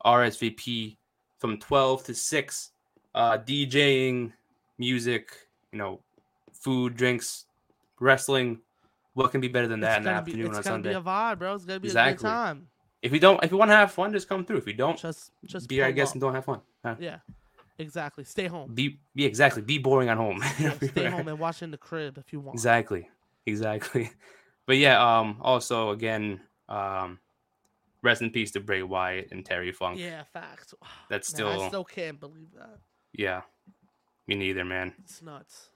RSVP 0.05 0.97
from 1.39 1.59
12 1.59 2.05
to 2.05 2.15
6. 2.15 2.71
Uh, 3.15 3.39
DJing, 3.39 4.33
music, 4.79 5.31
you 5.73 5.79
know, 5.79 6.01
food, 6.53 6.97
drinks, 6.97 7.47
wrestling. 8.01 8.61
What 9.17 9.31
can 9.31 9.41
be 9.41 9.49
better 9.49 9.67
than 9.67 9.81
that 9.81 9.97
in 9.97 10.05
the 10.05 10.11
gonna 10.11 10.23
be, 10.23 10.33
afternoon 10.33 10.47
it's 10.49 10.59
on 10.59 10.63
gonna 10.63 10.75
Sunday? 10.75 10.89
be 10.91 10.95
a 10.97 11.01
vibe, 11.01 11.39
bro. 11.39 11.55
It's 11.55 11.65
gonna 11.65 11.81
be 11.81 11.89
a 11.89 11.91
Exactly. 11.91 12.23
good 12.23 12.29
time. 12.29 12.69
If 13.01 13.13
you 13.15 13.19
don't, 13.19 13.43
if 13.43 13.51
you 13.51 13.57
want 13.57 13.71
to 13.71 13.75
have 13.75 13.91
fun, 13.91 14.13
just 14.13 14.29
come 14.29 14.45
through. 14.45 14.59
If 14.59 14.67
you 14.67 14.75
don't, 14.75 14.99
Just, 14.99 15.31
just 15.47 15.69
be 15.71 15.81
our 15.81 15.91
guest 15.91 16.11
up. 16.11 16.15
and 16.17 16.21
don't 16.21 16.35
have 16.35 16.45
fun. 16.45 16.61
Huh? 16.85 16.97
Yeah, 16.99 17.19
exactly. 17.79 18.25
Stay 18.25 18.47
home. 18.47 18.75
Be, 18.75 18.99
be 19.15 19.25
exactly. 19.25 19.63
Be 19.63 19.79
boring 19.79 20.11
at 20.11 20.19
home. 20.19 20.43
Yeah, 20.61 20.75
stay 20.83 21.07
home 21.09 21.29
and 21.29 21.39
watch 21.39 21.63
in 21.63 21.71
the 21.71 21.79
crib 21.79 22.19
if 22.19 22.31
you 22.31 22.41
want. 22.41 22.55
exactly, 22.55 23.09
exactly. 23.47 24.11
But 24.67 24.77
yeah, 24.79 25.01
um, 25.01 25.39
also 25.41 25.91
again, 25.93 26.41
um, 26.69 27.21
rest 28.03 28.21
in 28.21 28.31
peace 28.31 28.51
to 28.51 28.61
Bray 28.61 28.83
Wyatt 28.83 29.29
and 29.31 29.47
Terry 29.47 29.73
Funk. 29.73 29.99
Yeah, 29.99 30.25
facts. 30.25 30.75
That's 31.09 31.33
Man, 31.39 31.47
I 31.47 31.55
still, 31.55 31.69
still 31.69 31.85
can't 31.85 32.21
believe 32.21 32.49
that. 32.59 32.81
yeah, 33.15 33.43
me 34.27 34.35
neither, 34.35 34.65
man. 34.65 34.93
It's 35.05 35.23
nuts. 35.23 35.71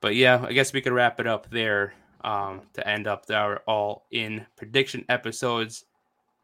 But 0.00 0.16
yeah, 0.16 0.44
I 0.48 0.52
guess 0.52 0.72
we 0.72 0.80
could 0.80 0.94
wrap 0.94 1.20
it 1.20 1.26
up 1.28 1.48
there 1.50 1.92
um, 2.24 2.62
to 2.74 2.86
end 2.86 3.06
up 3.06 3.24
our 3.30 3.58
all 3.66 4.06
in 4.10 4.46
prediction 4.56 5.04
episodes. 5.08 5.84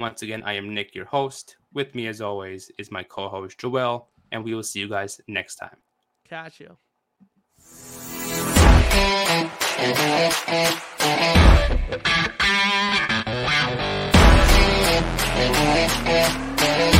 Once 0.00 0.22
again, 0.22 0.42
I 0.44 0.54
am 0.54 0.74
Nick, 0.74 0.94
your 0.94 1.06
host. 1.06 1.56
With 1.72 1.94
me, 1.94 2.06
as 2.06 2.20
always, 2.20 2.70
is 2.78 2.90
my 2.90 3.02
co 3.02 3.28
host, 3.28 3.58
Joel, 3.58 4.08
and 4.32 4.44
we 4.44 4.54
will 4.54 4.62
see 4.62 4.80
you 4.80 4.88
guys 4.88 5.20
next 5.26 5.56
time. 5.56 5.76
Catch 6.28 6.60
you. 6.60 6.76